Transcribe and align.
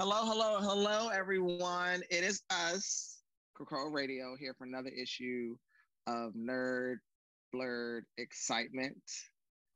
Hello, 0.00 0.24
hello, 0.24 0.60
hello, 0.62 1.10
everyone. 1.10 2.00
It 2.08 2.24
is 2.24 2.40
us, 2.48 3.18
Crow 3.52 3.90
Radio, 3.90 4.34
here 4.34 4.54
for 4.56 4.64
another 4.64 4.88
issue 4.88 5.56
of 6.06 6.32
Nerd 6.32 6.94
Blurred 7.52 8.06
Excitement. 8.16 8.96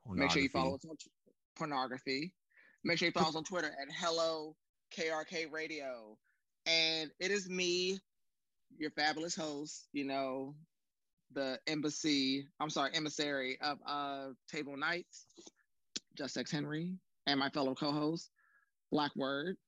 Make 0.08 0.30
sure 0.30 0.40
you 0.40 0.48
follow 0.48 0.76
us 0.76 0.84
on 0.88 0.96
t- 0.96 1.10
pornography. 1.58 2.32
Make 2.84 2.96
sure 2.96 3.08
you 3.08 3.12
follow 3.12 3.28
us 3.28 3.36
on 3.36 3.44
Twitter 3.44 3.66
at 3.66 3.94
Hello 3.94 4.56
KRK 4.98 5.52
Radio. 5.52 6.16
And 6.64 7.10
it 7.20 7.30
is 7.30 7.50
me, 7.50 7.98
your 8.78 8.92
fabulous 8.92 9.36
host, 9.36 9.88
you 9.92 10.06
know, 10.06 10.54
the 11.34 11.58
embassy, 11.66 12.48
I'm 12.60 12.70
sorry, 12.70 12.92
emissary 12.94 13.58
of 13.60 13.76
uh, 13.86 14.28
Table 14.50 14.78
Nights, 14.78 15.26
Just 16.16 16.38
X 16.38 16.50
Henry, 16.50 16.94
and 17.26 17.38
my 17.38 17.50
fellow 17.50 17.74
co-host, 17.74 18.30
Black 18.90 19.14
Word. 19.16 19.58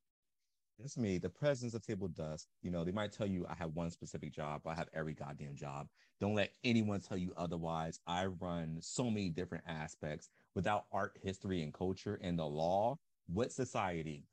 It's 0.85 0.99
me, 0.99 1.19
the 1.19 1.31
presence 1.31 1.73
of 1.75 1.85
Table 1.85 2.09
Dusk. 2.09 2.49
You 2.63 2.71
know, 2.71 2.85
they 2.85 2.93
might 2.93 3.13
tell 3.13 3.27
you 3.27 3.47
I 3.49 3.55
have 3.55 3.75
one 3.75 3.91
specific 3.91 4.33
job, 4.33 4.61
but 4.63 4.71
I 4.71 4.75
have 4.75 4.89
every 4.93 5.15
goddamn 5.15 5.57
job. 5.57 5.89
Don't 6.21 6.35
let 6.35 6.53
anyone 6.65 7.01
tell 7.01 7.17
you 7.17 7.33
otherwise. 7.37 7.99
I 8.07 8.27
run 8.27 8.77
so 8.81 9.05
many 9.11 9.31
different 9.31 9.65
aspects. 9.67 10.29
Without 10.55 10.85
art, 10.93 11.19
history, 11.23 11.63
and 11.63 11.73
culture 11.73 12.19
and 12.23 12.39
the 12.39 12.45
law, 12.45 12.99
what 13.27 13.53
society? 13.53 14.25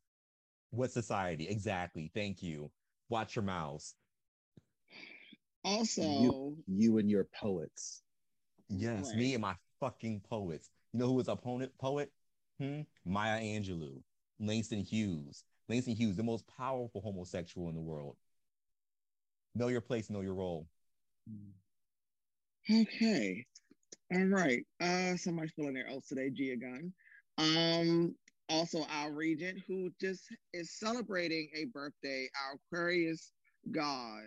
What 0.72 0.92
society? 0.92 1.48
Exactly. 1.48 2.12
Thank 2.14 2.44
you. 2.44 2.70
Watch 3.10 3.36
your 3.36 3.44
mouths. 3.44 3.96
Also, 5.64 6.02
you, 6.02 6.58
you 6.68 6.98
and 6.98 7.10
your 7.10 7.28
poets. 7.40 8.04
Yes, 8.68 9.08
Right. 9.10 9.18
me 9.18 9.34
and 9.34 9.42
my 9.42 9.56
fucking 9.80 10.22
poets. 10.30 10.70
You 10.92 11.00
know 11.00 11.08
who 11.08 11.14
was 11.14 11.30
opponent 11.30 11.72
poet? 11.78 12.12
Hmm? 12.60 12.82
Maya 13.06 13.40
Angelou, 13.42 14.02
Langston 14.40 14.84
Hughes. 14.84 15.44
Langston 15.74 15.96
Hughes, 15.96 16.16
the 16.16 16.24
most 16.24 16.46
powerful 16.56 17.02
homosexual 17.02 17.68
in 17.70 17.74
the 17.74 17.82
world. 17.82 18.16
Know 19.56 19.70
your 19.70 19.82
place, 19.82 20.08
know 20.08 20.22
your 20.22 20.36
role. 20.36 20.68
Okay. 22.70 23.44
All 24.14 24.26
right. 24.26 24.64
Uh 24.80 25.16
somebody's 25.18 25.52
filling 25.56 25.74
their 25.74 25.90
oath 25.90 26.08
today, 26.08 26.30
Gia 26.30 26.58
Gunn. 26.58 26.94
Um, 27.40 28.16
also 28.50 28.86
our 28.92 29.12
regent 29.12 29.64
who 29.68 29.90
just 30.00 30.22
is 30.54 30.78
celebrating 30.78 31.50
a 31.56 31.66
birthday, 31.66 32.30
our 32.46 32.60
Aquarius 32.68 33.32
God. 33.72 34.26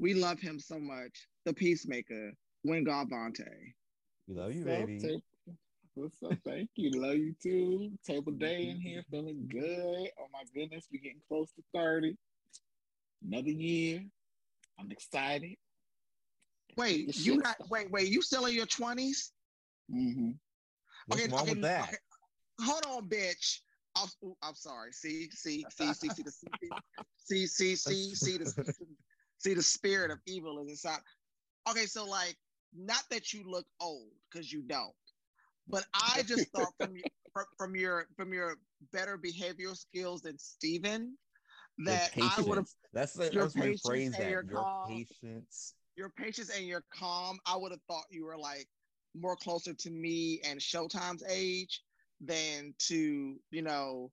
We 0.00 0.14
love 0.14 0.40
him 0.40 0.58
so 0.58 0.80
much. 0.80 1.28
The 1.46 1.54
peacemaker, 1.54 2.32
Gwen 2.66 2.82
Galvante. 2.82 3.44
We 4.26 4.34
love 4.34 4.52
you, 4.52 4.64
What's 4.64 4.80
up, 4.80 4.86
baby. 4.88 5.22
Ta- 5.94 6.02
What's 6.02 6.22
up? 6.22 6.38
Thank 6.44 6.70
you. 6.76 6.90
Love 6.90 7.16
you 7.16 7.34
too. 7.42 7.90
Table 8.06 8.32
day 8.32 8.68
in 8.68 8.80
here, 8.80 9.04
feeling 9.10 9.48
good. 9.50 10.10
Oh 10.18 10.26
my 10.32 10.42
goodness, 10.54 10.86
we're 10.92 11.02
getting 11.02 11.20
close 11.28 11.50
to 11.52 11.62
30. 11.74 12.16
Another 13.26 13.50
year. 13.50 14.02
I'm 14.78 14.90
excited. 14.90 15.56
Wait, 16.76 17.08
This 17.08 17.26
you 17.26 17.34
shit 17.34 17.44
not 17.44 17.56
wait, 17.68 17.90
wait, 17.90 18.08
you 18.08 18.22
still 18.22 18.46
in 18.46 18.54
your 18.54 18.66
20s? 18.66 19.30
Mm-hmm. 19.92 20.30
What's 21.06 21.28
wrong 21.28 21.48
with 21.48 21.62
that? 21.62 21.82
okay. 21.82 21.96
Hold 22.60 22.84
on, 22.86 23.08
bitch. 23.08 23.60
I'm, 23.96 24.08
I'm 24.42 24.54
sorry. 24.54 24.92
See, 24.92 25.28
see, 25.30 25.64
see, 25.70 25.92
see, 25.92 26.08
see, 26.10 26.22
the, 26.22 26.32
see, 27.16 27.46
see, 27.46 27.76
see, 27.76 28.14
see 28.14 28.38
the, 28.38 28.74
see 29.38 29.54
the 29.54 29.62
spirit 29.62 30.10
of 30.10 30.18
evil 30.26 30.62
is 30.62 30.70
inside. 30.70 31.00
Okay, 31.68 31.86
so 31.86 32.06
like, 32.06 32.36
not 32.74 33.02
that 33.10 33.32
you 33.32 33.42
look 33.44 33.66
old 33.80 34.10
because 34.30 34.52
you 34.52 34.62
don't, 34.62 34.92
but 35.70 35.84
I 35.94 36.22
just 36.22 36.50
thought 36.54 36.72
from 36.80 36.94
your 36.96 37.04
from, 37.32 37.44
from 37.58 37.76
your 37.76 38.06
from 38.16 38.32
your 38.32 38.56
better 38.92 39.18
behavioral 39.18 39.76
skills 39.76 40.22
than 40.22 40.38
Steven, 40.38 41.16
that 41.78 42.10
I 42.20 42.40
would 42.42 42.58
have 42.58 42.66
patience. 42.66 42.76
Let's 42.92 43.32
your 43.32 43.42
let's 43.44 43.54
patience 43.54 43.82
rephrase 43.86 44.04
and 44.06 44.14
that. 44.14 44.30
your 44.30 44.44
Your 44.50 44.62
calm. 44.62 44.88
patience. 44.88 45.74
your 45.96 46.10
patience 46.10 46.50
and 46.56 46.66
your 46.66 46.82
calm, 46.92 47.38
I 47.46 47.56
would 47.56 47.70
have 47.72 47.80
thought 47.88 48.04
you 48.10 48.24
were 48.24 48.36
like 48.38 48.66
more 49.14 49.36
closer 49.36 49.74
to 49.74 49.90
me 49.90 50.40
and 50.44 50.60
Showtime's 50.60 51.22
age 51.28 51.82
than 52.20 52.74
to, 52.78 53.36
you 53.50 53.62
know, 53.62 54.10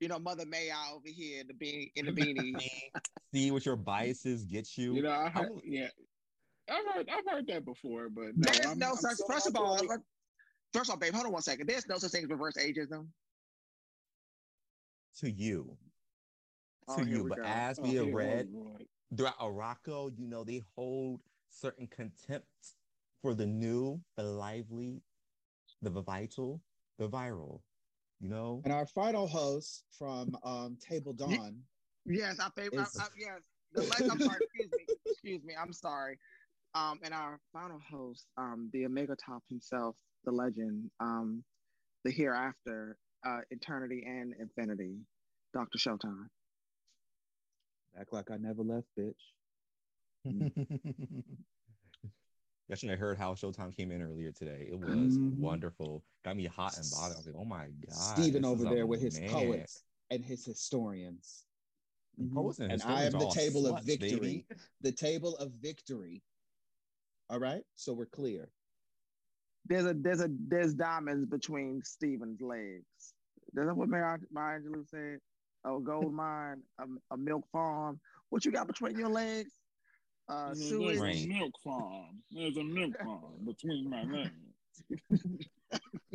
you 0.00 0.08
know, 0.08 0.18
Mother 0.18 0.44
May 0.46 0.70
I 0.70 0.90
over 0.92 1.06
here 1.08 1.40
in 1.40 1.46
the 1.46 1.54
beanie 1.54 1.92
in 1.96 2.06
the 2.06 2.12
beanie. 2.12 2.58
See, 2.60 2.90
see 3.34 3.50
what 3.50 3.64
your 3.66 3.76
biases 3.76 4.44
get 4.44 4.76
you. 4.76 4.94
You 4.94 5.02
know, 5.02 5.10
I 5.12 5.28
heard, 5.28 5.50
was- 5.50 5.62
yeah. 5.64 5.88
I've 6.70 6.94
heard, 6.94 7.08
I've 7.12 7.24
heard 7.28 7.46
that 7.48 7.64
before, 7.64 8.08
but 8.08 8.36
no, 8.36 8.52
There's 8.52 8.66
I'm, 8.66 8.78
no 8.78 8.90
I'm 8.90 8.96
such 8.96 9.14
still 9.14 9.26
first 9.28 9.46
of 9.48 9.56
all, 9.56 9.74
really- 9.76 9.88
let- 9.88 10.00
first 10.72 10.88
of 10.90 10.94
all, 10.94 10.98
babe, 10.98 11.12
hold 11.14 11.26
on 11.26 11.32
one 11.32 11.42
second. 11.42 11.68
There's 11.68 11.86
no 11.88 11.98
such 11.98 12.10
thing 12.12 12.24
as 12.24 12.30
reverse 12.30 12.56
ageism. 12.56 13.06
to 15.18 15.30
you. 15.30 15.76
Oh, 16.88 16.96
To 16.98 17.04
here 17.04 17.18
you. 17.18 17.28
But 17.28 17.38
go. 17.38 17.44
as 17.44 17.78
Oh, 17.78 17.82
we 17.82 17.94
have 17.96 18.12
read 18.12 18.48
Lord, 18.50 18.66
Lord. 18.66 18.86
throughout 19.16 19.38
Arakko, 19.38 20.10
you 20.18 20.26
know, 20.26 20.42
they 20.44 20.62
hold 20.74 21.20
certain 21.48 21.86
contempt 21.86 22.46
for 23.20 23.34
the 23.34 23.46
new, 23.46 24.00
the 24.16 24.22
lively, 24.24 25.00
the 25.82 25.90
vital, 25.90 26.60
the 26.98 27.08
viral. 27.08 27.60
You 28.20 28.28
know? 28.30 28.62
And 28.64 28.72
our 28.72 28.86
final 28.86 29.26
host 29.26 29.84
from 29.98 30.36
um, 30.44 30.76
Table 30.80 31.12
Dawn. 31.12 31.62
Yes, 32.06 32.38
I 32.40 32.48
favor. 32.50 32.80
I, 32.80 32.82
Is- 32.82 32.98
I, 32.98 33.06
yes, 33.16 33.42
the 33.72 33.82
le- 33.82 34.10
I'm 34.10 34.18
sorry. 34.18 34.38
Excuse 34.42 34.70
me. 34.72 34.86
Excuse 35.06 35.44
me. 35.44 35.54
I'm 35.60 35.72
sorry. 35.72 36.18
Um, 36.74 36.98
and 37.04 37.12
our 37.12 37.38
final 37.52 37.78
host, 37.88 38.26
um, 38.38 38.70
the 38.72 38.86
Omega 38.86 39.14
Top 39.24 39.42
himself, 39.48 39.94
the 40.24 40.32
legend, 40.32 40.90
um, 41.00 41.42
the 42.04 42.10
hereafter, 42.10 42.96
uh, 43.26 43.40
eternity 43.50 44.04
and 44.06 44.34
infinity, 44.38 44.96
Doctor 45.54 45.78
Showtime. 45.78 46.26
Act 47.98 48.12
like 48.12 48.30
I 48.30 48.36
never 48.38 48.62
left, 48.62 48.86
bitch. 48.98 49.14
Yesterday, 52.68 52.70
I 52.70 52.74
should 52.76 52.90
have 52.90 52.98
heard 52.98 53.18
how 53.18 53.34
Showtime 53.34 53.76
came 53.76 53.90
in 53.90 54.02
earlier 54.02 54.32
today. 54.32 54.66
It 54.70 54.78
was 54.78 55.18
Mhm. 55.18 55.38
wonderful. 55.38 56.02
Got 56.24 56.36
me 56.36 56.46
hot 56.46 56.76
and 56.78 56.90
bothered. 56.90 57.16
I 57.16 57.18
was 57.18 57.26
like, 57.26 57.36
oh 57.36 57.44
my 57.44 57.68
God. 57.86 58.16
Stephen 58.16 58.44
over 58.44 58.64
there 58.64 58.86
with 58.86 59.00
his 59.00 59.20
man. 59.20 59.30
poets 59.30 59.84
and 60.10 60.24
his 60.24 60.44
historians. 60.44 61.44
Mhm. 62.18 62.58
And, 62.60 62.72
And 62.72 62.82
I 62.82 63.02
historians 63.02 63.14
am 63.14 63.18
the 63.20 63.26
all 63.26 63.34
table 63.34 63.66
of 63.66 63.84
victory. 63.84 64.18
baby. 64.18 64.46
The 64.80 64.92
table 64.92 65.36
of 65.36 65.52
victory. 65.52 66.22
All 67.28 67.40
right. 67.40 67.64
So 67.74 67.92
we're 67.92 68.06
clear. 68.06 68.52
There's 69.66 69.86
a 69.86 69.94
there's 69.94 70.20
a 70.20 70.28
there's 70.48 70.74
diamonds 70.74 71.26
between 71.26 71.82
Stephen's 71.84 72.40
legs. 72.40 72.84
Is 72.98 73.66
that 73.66 73.76
what 73.76 73.88
Maya, 73.88 74.16
Maya 74.30 74.58
Angelou 74.58 74.88
said? 74.88 75.18
A 75.64 75.78
gold 75.80 76.12
mine, 76.22 76.62
a, 76.80 76.84
a 77.14 77.16
milk 77.16 77.44
farm. 77.52 78.00
What 78.30 78.44
you 78.44 78.52
got 78.52 78.66
between 78.66 78.98
your 78.98 79.08
legs? 79.08 79.52
Uh, 80.28 80.46
There's 80.54 80.68
sewage. 80.68 80.98
a 80.98 81.28
milk 81.28 81.52
farm. 81.62 82.22
There's 82.30 82.56
a 82.56 82.64
milk 82.64 82.96
farm 82.98 83.44
between 83.44 83.90
my 83.90 84.02
legs. 84.04 84.30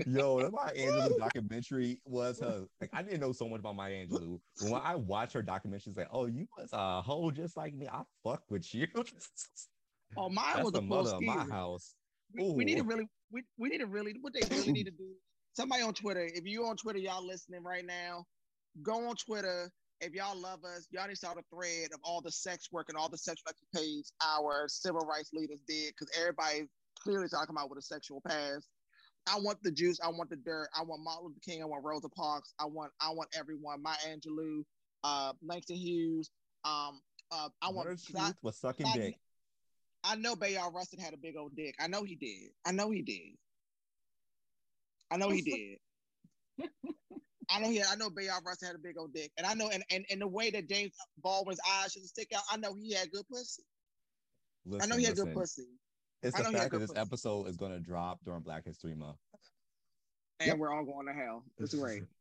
Yo, 0.06 0.42
that 0.42 0.52
Maya 0.52 0.74
Angelou 0.78 1.18
documentary 1.18 2.02
was 2.06 2.40
her. 2.40 2.66
Like, 2.82 2.90
I 2.94 3.02
didn't 3.04 3.20
know 3.20 3.32
so 3.32 3.48
much 3.48 3.60
about 3.60 3.76
Maya 3.76 4.06
Angelou. 4.06 4.40
When 4.62 4.74
I 4.74 4.96
watch 4.96 5.34
her 5.34 5.42
documentary, 5.42 5.92
it's 5.92 5.98
like, 5.98 6.10
oh, 6.12 6.26
you 6.26 6.48
was 6.58 6.70
a 6.74 7.02
hoe 7.02 7.32
just 7.32 7.58
like 7.58 7.74
me. 7.74 7.88
I 7.88 8.02
fuck 8.24 8.44
with 8.50 8.74
you. 8.74 8.88
Oh, 10.16 10.30
mine 10.30 10.46
That's 10.54 10.64
was 10.64 10.72
the 10.72 10.80
a 10.80 10.84
mother 10.84 11.10
of 11.16 11.22
my 11.22 11.46
house. 11.52 11.94
We, 12.34 12.52
we 12.54 12.66
need 12.66 12.78
to 12.78 12.84
really 12.84 13.08
we, 13.32 13.44
we 13.58 13.70
need 13.70 13.80
to 13.80 13.86
really 13.86 14.16
what 14.22 14.34
they 14.34 14.44
really 14.56 14.72
need 14.72 14.86
to 14.86 14.92
do 14.92 15.12
somebody 15.54 15.82
on 15.84 15.94
twitter 15.94 16.30
if 16.34 16.46
you 16.46 16.66
on 16.66 16.76
twitter 16.78 17.00
y'all 17.00 17.26
listening 17.26 17.64
right 17.64 17.86
now 17.86 18.24
go 18.84 19.08
on 19.08 19.16
twitter 19.16 19.72
if 20.02 20.14
y'all 20.14 20.38
love 20.40 20.60
us 20.64 20.88
y'all 20.92 21.04
need 21.08 21.12
to 21.14 21.16
start 21.18 21.38
a 21.38 21.56
thread 21.56 21.90
of 21.94 22.00
all 22.04 22.22
the 22.22 22.32
sex 22.32 22.68
work 22.72 22.88
and 22.90 22.98
all 22.98 23.10
the 23.10 23.18
sexual 23.18 23.50
escapades 23.50 24.12
our 24.26 24.66
civil 24.68 25.02
rights 25.02 25.30
leaders 25.34 25.62
did 25.68 25.94
because 25.98 26.10
everybody 26.20 26.68
clearly 27.00 27.28
talking 27.28 27.56
about 27.56 27.70
with 27.70 27.80
a 27.80 27.82
sexual 27.82 28.22
past 28.28 28.68
I 29.30 29.38
want 29.40 29.62
the 29.62 29.72
juice. 29.72 30.00
I 30.02 30.08
want 30.08 30.30
the 30.30 30.38
dirt. 30.38 30.70
I 30.74 30.84
want 30.84 31.04
Martin 31.04 31.26
Luther 31.26 31.40
King. 31.44 31.62
I 31.62 31.66
want 31.66 31.84
Rosa 31.84 32.08
Parks. 32.08 32.54
I 32.62 32.66
want 32.66 32.94
I 33.02 33.10
want 33.10 33.28
everyone. 33.38 33.84
My 33.84 33.94
Angelou, 34.08 34.64
uh, 35.04 35.34
Langston 35.44 35.76
Hughes. 35.76 36.32
Um, 36.64 37.02
uh, 37.30 37.50
I 37.62 37.70
want. 37.70 37.90
Her 37.90 37.96
'cause 37.96 38.16
I- 38.18 38.24
truth 38.28 38.36
was 38.42 38.58
sucking 38.58 38.86
I- 38.86 38.94
dick. 38.94 39.20
I 40.10 40.16
know 40.16 40.36
Bayard 40.36 40.74
Rustin 40.74 41.00
had 41.00 41.14
a 41.14 41.18
big 41.18 41.36
old 41.38 41.56
dick. 41.56 41.76
I 41.80 41.88
know 41.88 42.04
he 42.04 42.16
did. 42.16 42.52
I 42.66 42.72
know 42.72 42.90
he 42.92 43.02
did. 43.02 43.36
I 45.12 45.18
know 45.18 45.30
he 45.30 45.42
did. 45.42 45.78
I 47.50 47.60
know 47.62 47.70
he. 47.70 47.82
I 47.82 47.96
know 47.96 48.10
Bayard 48.10 48.44
Rustin 48.46 48.68
had 48.68 48.76
a 48.76 48.80
big 48.80 48.98
old 48.98 49.14
dick, 49.14 49.32
and 49.38 49.46
I 49.48 49.54
know, 49.54 49.70
and 49.70 49.84
and, 49.92 50.06
and 50.10 50.22
the 50.22 50.28
way 50.28 50.50
that 50.52 50.68
James 50.70 50.94
Baldwin's 51.22 51.60
eyes 51.82 51.94
should 51.94 52.04
stick 52.06 52.30
out, 52.36 52.44
I 52.52 52.58
know 52.58 52.74
he 52.76 52.94
had 52.94 53.12
good 53.12 53.28
pussy. 53.30 53.64
Listen, 54.66 54.82
I 54.92 54.94
know 54.94 54.98
he 55.00 55.06
had 55.06 55.12
listen. 55.14 55.26
good 55.28 55.36
pussy, 55.36 55.68
It's 56.24 56.36
I 56.36 56.40
the 56.40 56.44
know 56.44 56.50
he 56.50 56.56
had 56.56 56.62
fact 56.64 56.74
that 56.74 56.80
this 56.80 56.90
pussy. 56.92 57.00
episode 57.02 57.48
is 57.48 57.56
going 57.56 57.72
to 57.72 57.80
drop 57.80 58.20
during 58.26 58.42
Black 58.42 58.66
History 58.66 58.96
Month. 58.96 59.18
and 60.42 60.48
Yep. 60.48 60.58
we're 60.58 60.74
all 60.74 60.84
going 60.84 61.08
to 61.08 61.14
hell. 61.14 61.44
It's 61.58 61.74
great. 61.74 62.04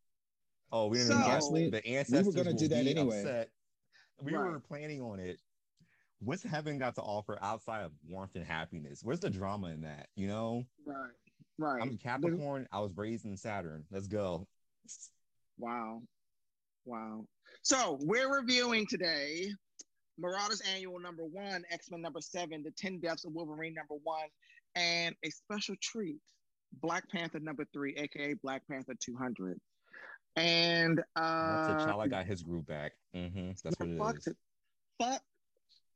Oh, 0.73 0.89
we 0.89 0.99
didn't 0.99 1.13
So- 1.13 1.19
even 1.21 1.31
Actually, 1.31 1.71
get 1.71 1.85
the 1.85 1.87
ancestors. 1.97 2.35
gonna 2.35 2.51
will 2.51 2.57
do 2.59 2.67
that 2.69 2.85
be 2.85 2.91
anyway. 2.91 3.21
Upset. 3.21 3.51
We 4.21 4.33
Right. 4.35 4.51
were 4.51 4.59
planning 4.59 5.01
on 5.01 5.21
it. 5.21 5.39
What's 6.21 6.43
heaven 6.43 6.79
got 6.79 6.95
to 6.95 7.03
offer 7.03 7.39
outside 7.43 7.85
of 7.85 7.93
warmth 8.09 8.35
and 8.35 8.45
happiness? 8.45 9.01
Where's 9.03 9.21
the 9.21 9.31
drama 9.31 9.69
in 9.69 9.83
that? 9.83 10.09
You 10.17 10.29
know, 10.29 10.65
Right, 10.87 11.11
right. 11.59 11.83
I'm 11.83 11.91
a 11.91 11.97
Capricorn. 11.97 12.67
I 12.73 12.81
was 12.81 12.93
raised 12.97 13.27
in 13.27 13.37
Saturn. 13.37 13.85
Let's 13.91 14.07
go. 14.07 14.47
Wow, 15.59 16.03
wow. 16.85 17.25
So 17.63 17.99
we're 18.01 18.35
reviewing 18.35 18.87
today 18.87 19.49
Marauders 20.19 20.63
Annual 20.75 21.01
number 21.01 21.25
one, 21.25 21.65
X 21.71 21.91
Men 21.91 22.01
number 22.01 22.21
seven, 22.21 22.63
The 22.63 22.71
10 22.71 23.01
Deaths 23.01 23.25
of 23.25 23.33
Wolverine 23.33 23.75
number 23.75 23.95
one, 24.03 24.29
and 24.75 25.15
a 25.25 25.31
special 25.31 25.75
treat, 25.83 26.17
Black 26.81 27.09
Panther 27.11 27.41
number 27.41 27.67
three, 27.73 27.95
aka 27.97 28.35
Black 28.43 28.63
Panther 28.71 28.95
200. 28.99 29.59
And 30.37 31.01
uh, 31.17 31.23
T'Challa 31.87 32.11
got 32.11 32.27
his 32.27 32.43
group 32.43 32.67
back. 32.67 32.93
Mm-hmm. 33.15 33.53
That's 33.65 33.79
what 33.79 33.89
it 33.89 33.99
fuck 33.99 34.17
is. 34.19 34.27
it. 34.27 34.37
Fuck. 35.01 35.23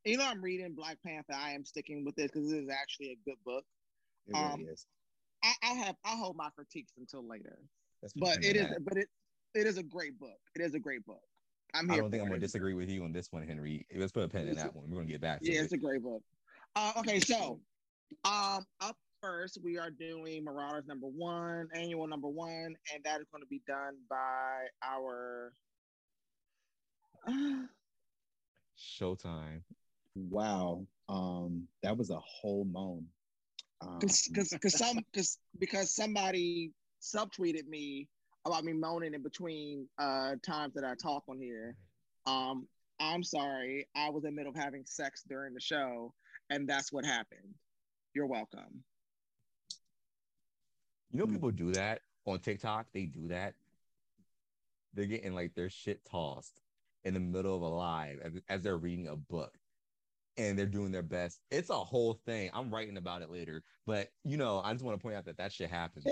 You 0.05 0.17
know, 0.17 0.25
I'm 0.27 0.41
reading 0.43 0.75
Black 0.75 0.99
Panther. 1.05 1.35
I 1.35 1.51
am 1.53 1.65
sticking 1.65 2.05
with 2.05 2.17
this 2.17 2.31
because 2.31 2.51
it 2.53 2.63
is 2.65 2.69
actually 2.71 3.11
a 3.13 3.19
good 3.25 3.37
book. 3.45 3.65
It 4.27 4.33
really 4.33 4.45
Um, 4.45 4.67
is. 4.69 4.87
I, 5.43 5.53
I 5.63 5.73
have 5.75 5.97
I 6.05 6.17
hold 6.17 6.37
my 6.37 6.51
critiques 6.55 6.93
until 6.99 7.27
later, 7.27 7.59
but 8.17 8.45
it 8.45 8.57
is 8.57 8.67
but 8.83 8.97
it 8.99 9.09
it 9.55 9.67
is 9.67 9.79
a 9.79 9.83
great 9.83 10.19
book. 10.19 10.39
It 10.55 10.61
is 10.63 10.75
a 10.75 10.79
great 10.79 11.05
book. 11.07 11.23
I'm 11.73 11.87
here 11.89 11.95
I 11.95 12.01
don't 12.01 12.11
think 12.11 12.21
for 12.21 12.25
I'm 12.25 12.31
gonna 12.31 12.41
disagree 12.41 12.75
with 12.75 12.91
you 12.91 13.05
on 13.05 13.13
this 13.13 13.33
one, 13.33 13.47
Henry. 13.47 13.87
Let's 13.95 14.13
put 14.13 14.25
a 14.25 14.29
pen 14.29 14.49
in 14.49 14.57
that 14.57 14.75
one. 14.75 14.89
We're 14.89 14.97
going 14.97 15.07
to 15.07 15.13
get 15.13 15.21
back 15.21 15.41
to 15.41 15.51
Yeah, 15.51 15.61
it. 15.61 15.65
it's 15.65 15.73
a 15.73 15.79
great 15.79 16.03
book. 16.03 16.23
Uh, 16.77 16.93
okay, 16.99 17.21
so 17.21 17.61
um, 18.25 18.67
up 18.81 18.97
first 19.23 19.59
we 19.63 19.79
are 19.79 19.91
doing 19.91 20.45
Marauders 20.45 20.87
number 20.87 21.07
one, 21.07 21.69
annual 21.75 22.07
number 22.07 22.29
one, 22.29 22.75
and 22.93 23.05
that 23.05 23.21
is 23.21 23.29
going 23.33 23.43
to 23.43 23.49
be 23.49 23.63
done 23.67 23.97
by 24.09 24.67
our. 24.83 25.53
Showtime. 28.79 29.63
Wow. 30.15 30.87
Um, 31.09 31.67
that 31.83 31.97
was 31.97 32.11
a 32.11 32.19
whole 32.19 32.65
moan. 32.65 33.07
Um, 33.81 33.99
because 34.01 34.51
because 34.51 34.75
some 34.77 34.99
because 35.13 35.39
because 35.59 35.95
somebody 35.95 36.73
subtweeted 37.01 37.67
me 37.67 38.09
about 38.47 38.65
me 38.65 38.73
moaning 38.73 39.15
in 39.15 39.23
between 39.23 39.87
uh 39.99 40.35
times 40.45 40.75
that 40.75 40.85
I 40.85 40.95
talk 41.01 41.25
on 41.29 41.39
here. 41.39 41.77
Um, 42.27 42.67
I'm 43.01 43.23
sorry, 43.23 43.89
I 43.97 44.11
was 44.11 44.25
in 44.25 44.31
the 44.31 44.37
middle 44.37 44.51
of 44.53 44.57
having 44.57 44.85
sex 44.85 45.23
during 45.27 45.55
the 45.55 45.61
show, 45.61 46.13
and 46.51 46.69
that's 46.69 46.93
what 46.93 47.05
happened. 47.05 47.55
You're 48.15 48.27
welcome. 48.27 48.85
You 51.11 51.21
know, 51.21 51.25
Hmm. 51.27 51.33
people 51.33 51.51
do 51.51 51.73
that 51.73 52.03
on 52.27 52.39
TikTok. 52.41 52.87
They 52.93 53.07
do 53.07 53.29
that. 53.29 53.55
They're 54.93 55.07
getting 55.07 55.35
like 55.35 55.55
their 55.55 55.71
shit 55.71 56.05
tossed 56.05 56.61
in 57.05 57.15
the 57.15 57.21
middle 57.21 57.57
of 57.57 57.63
a 57.63 57.69
live 57.69 58.21
as, 58.23 58.33
as 58.49 58.63
they're 58.63 58.77
reading 58.77 59.09
a 59.09 59.17
book 59.17 59.57
and 60.49 60.59
they're 60.59 60.67
doing 60.67 60.91
their 60.91 61.03
best. 61.03 61.41
It's 61.51 61.71
a 61.71 61.75
whole 61.75 62.15
thing. 62.27 62.51
I'm 62.55 62.71
writing 62.73 62.97
about 62.97 63.23
it 63.23 63.31
later, 63.31 63.63
but 63.87 64.09
you 64.25 64.37
know, 64.37 64.61
I 64.65 64.73
just 64.73 64.85
want 64.85 64.99
to 64.99 65.03
point 65.03 65.17
out 65.17 65.25
that 65.27 65.37
that 65.39 65.53
shit 65.53 65.71
happens. 65.71 66.07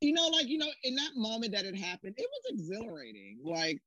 You 0.00 0.12
know, 0.12 0.28
like 0.28 0.48
you 0.48 0.58
know, 0.58 0.70
in 0.84 0.94
that 0.96 1.10
moment 1.14 1.52
that 1.52 1.64
it 1.64 1.76
happened, 1.76 2.14
it 2.16 2.28
was 2.30 2.60
exhilarating. 2.60 3.38
Like 3.44 3.80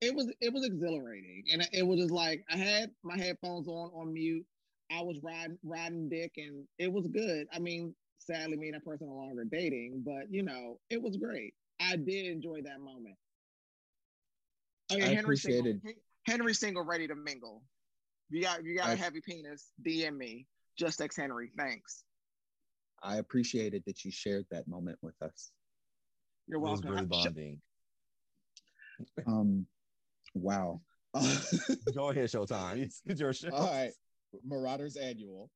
it 0.00 0.14
was 0.14 0.32
it 0.40 0.52
was 0.52 0.64
exhilarating, 0.64 1.44
and 1.52 1.66
it 1.72 1.86
was 1.86 2.00
just 2.00 2.12
like 2.12 2.44
I 2.50 2.56
had 2.56 2.90
my 3.02 3.16
headphones 3.16 3.68
on 3.68 3.90
on 3.94 4.12
mute. 4.12 4.44
I 4.90 5.02
was 5.02 5.18
riding 5.22 5.58
riding 5.62 6.08
dick, 6.08 6.32
and 6.36 6.66
it 6.78 6.92
was 6.92 7.06
good. 7.06 7.46
I 7.52 7.58
mean, 7.58 7.94
sadly, 8.18 8.56
me 8.56 8.68
and 8.68 8.74
that 8.74 8.84
person 8.84 9.08
no 9.08 9.14
longer 9.14 9.44
dating, 9.44 10.02
but 10.04 10.30
you 10.30 10.42
know, 10.42 10.78
it 10.90 11.00
was 11.00 11.16
great. 11.16 11.54
I 11.80 11.96
did 11.96 12.26
enjoy 12.26 12.62
that 12.62 12.80
moment. 12.80 13.16
Oh 14.90 14.96
yeah, 14.96 15.06
I 15.06 15.14
Henry 15.14 15.36
Single, 15.36 15.80
Henry 16.26 16.54
Single 16.54 16.84
ready 16.84 17.08
to 17.08 17.14
mingle. 17.14 17.62
If 18.32 18.36
you 18.36 18.42
got 18.44 18.60
if 18.60 18.66
you 18.66 18.76
got 18.78 18.88
a 18.88 18.92
I- 18.92 18.94
heavy 18.94 19.20
penis, 19.20 19.72
DM 19.86 20.16
me. 20.16 20.46
Just 20.78 21.02
ex 21.02 21.14
Henry, 21.16 21.50
thanks. 21.58 22.04
I 23.02 23.16
appreciated 23.16 23.82
that 23.86 24.06
you 24.06 24.10
shared 24.10 24.46
that 24.50 24.66
moment 24.66 24.98
with 25.02 25.20
us. 25.20 25.50
You're 26.48 26.56
It 26.56 26.60
was 26.62 26.82
welcome. 26.82 26.90
really 26.92 27.02
I- 27.02 27.20
sh- 27.20 27.24
bonding. 27.24 27.60
Um, 29.26 29.66
wow. 30.34 30.80
Go 31.94 32.10
ahead, 32.10 32.30
Showtime. 32.30 32.78
It's, 32.84 33.02
it's 33.06 33.20
your 33.20 33.32
show. 33.34 33.50
All 33.50 33.66
right, 33.66 33.90
Marauders 34.46 34.96
Annual. 34.96 35.50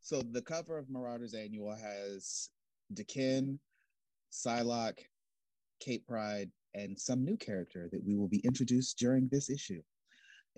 so 0.00 0.22
the 0.22 0.42
cover 0.42 0.76
of 0.78 0.88
Marauders 0.90 1.34
Annual 1.34 1.76
has 1.76 2.48
Daken, 2.94 3.58
Psylocke, 4.32 5.00
Kate 5.80 6.04
Pryde, 6.06 6.50
and 6.74 6.98
some 6.98 7.24
new 7.24 7.36
character 7.36 7.88
that 7.92 8.02
we 8.04 8.16
will 8.16 8.28
be 8.28 8.40
introduced 8.44 8.96
during 8.98 9.28
this 9.30 9.50
issue. 9.50 9.82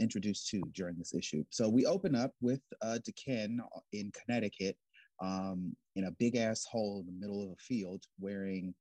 Introduced 0.01 0.49
to 0.49 0.63
during 0.75 0.97
this 0.97 1.15
issue. 1.15 1.45
So 1.51 1.69
we 1.69 1.85
open 1.85 2.17
up 2.17 2.33
with 2.41 2.61
uh, 2.81 2.99
Daken 3.07 3.59
in 3.93 4.11
Connecticut, 4.13 4.77
um, 5.21 5.77
in 5.95 6.05
a 6.05 6.11
big 6.13 6.37
ass 6.37 6.65
hole 6.65 7.01
in 7.01 7.07
the 7.07 7.21
middle 7.21 7.43
of 7.45 7.51
a 7.51 7.57
field, 7.57 8.03
wearing 8.19 8.75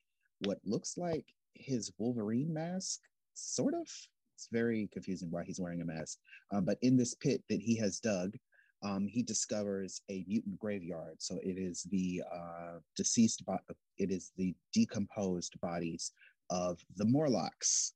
what 0.45 0.59
looks 0.65 0.97
like 0.97 1.25
his 1.55 1.91
Wolverine 1.97 2.53
mask, 2.53 3.01
sort 3.33 3.73
of. 3.73 3.87
It's 4.35 4.47
very 4.51 4.89
confusing 4.93 5.29
why 5.29 5.43
he's 5.43 5.59
wearing 5.59 5.81
a 5.81 5.85
mask. 5.85 6.19
Um, 6.53 6.63
but 6.63 6.77
in 6.81 6.95
this 6.95 7.13
pit 7.13 7.43
that 7.49 7.59
he 7.59 7.75
has 7.77 7.99
dug, 7.99 8.35
um, 8.81 9.05
he 9.05 9.21
discovers 9.21 10.01
a 10.09 10.23
mutant 10.27 10.57
graveyard. 10.57 11.15
So 11.19 11.37
it 11.43 11.57
is 11.57 11.83
the 11.91 12.23
uh, 12.33 12.79
deceased, 12.95 13.45
bo- 13.45 13.59
it 13.97 14.09
is 14.09 14.31
the 14.37 14.55
decomposed 14.73 15.59
bodies 15.59 16.13
of 16.49 16.79
the 16.95 17.05
Morlocks 17.05 17.93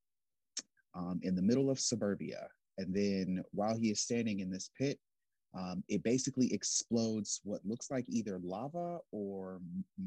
um, 0.94 1.22
in 1.24 1.36
the 1.36 1.42
middle 1.42 1.70
of 1.70 1.80
suburbia. 1.80 2.50
And 2.78 2.94
then 2.94 3.44
while 3.52 3.78
he 3.78 3.92
is 3.92 4.02
standing 4.02 4.40
in 4.40 4.50
this 4.50 4.70
pit, 4.78 5.00
um, 5.56 5.84
it 5.88 6.04
basically 6.04 6.52
explodes 6.52 7.40
what 7.44 7.62
looks 7.64 7.92
like 7.92 8.06
either 8.08 8.40
lava 8.44 9.00
or 9.12 9.60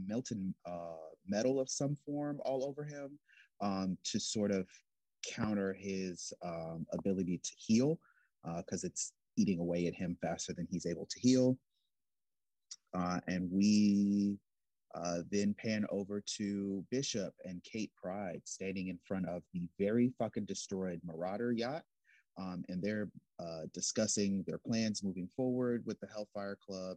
melted 0.07 0.53
uh, 0.67 0.97
metal 1.27 1.61
of 1.61 1.71
some 1.71 1.95
form 1.95 2.41
all 2.45 2.65
over 2.65 2.83
him 2.83 3.19
um, 3.61 3.97
to 4.05 4.19
sort 4.19 4.51
of 4.51 4.67
counter 5.25 5.77
his 5.79 6.33
um, 6.45 6.85
ability 6.93 7.41
to 7.43 7.53
heal 7.57 7.99
because 8.59 8.85
it's 8.85 9.13
eating 9.37 9.59
away 9.59 9.87
at 9.87 9.95
him 9.95 10.17
faster 10.23 10.53
than 10.53 10.67
he's 10.71 10.87
able 10.87 11.07
to 11.07 11.19
heal. 11.21 11.59
Uh, 12.95 13.21
and 13.27 13.51
we 13.51 14.39
uh, 14.95 15.19
then 15.31 15.55
pan 15.59 15.85
over 15.91 16.23
to 16.39 16.85
Bishop 16.91 17.35
and 17.45 17.63
Kate 17.63 17.91
Pryde 18.01 18.41
standing 18.45 18.89
in 18.89 18.99
front 19.05 19.29
of 19.29 19.43
the 19.53 19.69
very 19.79 20.13
fucking 20.19 20.47
destroyed 20.47 21.01
Marauder 21.05 21.53
yacht. 21.53 21.83
Um, 22.39 22.65
and 22.69 22.83
they're 22.83 23.09
uh, 23.39 23.63
discussing 23.73 24.45
their 24.47 24.59
plans 24.59 25.03
moving 25.03 25.29
forward 25.35 25.83
with 25.87 25.99
the 26.01 26.09
Hellfire 26.09 26.59
Club, 26.65 26.97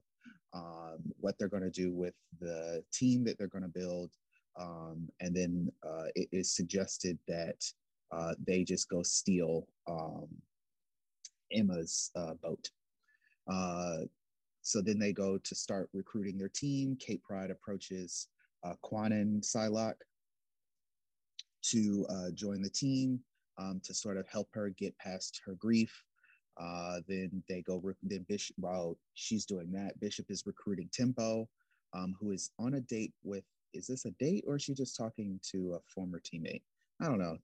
um, 0.53 0.97
what 1.19 1.35
they're 1.37 1.47
going 1.47 1.63
to 1.63 1.69
do 1.69 1.93
with 1.93 2.13
the 2.39 2.83
team 2.91 3.23
that 3.23 3.37
they're 3.37 3.47
going 3.47 3.63
to 3.63 3.69
build. 3.69 4.11
Um, 4.59 5.07
and 5.21 5.35
then 5.35 5.71
uh, 5.87 6.07
it 6.15 6.27
is 6.31 6.53
suggested 6.55 7.17
that 7.27 7.63
uh, 8.11 8.33
they 8.45 8.63
just 8.63 8.89
go 8.89 9.03
steal 9.03 9.67
um, 9.89 10.27
Emma's 11.51 12.11
uh, 12.15 12.33
boat. 12.41 12.69
Uh, 13.49 13.99
so 14.61 14.81
then 14.81 14.99
they 14.99 15.13
go 15.13 15.37
to 15.37 15.55
start 15.55 15.89
recruiting 15.93 16.37
their 16.37 16.49
team. 16.49 16.97
Kate 16.99 17.23
Pryde 17.23 17.51
approaches 17.51 18.27
uh, 18.63 18.73
Kwannon 18.83 19.41
Psylocke 19.41 20.01
to 21.61 22.05
uh, 22.09 22.31
join 22.33 22.61
the 22.61 22.69
team 22.69 23.19
um, 23.59 23.81
to 23.83 23.93
sort 23.93 24.17
of 24.17 24.27
help 24.27 24.47
her 24.53 24.69
get 24.69 24.97
past 24.97 25.41
her 25.45 25.53
grief. 25.55 26.03
Uh, 26.59 26.99
then 27.07 27.43
they 27.47 27.61
go, 27.61 27.81
then 28.03 28.25
Bishop, 28.27 28.55
while 28.59 28.97
she's 29.13 29.45
doing 29.45 29.71
that, 29.71 29.99
Bishop 29.99 30.25
is 30.29 30.43
recruiting 30.45 30.89
Tempo, 30.91 31.47
um, 31.93 32.15
who 32.19 32.31
is 32.31 32.51
on 32.59 32.75
a 32.75 32.81
date 32.81 33.13
with, 33.23 33.43
is 33.73 33.87
this 33.87 34.05
a 34.05 34.11
date 34.11 34.43
or 34.47 34.55
is 34.55 34.63
she 34.63 34.73
just 34.73 34.97
talking 34.97 35.39
to 35.51 35.75
a 35.75 35.79
former 35.93 36.19
teammate? 36.19 36.63
I 37.01 37.05
don't 37.05 37.19
know. 37.19 37.37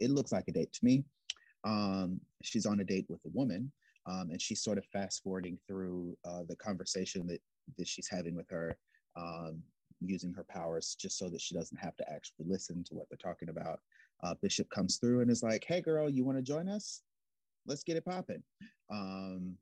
It 0.00 0.10
looks 0.10 0.32
like 0.32 0.44
a 0.48 0.52
date 0.52 0.72
to 0.72 0.84
me. 0.84 1.04
Um, 1.64 2.20
she's 2.42 2.66
on 2.66 2.80
a 2.80 2.84
date 2.84 3.06
with 3.08 3.20
a 3.24 3.30
woman, 3.30 3.72
um, 4.06 4.28
and 4.30 4.40
she's 4.40 4.62
sort 4.62 4.78
of 4.78 4.84
fast 4.86 5.22
forwarding 5.22 5.58
through 5.66 6.16
uh, 6.24 6.42
the 6.48 6.56
conversation 6.56 7.26
that, 7.28 7.40
that 7.78 7.88
she's 7.88 8.08
having 8.08 8.34
with 8.36 8.48
her, 8.50 8.76
um, 9.16 9.62
using 10.00 10.32
her 10.34 10.44
powers 10.48 10.96
just 11.00 11.18
so 11.18 11.28
that 11.30 11.40
she 11.40 11.54
doesn't 11.54 11.78
have 11.78 11.96
to 11.96 12.04
actually 12.12 12.44
listen 12.46 12.84
to 12.84 12.94
what 12.94 13.06
they're 13.08 13.32
talking 13.32 13.48
about. 13.48 13.80
Uh, 14.22 14.34
Bishop 14.40 14.68
comes 14.70 14.98
through 14.98 15.20
and 15.20 15.30
is 15.30 15.42
like, 15.42 15.64
"Hey, 15.64 15.80
girl, 15.80 16.08
you 16.08 16.24
want 16.24 16.38
to 16.38 16.42
join 16.42 16.68
us? 16.68 17.02
Let's 17.66 17.82
get 17.82 17.96
it 17.96 18.04
popping." 18.04 18.42
Um, 18.90 19.56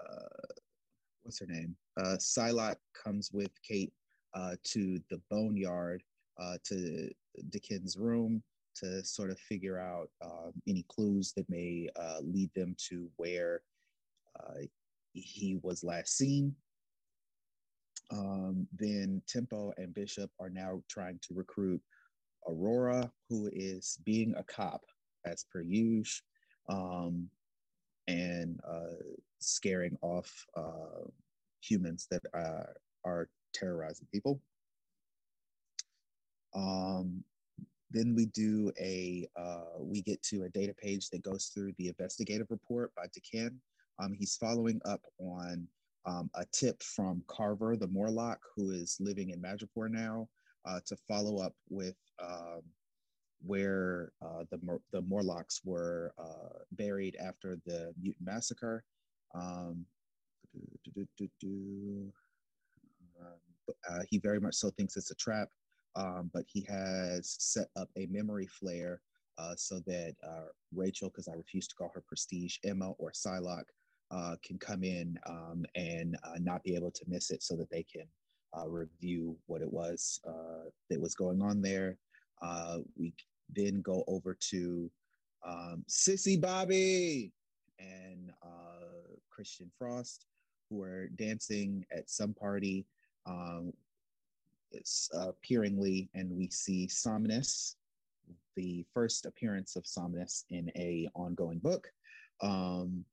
uh, 0.00 0.54
what's 1.22 1.38
her 1.40 1.46
name? 1.46 1.76
Uh, 1.96 2.16
Psylocke 2.18 2.76
comes 2.92 3.30
with 3.32 3.50
Kate 3.62 3.92
uh, 4.34 4.56
to 4.64 5.00
the 5.10 5.20
boneyard 5.30 6.02
uh, 6.40 6.58
to 6.64 7.10
Daken's 7.50 7.96
room 7.96 8.42
to 8.76 9.04
sort 9.04 9.30
of 9.30 9.38
figure 9.38 9.78
out 9.78 10.10
um, 10.22 10.52
any 10.66 10.84
clues 10.88 11.32
that 11.36 11.48
may 11.48 11.88
uh, 11.96 12.18
lead 12.22 12.50
them 12.54 12.74
to 12.88 13.08
where 13.16 13.62
uh, 14.40 14.62
he 15.12 15.58
was 15.62 15.84
last 15.84 16.16
seen. 16.16 16.54
Um, 18.10 18.66
then 18.76 19.22
Tempo 19.26 19.72
and 19.78 19.94
Bishop 19.94 20.30
are 20.40 20.50
now 20.50 20.82
trying 20.88 21.18
to 21.22 21.34
recruit 21.34 21.80
Aurora, 22.48 23.10
who 23.28 23.50
is 23.52 23.98
being 24.04 24.34
a 24.36 24.44
cop 24.44 24.84
as 25.24 25.44
per 25.50 25.62
usual, 25.62 26.22
um, 26.68 27.28
and 28.08 28.60
uh, 28.68 29.02
scaring 29.40 29.96
off 30.02 30.46
uh, 30.56 31.08
humans 31.60 32.06
that 32.10 32.22
uh, 32.34 32.72
are 33.04 33.28
terrorizing 33.52 34.06
people. 34.12 34.40
Um, 36.54 37.24
then 37.90 38.14
we 38.14 38.26
do 38.26 38.72
a 38.78 39.28
uh, 39.36 39.78
we 39.78 40.02
get 40.02 40.22
to 40.24 40.44
a 40.44 40.48
data 40.50 40.74
page 40.74 41.10
that 41.10 41.22
goes 41.22 41.46
through 41.46 41.72
the 41.78 41.88
investigative 41.88 42.48
report 42.50 42.92
by 42.96 43.06
Daken. 43.06 43.56
Um, 44.00 44.12
he's 44.12 44.36
following 44.36 44.80
up 44.84 45.00
on 45.18 45.68
um, 46.06 46.30
a 46.34 46.44
tip 46.52 46.82
from 46.82 47.22
Carver, 47.28 47.76
the 47.76 47.86
Morlock, 47.86 48.40
who 48.56 48.72
is 48.72 48.96
living 49.00 49.30
in 49.30 49.40
Madripoor 49.40 49.88
now, 49.90 50.28
uh, 50.66 50.80
to 50.86 50.96
follow 51.08 51.38
up 51.38 51.54
with 51.68 51.96
um, 52.22 52.62
where 53.46 54.12
uh, 54.22 54.44
the 54.50 54.78
the 54.92 55.02
Morlocks 55.02 55.60
were 55.64 56.12
uh, 56.18 56.58
buried 56.72 57.16
after 57.16 57.58
the 57.66 57.92
mutant 58.00 58.26
massacre. 58.26 58.84
Um, 59.34 59.84
uh, 63.90 64.00
he 64.08 64.18
very 64.18 64.40
much 64.40 64.54
so 64.54 64.70
thinks 64.70 64.96
it's 64.96 65.10
a 65.10 65.16
trap, 65.16 65.48
um, 65.96 66.30
but 66.32 66.44
he 66.46 66.64
has 66.68 67.36
set 67.38 67.68
up 67.76 67.88
a 67.96 68.06
memory 68.06 68.46
flare 68.46 69.00
uh, 69.38 69.54
so 69.56 69.80
that 69.86 70.14
uh, 70.26 70.46
Rachel, 70.72 71.08
because 71.08 71.28
I 71.28 71.34
refuse 71.34 71.66
to 71.68 71.74
call 71.74 71.90
her 71.94 72.04
Prestige, 72.06 72.58
Emma, 72.64 72.92
or 72.92 73.10
Psylocke, 73.12 73.68
can 74.42 74.58
come 74.58 74.84
in 74.84 75.18
um, 75.26 75.64
and 75.74 76.16
not 76.38 76.62
be 76.62 76.76
able 76.76 76.92
to 76.92 77.04
miss 77.08 77.30
it 77.30 77.42
so 77.42 77.56
that 77.56 77.70
they 77.70 77.82
can 77.82 78.06
uh, 78.56 78.68
review 78.68 79.36
what 79.46 79.62
it 79.62 79.72
was 79.72 80.20
uh, 80.26 80.68
that 80.90 81.00
was 81.00 81.14
going 81.14 81.42
on 81.42 81.60
there. 81.60 81.96
Uh, 82.42 82.78
we 82.96 83.12
then 83.54 83.80
go 83.82 84.04
over 84.06 84.36
to 84.50 84.90
um, 85.46 85.84
Sissy 85.88 86.40
Bobby 86.40 87.32
and 87.78 88.30
uh, 88.42 89.14
Christian 89.30 89.70
Frost, 89.78 90.26
who 90.70 90.82
are 90.82 91.08
dancing 91.16 91.84
at 91.92 92.08
some 92.08 92.32
party. 92.34 92.86
Um, 93.26 93.72
it's 94.70 95.08
appearingly, 95.14 96.08
and 96.14 96.30
we 96.30 96.48
see 96.50 96.88
Somnus, 96.88 97.76
the 98.56 98.84
first 98.92 99.26
appearance 99.26 99.76
of 99.76 99.86
Somnus 99.86 100.44
in 100.50 100.70
a 100.76 101.08
ongoing 101.14 101.58
book. 101.58 101.88
Um, 102.40 103.04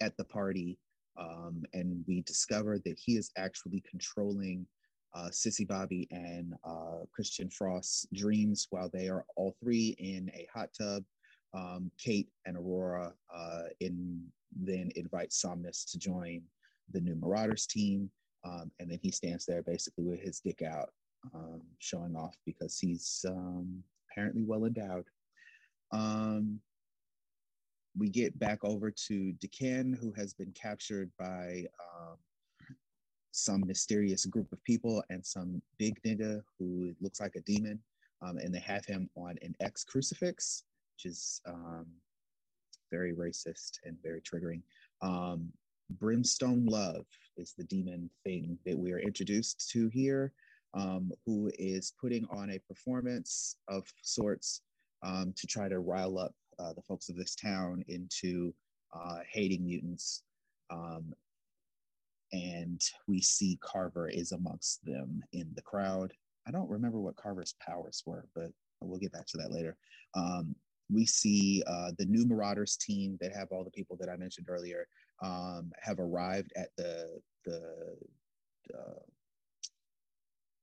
at 0.00 0.16
the 0.16 0.24
party, 0.24 0.78
um, 1.16 1.62
and 1.72 2.04
we 2.08 2.22
discover 2.22 2.78
that 2.78 2.98
he 2.98 3.16
is 3.16 3.30
actually 3.36 3.82
controlling 3.88 4.66
uh, 5.14 5.28
Sissy 5.30 5.66
Bobby 5.66 6.08
and 6.10 6.54
uh, 6.64 7.04
Christian 7.12 7.48
Frost's 7.48 8.06
dreams 8.12 8.66
while 8.70 8.90
they 8.92 9.08
are 9.08 9.24
all 9.36 9.54
three 9.62 9.94
in 9.98 10.30
a 10.34 10.46
hot 10.52 10.70
tub. 10.78 11.04
Um, 11.54 11.90
Kate 11.98 12.28
and 12.46 12.56
Aurora 12.56 13.12
uh, 13.34 13.62
in, 13.80 14.20
then 14.56 14.90
invite 14.96 15.32
Somnus 15.32 15.84
to 15.92 15.98
join 15.98 16.42
the 16.90 17.00
new 17.00 17.14
Marauders 17.14 17.66
team. 17.66 18.10
Um, 18.44 18.70
and 18.80 18.90
then 18.90 18.98
he 19.00 19.10
stands 19.10 19.46
there 19.46 19.62
basically 19.62 20.04
with 20.04 20.20
his 20.20 20.40
dick 20.40 20.62
out, 20.62 20.90
um, 21.34 21.62
showing 21.78 22.16
off 22.16 22.34
because 22.44 22.78
he's 22.78 23.24
um, 23.28 23.82
apparently 24.10 24.42
well 24.42 24.64
endowed. 24.64 25.04
Um, 25.92 26.60
we 27.96 28.08
get 28.08 28.36
back 28.38 28.58
over 28.64 28.90
to 28.90 29.34
Daken, 29.38 29.96
who 29.96 30.12
has 30.16 30.34
been 30.34 30.52
captured 30.52 31.10
by 31.18 31.64
um, 31.78 32.16
some 33.34 33.66
mysterious 33.66 34.24
group 34.26 34.50
of 34.52 34.62
people 34.62 35.02
and 35.10 35.24
some 35.26 35.60
big 35.76 36.00
nigga 36.02 36.40
who 36.56 36.94
looks 37.00 37.20
like 37.20 37.34
a 37.34 37.40
demon. 37.40 37.80
Um, 38.22 38.38
and 38.38 38.54
they 38.54 38.60
have 38.60 38.84
him 38.84 39.10
on 39.16 39.36
an 39.42 39.54
X 39.60 39.84
crucifix, 39.84 40.62
which 40.94 41.10
is 41.10 41.40
um, 41.46 41.86
very 42.92 43.12
racist 43.12 43.80
and 43.84 43.96
very 44.02 44.20
triggering. 44.20 44.62
Um, 45.02 45.52
Brimstone 45.98 46.64
Love 46.64 47.06
is 47.36 47.54
the 47.58 47.64
demon 47.64 48.08
thing 48.22 48.56
that 48.64 48.78
we 48.78 48.92
are 48.92 49.00
introduced 49.00 49.68
to 49.70 49.88
here, 49.88 50.32
um, 50.72 51.10
who 51.26 51.50
is 51.58 51.92
putting 52.00 52.24
on 52.30 52.50
a 52.50 52.60
performance 52.60 53.56
of 53.68 53.84
sorts 54.02 54.62
um, 55.02 55.34
to 55.36 55.46
try 55.46 55.68
to 55.68 55.80
rile 55.80 56.18
up 56.18 56.34
uh, 56.60 56.72
the 56.72 56.82
folks 56.82 57.08
of 57.08 57.16
this 57.16 57.34
town 57.34 57.84
into 57.88 58.54
uh, 58.94 59.18
hating 59.28 59.64
mutants. 59.66 60.22
And 62.32 62.80
we 63.06 63.20
see 63.20 63.58
Carver 63.62 64.08
is 64.08 64.32
amongst 64.32 64.84
them 64.84 65.22
in 65.32 65.50
the 65.54 65.62
crowd. 65.62 66.12
I 66.46 66.50
don't 66.50 66.70
remember 66.70 67.00
what 67.00 67.16
Carver's 67.16 67.54
powers 67.64 68.02
were, 68.04 68.26
but 68.34 68.50
we'll 68.80 68.98
get 68.98 69.12
back 69.12 69.26
to 69.28 69.38
that 69.38 69.52
later. 69.52 69.76
Um, 70.14 70.54
we 70.90 71.06
see 71.06 71.62
uh, 71.66 71.92
the 71.98 72.04
new 72.06 72.26
Marauders 72.26 72.76
team 72.76 73.16
that 73.20 73.34
have 73.34 73.48
all 73.50 73.64
the 73.64 73.70
people 73.70 73.96
that 74.00 74.08
I 74.08 74.16
mentioned 74.16 74.48
earlier 74.50 74.86
um, 75.22 75.72
have 75.80 75.98
arrived 75.98 76.52
at 76.56 76.68
the 76.76 77.20
the 77.44 77.96
uh, 78.74 79.00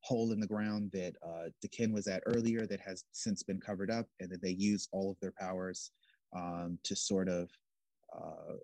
hole 0.02 0.32
in 0.32 0.40
the 0.40 0.48
ground 0.48 0.92
that 0.94 1.14
uh, 1.24 1.50
Daken 1.64 1.94
was 1.94 2.08
at 2.08 2.24
earlier 2.26 2.66
that 2.66 2.82
has 2.82 3.04
since 3.12 3.44
been 3.44 3.60
covered 3.60 3.92
up, 3.92 4.08
and 4.20 4.30
that 4.30 4.42
they 4.42 4.52
use 4.52 4.88
all 4.92 5.12
of 5.12 5.20
their 5.22 5.34
powers 5.40 5.92
um, 6.36 6.78
to 6.84 6.96
sort 6.96 7.30
of 7.30 7.50
uh, 8.16 8.56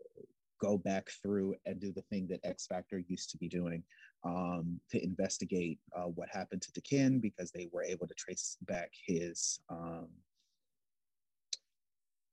go 0.60 0.78
back 0.78 1.10
through 1.22 1.56
and 1.66 1.80
do 1.80 1.92
the 1.92 2.02
thing 2.04 2.28
that 2.30 2.40
X 2.44 2.68
Factor 2.68 3.02
used 3.08 3.30
to 3.32 3.38
be 3.38 3.48
doing 3.48 3.84
um, 4.24 4.80
to 4.92 5.04
investigate 5.04 5.80
uh, 5.96 6.08
what 6.08 6.30
happened 6.32 6.62
to 6.64 6.82
Daken 6.82 7.22
because 7.22 7.52
they 7.52 7.70
were 7.72 7.84
able 7.84 8.08
to 8.08 8.14
trace 8.16 8.58
back 8.62 8.92
his 9.06 9.60
um, 9.70 10.08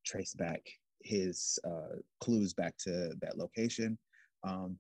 trace 0.04 0.35
back 0.35 0.61
his 1.02 1.59
uh, 1.66 1.97
clues 2.21 2.54
back 2.54 2.76
to 2.78 3.12
that 3.21 3.37
location. 3.37 3.99
Um, 4.43 4.78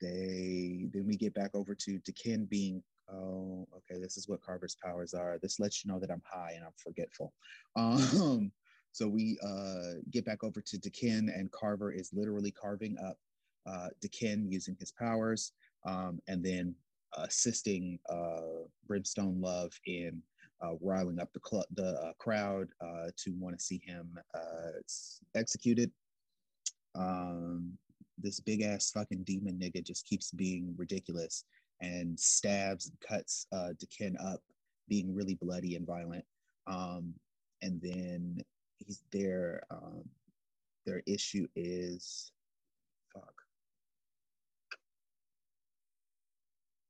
they 0.00 0.88
then 0.92 1.06
we 1.06 1.16
get 1.16 1.34
back 1.34 1.50
over 1.54 1.74
to 1.74 2.00
Daken 2.00 2.48
being 2.48 2.82
oh 3.12 3.68
okay 3.76 4.00
this 4.00 4.16
is 4.16 4.28
what 4.28 4.42
Carver's 4.42 4.76
powers 4.84 5.14
are. 5.14 5.38
This 5.40 5.60
lets 5.60 5.84
you 5.84 5.92
know 5.92 6.00
that 6.00 6.10
I'm 6.10 6.22
high 6.24 6.52
and 6.56 6.64
I'm 6.64 6.72
forgetful. 6.76 7.32
Um, 7.74 8.52
so 8.92 9.08
we 9.08 9.38
uh, 9.42 10.00
get 10.10 10.24
back 10.24 10.44
over 10.44 10.60
to 10.60 10.78
Daken 10.78 11.34
and 11.34 11.50
Carver 11.50 11.90
is 11.90 12.10
literally 12.12 12.50
carving 12.50 12.96
up 12.98 13.16
uh, 13.66 13.88
using 14.50 14.76
his 14.78 14.92
powers 14.92 15.52
um, 15.86 16.20
and 16.28 16.44
then 16.44 16.74
assisting 17.16 17.98
uh, 18.08 18.66
Brimstone 18.86 19.40
Love 19.40 19.72
in 19.86 20.22
uh, 20.62 20.74
riling 20.80 21.18
up 21.18 21.32
the 21.32 21.40
cl- 21.44 21.66
the 21.74 22.00
uh, 22.00 22.12
crowd 22.18 22.68
uh, 22.80 23.08
to 23.16 23.32
want 23.38 23.58
to 23.58 23.64
see 23.64 23.80
him 23.84 24.18
executed. 25.34 25.90
Um, 26.94 27.72
this 28.18 28.40
big 28.40 28.62
ass 28.62 28.90
fucking 28.90 29.24
demon 29.24 29.58
nigga 29.58 29.82
just 29.84 30.06
keeps 30.06 30.30
being 30.30 30.74
ridiculous 30.76 31.44
and 31.80 32.18
stabs 32.18 32.88
and 32.88 33.00
cuts 33.00 33.46
uh, 33.52 33.70
up, 34.24 34.40
being 34.88 35.12
really 35.14 35.34
bloody 35.34 35.74
and 35.76 35.86
violent. 35.86 36.24
Um, 36.66 37.14
and 37.62 37.80
then 37.82 38.38
he's 38.86 39.02
there. 39.12 39.62
Um, 39.70 40.04
their 40.86 41.02
issue 41.06 41.46
is, 41.54 42.32
fuck. 43.14 43.34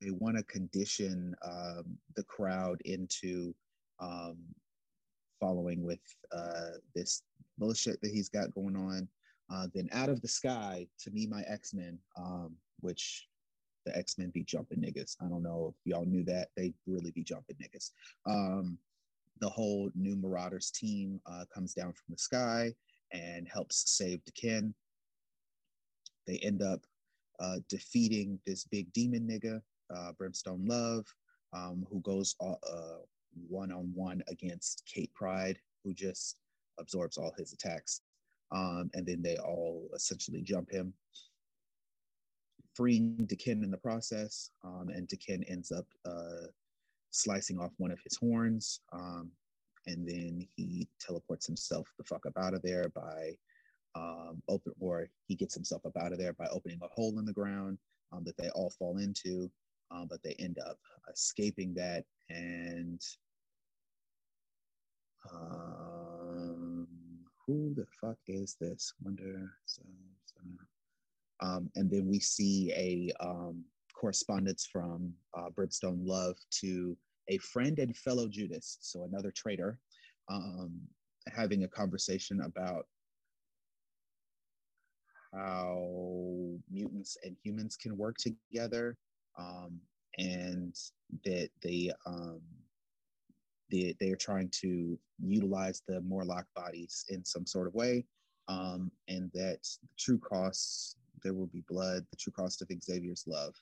They 0.01 0.11
want 0.11 0.37
to 0.37 0.43
condition 0.43 1.35
um, 1.45 1.97
the 2.15 2.23
crowd 2.23 2.81
into 2.85 3.53
um, 3.99 4.37
following 5.39 5.83
with 5.83 5.99
uh, 6.31 6.77
this 6.95 7.23
bullshit 7.57 8.01
that 8.01 8.11
he's 8.11 8.29
got 8.29 8.53
going 8.53 8.75
on. 8.75 9.07
Uh, 9.53 9.67
then 9.73 9.87
out 9.91 10.09
of 10.09 10.21
the 10.21 10.27
sky 10.27 10.87
to 10.99 11.11
me, 11.11 11.27
my 11.27 11.43
X 11.47 11.73
Men, 11.73 11.99
um, 12.17 12.55
which 12.79 13.27
the 13.85 13.95
X 13.95 14.17
Men 14.17 14.29
be 14.29 14.43
jumping 14.43 14.79
niggas. 14.79 15.15
I 15.21 15.27
don't 15.27 15.43
know 15.43 15.73
if 15.73 15.91
y'all 15.91 16.05
knew 16.05 16.23
that 16.25 16.49
they 16.55 16.73
really 16.87 17.11
be 17.11 17.23
jumping 17.23 17.57
niggas. 17.57 17.91
Um, 18.25 18.77
the 19.39 19.49
whole 19.49 19.89
new 19.95 20.15
Marauders 20.15 20.71
team 20.71 21.19
uh, 21.25 21.45
comes 21.53 21.73
down 21.73 21.93
from 21.93 22.05
the 22.09 22.17
sky 22.17 22.73
and 23.11 23.47
helps 23.47 23.91
save 23.91 24.21
Daken. 24.25 24.73
They 26.27 26.37
end 26.37 26.61
up 26.61 26.81
uh, 27.39 27.57
defeating 27.69 28.39
this 28.45 28.63
big 28.63 28.91
demon 28.93 29.27
nigga, 29.27 29.61
uh, 29.95 30.13
Brimstone 30.13 30.65
Love, 30.65 31.05
um, 31.53 31.85
who 31.89 31.99
goes 32.01 32.35
one 33.47 33.71
on 33.71 33.91
one 33.93 34.23
against 34.27 34.83
Kate 34.85 35.13
Pryde, 35.13 35.59
who 35.83 35.93
just 35.93 36.37
absorbs 36.79 37.17
all 37.17 37.33
his 37.37 37.53
attacks 37.53 38.01
um, 38.53 38.89
and 38.93 39.05
then 39.05 39.21
they 39.21 39.37
all 39.37 39.89
essentially 39.95 40.41
jump 40.41 40.69
him, 40.69 40.93
freeing 42.75 43.17
Daken 43.21 43.63
in 43.63 43.71
the 43.71 43.77
process. 43.77 44.51
Um, 44.63 44.89
and 44.93 45.07
Daken 45.07 45.43
ends 45.49 45.71
up 45.71 45.87
uh, 46.05 46.47
slicing 47.13 47.59
off 47.59 47.71
one 47.77 47.91
of 47.91 47.99
his 48.03 48.17
horns, 48.17 48.81
um, 48.91 49.31
and 49.85 50.07
then 50.07 50.47
he 50.55 50.87
teleports 50.99 51.45
himself 51.45 51.87
the 51.97 52.03
fuck 52.03 52.25
up 52.25 52.33
out 52.37 52.53
of 52.53 52.61
there 52.61 52.89
by 52.95 53.31
um, 53.95 54.41
open, 54.47 54.73
or 54.79 55.07
he 55.27 55.35
gets 55.35 55.53
himself 55.53 55.85
up 55.85 55.95
out 55.97 56.11
of 56.11 56.17
there 56.17 56.33
by 56.33 56.47
opening 56.47 56.79
a 56.81 56.87
hole 56.87 57.19
in 57.19 57.25
the 57.25 57.33
ground 57.33 57.77
um, 58.11 58.23
that 58.23 58.35
they 58.37 58.49
all 58.49 58.71
fall 58.77 58.97
into. 58.97 59.49
Um, 59.91 60.07
but 60.09 60.23
they 60.23 60.35
end 60.39 60.57
up 60.65 60.77
escaping 61.11 61.75
that 61.75 62.03
and 62.29 62.99
um, 65.31 66.87
who 67.45 67.73
the 67.75 67.85
fuck 68.01 68.17
is 68.27 68.55
this? 68.59 68.93
Wonder. 69.01 69.51
So, 69.65 69.83
so. 70.25 70.41
Um, 71.41 71.69
and 71.75 71.89
then 71.89 72.07
we 72.07 72.19
see 72.19 72.71
a 72.73 73.11
um, 73.23 73.63
correspondence 74.03 74.67
from 74.69 75.13
uh, 75.33 75.49
Brimstone 75.55 76.01
Love 76.05 76.35
to 76.59 76.97
a 77.29 77.37
friend 77.37 77.79
and 77.79 77.95
fellow 77.95 78.27
Judas, 78.27 78.77
so 78.81 79.05
another 79.05 79.31
traitor, 79.31 79.79
um, 80.29 80.73
having 81.33 81.63
a 81.63 81.69
conversation 81.69 82.41
about 82.41 82.85
how 85.33 85.87
mutants 86.69 87.15
and 87.23 87.37
humans 87.45 87.77
can 87.77 87.97
work 87.97 88.17
together, 88.17 88.97
um, 89.39 89.79
and 90.17 90.75
that 91.23 91.49
they 91.63 91.89
um, 92.05 92.41
they 93.71 93.95
they 94.01 94.11
are 94.11 94.17
trying 94.17 94.49
to 94.63 94.99
utilize 95.23 95.81
the 95.87 96.01
Morlock 96.01 96.45
bodies 96.57 97.05
in 97.07 97.23
some 97.23 97.45
sort 97.45 97.67
of 97.67 97.73
way, 97.73 98.05
um, 98.49 98.91
and 99.07 99.31
that 99.33 99.59
the 99.81 99.87
true 99.97 100.19
costs 100.19 100.97
there 101.23 101.33
will 101.33 101.47
be 101.47 101.63
blood, 101.69 102.05
the 102.11 102.17
true 102.17 102.33
cost 102.33 102.61
of 102.61 102.67
Xavier's 102.83 103.23
love, 103.25 103.55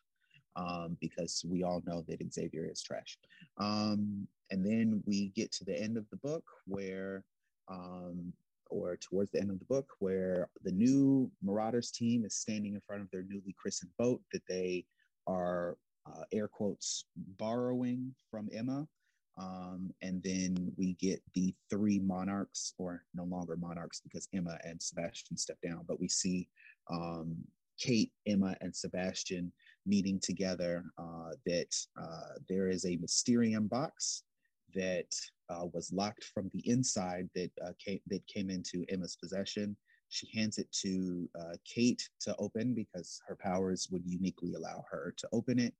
um, 0.55 0.97
because 0.99 1.43
we 1.47 1.63
all 1.63 1.81
know 1.85 2.03
that 2.07 2.33
Xavier 2.33 2.69
is 2.69 2.81
trash. 2.81 3.17
Um, 3.57 4.27
and 4.49 4.65
then 4.65 5.01
we 5.05 5.29
get 5.29 5.51
to 5.53 5.65
the 5.65 5.79
end 5.79 5.97
of 5.97 6.05
the 6.09 6.17
book 6.17 6.43
where 6.65 7.23
um, 7.69 8.33
or 8.71 8.97
towards 8.97 9.31
the 9.31 9.39
end 9.39 9.51
of 9.51 9.59
the 9.59 9.65
book, 9.65 9.89
where 9.99 10.49
the 10.63 10.71
new 10.71 11.29
Marauders 11.43 11.91
team 11.91 12.25
is 12.25 12.33
standing 12.33 12.73
in 12.73 12.81
front 12.81 13.01
of 13.01 13.11
their 13.11 13.23
newly 13.23 13.53
christened 13.61 13.91
boat 13.99 14.21
that 14.31 14.41
they 14.47 14.85
are, 15.27 15.77
uh, 16.07 16.23
air 16.31 16.47
quotes, 16.47 17.05
borrowing 17.37 18.15
from 18.31 18.49
Emma. 18.53 18.87
Um, 19.37 19.91
and 20.01 20.21
then 20.23 20.71
we 20.77 20.93
get 20.93 21.21
the 21.35 21.53
three 21.69 21.99
monarchs, 21.99 22.73
or 22.77 23.03
no 23.13 23.25
longer 23.25 23.55
monarchs 23.55 24.01
because 24.01 24.27
Emma 24.33 24.57
and 24.63 24.81
Sebastian 24.81 25.37
step 25.37 25.57
down, 25.61 25.83
but 25.87 25.99
we 25.99 26.07
see 26.07 26.47
um, 26.89 27.35
Kate, 27.77 28.11
Emma, 28.25 28.55
and 28.61 28.75
Sebastian 28.75 29.51
meeting 29.85 30.19
together. 30.19 30.83
Uh, 30.97 31.31
that 31.45 31.75
uh, 32.01 32.37
there 32.49 32.69
is 32.69 32.85
a 32.85 32.97
Mysterium 32.97 33.67
box 33.67 34.23
that 34.73 35.13
uh, 35.49 35.65
was 35.73 35.91
locked 35.91 36.25
from 36.33 36.49
the 36.53 36.67
inside 36.69 37.29
that 37.35 37.51
uh, 37.65 37.71
came, 37.83 37.99
that 38.07 38.25
came 38.27 38.49
into 38.49 38.85
Emma's 38.89 39.15
possession. 39.15 39.75
She 40.09 40.27
hands 40.37 40.57
it 40.57 40.71
to 40.81 41.29
uh, 41.39 41.55
Kate 41.65 42.07
to 42.21 42.35
open 42.37 42.73
because 42.73 43.21
her 43.27 43.35
powers 43.35 43.87
would 43.91 44.03
uniquely 44.05 44.53
allow 44.53 44.83
her 44.89 45.13
to 45.17 45.29
open 45.31 45.59
it. 45.59 45.73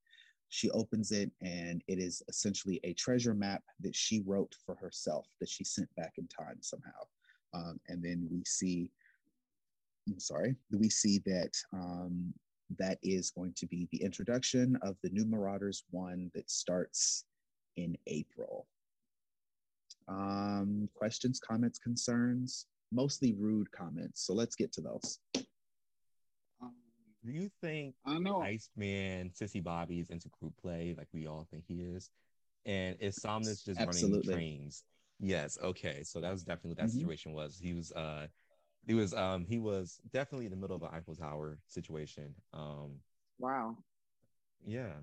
She 0.50 0.70
opens 0.72 1.12
it, 1.12 1.32
and 1.42 1.82
it 1.88 1.98
is 1.98 2.22
essentially 2.28 2.80
a 2.84 2.94
treasure 2.94 3.34
map 3.34 3.64
that 3.80 3.96
she 3.96 4.22
wrote 4.26 4.54
for 4.66 4.76
herself 4.76 5.26
that 5.40 5.50
she 5.50 5.64
sent 5.64 5.94
back 5.96 6.14
in 6.18 6.28
time 6.28 6.58
somehow. 6.60 7.08
Um, 7.54 7.80
and 7.88 8.04
then 8.04 8.28
we 8.30 8.44
see, 8.46 8.90
I'm 10.10 10.20
sorry, 10.20 10.56
we 10.72 10.90
see 10.90 11.20
that 11.26 11.52
um, 11.74 12.34
that 12.80 12.98
is 13.04 13.32
going 13.32 13.54
to 13.58 13.66
be 13.68 13.88
the 13.92 14.02
introduction 14.02 14.78
of 14.82 14.96
the 15.04 15.10
new 15.10 15.26
Marauders 15.26 15.84
one 15.92 16.32
that 16.34 16.50
starts 16.50 17.26
in 17.78 17.98
April. 18.08 18.68
Um, 20.08 20.90
questions, 20.94 21.40
comments, 21.40 21.80
concerns, 21.80 22.66
mostly 22.92 23.34
rude 23.34 23.72
comments. 23.72 24.26
So 24.26 24.34
let's 24.34 24.56
get 24.56 24.72
to 24.74 24.82
those. 24.82 25.20
Um, 26.62 26.74
Do 27.26 27.32
you 27.32 27.50
think 27.62 27.96
I 28.06 28.18
know 28.20 28.42
Iceman, 28.42 29.32
Sissy 29.32 29.64
Bobby 29.64 30.00
is 30.00 30.10
into 30.10 30.30
group 30.30 30.54
play 30.62 30.96
like 30.98 31.08
we 31.14 31.28
all 31.28 31.48
think 31.50 31.64
he 31.68 31.82
is? 31.82 32.10
And 32.66 32.98
is 33.00 33.16
Somnus 33.16 33.64
just 33.64 33.80
Absolutely. 33.80 34.18
running 34.18 34.24
trains? 34.24 34.84
Yes. 35.20 35.58
Okay. 35.62 36.04
So 36.04 36.20
that 36.22 36.32
was 36.32 36.44
definitely 36.44 36.70
what 36.72 36.78
that 36.78 36.90
Mhm. 36.90 36.98
situation 36.98 37.34
was. 37.34 37.58
He 37.58 37.74
was 37.74 37.92
uh 37.94 38.28
he 38.88 38.94
was 38.94 39.14
um 39.14 39.46
he 39.46 39.60
was 39.60 40.00
definitely 40.12 40.46
in 40.46 40.52
the 40.52 40.58
middle 40.58 40.76
of 40.76 40.84
an 40.84 40.90
Eiffel 40.94 41.16
Tower 41.16 41.60
situation. 41.68 42.34
Um 42.54 43.00
Wow. 43.40 43.78
yeah. 44.66 44.94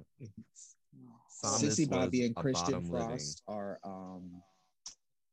Somnus 1.28 1.78
Sissy 1.78 1.88
Bobby 1.88 2.24
and 2.24 2.34
Christian 2.34 2.88
bottom 2.88 2.90
living. 2.90 3.08
Frost 3.08 3.42
are 3.48 3.78
um, 3.84 4.42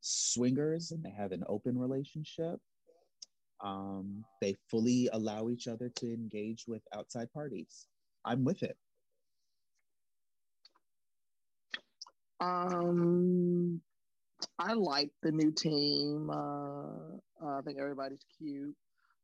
swingers 0.02 0.92
and 0.92 1.04
they 1.04 1.12
have 1.12 1.32
an 1.32 1.44
open 1.48 1.78
relationship. 1.78 2.60
Um, 3.64 4.24
they 4.42 4.56
fully 4.70 5.10
allow 5.14 5.50
each 5.50 5.68
other 5.68 5.90
to 5.96 6.14
engage 6.14 6.66
with 6.68 6.82
outside 6.96 7.32
parties. 7.32 7.88
I'm 8.26 8.44
with 8.44 8.64
it. 8.64 8.78
Um, 12.40 13.82
I 14.60 14.74
like 14.74 15.12
the 15.22 15.32
new 15.32 15.52
team. 15.52 16.30
Uh, 16.30 17.18
I 17.42 17.62
think 17.64 17.80
everybody's 17.80 18.24
cute. 18.38 18.76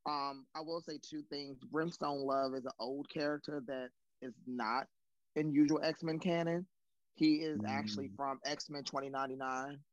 Um, 0.06 0.48
I 0.56 0.62
will 0.62 0.82
say 0.82 1.00
two 1.02 1.24
things. 1.24 1.60
Brimstone 1.64 2.22
Love 2.26 2.54
is 2.56 2.66
an 2.66 2.72
old 2.80 3.10
character 3.10 3.62
that 3.68 3.90
is 4.22 4.34
not 4.46 4.88
in 5.36 5.52
usual 5.52 5.82
X 5.84 6.04
Men 6.04 6.20
canon. 6.20 6.68
He 7.14 7.42
is 7.42 7.62
actually 7.68 8.10
Mm. 8.10 8.16
from 8.16 8.40
X 8.46 8.70
Men 8.70 8.84
2099. 8.84 9.84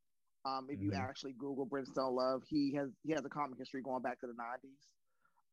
Um, 0.44 0.68
if 0.70 0.80
you 0.80 0.92
Mhm. 0.92 0.94
actually 0.94 1.34
Google 1.34 1.66
Brimstone 1.66 2.14
Love, 2.14 2.42
he 2.46 2.74
has 2.74 2.96
he 3.02 3.12
has 3.12 3.24
a 3.24 3.28
comic 3.30 3.58
history 3.58 3.82
going 3.82 4.02
back 4.02 4.20
to 4.20 4.26
the 4.26 4.34
90s. 4.34 4.88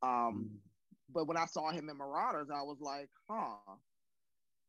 Um, 0.01 0.51
but 1.09 1.25
when 1.27 1.38
I 1.38 1.45
saw 1.45 1.71
him 1.71 1.89
in 1.89 1.97
Marauders, 1.97 2.49
I 2.49 2.61
was 2.63 2.79
like, 2.81 3.09
huh. 3.29 3.59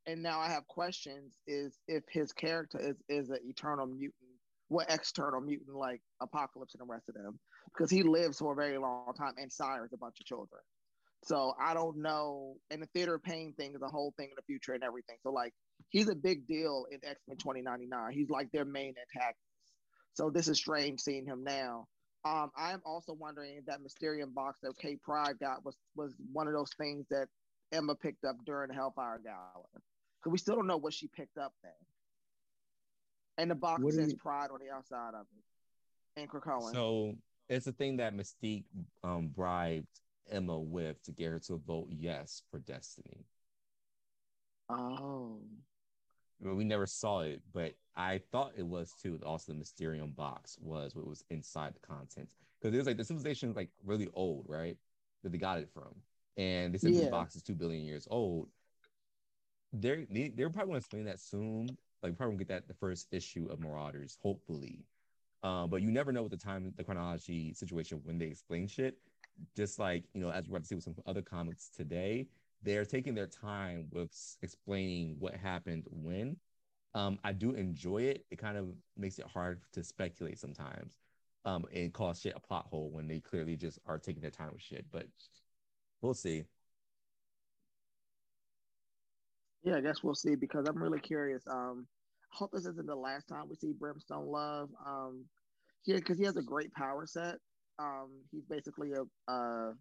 And 0.07 0.23
now 0.23 0.41
I 0.41 0.49
have 0.49 0.67
questions: 0.67 1.41
is 1.47 1.81
if 1.87 2.05
his 2.09 2.33
character 2.33 2.79
is 2.79 3.03
is 3.09 3.31
an 3.31 3.39
eternal 3.43 3.87
mutant, 3.87 4.26
what 4.69 4.91
external 4.91 5.41
mutant 5.41 5.77
like 5.77 6.01
Apocalypse 6.21 6.75
and 6.75 6.87
the 6.87 6.93
rest 6.93 7.09
of 7.09 7.15
them? 7.15 7.39
Because 7.73 7.91
he 7.91 8.03
lives 8.03 8.39
for 8.39 8.53
a 8.53 8.57
very 8.57 8.79
long 8.79 9.13
time 9.17 9.35
and 9.39 9.53
sires 9.53 9.91
a 9.93 9.97
bunch 9.97 10.17
of 10.21 10.27
children. 10.27 10.61
So 11.25 11.55
I 11.61 11.75
don't 11.75 11.99
know. 11.99 12.57
And 12.71 12.83
the 12.83 12.87
theater 12.95 13.19
pain 13.19 13.53
thing 13.59 13.75
is 13.75 13.83
a 13.83 13.89
whole 13.89 14.13
thing 14.17 14.27
in 14.27 14.37
the 14.37 14.43
future 14.43 14.75
and 14.75 14.85
everything. 14.85 15.17
So 15.23 15.33
like 15.33 15.53
he's 15.91 16.09
a 16.09 16.15
big 16.15 16.47
deal 16.47 16.87
in 16.91 16.99
X 17.05 17.21
Men 17.29 17.37
2099. 17.37 18.13
He's 18.13 18.31
like 18.31 18.51
their 18.53 18.65
main 18.65 18.95
antagonist. 19.15 19.39
So 20.15 20.31
this 20.31 20.49
is 20.49 20.59
strange 20.59 21.01
seeing 21.01 21.27
him 21.27 21.45
now. 21.45 21.87
Um, 22.25 22.51
I 22.57 22.73
am 22.73 22.83
also 22.85 23.13
wondering 23.13 23.57
if 23.57 23.67
that 23.67 23.83
Mysterium 23.83 24.33
box 24.35 24.59
that 24.63 24.77
Kate 24.79 25.01
Pryde 25.03 25.39
got 25.39 25.65
was 25.65 25.77
was 25.95 26.15
one 26.33 26.49
of 26.49 26.55
those 26.55 26.71
things 26.79 27.07
that 27.11 27.29
Emma 27.73 27.95
picked 27.95 28.25
up 28.25 28.37
during 28.45 28.69
the 28.69 28.75
Hellfire 28.75 29.21
Gala. 29.23 29.65
Because 29.73 30.33
we 30.33 30.39
still 30.39 30.57
don't 30.57 30.67
know 30.67 30.77
what 30.77 30.95
she 30.95 31.09
picked 31.09 31.39
up 31.39 31.53
then. 31.63 31.73
And 33.39 33.51
the 33.51 33.55
box 33.55 33.83
What 33.83 33.95
says 33.95 34.11
you- 34.13 34.17
Pride 34.17 34.51
on 34.51 34.61
the 34.61 34.71
outside 34.71 35.15
of 35.15 35.27
it. 35.37 36.21
And 36.21 36.29
Krakoan. 36.31 36.73
So 36.73 37.15
it's 37.49 37.67
a 37.67 37.73
thing 37.73 37.97
that 37.99 38.15
Mystique 38.15 38.65
um 39.05 39.29
bribed 39.29 40.01
Emma 40.31 40.59
with 40.59 41.03
to 41.05 41.13
get 41.13 41.31
her 41.31 41.39
to 41.41 41.57
vote 41.57 41.89
yes 41.91 42.43
for 42.51 42.59
Destiny. 42.59 43.25
oh. 44.69 45.39
Well, 46.39 46.55
we 46.55 46.65
never 46.65 46.87
saw 46.87 47.21
it, 47.21 47.41
but 47.55 47.75
I 47.95 48.19
thought 48.31 48.53
it 48.59 48.67
was 48.67 48.93
too. 49.01 49.19
Also, 49.25 49.53
the 49.53 49.59
Mysterium 49.59 50.11
box 50.11 50.59
was 50.61 50.95
what 50.95 51.07
was 51.07 51.25
inside 51.31 51.75
the 51.75 51.81
contents 51.81 52.35
because 52.61 52.75
it 52.75 52.79
was 52.79 52.87
like 52.87 52.99
the 52.99 53.05
civilization 53.05 53.49
is 53.51 53.57
like 53.57 53.71
really 53.85 54.09
old, 54.13 54.45
right? 54.47 54.77
That 55.23 55.33
they 55.33 55.39
got 55.39 55.59
it 55.61 55.71
from, 55.73 55.95
and 56.37 56.75
they 56.75 56.79
said 56.79 56.93
Yeah. 56.93 57.03
this 57.03 57.11
box 57.11 57.37
is 57.37 57.43
two 57.43 57.55
billion 57.55 57.85
years 57.87 58.07
old. 58.11 58.51
They're 59.73 60.05
they, 60.11 60.29
they're 60.29 60.51
probably 60.51 60.73
going 60.73 60.81
to 60.81 60.85
explain 60.85 61.05
that 61.07 61.21
soon. 61.21 61.69
Like 62.07 62.17
probably 62.17 62.37
gonna 62.37 62.45
get 62.45 62.49
that 62.49 62.69
the 62.69 62.75
first 62.75 63.09
issue 63.11 63.49
of 63.51 63.59
Marauders, 63.59 64.17
hopefully. 64.23 64.85
Um, 65.43 65.69
but 65.71 65.83
you 65.83 65.91
never 65.91 66.13
know 66.13 66.23
what 66.23 66.31
the 66.31 66.37
time, 66.37 66.73
the 66.77 66.85
chronology 66.85 67.53
situation 67.53 68.01
when 68.05 68.17
they 68.17 68.27
explain 68.27 68.69
shit. 68.69 68.99
Just 69.57 69.81
like 69.81 70.05
you 70.15 70.21
know, 70.21 70.31
as 70.31 70.47
we're 70.47 70.57
about 70.57 70.63
to 70.63 70.69
see 70.69 70.75
with 70.77 70.85
some 70.85 70.95
other 71.05 71.21
comics 71.21 71.69
today, 71.69 72.29
they're 72.63 72.85
taking 72.85 73.15
their 73.15 73.27
time 73.27 73.89
with 73.93 74.11
explaining 74.41 75.17
what 75.19 75.35
happened 75.35 75.85
when. 75.91 76.37
Um, 76.95 77.19
I 77.25 77.33
do 77.33 77.53
enjoy 77.53 78.03
it. 78.03 78.25
It 78.31 78.39
kind 78.39 78.57
of 78.57 78.69
makes 78.97 79.19
it 79.19 79.27
hard 79.27 79.61
to 79.73 79.83
speculate 79.83 80.39
sometimes, 80.39 80.97
um, 81.45 81.67
and 81.75 81.93
call 81.93 82.15
shit 82.15 82.35
a 82.37 82.41
plot 82.41 82.67
hole 82.71 82.89
when 82.91 83.09
they 83.09 83.19
clearly 83.19 83.57
just 83.57 83.81
are 83.85 83.99
taking 83.99 84.23
their 84.23 84.31
time 84.31 84.51
with 84.53 84.63
shit. 84.63 84.87
But 84.93 85.09
we'll 86.01 86.15
see. 86.15 86.45
Yeah, 89.65 89.77
I 89.77 89.81
guess 89.81 90.05
we'll 90.05 90.15
see 90.15 90.37
because 90.37 90.69
I'm 90.69 90.81
really 90.81 91.01
curious. 91.01 91.43
Um, 91.51 91.89
hope 92.37 92.53
this 92.53 92.67
isn't 92.67 92.87
the 92.87 92.95
last 92.95 93.27
time 93.29 93.49
we 93.49 93.57
see 93.57 93.73
Brimstone 93.73 94.27
Love. 94.27 94.69
Um, 94.87 95.25
yeah, 95.87 95.97
because 95.97 96.19
he 96.19 96.25
has 96.25 96.37
a 96.37 96.43
great 96.43 96.73
power 96.75 97.07
set. 97.07 97.37
Um, 97.79 98.11
he's 98.31 98.45
basically 98.45 98.93
a, 98.93 99.03
uh, 99.31 99.73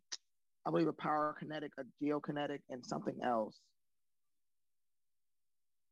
I 0.66 0.72
believe 0.72 0.88
a 0.88 0.94
power 0.94 1.36
kinetic, 1.38 1.72
a 1.78 1.84
geokinetic, 2.04 2.60
and 2.70 2.86
something 2.86 3.16
else. 3.24 3.60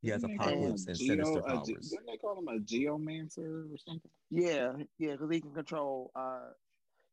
He 0.01 0.09
has 0.09 0.23
Didn't 0.23 0.37
they 0.39 0.45
call 0.45 0.47
him 0.55 0.61
apocalypse 0.63 0.85
a 0.85 0.89
and 0.89 0.97
geo- 0.97 1.07
sinister 1.07 1.39
a 1.47 1.57
ge- 1.57 1.89
Didn't 1.89 2.05
they 2.07 2.17
call 2.17 2.39
him 2.39 2.47
a 2.47 2.59
geomancer 2.59 3.73
or 3.73 3.77
something? 3.77 4.11
Yeah, 4.31 4.73
yeah, 4.99 5.11
because 5.13 5.29
he 5.31 5.41
can 5.41 5.53
control. 5.53 6.11
Uh, 6.15 6.49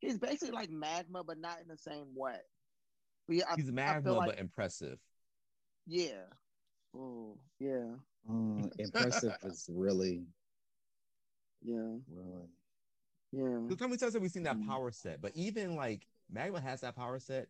he's 0.01 0.19
basically 0.19 0.51
like 0.53 0.71
magma, 0.71 1.23
but 1.23 1.39
not 1.39 1.61
in 1.61 1.69
the 1.69 1.77
same 1.79 2.09
way. 2.15 2.39
But 3.29 3.37
yeah, 3.37 3.45
I, 3.49 3.55
He's 3.57 3.67
I 3.67 3.73
magma, 3.73 4.03
feel 4.03 4.17
like 4.17 4.31
but 4.31 4.39
impressive. 4.39 4.99
yeah. 5.87 6.25
Oh 6.97 7.39
yeah, 7.61 7.95
Uh, 8.29 8.69
impressive 8.79 9.37
is 9.43 9.69
really, 9.73 10.27
yeah, 11.63 11.97
really. 12.09 12.49
yeah. 13.33 13.59
Look 13.69 13.81
how 13.81 13.87
many 13.87 13.99
times 13.99 14.15
have 14.15 14.23
we 14.23 14.29
seen 14.29 14.45
that 14.45 14.59
Mm. 14.59 14.67
power 14.67 14.91
set? 14.91 15.21
But 15.21 15.33
even 15.37 15.77
like 15.77 16.07
Magma 16.31 16.61
has 16.61 16.81
that 16.81 16.97
power 16.97 17.19
set, 17.19 17.49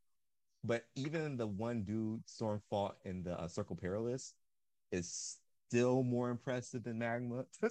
but 0.65 0.87
even 0.97 1.37
the 1.37 1.47
one 1.47 1.85
dude 1.85 2.29
Storm 2.29 2.61
fought 2.71 2.99
in 3.05 3.23
the 3.23 3.39
uh, 3.41 3.49
Circle 3.49 3.77
Perilous 3.77 4.35
is 4.93 5.39
still 5.69 6.03
more 6.03 6.31
impressive 6.31 6.83
than 6.85 6.99
Magma. 6.99 7.47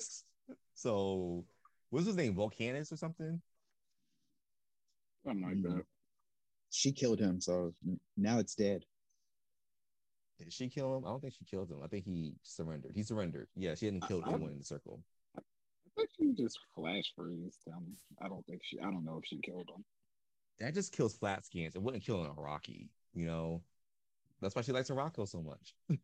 so, 0.75 1.45
what's 1.89 2.07
his 2.07 2.15
name? 2.15 2.35
Volcanus 2.35 2.91
or 2.91 2.97
something? 2.97 3.41
Something 5.23 5.43
like 5.45 5.61
that. 5.63 5.85
She 6.71 6.91
killed 6.91 7.19
him, 7.19 7.41
so 7.41 7.73
now 8.17 8.39
it's 8.39 8.55
dead. 8.55 8.85
Did 10.39 10.53
she 10.53 10.69
kill 10.69 10.95
him? 10.95 11.05
I 11.05 11.09
don't 11.09 11.21
think 11.21 11.33
she 11.33 11.45
killed 11.45 11.69
him. 11.69 11.79
I 11.83 11.87
think 11.87 12.05
he 12.05 12.33
surrendered. 12.43 12.93
He 12.95 13.03
surrendered. 13.03 13.47
Yeah, 13.55 13.75
she 13.75 13.85
hadn't 13.85 14.07
killed 14.07 14.23
I, 14.25 14.29
anyone 14.29 14.49
I, 14.49 14.53
in 14.53 14.59
the 14.59 14.65
circle. 14.65 15.01
I 15.37 15.41
think 15.97 16.09
she 16.17 16.43
just 16.43 16.57
flash 16.75 17.11
freezed 17.15 17.59
him. 17.67 17.97
I 18.21 18.29
don't 18.29 18.45
think 18.45 18.61
she. 18.63 18.79
I 18.79 18.83
don't 18.83 19.03
know 19.03 19.19
if 19.21 19.27
she 19.27 19.37
killed 19.37 19.69
him. 19.75 19.83
That 20.59 20.73
just 20.73 20.93
kills 20.93 21.15
flat 21.15 21.45
skins. 21.45 21.75
It 21.75 21.81
wouldn't 21.81 22.03
kill 22.03 22.23
an 22.23 22.31
Arakkii. 22.31 22.87
You 23.13 23.25
know, 23.25 23.61
that's 24.41 24.55
why 24.55 24.61
she 24.61 24.71
likes 24.71 24.89
Arakko 24.89 25.27
so 25.27 25.41
much. 25.41 25.73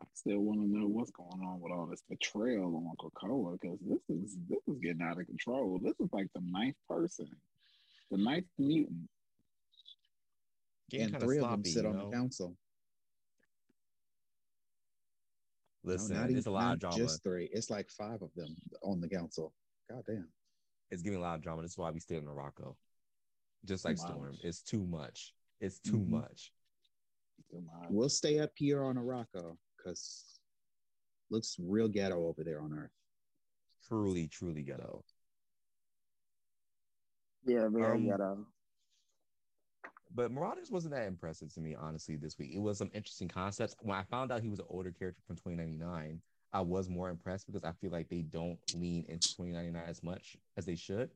I 0.00 0.06
still 0.14 0.38
want 0.38 0.60
to 0.60 0.66
know 0.66 0.86
what's 0.86 1.10
going 1.10 1.42
on 1.44 1.60
with 1.60 1.72
all 1.72 1.86
this 1.86 2.02
betrayal 2.08 2.76
on 2.76 2.96
Krakoa 2.96 3.58
because 3.60 3.78
this 3.80 4.00
is 4.08 4.38
this 4.48 4.60
is 4.68 4.78
getting 4.80 5.02
out 5.02 5.20
of 5.20 5.26
control. 5.26 5.78
This 5.82 5.98
is 6.00 6.08
like 6.12 6.28
the 6.34 6.42
ninth 6.44 6.76
person, 6.88 7.28
the 8.10 8.16
ninth 8.16 8.46
mutant. 8.58 9.08
Getting 10.90 11.14
and 11.14 11.22
three 11.22 11.38
of 11.38 11.50
them 11.50 11.64
sit 11.64 11.84
on 11.84 11.96
know? 11.96 12.10
the 12.10 12.16
council. 12.16 12.56
Listen, 15.84 16.16
no, 16.16 16.36
it's 16.36 16.46
a 16.46 16.50
lot 16.50 16.74
of 16.74 16.80
drama. 16.80 16.96
Just 16.96 17.22
three. 17.22 17.48
It's 17.52 17.70
like 17.70 17.88
five 17.90 18.20
of 18.22 18.30
them 18.34 18.54
on 18.82 19.00
the 19.00 19.08
council. 19.08 19.52
God 19.90 20.02
damn. 20.06 20.28
It's 20.90 21.02
giving 21.02 21.18
a 21.18 21.22
lot 21.22 21.36
of 21.36 21.42
drama. 21.42 21.62
That's 21.62 21.78
why 21.78 21.90
we 21.90 22.00
stay 22.00 22.16
in 22.16 22.24
Arakko. 22.24 22.74
Just 23.64 23.84
like 23.84 23.98
Storm. 23.98 24.36
It's 24.42 24.62
too 24.62 24.84
much. 24.84 25.32
It's 25.60 25.78
too 25.78 25.98
mm-hmm. 25.98 26.16
much. 26.16 26.52
We'll 27.88 28.08
stay 28.08 28.40
up 28.40 28.50
here 28.54 28.84
on 28.84 28.96
Arakko 28.96 29.56
because 29.76 30.40
looks 31.30 31.56
real 31.58 31.88
ghetto 31.88 32.26
over 32.26 32.44
there 32.44 32.60
on 32.60 32.72
Earth. 32.72 32.90
Truly, 33.86 34.28
truly 34.28 34.62
ghetto. 34.62 35.04
Yeah, 37.46 37.68
very 37.70 37.98
um, 37.98 38.06
ghetto. 38.06 38.46
But 40.18 40.32
Marauders 40.32 40.72
wasn't 40.72 40.94
that 40.94 41.06
impressive 41.06 41.54
to 41.54 41.60
me, 41.60 41.76
honestly, 41.76 42.16
this 42.16 42.36
week. 42.40 42.50
It 42.52 42.58
was 42.58 42.76
some 42.76 42.90
interesting 42.92 43.28
concepts. 43.28 43.76
When 43.82 43.96
I 43.96 44.02
found 44.02 44.32
out 44.32 44.42
he 44.42 44.48
was 44.48 44.58
an 44.58 44.64
older 44.68 44.90
character 44.90 45.22
from 45.24 45.36
2099, 45.36 46.20
I 46.52 46.60
was 46.60 46.88
more 46.88 47.08
impressed 47.08 47.46
because 47.46 47.62
I 47.62 47.70
feel 47.70 47.92
like 47.92 48.08
they 48.08 48.22
don't 48.22 48.58
lean 48.74 49.04
into 49.08 49.28
2099 49.28 49.80
as 49.86 50.02
much 50.02 50.36
as 50.56 50.66
they 50.66 50.74
should. 50.74 51.10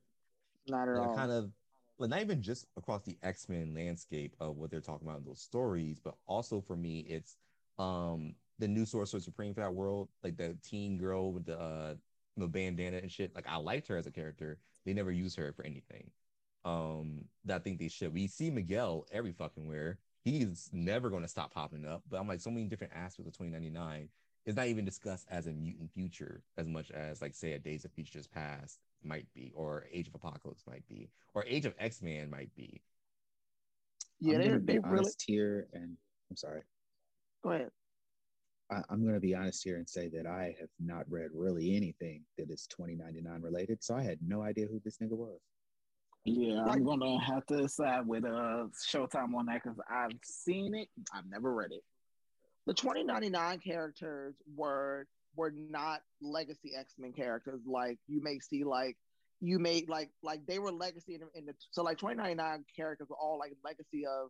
Not 0.69 0.87
at 0.87 0.95
all. 0.95 1.13
Kind 1.13 1.33
of 1.33 1.51
but 1.99 2.11
not 2.11 2.21
even 2.21 2.41
just 2.41 2.65
across 2.77 3.03
the 3.03 3.17
X-Men 3.23 3.75
landscape 3.75 4.37
of 4.39 4.55
what 4.55 4.71
they're 4.71 4.79
talking 4.79 5.05
about 5.05 5.19
in 5.19 5.25
those 5.25 5.41
stories, 5.41 5.99
but 5.99 6.15
also 6.25 6.61
for 6.61 6.77
me, 6.77 6.99
it's 7.01 7.35
um 7.79 8.33
the 8.57 8.69
new 8.69 8.85
Sorcerer 8.85 9.19
Supreme 9.19 9.53
for 9.53 9.59
that 9.59 9.73
world, 9.73 10.07
like 10.23 10.37
the 10.37 10.57
teen 10.63 10.97
girl 10.97 11.33
with 11.33 11.45
the 11.45 11.59
uh 11.59 11.95
the 12.37 12.47
bandana 12.47 12.99
and 12.99 13.11
shit. 13.11 13.35
Like 13.35 13.47
I 13.49 13.57
liked 13.57 13.89
her 13.89 13.97
as 13.97 14.07
a 14.07 14.11
character. 14.11 14.59
They 14.85 14.93
never 14.93 15.11
use 15.11 15.35
her 15.35 15.51
for 15.51 15.65
anything. 15.65 16.09
Um, 16.65 17.25
that 17.45 17.55
I 17.55 17.59
think 17.59 17.79
they 17.79 17.89
should. 17.89 18.13
We 18.13 18.27
see 18.27 18.49
Miguel 18.49 19.05
every 19.11 19.33
fucking 19.33 19.67
where. 19.67 19.99
He's 20.23 20.69
never 20.71 21.09
going 21.09 21.23
to 21.23 21.27
stop 21.27 21.53
popping 21.53 21.85
up. 21.85 22.03
But 22.09 22.19
I'm 22.19 22.27
like 22.27 22.39
so 22.39 22.49
many 22.49 22.65
different 22.65 22.93
aspects 22.93 23.27
of 23.27 23.33
2099 23.33 24.07
is 24.45 24.55
not 24.55 24.67
even 24.67 24.85
discussed 24.85 25.27
as 25.29 25.47
a 25.47 25.51
mutant 25.51 25.91
future 25.93 26.41
as 26.57 26.67
much 26.67 26.91
as 26.91 27.21
like 27.21 27.33
say 27.33 27.53
a 27.53 27.59
Days 27.59 27.85
of 27.85 27.91
Futures 27.91 28.27
Past 28.27 28.79
might 29.03 29.27
be, 29.33 29.51
or 29.55 29.85
Age 29.91 30.07
of 30.07 30.15
Apocalypse 30.15 30.63
might 30.67 30.87
be, 30.87 31.09
or 31.33 31.45
Age 31.45 31.65
of 31.65 31.73
X 31.79 32.01
Men 32.01 32.29
might 32.29 32.53
be. 32.55 32.81
Yeah, 34.19 34.37
I'm 34.37 34.65
they, 34.65 34.73
they 34.73 34.79
really 34.79 35.11
here, 35.25 35.67
and 35.73 35.97
I'm 36.29 36.37
sorry. 36.37 36.61
Go 37.43 37.51
ahead. 37.51 37.69
I, 38.71 38.81
am 38.91 39.01
going 39.01 39.13
to 39.13 39.19
be 39.19 39.35
honest 39.35 39.63
here 39.63 39.77
and 39.77 39.87
say 39.87 40.07
that 40.09 40.25
I 40.25 40.55
have 40.59 40.69
not 40.79 41.05
read 41.09 41.29
really 41.33 41.75
anything 41.75 42.23
that 42.37 42.49
is 42.49 42.67
2099 42.67 43.41
related, 43.41 43.83
so 43.83 43.95
I 43.95 44.03
had 44.03 44.19
no 44.25 44.41
idea 44.41 44.67
who 44.67 44.79
this 44.83 44.97
nigga 44.97 45.11
was. 45.11 45.39
Yeah, 46.25 46.63
I'm 46.63 46.85
gonna 46.85 47.19
have 47.19 47.45
to 47.47 47.67
side 47.67 48.07
with 48.07 48.23
uh 48.23 48.67
Showtime 48.89 49.35
on 49.35 49.45
that 49.47 49.61
because 49.63 49.79
I've 49.89 50.17
seen 50.23 50.73
it, 50.73 50.87
I've 51.13 51.29
never 51.29 51.53
read 51.53 51.71
it. 51.71 51.83
The 52.65 52.73
2099 52.73 53.59
characters 53.59 54.35
were 54.55 55.07
were 55.35 55.51
not 55.51 56.01
legacy 56.21 56.71
X 56.77 56.93
Men 56.97 57.11
characters 57.11 57.61
like 57.65 57.97
you 58.07 58.21
may 58.21 58.39
see 58.39 58.63
like 58.63 58.95
you 59.41 59.59
may 59.59 59.83
like 59.89 60.11
like 60.21 60.45
they 60.45 60.59
were 60.59 60.71
legacy 60.71 61.15
in, 61.15 61.21
in 61.35 61.45
the 61.45 61.53
so 61.71 61.83
like 61.83 61.97
2099 61.97 62.63
characters 62.73 63.09
were 63.09 63.17
all 63.17 63.37
like 63.37 63.51
legacy 63.65 64.05
of 64.05 64.29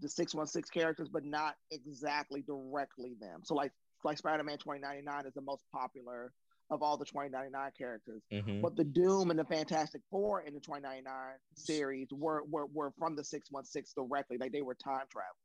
the 0.00 0.08
616 0.08 0.70
characters, 0.72 1.08
but 1.10 1.24
not 1.24 1.54
exactly 1.70 2.42
directly 2.42 3.14
them. 3.20 3.40
So 3.44 3.54
like 3.54 3.72
like 4.04 4.18
Spider-Man 4.18 4.58
2099 4.58 5.26
is 5.26 5.34
the 5.34 5.40
most 5.42 5.64
popular 5.74 6.32
of 6.70 6.82
all 6.82 6.96
the 6.96 7.04
2099 7.04 7.70
characters. 7.78 8.22
Mm-hmm. 8.32 8.60
But 8.60 8.76
the 8.76 8.84
Doom 8.84 9.30
and 9.30 9.38
the 9.38 9.44
Fantastic 9.44 10.02
Four 10.10 10.40
in 10.40 10.54
the 10.54 10.60
2099 10.60 11.12
series 11.54 12.08
were, 12.12 12.42
were 12.50 12.66
were 12.66 12.92
from 12.98 13.14
the 13.14 13.24
616 13.24 14.04
directly. 14.04 14.36
Like 14.38 14.52
they 14.52 14.62
were 14.62 14.74
time 14.74 15.06
travel. 15.10 15.36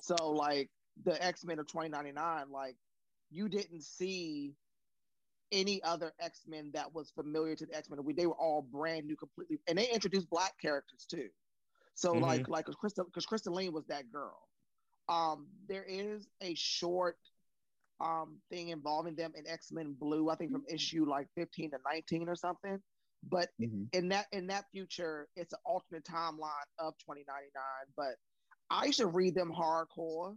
So 0.00 0.30
like 0.30 0.70
the 1.04 1.22
X-Men 1.24 1.58
of 1.58 1.66
2099, 1.66 2.50
like 2.50 2.76
you 3.30 3.48
didn't 3.48 3.82
see 3.82 4.54
any 5.52 5.82
other 5.82 6.12
X 6.20 6.42
Men 6.46 6.70
that 6.74 6.94
was 6.94 7.10
familiar 7.10 7.54
to 7.56 7.66
the 7.66 7.76
X 7.76 7.88
Men. 7.88 8.00
They 8.16 8.26
were 8.26 8.34
all 8.34 8.62
brand 8.62 9.06
new, 9.06 9.16
completely, 9.16 9.58
and 9.68 9.78
they 9.78 9.88
introduced 9.88 10.28
black 10.30 10.54
characters 10.60 11.06
too. 11.08 11.28
So 11.94 12.12
mm-hmm. 12.12 12.22
like 12.22 12.48
like 12.48 12.66
because 12.66 12.94
because 12.94 13.26
Krystalin 13.26 13.72
was 13.72 13.86
that 13.86 14.10
girl. 14.10 14.38
Um, 15.08 15.46
there 15.68 15.84
is 15.88 16.28
a 16.42 16.54
short 16.54 17.16
um 18.00 18.38
thing 18.50 18.68
involving 18.68 19.16
them 19.16 19.32
in 19.36 19.46
X 19.46 19.72
Men 19.72 19.94
Blue. 19.98 20.30
I 20.30 20.36
think 20.36 20.52
from 20.52 20.64
issue 20.68 21.08
like 21.08 21.26
fifteen 21.36 21.70
to 21.70 21.78
nineteen 21.90 22.28
or 22.28 22.36
something. 22.36 22.78
But 23.28 23.48
mm-hmm. 23.60 23.84
in 23.92 24.08
that 24.10 24.26
in 24.32 24.46
that 24.48 24.66
future, 24.70 25.28
it's 25.36 25.52
an 25.52 25.58
alternate 25.64 26.04
timeline 26.04 26.68
of 26.78 26.94
2099. 26.98 27.50
But 27.96 28.14
I 28.70 28.86
used 28.86 29.00
to 29.00 29.06
read 29.06 29.34
them 29.34 29.52
hardcore 29.52 30.36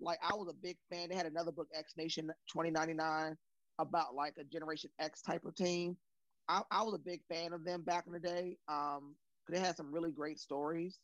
like 0.00 0.18
I 0.22 0.34
was 0.34 0.48
a 0.48 0.54
big 0.54 0.76
fan. 0.90 1.08
They 1.08 1.16
had 1.16 1.26
another 1.26 1.52
book, 1.52 1.68
X 1.74 1.94
Nation 1.96 2.26
2099, 2.52 3.36
about 3.78 4.14
like 4.14 4.34
a 4.38 4.44
Generation 4.44 4.90
X 4.98 5.22
type 5.22 5.44
of 5.44 5.54
team. 5.54 5.96
I, 6.48 6.62
I 6.70 6.82
was 6.82 6.94
a 6.94 6.98
big 6.98 7.20
fan 7.30 7.52
of 7.52 7.64
them 7.64 7.82
back 7.82 8.04
in 8.06 8.12
the 8.12 8.20
day. 8.20 8.56
Um, 8.68 9.14
they 9.48 9.58
had 9.58 9.76
some 9.76 9.92
really 9.92 10.10
great 10.10 10.38
stories. 10.38 10.98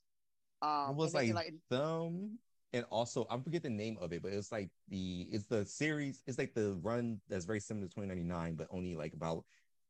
Um, 0.62 0.90
it 0.90 0.96
was 0.96 1.14
like, 1.14 1.32
like 1.34 1.54
them, 1.70 2.38
and 2.72 2.84
also 2.90 3.26
I 3.30 3.38
forget 3.38 3.62
the 3.62 3.70
name 3.70 3.96
of 4.00 4.12
it, 4.12 4.22
but 4.22 4.32
it's 4.32 4.52
like 4.52 4.70
the 4.88 5.28
it's 5.30 5.46
the 5.46 5.64
series. 5.64 6.22
It's 6.26 6.38
like 6.38 6.54
the 6.54 6.78
run 6.82 7.20
that's 7.28 7.44
very 7.44 7.60
similar 7.60 7.86
to 7.86 7.94
2099, 7.94 8.54
but 8.54 8.68
only 8.70 8.96
like 8.96 9.12
about 9.14 9.44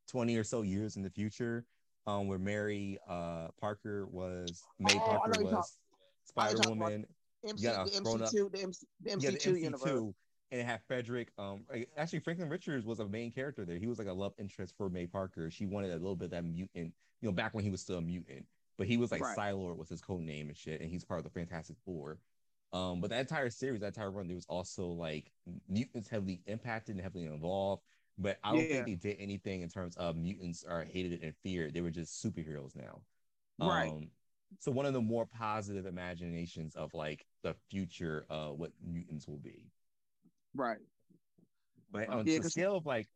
20 0.08 0.36
or 0.36 0.44
so 0.44 0.62
years 0.62 0.96
in 0.96 1.02
the 1.02 1.10
future. 1.10 1.64
Um, 2.08 2.28
where 2.28 2.38
Mary 2.38 2.98
uh 3.08 3.48
Parker 3.60 4.06
was 4.06 4.62
May 4.78 4.94
oh, 4.94 4.98
Parker 5.00 5.42
was 5.42 5.78
Spider 6.24 6.60
Woman. 6.68 7.04
MC, 7.46 7.64
the 7.64 7.70
MC2, 7.70 8.52
the, 8.52 8.62
MC, 8.62 8.86
the 9.02 9.10
MC2 9.10 9.22
yeah, 9.22 9.30
the 9.30 9.36
MC2 9.36 9.60
universe. 9.60 10.14
And 10.52 10.60
it 10.60 10.64
had 10.64 10.80
Frederick. 10.86 11.32
Um, 11.38 11.64
actually, 11.96 12.20
Franklin 12.20 12.48
Richards 12.48 12.86
was 12.86 13.00
a 13.00 13.08
main 13.08 13.32
character 13.32 13.64
there. 13.64 13.78
He 13.78 13.88
was 13.88 13.98
like 13.98 14.06
a 14.06 14.12
love 14.12 14.32
interest 14.38 14.74
for 14.76 14.88
May 14.88 15.06
Parker. 15.06 15.50
She 15.50 15.66
wanted 15.66 15.90
a 15.90 15.94
little 15.94 16.14
bit 16.14 16.26
of 16.26 16.30
that 16.32 16.44
mutant, 16.44 16.92
you 17.20 17.28
know, 17.28 17.32
back 17.32 17.52
when 17.52 17.64
he 17.64 17.70
was 17.70 17.80
still 17.80 17.98
a 17.98 18.02
mutant. 18.02 18.46
But 18.78 18.86
he 18.86 18.96
was 18.96 19.10
like 19.10 19.22
right. 19.22 19.36
Psylord 19.36 19.76
was 19.76 19.88
his 19.88 20.00
code 20.00 20.20
name 20.20 20.48
and 20.48 20.56
shit, 20.56 20.80
and 20.80 20.88
he's 20.90 21.04
part 21.04 21.18
of 21.18 21.24
the 21.24 21.30
Fantastic 21.30 21.76
Four. 21.84 22.18
Um, 22.76 23.00
but 23.00 23.10
that 23.10 23.20
entire 23.20 23.50
series, 23.50 23.80
that 23.80 23.88
entire 23.88 24.10
run, 24.10 24.26
there 24.26 24.36
was 24.36 24.46
also 24.48 24.86
like 24.86 25.30
mutants 25.68 26.08
heavily 26.08 26.42
impacted 26.46 26.96
and 26.96 27.02
heavily 27.02 27.24
involved. 27.24 27.82
But 28.18 28.38
I 28.42 28.52
don't 28.52 28.62
yeah. 28.62 28.84
think 28.84 28.86
they 28.86 29.10
did 29.10 29.16
anything 29.20 29.62
in 29.62 29.68
terms 29.68 29.96
of 29.96 30.16
mutants 30.16 30.64
are 30.64 30.84
hated 30.84 31.22
and 31.22 31.34
feared. 31.42 31.74
They 31.74 31.80
were 31.82 31.90
just 31.90 32.24
superheroes 32.24 32.74
now. 32.74 33.00
Right. 33.58 33.90
Um, 33.90 34.08
so 34.58 34.70
one 34.70 34.86
of 34.86 34.92
the 34.92 35.00
more 35.00 35.26
positive 35.26 35.86
imaginations 35.86 36.74
of 36.76 36.94
like 36.94 37.26
the 37.42 37.54
future 37.70 38.26
uh 38.30 38.48
what 38.48 38.70
mutants 38.84 39.26
will 39.28 39.38
be 39.38 39.64
right 40.54 40.78
but 41.90 42.08
on 42.08 42.26
yeah, 42.26 42.38
the 42.38 42.50
scale 42.50 42.76
of 42.76 42.86
like 42.86 43.08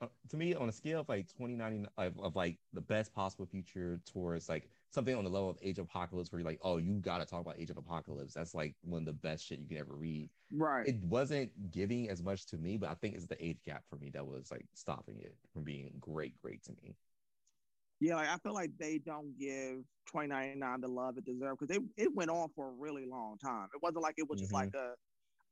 uh, 0.00 0.06
to 0.30 0.36
me 0.36 0.54
on 0.54 0.68
a 0.68 0.72
scale 0.72 1.00
of 1.00 1.08
like 1.08 1.26
2099 1.28 1.86
of, 1.98 2.18
of, 2.18 2.36
like 2.36 2.56
the 2.72 2.80
best 2.80 3.14
possible 3.14 3.46
future 3.46 4.00
towards 4.10 4.48
like 4.48 4.68
something 4.90 5.14
on 5.14 5.24
the 5.24 5.30
level 5.30 5.50
of 5.50 5.58
age 5.62 5.78
of 5.78 5.84
apocalypse 5.84 6.32
where 6.32 6.40
you're 6.40 6.48
like 6.48 6.60
oh 6.62 6.76
you 6.76 6.94
gotta 6.94 7.24
talk 7.24 7.40
about 7.40 7.58
age 7.58 7.70
of 7.70 7.76
apocalypse 7.76 8.34
that's 8.34 8.54
like 8.54 8.74
one 8.82 9.02
of 9.02 9.06
the 9.06 9.12
best 9.12 9.46
shit 9.46 9.58
you 9.58 9.66
can 9.66 9.78
ever 9.78 9.94
read 9.94 10.28
right 10.52 10.86
it 10.86 10.96
wasn't 11.04 11.50
giving 11.70 12.08
as 12.08 12.22
much 12.22 12.46
to 12.46 12.56
me 12.56 12.76
but 12.76 12.90
i 12.90 12.94
think 12.94 13.14
it's 13.14 13.26
the 13.26 13.44
age 13.44 13.58
gap 13.64 13.82
for 13.88 13.96
me 13.96 14.10
that 14.10 14.26
was 14.26 14.50
like 14.50 14.66
stopping 14.74 15.18
it 15.20 15.34
from 15.52 15.62
being 15.62 15.92
great 16.00 16.34
great 16.42 16.62
to 16.62 16.72
me 16.82 16.94
yeah, 18.00 18.16
like 18.16 18.28
I 18.28 18.38
feel 18.38 18.54
like 18.54 18.70
they 18.78 18.98
don't 18.98 19.38
give 19.38 19.84
2099 20.06 20.80
the 20.80 20.88
love 20.88 21.18
it 21.18 21.26
deserves 21.26 21.58
because 21.60 21.76
they 21.76 22.02
it 22.02 22.14
went 22.14 22.30
on 22.30 22.48
for 22.56 22.68
a 22.68 22.72
really 22.72 23.04
long 23.06 23.36
time. 23.36 23.68
It 23.74 23.82
wasn't 23.82 24.02
like 24.02 24.14
it 24.16 24.28
was 24.28 24.40
just 24.40 24.52
mm-hmm. 24.52 24.74
like 24.74 24.74
a 24.74 24.94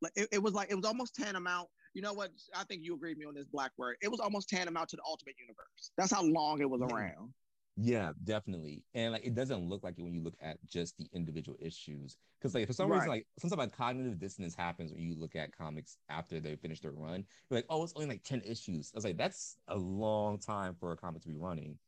like 0.00 0.12
it, 0.16 0.28
it 0.32 0.42
was 0.42 0.54
like 0.54 0.70
it 0.70 0.74
was 0.74 0.86
almost 0.86 1.14
tantamount. 1.14 1.68
You 1.92 2.00
know 2.00 2.14
what? 2.14 2.30
I 2.56 2.64
think 2.64 2.84
you 2.84 2.94
agree 2.94 3.10
with 3.10 3.18
me 3.18 3.26
on 3.26 3.34
this 3.34 3.46
black 3.52 3.72
word. 3.76 3.96
It 4.00 4.10
was 4.10 4.20
almost 4.20 4.48
tantamount 4.48 4.88
to 4.90 4.96
the 4.96 5.02
ultimate 5.06 5.34
universe. 5.38 5.92
That's 5.98 6.10
how 6.10 6.22
long 6.22 6.60
it 6.60 6.70
was 6.70 6.80
around. 6.80 7.34
Yeah, 7.80 8.10
definitely. 8.24 8.82
And 8.94 9.12
like 9.12 9.24
it 9.24 9.34
doesn't 9.34 9.68
look 9.68 9.84
like 9.84 9.98
it 9.98 10.02
when 10.02 10.12
you 10.12 10.20
look 10.20 10.34
at 10.42 10.58
just 10.66 10.96
the 10.98 11.06
individual 11.12 11.56
issues. 11.60 12.16
Because 12.38 12.52
like 12.52 12.66
for 12.66 12.72
some 12.72 12.88
right. 12.90 12.96
reason, 12.96 13.08
like 13.08 13.26
sometimes 13.38 13.58
like 13.58 13.76
cognitive 13.76 14.18
dissonance 14.18 14.56
happens 14.56 14.92
when 14.92 15.02
you 15.02 15.14
look 15.14 15.36
at 15.36 15.56
comics 15.56 15.96
after 16.08 16.40
they 16.40 16.56
finish 16.56 16.80
their 16.80 16.90
run. 16.90 17.24
You're 17.48 17.58
like, 17.58 17.66
oh, 17.70 17.84
it's 17.84 17.92
only 17.94 18.08
like 18.08 18.24
10 18.24 18.42
issues. 18.44 18.90
I 18.92 18.96
was 18.96 19.04
like, 19.04 19.16
that's 19.16 19.58
a 19.68 19.76
long 19.76 20.38
time 20.38 20.74
for 20.80 20.90
a 20.90 20.96
comic 20.96 21.22
to 21.22 21.28
be 21.28 21.36
running. 21.36 21.78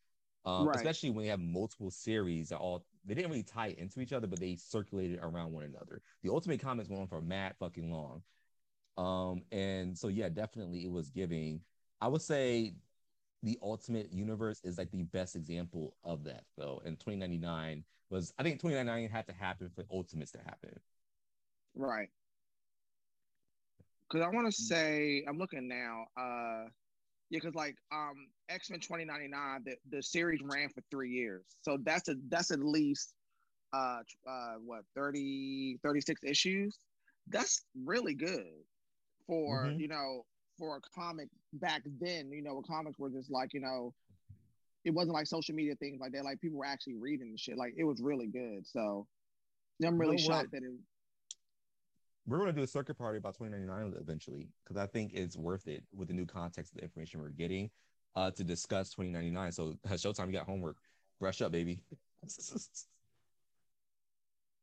Um, 0.44 0.68
right. 0.68 0.76
especially 0.76 1.10
when 1.10 1.24
they 1.24 1.30
have 1.30 1.40
multiple 1.40 1.90
series 1.90 2.48
that 2.48 2.58
all 2.58 2.86
they 3.04 3.14
didn't 3.14 3.30
really 3.30 3.42
tie 3.42 3.74
into 3.76 4.00
each 4.00 4.12
other, 4.12 4.28
but 4.28 4.38
they 4.38 4.54
circulated 4.54 5.18
around 5.20 5.52
one 5.52 5.64
another. 5.64 6.02
The 6.22 6.30
Ultimate 6.30 6.60
Comics 6.60 6.88
went 6.88 7.02
on 7.02 7.08
for 7.08 7.20
mad 7.20 7.54
fucking 7.58 7.90
long. 7.90 8.22
Um, 8.96 9.42
and 9.50 9.98
so 9.98 10.06
yeah, 10.06 10.28
definitely 10.28 10.84
it 10.84 10.90
was 10.90 11.10
giving. 11.10 11.60
I 12.00 12.06
would 12.06 12.22
say 12.22 12.74
the 13.42 13.58
Ultimate 13.62 14.12
Universe 14.12 14.60
is 14.64 14.78
like 14.78 14.90
the 14.90 15.02
best 15.04 15.36
example 15.36 15.94
of 16.04 16.24
that, 16.24 16.44
though. 16.58 16.82
And 16.84 16.98
2099 16.98 17.84
was, 18.10 18.32
I 18.38 18.42
think 18.42 18.60
2099 18.60 19.10
had 19.10 19.26
to 19.28 19.32
happen 19.32 19.70
for 19.74 19.84
Ultimates 19.90 20.32
to 20.32 20.38
happen. 20.38 20.78
Right. 21.74 22.08
Because 24.08 24.26
I 24.26 24.34
want 24.34 24.46
to 24.46 24.52
say, 24.52 25.24
I'm 25.28 25.38
looking 25.38 25.68
now. 25.68 26.04
Uh, 26.16 26.68
yeah, 27.30 27.38
because 27.40 27.54
like 27.54 27.76
um 27.92 28.26
X 28.48 28.70
Men 28.70 28.80
2099, 28.80 29.62
the, 29.64 29.96
the 29.96 30.02
series 30.02 30.40
ran 30.42 30.68
for 30.68 30.82
three 30.90 31.10
years, 31.10 31.44
so 31.62 31.78
that's 31.84 32.08
a 32.08 32.16
that's 32.28 32.50
at 32.50 32.58
least 32.58 33.14
uh 33.72 34.00
uh 34.28 34.54
what 34.64 34.82
30 34.96 35.78
36 35.82 36.22
issues. 36.24 36.76
That's 37.28 37.62
really 37.84 38.14
good 38.14 38.50
for 39.28 39.66
mm-hmm. 39.66 39.78
you 39.78 39.86
know 39.86 40.24
for 40.60 40.76
a 40.76 40.80
comic 40.94 41.28
back 41.54 41.82
then, 42.00 42.30
you 42.30 42.42
know, 42.42 42.62
comics 42.68 42.98
were 42.98 43.10
just 43.10 43.30
like, 43.30 43.54
you 43.54 43.60
know, 43.60 43.92
it 44.84 44.90
wasn't 44.90 45.14
like 45.14 45.26
social 45.26 45.54
media 45.54 45.74
things 45.74 45.98
like 46.00 46.12
that. 46.12 46.24
Like 46.24 46.40
people 46.40 46.58
were 46.58 46.66
actually 46.66 46.94
reading 46.94 47.32
the 47.32 47.38
shit. 47.38 47.56
Like 47.56 47.74
it 47.76 47.84
was 47.84 48.00
really 48.00 48.28
good. 48.28 48.66
So 48.66 49.06
I'm 49.84 49.98
really 49.98 50.20
you 50.20 50.28
know 50.28 50.34
shocked 50.34 50.52
that 50.52 50.62
it. 50.62 50.70
We're 52.26 52.38
going 52.38 52.50
to 52.50 52.56
do 52.56 52.62
a 52.62 52.66
circuit 52.66 52.96
party 52.96 53.18
about 53.18 53.34
2099 53.34 54.00
eventually 54.00 54.48
because 54.62 54.76
I 54.76 54.86
think 54.86 55.12
it's 55.14 55.36
worth 55.36 55.66
it 55.66 55.82
with 55.92 56.08
the 56.08 56.14
new 56.14 56.26
context 56.26 56.72
of 56.72 56.76
the 56.76 56.84
information 56.84 57.20
we're 57.20 57.30
getting 57.30 57.70
uh, 58.14 58.30
to 58.32 58.44
discuss 58.44 58.90
2099. 58.90 59.52
So, 59.52 59.74
Showtime, 59.88 60.26
you 60.26 60.32
got 60.32 60.46
homework. 60.46 60.76
Brush 61.18 61.42
up, 61.42 61.50
baby. 61.50 61.82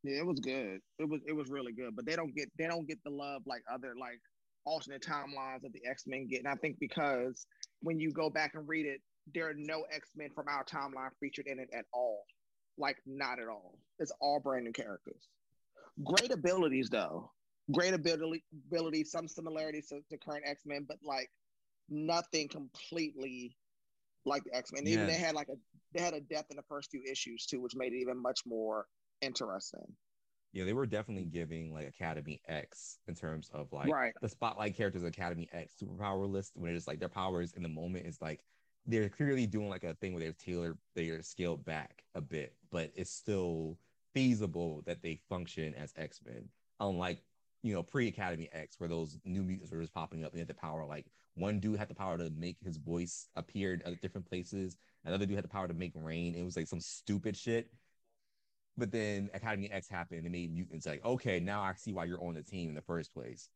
yeah, 0.03 0.19
it 0.19 0.25
was 0.25 0.39
good. 0.39 0.79
It 0.99 1.10
was 1.10 1.21
it 1.27 1.33
was 1.33 1.49
really 1.49 1.73
good. 1.73 1.95
But 1.95 2.05
they 2.05 2.15
don't 2.15 2.36
get 2.36 2.49
they 2.57 2.67
don't 2.67 2.88
get 2.88 3.03
the 3.03 3.12
love 3.12 3.41
like 3.45 3.63
other 3.71 3.93
like 3.99 4.19
alternate 4.67 5.01
timelines 5.01 5.62
that 5.62 5.73
the 5.73 5.82
X 5.89 6.03
Men 6.06 6.27
get. 6.27 6.39
And 6.39 6.47
I 6.47 6.56
think 6.56 6.77
because 6.80 7.47
when 7.82 7.99
you 7.99 8.12
go 8.12 8.30
back 8.30 8.51
and 8.53 8.67
read 8.67 8.86
it, 8.86 9.01
there 9.34 9.49
are 9.49 9.56
no 9.56 9.86
X 9.93 10.10
Men 10.15 10.30
from 10.36 10.45
our 10.47 10.63
timeline 10.65 11.10
featured 11.19 11.47
in 11.47 11.60
it 11.60 11.69
at 11.73 11.86
all. 11.93 12.23
Like, 12.77 12.97
not 13.08 13.39
at 13.39 13.47
all. 13.47 13.80
It's 13.97 14.12
all 14.21 14.39
brand 14.39 14.65
new 14.65 14.71
characters. 14.71 15.27
Great 16.03 16.32
abilities, 16.32 16.89
though. 16.89 17.32
Great 17.71 17.93
ability, 17.93 18.43
ability 18.71 19.03
some 19.03 19.27
similarities 19.27 19.88
to, 19.88 19.99
to 20.12 20.17
current 20.17 20.43
X 20.45 20.62
Men, 20.65 20.86
but 20.88 20.97
like 21.03 21.30
nothing 21.89 22.47
completely 22.47 23.58
like 24.25 24.43
the 24.43 24.56
X 24.56 24.71
Men. 24.71 24.86
Yeah. 24.86 24.93
Even 24.93 25.08
they 25.08 25.13
had 25.15 25.34
like 25.34 25.49
a 25.49 25.56
they 25.93 26.01
had 26.01 26.13
a 26.13 26.21
death 26.21 26.45
in 26.49 26.58
the 26.58 26.63
first 26.69 26.91
few 26.91 27.01
issues 27.10 27.45
too, 27.45 27.62
which 27.62 27.75
made 27.75 27.93
it 27.93 27.97
even 27.97 28.21
much 28.21 28.41
more 28.45 28.86
interesting 29.21 29.95
yeah, 30.53 30.63
they 30.63 30.73
were 30.73 30.86
definitely 30.86 31.25
giving 31.25 31.73
like 31.73 31.88
Academy 31.88 32.41
X 32.47 32.99
in 33.07 33.15
terms 33.15 33.49
of 33.53 33.71
like 33.71 33.91
right. 33.91 34.13
the 34.21 34.29
spotlight 34.29 34.75
characters 34.75 35.03
Academy 35.03 35.49
X 35.51 35.75
superpower 35.81 36.29
list 36.29 36.53
when 36.55 36.75
it's 36.75 36.88
like 36.88 36.99
their 36.99 37.10
powers 37.10 37.53
in 37.53 37.63
the 37.63 37.69
moment 37.69 38.05
is 38.05 38.21
like 38.21 38.43
they're 38.86 39.10
clearly 39.10 39.45
doing 39.45 39.69
like 39.69 39.83
a 39.83 39.93
thing 39.95 40.13
where 40.13 40.23
they've 40.23 40.38
tailored 40.38 40.77
they're 40.95 41.21
scaled 41.21 41.65
back 41.65 42.03
a 42.15 42.21
bit, 42.21 42.55
but 42.71 42.91
it's 42.95 43.12
still 43.12 43.77
feasible 44.13 44.81
that 44.86 45.01
they 45.01 45.19
function 45.29 45.75
as 45.75 45.93
X-Men. 45.97 46.47
Unlike, 46.79 47.21
you 47.63 47.73
know, 47.73 47.83
pre-Academy 47.83 48.49
X, 48.53 48.79
where 48.79 48.89
those 48.89 49.17
new 49.25 49.43
mutants 49.43 49.71
were 49.71 49.81
just 49.81 49.93
popping 49.93 50.23
up 50.23 50.31
and 50.31 50.39
had 50.39 50.47
the 50.47 50.53
power 50.53 50.86
like 50.86 51.05
one 51.36 51.60
dude 51.60 51.77
had 51.77 51.89
the 51.89 51.95
power 51.95 52.17
to 52.17 52.31
make 52.36 52.57
his 52.63 52.77
voice 52.77 53.27
appear 53.36 53.79
at 53.86 54.01
different 54.01 54.27
places, 54.27 54.77
another 55.05 55.25
dude 55.25 55.36
had 55.36 55.43
the 55.43 55.49
power 55.49 55.67
to 55.67 55.73
make 55.73 55.91
rain. 55.93 56.33
It 56.33 56.43
was 56.43 56.55
like 56.55 56.67
some 56.67 56.79
stupid 56.79 57.38
shit 57.38 57.69
but 58.77 58.91
then 58.91 59.29
Academy 59.33 59.71
X 59.71 59.89
happened 59.89 60.23
and 60.23 60.31
made 60.31 60.53
mutants 60.53 60.85
like, 60.85 61.03
okay, 61.03 61.39
now 61.39 61.61
I 61.61 61.73
see 61.73 61.93
why 61.93 62.05
you're 62.05 62.23
on 62.23 62.35
the 62.35 62.43
team 62.43 62.69
in 62.69 62.75
the 62.75 62.81
first 62.81 63.13
place. 63.13 63.49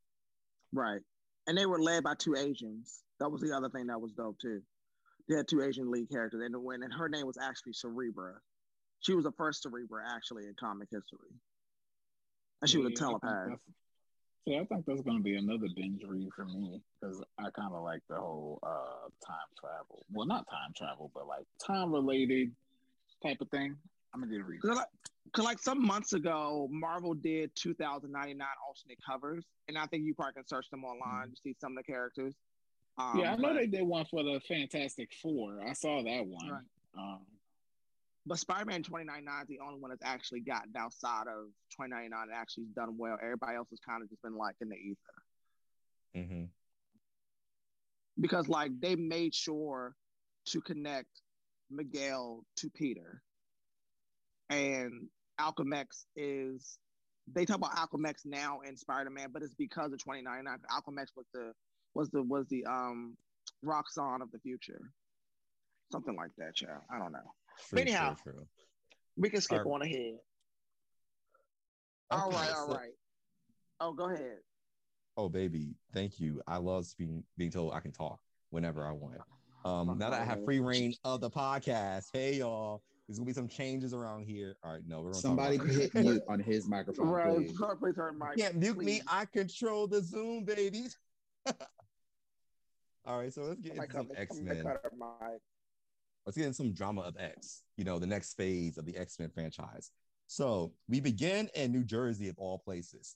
Right. 0.73 1.01
And 1.47 1.57
they 1.57 1.65
were 1.65 1.79
led 1.79 2.03
by 2.03 2.15
two 2.17 2.36
Asians. 2.36 3.03
That 3.19 3.29
was 3.29 3.41
the 3.41 3.55
other 3.55 3.69
thing 3.69 3.88
that 3.88 4.01
was 4.01 4.12
dope 4.13 4.39
too. 4.39 4.62
They 5.29 5.36
had 5.38 5.47
two 5.47 5.62
Asian 5.62 5.91
lead 5.91 6.10
characters, 6.10 6.41
and 6.43 6.55
when 6.63 6.84
and 6.84 6.93
her 6.93 7.07
name 7.07 7.25
was 7.25 7.38
actually 7.41 7.73
Cerebra. 7.73 8.34
She 8.99 9.13
was 9.13 9.23
the 9.23 9.31
first 9.31 9.65
Cerebra 9.65 10.03
actually 10.10 10.45
in 10.45 10.55
comic 10.60 10.89
history, 10.91 11.34
and 12.62 12.69
she 12.69 12.79
yeah, 12.79 12.86
was 12.86 12.93
a 12.93 12.95
telepath. 12.95 13.60
See, 14.47 14.55
I 14.55 14.65
think 14.65 14.86
that's 14.88 15.01
going 15.01 15.17
to 15.17 15.23
be 15.23 15.36
another 15.36 15.67
binge 15.75 16.01
read 16.03 16.29
for 16.36 16.45
me 16.45 16.81
because 16.99 17.21
I 17.38 17.49
kind 17.51 17.71
of 17.73 17.84
like 17.84 18.01
the 18.10 18.15
whole 18.15 18.60
uh, 18.63 19.07
time 19.25 19.38
travel. 19.60 20.03
Well, 20.12 20.25
not 20.25 20.49
time 20.49 20.73
travel, 20.75 21.12
but 21.13 21.27
like 21.27 21.45
time 21.63 21.93
related 21.93 22.51
type 23.21 23.39
of 23.41 23.49
thing. 23.49 23.77
I'm 24.13 24.21
gonna 24.21 24.31
get 24.31 24.41
a 24.41 24.43
read. 24.43 24.62
Cause 24.62 24.77
like, 24.77 24.88
cause 25.34 25.45
like 25.45 25.60
some 25.60 25.86
months 25.86 26.13
ago, 26.13 26.67
Marvel 26.71 27.13
did 27.13 27.51
2099 27.55 28.45
alternate 28.67 28.97
covers, 29.05 29.45
and 29.67 29.77
I 29.77 29.86
think 29.86 30.05
you 30.05 30.13
probably 30.13 30.34
can 30.34 30.47
search 30.47 30.69
them 30.69 30.84
online 30.84 31.25
mm-hmm. 31.25 31.34
to 31.34 31.41
see 31.41 31.55
some 31.60 31.77
of 31.77 31.77
the 31.77 31.91
characters. 31.91 32.36
Um, 32.97 33.19
yeah, 33.19 33.34
I 33.34 33.36
know 33.36 33.49
but, 33.49 33.53
they 33.55 33.67
did 33.67 33.84
one 33.84 34.05
for 34.05 34.23
the 34.23 34.41
Fantastic 34.47 35.12
Four. 35.21 35.60
I 35.67 35.73
saw 35.73 36.03
that 36.03 36.25
one. 36.25 36.49
Right. 36.49 36.62
Um, 36.97 37.21
but 38.25 38.38
Spider-Man 38.38 38.84
2099 38.84 39.41
is 39.41 39.47
the 39.47 39.60
only 39.65 39.79
one 39.79 39.89
that's 39.89 40.03
actually 40.03 40.41
gotten 40.41 40.73
outside 40.77 41.27
of 41.27 41.47
2099 41.71 42.21
and 42.21 42.31
actually 42.34 42.65
done 42.75 42.97
well. 42.97 43.17
Everybody 43.21 43.55
else 43.55 43.69
has 43.71 43.79
kind 43.79 44.03
of 44.03 44.10
just 44.10 44.21
been 44.21 44.36
like 44.36 44.55
in 44.62 44.69
the 44.69 44.75
ether. 44.75 44.97
Mm-hmm. 46.15 46.43
Because 48.19 48.47
like 48.47 48.71
they 48.79 48.95
made 48.95 49.34
sure 49.34 49.95
to 50.47 50.62
connect 50.62 51.21
Miguel 51.71 52.43
to 52.57 52.69
Peter 52.69 53.23
and 54.52 55.08
Alchemax 55.40 56.06
is 56.16 56.78
they 57.34 57.46
talk 57.46 57.58
about 57.58 57.76
Alchemax 57.76 58.26
now 58.26 58.60
in 58.68 58.76
Spider-Man, 58.76 59.30
but 59.32 59.42
it's 59.42 59.56
because 59.56 59.94
of 59.94 60.00
2099. 60.00 60.60
Alchemax 60.72 61.08
was 61.16 61.26
the 61.34 61.54
was 61.94 62.10
the 62.10 62.22
was 62.24 62.46
the 62.50 62.66
um 62.66 63.16
Roxxon 63.66 64.22
of 64.22 64.32
the 64.32 64.40
future. 64.40 64.82
Something 65.92 66.16
like 66.16 66.32
that, 66.38 66.62
yeah. 66.62 66.78
I 66.94 67.00
don't 67.00 67.12
know. 67.12 67.20
True, 67.70 67.80
anyhow, 67.80 68.16
true, 68.22 68.34
true. 68.34 68.48
we 69.18 69.30
can 69.30 69.42
skip 69.42 69.66
on 69.66 69.82
ahead. 69.82 70.18
Okay, 72.12 72.22
all 72.22 72.32
right, 72.32 72.52
all 72.56 72.68
so, 72.68 72.74
right. 72.74 72.92
Oh, 73.80 73.94
go 73.94 74.10
ahead. 74.10 74.38
Oh, 75.18 75.30
baby, 75.30 75.76
thank 75.94 76.20
you. 76.20 76.42
I 76.48 76.58
love 76.58 76.88
being 76.98 77.24
being 77.38 77.52
told 77.52 77.74
I 77.74 77.80
can 77.80 77.92
talk 77.92 78.20
whenever 78.50 78.86
I 78.86 78.92
want. 78.92 79.18
Um, 79.64 79.98
now 80.00 80.10
that 80.10 80.22
I 80.22 80.26
have 80.26 80.44
free 80.44 80.60
reign 80.60 80.94
of 81.04 81.22
the 81.22 81.30
podcast, 81.30 82.06
hey 82.14 82.36
y'all, 82.36 82.82
there's 83.12 83.19
gonna 83.19 83.28
be 83.28 83.34
some 83.34 83.50
changes 83.50 83.93
around 83.93 84.24
here. 84.24 84.56
All 84.63 84.71
right, 84.71 84.82
no, 84.88 85.02
we're 85.02 85.13
somebody 85.13 85.58
hit 85.58 85.93
mute 85.93 86.24
on 86.30 86.39
his 86.39 86.65
microphone. 86.69 87.10
Right, 87.10 87.36
please. 87.36 87.52
please 87.82 87.95
turn 87.95 88.17
mic. 88.17 88.38
Can't 88.38 88.56
mute 88.56 88.76
please. 88.76 88.86
me. 88.86 89.02
I 89.06 89.26
control 89.26 89.86
the 89.86 90.02
Zoom, 90.02 90.45
babies. 90.45 90.97
All 93.06 93.19
right, 93.19 93.34
so 93.34 93.41
let's 93.41 93.60
get 93.60 93.76
into 93.76 93.91
some 93.91 94.08
X 94.15 94.39
Men. 94.39 94.63
Let's 96.26 96.38
get 96.38 96.45
into 96.45 96.54
some 96.54 96.71
drama 96.71 97.02
of 97.02 97.17
X. 97.19 97.63
You 97.76 97.84
know, 97.84 98.00
the 98.00 98.08
next 98.08 98.36
phase 98.36 98.78
of 98.78 98.86
the 98.86 98.95
X 98.95 99.19
Men 99.19 99.30
franchise. 99.30 99.91
So 100.28 100.71
we 100.88 101.02
begin 101.02 101.50
in 101.54 101.74
New 101.74 101.84
Jersey, 101.84 102.30
of 102.30 102.36
all 102.38 102.60
places. 102.60 103.15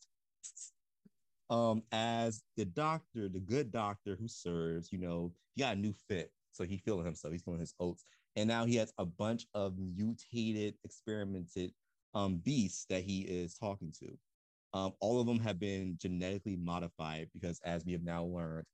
Um, 1.49 1.83
as 1.93 2.43
the 2.57 2.65
doctor, 2.65 3.29
the 3.29 3.39
good 3.39 3.71
doctor 3.71 4.17
who 4.19 4.27
serves, 4.27 4.91
you 4.91 4.97
know, 4.97 5.31
he 5.55 5.61
got 5.61 5.77
a 5.77 5.79
new 5.79 5.93
fit, 6.09 6.33
so 6.51 6.65
he 6.65 6.79
feeling 6.79 7.05
himself. 7.05 7.31
He's 7.31 7.43
feeling 7.43 7.61
his 7.61 7.75
oats 7.79 8.03
and 8.35 8.47
now 8.47 8.65
he 8.65 8.75
has 8.75 8.93
a 8.97 9.05
bunch 9.05 9.47
of 9.53 9.73
mutated, 9.77 10.75
experimented 10.83 11.71
um, 12.13 12.37
beasts 12.37 12.85
that 12.89 13.03
he 13.03 13.21
is 13.21 13.55
talking 13.55 13.93
to. 13.99 14.17
Um, 14.73 14.93
all 14.99 15.21
of 15.21 15.27
them 15.27 15.39
have 15.39 15.59
been 15.59 15.97
genetically 15.97 16.57
modified 16.57 17.29
because, 17.33 17.59
as 17.63 17.85
we 17.85 17.93
have 17.93 18.03
now 18.03 18.25
learned, 18.25 18.65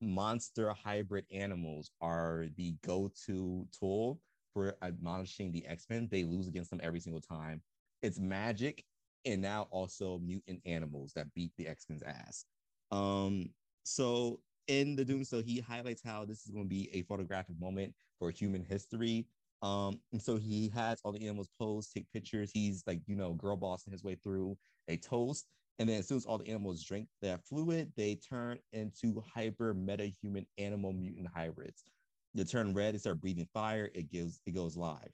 monster 0.00 0.72
hybrid 0.72 1.24
animals 1.32 1.90
are 2.00 2.46
the 2.56 2.74
go-to 2.84 3.66
tool 3.78 4.20
for 4.52 4.76
admonishing 4.82 5.52
the 5.52 5.66
X-Men. 5.66 6.08
They 6.10 6.24
lose 6.24 6.48
against 6.48 6.70
them 6.70 6.80
every 6.82 7.00
single 7.00 7.20
time. 7.20 7.62
It's 8.02 8.18
magic 8.18 8.84
and 9.24 9.40
now 9.42 9.68
also 9.70 10.18
mutant 10.18 10.60
animals 10.64 11.12
that 11.14 11.32
beat 11.34 11.52
the 11.56 11.68
X-Men's 11.68 12.02
ass. 12.02 12.44
Um, 12.90 13.50
so 13.84 14.40
in 14.68 14.96
the 14.96 15.04
Doom, 15.04 15.24
so 15.24 15.42
he 15.42 15.60
highlights 15.60 16.02
how 16.02 16.24
this 16.24 16.44
is 16.44 16.50
going 16.52 16.64
to 16.64 16.68
be 16.68 16.88
a 16.92 17.02
photographic 17.02 17.58
moment 17.58 17.94
for 18.18 18.30
human 18.30 18.62
history. 18.64 19.26
Um, 19.62 20.00
and 20.12 20.22
so 20.22 20.36
he 20.36 20.68
has 20.70 21.00
all 21.04 21.12
the 21.12 21.26
animals 21.26 21.50
pose, 21.58 21.88
take 21.88 22.10
pictures. 22.12 22.50
He's 22.52 22.82
like, 22.86 23.00
you 23.06 23.16
know, 23.16 23.34
girl 23.34 23.56
bossing 23.56 23.92
his 23.92 24.04
way 24.04 24.14
through 24.16 24.56
a 24.88 24.96
toast. 24.96 25.46
And 25.78 25.88
then 25.88 25.98
as 26.00 26.08
soon 26.08 26.18
as 26.18 26.26
all 26.26 26.38
the 26.38 26.48
animals 26.48 26.82
drink 26.84 27.08
that 27.22 27.44
fluid, 27.46 27.92
they 27.96 28.16
turn 28.16 28.58
into 28.72 29.22
hyper 29.34 29.74
meta 29.74 30.06
human 30.22 30.46
animal 30.58 30.92
mutant 30.92 31.28
hybrids. 31.34 31.84
they 32.34 32.44
turn 32.44 32.74
red, 32.74 32.94
they 32.94 32.98
start 32.98 33.20
breathing 33.20 33.48
fire, 33.52 33.90
it 33.94 34.10
gives 34.10 34.40
it 34.46 34.52
goes 34.52 34.76
live. 34.76 35.12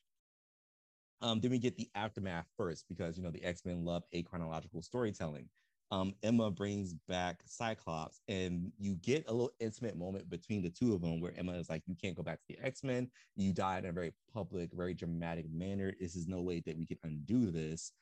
Um, 1.23 1.41
then 1.41 1.51
we 1.51 1.59
get 1.59 1.77
the 1.77 1.89
aftermath 1.95 2.47
first 2.57 2.87
because 2.89 3.17
you 3.17 3.23
know 3.23 3.31
the 3.31 3.45
X-Men 3.45 3.85
love 3.85 4.05
a 4.13 4.23
chronological 4.23 4.83
storytelling. 4.83 5.49
Um, 5.93 6.15
Emma 6.23 6.51
brings 6.51 6.95
back 7.07 7.43
Cyclops, 7.45 8.21
and 8.27 8.73
you 8.77 8.97
get 8.97 9.25
a 9.29 9.33
little 9.33 9.53
intimate 9.61 9.97
moment 9.97 10.29
between 10.29 10.63
the 10.63 10.71
two 10.71 10.95
of 10.95 11.01
them 11.01 11.21
where 11.21 11.33
Emma 11.37 11.53
is 11.53 11.69
like, 11.71 11.83
You 11.87 11.95
can't 11.95 12.17
go 12.17 12.23
back 12.23 12.41
to 12.41 12.45
the 12.49 12.59
X 12.65 12.83
Men. 12.83 13.09
You 13.37 13.53
died 13.53 13.85
in 13.85 13.91
a 13.91 13.93
very 13.93 14.13
public, 14.33 14.71
very 14.73 14.95
dramatic 14.95 15.47
manner. 15.51 15.95
This 16.01 16.17
is 16.17 16.27
no 16.27 16.41
way 16.43 16.61
that 16.67 16.77
we 16.77 16.87
can 16.87 16.99
undo 17.05 17.51
this. 17.51 17.93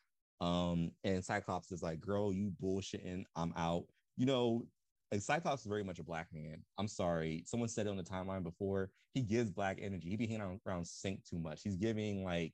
Um, 0.40 0.92
and 1.04 1.24
Cyclops 1.24 1.72
is 1.72 1.82
like, 1.82 2.00
Girl, 2.00 2.32
you 2.32 2.52
bullshitting. 2.62 3.24
I'm 3.36 3.52
out. 3.56 3.84
You 4.16 4.26
know, 4.26 4.66
Cyclops 5.18 5.62
is 5.62 5.66
very 5.66 5.84
much 5.84 5.98
a 5.98 6.04
black 6.04 6.28
man. 6.32 6.62
I'm 6.78 6.88
sorry. 6.88 7.44
Someone 7.46 7.68
said 7.68 7.86
it 7.86 7.90
on 7.90 7.96
the 7.96 8.02
timeline 8.02 8.42
before. 8.42 8.90
He 9.12 9.20
gives 9.20 9.50
black 9.50 9.78
energy. 9.80 10.08
He 10.08 10.16
be 10.16 10.26
hanging 10.26 10.60
around 10.66 10.86
sync 10.86 11.22
too 11.24 11.38
much. 11.38 11.62
He's 11.62 11.76
giving 11.76 12.24
like 12.24 12.52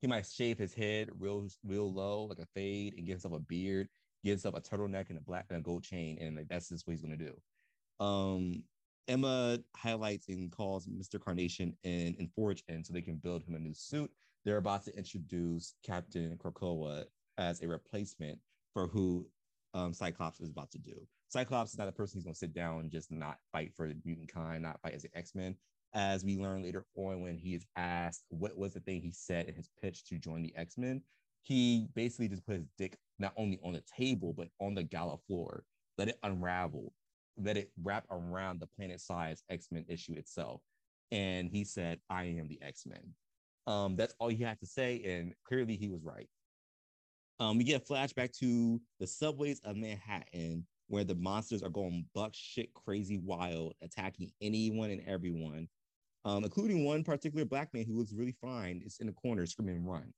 he 0.00 0.06
might 0.06 0.26
shave 0.26 0.58
his 0.58 0.72
head 0.72 1.10
real 1.18 1.48
real 1.64 1.92
low, 1.92 2.24
like 2.24 2.38
a 2.38 2.46
fade, 2.54 2.94
and 2.94 3.06
give 3.06 3.14
himself 3.14 3.34
a 3.34 3.38
beard, 3.38 3.88
gives 4.24 4.44
up 4.44 4.56
a 4.56 4.60
turtleneck 4.60 5.08
and 5.08 5.18
a 5.18 5.22
black 5.22 5.46
and 5.50 5.58
a 5.58 5.62
gold 5.62 5.82
chain, 5.82 6.18
and 6.20 6.36
like 6.36 6.48
that's 6.48 6.68
just 6.68 6.86
what 6.86 6.92
he's 6.92 7.02
gonna 7.02 7.16
do. 7.16 7.34
Um, 8.04 8.64
Emma 9.08 9.58
highlights 9.76 10.28
and 10.28 10.52
calls 10.52 10.86
Mr. 10.86 11.20
Carnation 11.20 11.76
and, 11.84 12.14
and 12.18 12.30
Forge 12.32 12.62
in 12.68 12.84
so 12.84 12.92
they 12.92 13.02
can 13.02 13.16
build 13.16 13.42
him 13.42 13.56
a 13.56 13.58
new 13.58 13.74
suit. 13.74 14.10
They're 14.44 14.58
about 14.58 14.84
to 14.84 14.96
introduce 14.96 15.74
Captain 15.84 16.38
Krakoa 16.38 17.04
as 17.36 17.60
a 17.62 17.68
replacement 17.68 18.38
for 18.72 18.86
who 18.86 19.26
um, 19.74 19.92
Cyclops 19.92 20.40
is 20.40 20.50
about 20.50 20.70
to 20.70 20.78
do. 20.78 20.94
Cyclops 21.28 21.72
is 21.72 21.78
not 21.78 21.88
a 21.88 21.92
person 21.92 22.18
who's 22.18 22.24
going 22.24 22.34
to 22.34 22.38
sit 22.38 22.54
down 22.54 22.80
and 22.80 22.90
just 22.90 23.10
not 23.10 23.38
fight 23.52 23.72
for 23.74 23.88
the 23.88 23.96
mutant 24.04 24.32
kind, 24.32 24.62
not 24.62 24.80
fight 24.80 24.94
as 24.94 25.04
an 25.04 25.10
X 25.14 25.34
Men. 25.34 25.56
As 25.92 26.24
we 26.24 26.36
learn 26.36 26.62
later 26.62 26.86
on, 26.94 27.20
when 27.20 27.36
he 27.36 27.54
is 27.54 27.66
asked 27.76 28.24
what 28.28 28.56
was 28.56 28.74
the 28.74 28.80
thing 28.80 29.00
he 29.00 29.12
said 29.12 29.48
in 29.48 29.54
his 29.54 29.68
pitch 29.80 30.04
to 30.04 30.18
join 30.18 30.42
the 30.42 30.54
X 30.56 30.78
Men, 30.78 31.02
he 31.42 31.88
basically 31.94 32.28
just 32.28 32.46
put 32.46 32.56
his 32.56 32.68
dick 32.78 32.96
not 33.20 33.32
only 33.36 33.60
on 33.62 33.74
the 33.74 33.82
table 33.96 34.34
but 34.36 34.48
on 34.60 34.74
the 34.74 34.82
gala 34.82 35.18
floor, 35.26 35.64
let 35.98 36.08
it 36.08 36.18
unravel, 36.22 36.92
let 37.36 37.56
it 37.56 37.70
wrap 37.82 38.06
around 38.10 38.60
the 38.60 38.66
planet-sized 38.66 39.44
X 39.50 39.68
Men 39.70 39.84
issue 39.88 40.14
itself, 40.14 40.62
and 41.12 41.48
he 41.48 41.64
said, 41.64 42.00
"I 42.08 42.24
am 42.24 42.48
the 42.48 42.60
X 42.62 42.86
Men." 42.86 43.14
Um, 43.66 43.94
that's 43.94 44.14
all 44.18 44.28
he 44.28 44.42
had 44.42 44.58
to 44.60 44.66
say, 44.66 45.02
and 45.04 45.34
clearly 45.44 45.76
he 45.76 45.88
was 45.88 46.02
right. 46.02 46.28
Um, 47.38 47.56
we 47.56 47.64
get 47.64 47.82
a 47.82 47.84
flashback 47.84 48.36
to 48.38 48.80
the 48.98 49.06
subways 49.06 49.60
of 49.60 49.76
Manhattan 49.76 50.66
where 50.88 51.04
the 51.04 51.14
monsters 51.14 51.62
are 51.62 51.70
going 51.70 52.04
buck 52.14 52.32
shit 52.34 52.74
crazy 52.74 53.18
wild, 53.18 53.74
attacking 53.80 54.32
anyone 54.42 54.90
and 54.90 55.00
everyone, 55.06 55.68
um, 56.24 56.44
including 56.44 56.84
one 56.84 57.04
particular 57.04 57.44
black 57.44 57.72
man 57.72 57.84
who 57.84 57.96
looks 57.96 58.12
really 58.12 58.36
fine. 58.40 58.82
Is 58.84 58.98
in 58.98 59.06
the 59.06 59.12
corner 59.12 59.46
screaming 59.46 59.84
"Run!" 59.86 60.12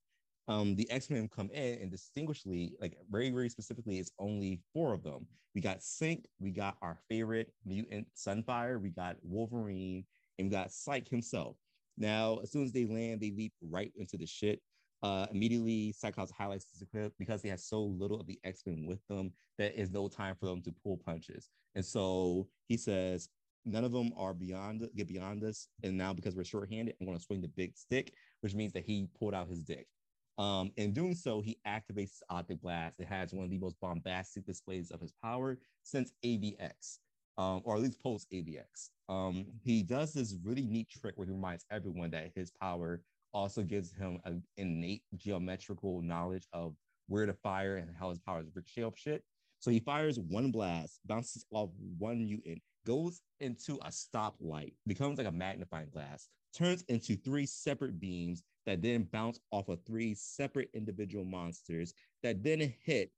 Um, 0.47 0.75
the 0.75 0.89
X 0.91 1.09
Men 1.09 1.29
come 1.33 1.49
in 1.51 1.79
and 1.81 1.91
distinguishedly, 1.91 2.73
like 2.81 2.97
very, 3.09 3.29
very 3.29 3.49
specifically, 3.49 3.99
it's 3.99 4.11
only 4.19 4.59
four 4.73 4.93
of 4.93 5.03
them. 5.03 5.25
We 5.55 5.61
got 5.61 5.79
Synch, 5.79 6.25
we 6.39 6.51
got 6.51 6.77
our 6.81 6.97
favorite 7.09 7.53
mutant 7.65 8.07
Sunfire, 8.15 8.81
we 8.81 8.89
got 8.89 9.15
Wolverine, 9.21 10.03
and 10.37 10.47
we 10.47 10.51
got 10.51 10.71
Cyke 10.71 11.07
himself. 11.07 11.55
Now, 11.97 12.39
as 12.41 12.51
soon 12.51 12.63
as 12.63 12.71
they 12.71 12.85
land, 12.85 13.21
they 13.21 13.31
leap 13.31 13.53
right 13.61 13.91
into 13.95 14.17
the 14.17 14.25
shit. 14.25 14.59
Uh, 15.01 15.27
immediately, 15.31 15.93
Cyclops 15.93 16.31
highlights 16.31 16.65
this 16.65 16.81
equip 16.81 17.13
because 17.19 17.41
they 17.41 17.49
have 17.49 17.59
so 17.59 17.81
little 17.83 18.19
of 18.19 18.27
the 18.27 18.39
X 18.43 18.63
Men 18.65 18.85
with 18.85 19.05
them 19.07 19.31
that 19.57 19.79
is 19.79 19.91
no 19.91 20.07
time 20.07 20.35
for 20.39 20.47
them 20.47 20.61
to 20.63 20.73
pull 20.83 20.97
punches. 20.97 21.49
And 21.75 21.85
so 21.85 22.47
he 22.67 22.77
says, 22.77 23.29
None 23.65 23.85
of 23.85 23.93
them 23.93 24.11
are 24.17 24.33
beyond 24.33 24.85
get 24.95 25.07
beyond 25.07 25.43
us. 25.43 25.69
And 25.83 25.97
now, 25.97 26.13
because 26.13 26.35
we're 26.35 26.43
shorthanded, 26.43 26.95
I'm 26.99 27.05
going 27.05 27.17
to 27.17 27.23
swing 27.23 27.41
the 27.41 27.47
big 27.47 27.77
stick, 27.77 28.13
which 28.41 28.53
means 28.53 28.73
that 28.73 28.83
he 28.83 29.07
pulled 29.17 29.33
out 29.33 29.47
his 29.47 29.63
dick. 29.63 29.87
Um, 30.37 30.71
in 30.77 30.93
doing 30.93 31.13
so, 31.13 31.41
he 31.41 31.59
activates 31.67 32.21
Optic 32.29 32.61
Blast. 32.61 32.99
It 32.99 33.07
has 33.07 33.33
one 33.33 33.45
of 33.45 33.51
the 33.51 33.59
most 33.59 33.79
bombastic 33.79 34.45
displays 34.45 34.91
of 34.91 34.99
his 34.99 35.13
power 35.23 35.59
since 35.83 36.11
AVX, 36.25 36.99
um, 37.37 37.61
or 37.63 37.75
at 37.75 37.81
least 37.81 38.01
post 38.01 38.27
AVX. 38.31 38.89
Um, 39.09 39.45
he 39.63 39.83
does 39.83 40.13
this 40.13 40.35
really 40.43 40.65
neat 40.65 40.89
trick 40.89 41.13
where 41.15 41.27
he 41.27 41.33
reminds 41.33 41.65
everyone 41.71 42.09
that 42.11 42.31
his 42.35 42.51
power 42.51 43.01
also 43.33 43.61
gives 43.61 43.91
him 43.91 44.19
an 44.25 44.43
innate 44.57 45.03
geometrical 45.15 46.01
knowledge 46.01 46.47
of 46.53 46.75
where 47.07 47.25
to 47.25 47.33
fire 47.33 47.77
and 47.77 47.89
how 47.99 48.09
his 48.09 48.19
powers 48.19 48.47
ricochet 48.53 48.83
up 48.83 48.95
shit. 48.95 49.23
So 49.59 49.71
he 49.71 49.79
fires 49.79 50.19
one 50.19 50.51
blast, 50.51 50.99
bounces 51.05 51.45
off 51.51 51.69
one 51.97 52.25
mutant, 52.25 52.61
goes 52.85 53.21
into 53.39 53.75
a 53.83 53.89
stoplight, 53.89 54.73
becomes 54.87 55.17
like 55.17 55.27
a 55.27 55.31
magnifying 55.31 55.89
glass, 55.89 56.27
turns 56.53 56.83
into 56.89 57.15
three 57.15 57.45
separate 57.45 57.99
beams 57.99 58.43
that 58.65 58.81
then 58.81 59.03
bounce 59.11 59.39
off 59.51 59.69
of 59.69 59.79
three 59.85 60.13
separate 60.13 60.69
individual 60.73 61.25
monsters 61.25 61.93
that 62.21 62.43
then 62.43 62.73
hit 62.83 63.11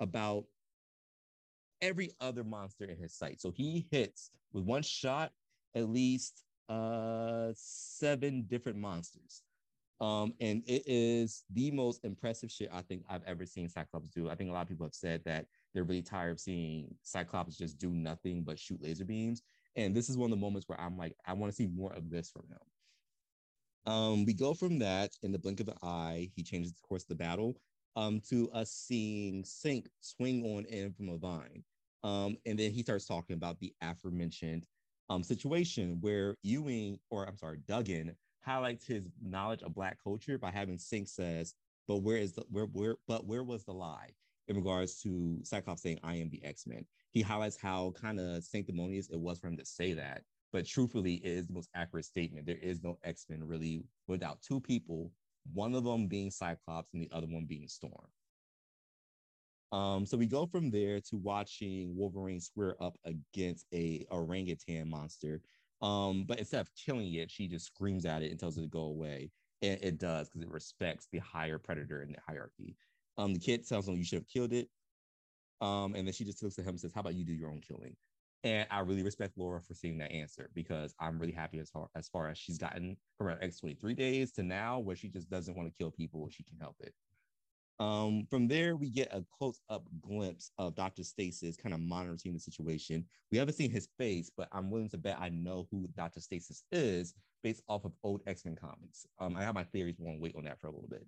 about 0.00 0.44
every 1.82 2.10
other 2.20 2.44
monster 2.44 2.84
in 2.84 2.96
his 2.96 3.14
sight. 3.14 3.40
So 3.40 3.50
he 3.50 3.86
hits 3.90 4.30
with 4.52 4.64
one 4.64 4.82
shot 4.82 5.32
at 5.74 5.88
least 5.88 6.44
uh 6.68 7.52
seven 7.54 8.42
different 8.48 8.78
monsters. 8.78 9.42
Um, 10.00 10.34
and 10.40 10.62
it 10.66 10.82
is 10.86 11.44
the 11.54 11.70
most 11.70 12.04
impressive 12.04 12.50
shit 12.50 12.68
I 12.72 12.82
think 12.82 13.04
I've 13.08 13.24
ever 13.24 13.46
seen 13.46 13.68
Cyclops 13.68 14.10
do. 14.10 14.28
I 14.28 14.34
think 14.34 14.50
a 14.50 14.52
lot 14.52 14.62
of 14.62 14.68
people 14.68 14.84
have 14.84 14.94
said 14.94 15.22
that 15.24 15.46
they're 15.72 15.84
really 15.84 16.02
tired 16.02 16.32
of 16.32 16.40
seeing 16.40 16.94
Cyclops 17.02 17.56
just 17.56 17.78
do 17.78 17.90
nothing 17.90 18.42
but 18.42 18.58
shoot 18.58 18.82
laser 18.82 19.06
beams. 19.06 19.42
And 19.74 19.94
this 19.94 20.10
is 20.10 20.18
one 20.18 20.30
of 20.30 20.36
the 20.38 20.40
moments 20.40 20.68
where 20.68 20.80
I'm 20.80 20.98
like, 20.98 21.16
I 21.26 21.32
want 21.32 21.50
to 21.50 21.56
see 21.56 21.66
more 21.66 21.92
of 21.94 22.10
this 22.10 22.30
from 22.30 22.42
him. 22.48 22.58
Um, 23.86 24.24
we 24.24 24.34
go 24.34 24.52
from 24.52 24.78
that 24.80 25.12
in 25.22 25.32
the 25.32 25.38
blink 25.38 25.60
of 25.60 25.68
an 25.68 25.76
eye, 25.82 26.30
he 26.34 26.42
changes 26.42 26.72
the 26.72 26.80
course 26.80 27.02
of 27.02 27.08
the 27.08 27.14
battle 27.14 27.56
um, 27.94 28.20
to 28.28 28.50
us 28.50 28.70
seeing 28.70 29.42
Synch 29.44 29.86
swing 30.00 30.44
on 30.44 30.64
in 30.66 30.92
from 30.92 31.08
a 31.08 31.16
vine. 31.16 31.62
Um, 32.02 32.36
and 32.46 32.58
then 32.58 32.72
he 32.72 32.82
starts 32.82 33.06
talking 33.06 33.34
about 33.34 33.58
the 33.60 33.72
aforementioned 33.82 34.66
um, 35.08 35.22
situation 35.22 35.98
where 36.00 36.36
Ewing, 36.42 36.98
or 37.10 37.26
I'm 37.26 37.38
sorry, 37.38 37.58
Duggan 37.66 38.14
highlights 38.40 38.86
his 38.86 39.08
knowledge 39.22 39.62
of 39.62 39.74
Black 39.74 39.98
culture 40.02 40.38
by 40.38 40.50
having 40.50 40.78
Synch 40.78 41.08
says, 41.08 41.54
"But 41.88 41.98
where 41.98 42.16
is 42.16 42.32
the 42.32 42.44
where 42.50 42.66
where 42.66 42.96
but 43.06 43.26
where 43.26 43.44
was 43.44 43.64
the 43.64 43.72
lie?" 43.72 44.10
In 44.48 44.56
regards 44.56 45.00
to 45.02 45.40
Cyclops 45.42 45.82
saying, 45.82 46.00
"I 46.02 46.16
am 46.16 46.28
the 46.28 46.44
X 46.44 46.66
Men," 46.66 46.84
he 47.10 47.22
highlights 47.22 47.56
how 47.56 47.92
kind 47.92 48.20
of 48.20 48.44
sanctimonious 48.44 49.08
it 49.10 49.18
was 49.20 49.38
for 49.38 49.48
him 49.48 49.56
to 49.56 49.64
say 49.64 49.92
that. 49.94 50.22
But 50.52 50.66
truthfully, 50.66 51.14
it 51.16 51.30
is 51.30 51.46
the 51.46 51.52
most 51.52 51.68
accurate 51.74 52.04
statement. 52.04 52.46
There 52.46 52.56
is 52.56 52.82
no 52.82 52.98
X 53.04 53.26
Men 53.28 53.44
really 53.44 53.82
without 54.06 54.42
two 54.42 54.60
people, 54.60 55.12
one 55.52 55.74
of 55.74 55.84
them 55.84 56.06
being 56.06 56.30
Cyclops 56.30 56.92
and 56.94 57.02
the 57.02 57.10
other 57.12 57.26
one 57.26 57.46
being 57.46 57.68
Storm. 57.68 58.06
Um, 59.72 60.06
so 60.06 60.16
we 60.16 60.26
go 60.26 60.46
from 60.46 60.70
there 60.70 61.00
to 61.00 61.16
watching 61.16 61.94
Wolverine 61.96 62.40
square 62.40 62.76
up 62.80 62.96
against 63.04 63.66
a 63.74 64.06
orangutan 64.10 64.88
monster 64.88 65.42
um, 65.82 66.24
but 66.24 66.38
instead 66.38 66.60
of 66.60 66.70
killing 66.74 67.12
it, 67.14 67.30
she 67.30 67.48
just 67.48 67.66
screams 67.66 68.06
at 68.06 68.22
it 68.22 68.30
and 68.30 68.40
tells 68.40 68.56
it 68.56 68.62
to 68.62 68.68
go 68.68 68.82
away. 68.82 69.30
And 69.62 69.78
it 69.82 69.98
does 69.98 70.28
because 70.28 70.42
it 70.42 70.50
respects 70.50 71.08
the 71.12 71.18
higher 71.18 71.58
predator 71.58 72.02
in 72.02 72.12
the 72.12 72.18
hierarchy. 72.26 72.76
Um, 73.18 73.34
the 73.34 73.40
kid 73.40 73.66
tells 73.66 73.88
him 73.88 73.96
you 73.96 74.04
should 74.04 74.18
have 74.18 74.28
killed 74.28 74.52
it. 74.52 74.68
Um, 75.60 75.94
and 75.94 76.06
then 76.06 76.12
she 76.12 76.24
just 76.24 76.42
looks 76.42 76.58
at 76.58 76.64
him 76.64 76.70
and 76.70 76.80
says, 76.80 76.92
How 76.94 77.00
about 77.00 77.14
you 77.14 77.24
do 77.24 77.32
your 77.32 77.50
own 77.50 77.60
killing? 77.60 77.96
And 78.44 78.66
I 78.70 78.80
really 78.80 79.02
respect 79.02 79.36
Laura 79.36 79.60
for 79.60 79.74
seeing 79.74 79.98
that 79.98 80.12
answer 80.12 80.50
because 80.54 80.94
I'm 81.00 81.18
really 81.18 81.32
happy 81.32 81.58
as 81.58 81.70
far 81.70 81.88
as 81.96 82.08
far 82.08 82.28
as 82.28 82.38
she's 82.38 82.58
gotten 82.58 82.96
from 83.18 83.28
her 83.28 83.38
X23 83.42 83.96
days 83.96 84.32
to 84.32 84.42
now 84.42 84.78
where 84.78 84.96
she 84.96 85.08
just 85.08 85.28
doesn't 85.28 85.56
want 85.56 85.68
to 85.68 85.74
kill 85.76 85.90
people 85.90 86.26
if 86.26 86.34
she 86.34 86.44
can 86.44 86.58
help 86.60 86.76
it. 86.80 86.94
Um, 87.78 88.26
from 88.30 88.48
there, 88.48 88.76
we 88.76 88.88
get 88.88 89.12
a 89.12 89.24
close 89.38 89.60
up 89.68 89.86
glimpse 90.00 90.50
of 90.58 90.74
Dr. 90.74 91.02
Stasis 91.02 91.56
kind 91.56 91.74
of 91.74 91.80
monitoring 91.80 92.34
the 92.34 92.40
situation. 92.40 93.04
We 93.30 93.38
haven't 93.38 93.54
seen 93.54 93.70
his 93.70 93.88
face, 93.98 94.30
but 94.34 94.48
I'm 94.52 94.70
willing 94.70 94.88
to 94.90 94.98
bet 94.98 95.18
I 95.20 95.28
know 95.28 95.68
who 95.70 95.86
Dr. 95.94 96.20
Stasis 96.20 96.62
is 96.72 97.14
based 97.42 97.62
off 97.68 97.84
of 97.84 97.92
old 98.02 98.22
X 98.26 98.44
Men 98.44 98.56
comics. 98.56 99.06
Um, 99.18 99.36
I 99.36 99.42
have 99.42 99.54
my 99.54 99.64
theories, 99.64 99.96
but 99.98 100.10
to 100.10 100.18
wait 100.18 100.34
on 100.36 100.44
that 100.44 100.58
for 100.60 100.68
a 100.68 100.72
little 100.72 100.88
bit. 100.88 101.06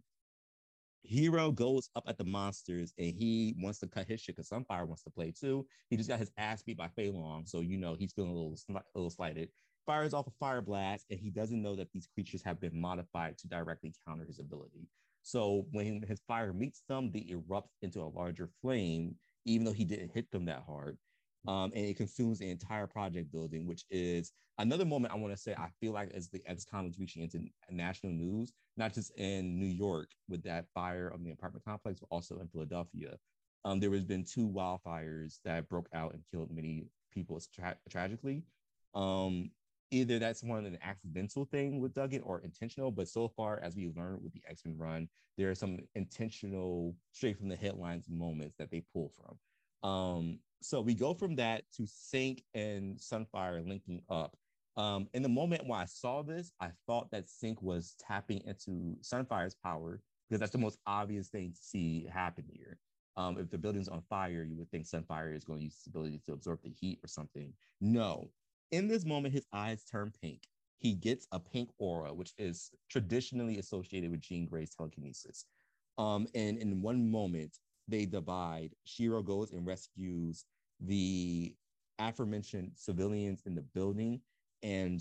Shiro 1.04 1.50
goes 1.50 1.90
up 1.96 2.04
at 2.06 2.18
the 2.18 2.24
monsters 2.24 2.92
and 2.98 3.14
he 3.14 3.54
wants 3.58 3.78
to 3.80 3.86
cut 3.86 4.06
his 4.06 4.20
shit 4.20 4.36
because 4.36 4.50
Sunfire 4.50 4.86
wants 4.86 5.02
to 5.04 5.10
play 5.10 5.32
too. 5.32 5.66
He 5.88 5.96
just 5.96 6.08
got 6.08 6.18
his 6.18 6.32
ass 6.36 6.62
beat 6.62 6.76
by 6.76 6.88
Fei 6.88 7.10
Long, 7.10 7.46
so 7.46 7.60
you 7.60 7.78
know 7.78 7.94
he's 7.94 8.12
feeling 8.12 8.30
a 8.30 8.34
little, 8.34 8.56
a 8.70 8.82
little 8.94 9.10
slighted. 9.10 9.50
Fires 9.86 10.12
off 10.12 10.26
a 10.26 10.32
fire 10.38 10.60
blast, 10.60 11.06
and 11.10 11.18
he 11.18 11.30
doesn't 11.30 11.62
know 11.62 11.74
that 11.76 11.90
these 11.92 12.06
creatures 12.06 12.42
have 12.42 12.60
been 12.60 12.78
modified 12.78 13.38
to 13.38 13.48
directly 13.48 13.94
counter 14.06 14.26
his 14.26 14.38
ability. 14.38 14.86
So 15.22 15.66
when 15.72 16.02
his 16.02 16.20
fire 16.28 16.52
meets 16.52 16.82
them, 16.88 17.10
they 17.10 17.26
erupt 17.28 17.70
into 17.82 18.00
a 18.02 18.12
larger 18.14 18.50
flame, 18.60 19.14
even 19.46 19.64
though 19.64 19.72
he 19.72 19.84
didn't 19.84 20.12
hit 20.14 20.30
them 20.30 20.44
that 20.46 20.64
hard. 20.66 20.98
Um, 21.46 21.72
and 21.74 21.86
it 21.86 21.96
consumes 21.96 22.38
the 22.38 22.50
entire 22.50 22.86
project 22.86 23.30
building, 23.32 23.66
which 23.66 23.84
is 23.90 24.32
another 24.58 24.84
moment 24.84 25.14
I 25.14 25.16
want 25.16 25.32
to 25.32 25.40
say 25.40 25.54
I 25.54 25.68
feel 25.80 25.92
like 25.92 26.10
as 26.12 26.28
the 26.28 26.40
XCOM 26.50 26.88
is 26.88 26.98
reaching 26.98 27.22
into 27.22 27.40
national 27.70 28.12
news, 28.12 28.52
not 28.76 28.92
just 28.92 29.16
in 29.16 29.58
New 29.58 29.66
York 29.66 30.10
with 30.28 30.42
that 30.44 30.66
fire 30.74 31.08
of 31.08 31.24
the 31.24 31.30
apartment 31.30 31.64
complex, 31.64 32.00
but 32.00 32.08
also 32.10 32.38
in 32.40 32.48
Philadelphia. 32.48 33.16
Um, 33.64 33.80
there 33.80 33.90
has 33.92 34.04
been 34.04 34.24
two 34.24 34.48
wildfires 34.48 35.38
that 35.44 35.68
broke 35.68 35.88
out 35.92 36.12
and 36.12 36.22
killed 36.30 36.50
many 36.50 36.86
people 37.12 37.40
tra- 37.54 37.76
tragically. 37.88 38.42
Um, 38.94 39.50
either 39.90 40.18
that's 40.18 40.42
one 40.42 40.58
of 40.58 40.64
an 40.66 40.78
accidental 40.82 41.44
thing 41.44 41.80
with 41.80 41.94
Duggan 41.94 42.22
or 42.22 42.40
intentional. 42.40 42.90
But 42.90 43.08
so 43.08 43.28
far, 43.28 43.60
as 43.62 43.76
we've 43.76 43.96
learned 43.96 44.22
with 44.22 44.32
the 44.32 44.42
X 44.48 44.62
Men 44.64 44.76
run, 44.76 45.08
there 45.36 45.50
are 45.50 45.54
some 45.54 45.78
intentional, 45.94 46.94
straight 47.12 47.38
from 47.38 47.48
the 47.48 47.56
headlines 47.56 48.06
moments 48.08 48.56
that 48.58 48.70
they 48.70 48.82
pull 48.92 49.12
from. 49.16 49.88
Um, 49.88 50.38
so 50.60 50.80
we 50.80 50.94
go 50.94 51.14
from 51.14 51.36
that 51.36 51.64
to 51.76 51.82
Synch 51.82 52.40
and 52.54 52.98
Sunfire 52.98 53.66
linking 53.66 54.02
up. 54.08 54.36
Um, 54.76 55.08
in 55.12 55.22
the 55.22 55.28
moment 55.28 55.66
when 55.66 55.80
I 55.80 55.86
saw 55.86 56.22
this, 56.22 56.52
I 56.60 56.70
thought 56.86 57.10
that 57.10 57.26
Synch 57.26 57.60
was 57.62 57.94
tapping 57.98 58.42
into 58.46 58.96
Sunfire's 59.02 59.54
power 59.54 60.00
because 60.28 60.40
that's 60.40 60.52
the 60.52 60.58
most 60.58 60.78
obvious 60.86 61.28
thing 61.28 61.52
to 61.52 61.58
see 61.60 62.06
happen 62.12 62.44
here. 62.48 62.78
Um, 63.16 63.38
if 63.38 63.50
the 63.50 63.58
building's 63.58 63.88
on 63.88 64.02
fire, 64.08 64.44
you 64.44 64.56
would 64.56 64.70
think 64.70 64.86
Sunfire 64.86 65.34
is 65.34 65.44
going 65.44 65.58
to 65.58 65.64
use 65.64 65.74
its 65.74 65.86
ability 65.88 66.20
to 66.26 66.32
absorb 66.32 66.60
the 66.62 66.70
heat 66.70 67.00
or 67.02 67.08
something. 67.08 67.52
No, 67.80 68.30
in 68.70 68.86
this 68.86 69.04
moment, 69.04 69.34
his 69.34 69.46
eyes 69.52 69.84
turn 69.84 70.12
pink. 70.22 70.42
He 70.78 70.92
gets 70.92 71.26
a 71.32 71.40
pink 71.40 71.70
aura, 71.78 72.14
which 72.14 72.32
is 72.38 72.70
traditionally 72.88 73.58
associated 73.58 74.12
with 74.12 74.20
Jean 74.20 74.46
Grey's 74.46 74.74
telekinesis. 74.74 75.46
Um, 75.96 76.28
and 76.34 76.58
in 76.58 76.80
one 76.80 77.10
moment, 77.10 77.58
they 77.88 78.06
divide. 78.06 78.74
Shiro 78.84 79.22
goes 79.22 79.52
and 79.52 79.66
rescues 79.66 80.44
the 80.80 81.54
aforementioned 81.98 82.72
civilians 82.76 83.42
in 83.46 83.54
the 83.54 83.62
building, 83.62 84.20
and 84.62 85.00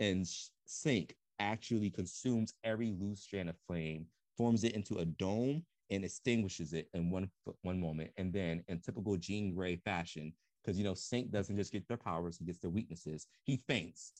and 0.00 0.24
Synch 0.66 1.12
actually 1.40 1.90
consumes 1.90 2.54
every 2.64 2.92
loose 2.92 3.20
strand 3.22 3.48
of 3.48 3.56
flame, 3.66 4.06
forms 4.36 4.64
it 4.64 4.74
into 4.74 4.98
a 4.98 5.04
dome, 5.04 5.64
and 5.90 6.04
extinguishes 6.04 6.72
it 6.72 6.88
in 6.94 7.10
one 7.10 7.30
one 7.62 7.80
moment. 7.80 8.12
And 8.16 8.32
then, 8.32 8.64
in 8.68 8.80
typical 8.80 9.16
Jean 9.16 9.54
Grey 9.54 9.76
fashion, 9.76 10.32
because 10.64 10.78
you 10.78 10.84
know 10.84 10.94
Synch 10.94 11.30
doesn't 11.30 11.56
just 11.56 11.72
get 11.72 11.88
their 11.88 11.96
powers, 11.96 12.38
he 12.38 12.44
gets 12.44 12.58
their 12.60 12.70
weaknesses. 12.70 13.26
He 13.44 13.56
faints, 13.56 14.12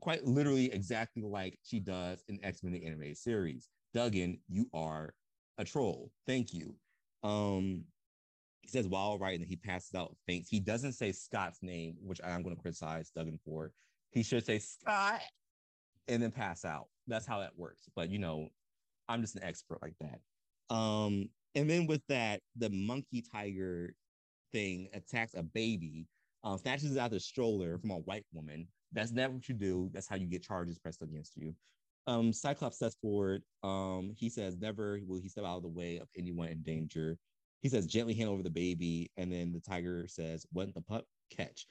quite 0.00 0.24
literally 0.24 0.72
exactly 0.72 1.22
like 1.22 1.58
she 1.62 1.80
does 1.80 2.24
in 2.28 2.38
X 2.44 2.62
Men 2.62 2.72
the 2.72 2.84
animated 2.86 3.18
series. 3.18 3.68
Duggan, 3.94 4.38
you 4.48 4.68
are 4.72 5.14
a 5.58 5.64
troll. 5.64 6.12
Thank 6.26 6.54
you. 6.54 6.76
Um, 7.22 7.84
he 8.62 8.68
says 8.68 8.86
while 8.86 9.18
writing 9.18 9.46
he 9.46 9.56
passes 9.56 9.94
out 9.94 10.16
faints. 10.26 10.48
He 10.48 10.60
doesn't 10.60 10.92
say 10.92 11.12
Scott's 11.12 11.58
name, 11.62 11.96
which 12.00 12.20
I'm 12.24 12.42
going 12.42 12.54
to 12.54 12.62
criticize 12.62 13.10
Duggan 13.10 13.38
for. 13.44 13.72
He 14.10 14.22
should 14.22 14.44
say 14.44 14.58
Scott 14.58 15.20
and 16.08 16.22
then 16.22 16.30
pass 16.30 16.64
out. 16.64 16.88
That's 17.06 17.26
how 17.26 17.40
that 17.40 17.52
works. 17.56 17.82
But 17.94 18.10
you 18.10 18.18
know, 18.18 18.48
I'm 19.08 19.20
just 19.20 19.36
an 19.36 19.42
expert 19.42 19.78
like 19.82 19.94
that. 20.00 20.74
Um, 20.74 21.28
and 21.54 21.68
then 21.68 21.86
with 21.86 22.02
that, 22.08 22.40
the 22.56 22.70
monkey 22.70 23.22
tiger 23.22 23.94
thing 24.52 24.88
attacks 24.94 25.34
a 25.34 25.42
baby, 25.42 26.06
um, 26.44 26.58
snatches 26.58 26.96
out 26.96 27.10
the 27.10 27.20
stroller 27.20 27.78
from 27.78 27.90
a 27.90 27.98
white 27.98 28.24
woman. 28.32 28.68
That's 28.92 29.12
not 29.12 29.32
what 29.32 29.48
you 29.48 29.54
do. 29.54 29.90
That's 29.92 30.08
how 30.08 30.16
you 30.16 30.26
get 30.26 30.42
charges 30.42 30.78
pressed 30.78 31.02
against 31.02 31.36
you. 31.36 31.54
Um, 32.06 32.32
Cyclops 32.32 32.76
steps 32.76 32.96
forward. 33.00 33.42
Um, 33.62 34.12
he 34.16 34.28
says, 34.28 34.58
Never 34.58 35.00
will 35.06 35.20
he 35.20 35.28
step 35.28 35.44
out 35.44 35.58
of 35.58 35.62
the 35.62 35.68
way 35.68 35.98
of 35.98 36.08
anyone 36.16 36.48
in 36.48 36.62
danger. 36.62 37.18
He 37.60 37.68
says, 37.68 37.86
Gently 37.86 38.14
hand 38.14 38.28
over 38.28 38.42
the 38.42 38.50
baby. 38.50 39.10
And 39.16 39.32
then 39.32 39.52
the 39.52 39.60
tiger 39.60 40.06
says, 40.08 40.46
What 40.52 40.74
the 40.74 40.80
pup 40.80 41.04
catch? 41.30 41.66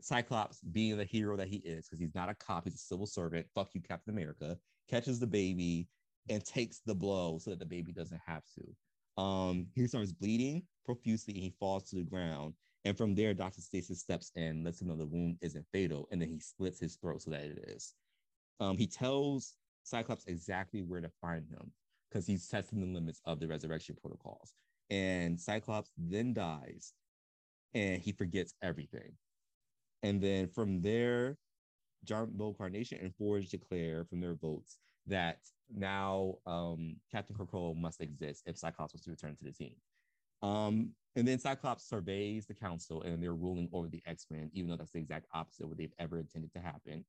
Cyclops, 0.00 0.60
being 0.60 0.98
the 0.98 1.04
hero 1.04 1.36
that 1.36 1.48
he 1.48 1.56
is, 1.58 1.86
because 1.86 2.00
he's 2.00 2.14
not 2.14 2.28
a 2.28 2.34
cop, 2.34 2.64
he's 2.64 2.74
a 2.74 2.78
civil 2.78 3.06
servant. 3.06 3.46
Fuck 3.54 3.70
you, 3.74 3.80
Captain 3.80 4.12
America. 4.12 4.58
Catches 4.88 5.18
the 5.18 5.26
baby 5.26 5.88
and 6.28 6.44
takes 6.44 6.80
the 6.84 6.94
blow 6.94 7.38
so 7.38 7.50
that 7.50 7.58
the 7.58 7.66
baby 7.66 7.92
doesn't 7.92 8.20
have 8.26 8.42
to. 8.54 9.22
Um, 9.22 9.68
he 9.74 9.86
starts 9.86 10.12
bleeding 10.12 10.64
profusely 10.84 11.34
and 11.34 11.42
he 11.42 11.54
falls 11.58 11.84
to 11.84 11.96
the 11.96 12.02
ground. 12.02 12.54
And 12.84 12.96
from 12.96 13.14
there, 13.14 13.34
Dr. 13.34 13.60
Stasis 13.62 14.00
steps 14.00 14.30
in, 14.36 14.62
lets 14.62 14.80
him 14.80 14.88
know 14.88 14.96
the 14.96 15.06
wound 15.06 15.38
isn't 15.40 15.66
fatal, 15.72 16.06
and 16.12 16.22
then 16.22 16.28
he 16.28 16.38
slits 16.38 16.78
his 16.78 16.94
throat 16.96 17.22
so 17.22 17.30
that 17.30 17.42
it 17.42 17.64
is. 17.66 17.94
Um, 18.60 18.76
he 18.76 18.86
tells 18.86 19.54
Cyclops 19.82 20.24
exactly 20.26 20.82
where 20.82 21.00
to 21.00 21.10
find 21.20 21.46
him 21.48 21.70
because 22.10 22.26
he's 22.26 22.48
testing 22.48 22.80
the 22.80 22.86
limits 22.86 23.20
of 23.24 23.40
the 23.40 23.46
resurrection 23.46 23.96
protocols. 24.00 24.54
And 24.90 25.40
Cyclops 25.40 25.90
then 25.96 26.32
dies 26.32 26.92
and 27.74 28.00
he 28.00 28.12
forgets 28.12 28.54
everything. 28.62 29.12
And 30.02 30.20
then 30.20 30.48
from 30.48 30.80
there, 30.80 31.36
Jumbo 32.04 32.52
Carnation 32.52 32.98
and 33.02 33.14
Forge 33.16 33.48
declare 33.48 34.04
from 34.04 34.20
their 34.20 34.34
votes 34.34 34.78
that 35.06 35.38
now 35.74 36.36
um, 36.46 36.96
Captain 37.10 37.36
Krakoa 37.36 37.76
must 37.76 38.00
exist 38.00 38.42
if 38.46 38.56
Cyclops 38.56 38.92
was 38.92 39.02
to 39.02 39.10
return 39.10 39.36
to 39.36 39.44
the 39.44 39.52
team. 39.52 39.74
Um, 40.42 40.90
and 41.16 41.26
then 41.26 41.38
Cyclops 41.38 41.88
surveys 41.88 42.46
the 42.46 42.54
council 42.54 43.02
and 43.02 43.22
they're 43.22 43.34
ruling 43.34 43.68
over 43.72 43.88
the 43.88 44.02
X 44.06 44.26
Men, 44.30 44.50
even 44.52 44.70
though 44.70 44.76
that's 44.76 44.92
the 44.92 44.98
exact 44.98 45.26
opposite 45.32 45.64
of 45.64 45.70
what 45.70 45.78
they've 45.78 45.92
ever 45.98 46.18
intended 46.18 46.52
to 46.52 46.60
happen 46.60 47.04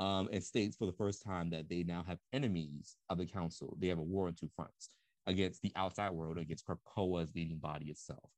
um, 0.00 0.30
and 0.32 0.42
states 0.42 0.76
for 0.76 0.86
the 0.86 0.92
first 0.92 1.22
time 1.22 1.50
that 1.50 1.68
they 1.68 1.82
now 1.82 2.02
have 2.08 2.18
enemies 2.32 2.96
of 3.10 3.18
the 3.18 3.26
council. 3.26 3.76
They 3.78 3.88
have 3.88 3.98
a 3.98 4.02
war 4.02 4.26
on 4.26 4.34
two 4.34 4.48
fronts 4.56 4.88
against 5.26 5.60
the 5.60 5.72
outside 5.76 6.10
world, 6.10 6.38
against 6.38 6.66
Krakoa's 6.66 7.30
leading 7.36 7.58
body 7.58 7.90
itself. 7.90 8.30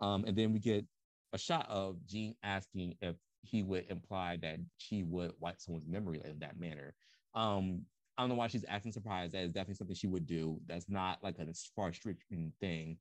Um, 0.00 0.24
and 0.26 0.36
then 0.36 0.52
we 0.52 0.58
get 0.58 0.84
a 1.32 1.38
shot 1.38 1.66
of 1.70 2.04
Jean 2.04 2.34
asking 2.42 2.96
if 3.00 3.14
he 3.42 3.62
would 3.62 3.86
imply 3.88 4.38
that 4.42 4.58
she 4.76 5.04
would 5.04 5.32
wipe 5.38 5.60
someone's 5.60 5.86
memory 5.86 6.20
in 6.24 6.40
that 6.40 6.58
manner. 6.58 6.94
Um, 7.34 7.82
I 8.18 8.22
don't 8.22 8.30
know 8.30 8.34
why 8.34 8.48
she's 8.48 8.64
acting 8.68 8.92
surprised. 8.92 9.34
That 9.34 9.44
is 9.44 9.52
definitely 9.52 9.74
something 9.74 9.96
she 9.96 10.08
would 10.08 10.26
do. 10.26 10.58
That's 10.66 10.88
not 10.88 11.22
like 11.22 11.38
a 11.38 11.46
far 11.76 11.92
stretching 11.92 12.52
thing. 12.60 12.98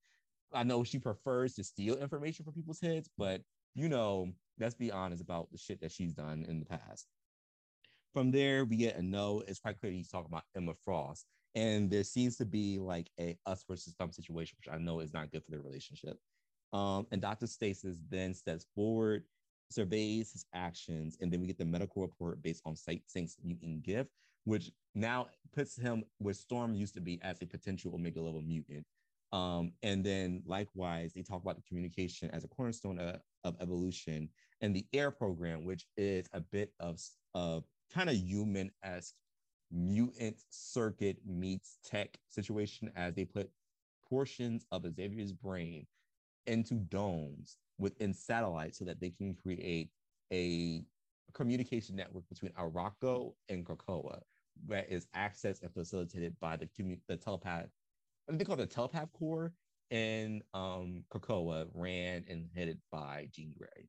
I 0.54 0.64
know 0.64 0.84
she 0.84 1.00
prefers 1.00 1.56
to 1.56 1.64
steal 1.64 1.96
information 1.96 2.46
from 2.46 2.54
people's 2.54 2.80
heads, 2.80 3.10
but 3.18 3.42
you 3.74 3.90
know, 3.90 4.30
let's 4.60 4.76
be 4.76 4.92
honest 4.92 5.24
about 5.24 5.52
the 5.52 5.58
shit 5.58 5.82
that 5.82 5.92
she's 5.92 6.14
done 6.14 6.46
in 6.48 6.60
the 6.60 6.66
past. 6.66 7.08
From 8.14 8.30
there, 8.30 8.64
we 8.66 8.76
get 8.76 8.96
a 8.96 9.02
no. 9.02 9.44
It's 9.48 9.60
quite 9.60 9.80
clear 9.80 9.92
he's 9.92 10.10
talking 10.10 10.30
about 10.30 10.44
Emma 10.56 10.74
Frost. 10.86 11.26
And 11.56 11.90
there 11.90 12.04
seems 12.04 12.38
to 12.38 12.46
be 12.46 12.80
like 12.80 13.10
a 13.20 13.38
us 13.46 13.64
versus 13.68 13.96
them 13.96 14.12
situation, 14.12 14.56
which 14.58 14.74
I 14.74 14.78
know 14.78 15.00
is 15.00 15.14
not 15.14 15.32
good 15.32 15.44
for 15.44 15.52
their 15.52 15.62
relationship. 15.62 16.18
Um, 16.74 17.08
and 17.12 17.22
Dr. 17.22 17.48
Stasis 17.48 17.98
then 18.10 18.34
steps 18.34 18.68
forward, 18.76 19.24
surveys 19.70 20.32
his 20.32 20.46
actions, 20.54 21.18
and 21.22 21.32
then 21.32 21.42
we 21.42 21.48
get 21.48 21.58
the 21.58 21.66
medical 21.66 22.02
report 22.02 22.42
based 22.42 22.62
on 22.66 22.76
Synch's 22.76 23.38
mutant 23.44 23.84
gift, 23.84 24.10
which 24.46 24.72
now 24.96 25.28
puts 25.56 25.76
him 25.76 26.04
where 26.18 26.34
Storm 26.34 26.74
used 26.74 26.96
to 26.96 27.02
be 27.02 27.20
as 27.24 27.38
a 27.42 27.46
potential 27.46 27.94
Omega 27.94 28.22
level 28.22 28.42
mutant. 28.42 28.86
Um, 29.32 29.74
and 29.82 30.04
then 30.04 30.44
likewise, 30.46 31.14
they 31.14 31.24
talk 31.24 31.42
about 31.42 31.56
the 31.56 31.64
communication 31.68 32.30
as 32.32 32.44
a 32.44 32.48
cornerstone 32.48 33.00
of, 33.00 33.20
of 33.44 33.56
evolution 33.60 34.30
and 34.62 34.76
the 34.76 34.86
air 34.94 35.10
program, 35.10 35.66
which 35.66 35.88
is 35.98 36.28
a 36.34 36.40
bit 36.40 36.72
of, 36.80 37.00
of 37.34 37.64
kind 37.94 38.10
of 38.10 38.16
human 38.16 38.72
esque 38.84 39.16
mutant 39.72 40.36
circuit 40.50 41.18
meets 41.26 41.78
tech 41.84 42.18
situation 42.30 42.92
as 42.96 43.14
they 43.16 43.26
put 43.26 43.50
portions 44.08 44.66
of 44.72 44.86
Xavier's 44.96 45.32
brain 45.32 45.86
into 46.46 46.76
domes 46.76 47.58
within 47.80 48.14
satellites 48.14 48.78
so 48.78 48.86
that 48.86 49.00
they 49.00 49.10
can 49.10 49.34
create 49.34 49.90
a 50.32 50.84
communication 51.34 51.96
network 51.96 52.28
between 52.30 52.52
Arakko 52.52 53.34
and 53.50 53.66
Krakoa 53.66 54.20
that 54.68 54.90
is 54.90 55.08
accessed 55.16 55.64
and 55.64 55.74
facilitated 55.74 56.36
by 56.40 56.58
the, 56.58 56.70
the 57.08 57.18
telepath. 57.18 57.66
I 57.66 58.32
think 58.32 58.40
they 58.40 58.46
call 58.46 58.60
it 58.60 58.70
the 58.70 58.74
telepath 58.74 59.12
core, 59.14 59.54
and 59.90 60.44
um, 60.54 61.04
Krakoa 61.12 61.68
ran 61.74 62.24
and 62.30 62.48
headed 62.56 62.80
by 62.92 63.28
Jean 63.34 63.54
Grey. 63.58 63.88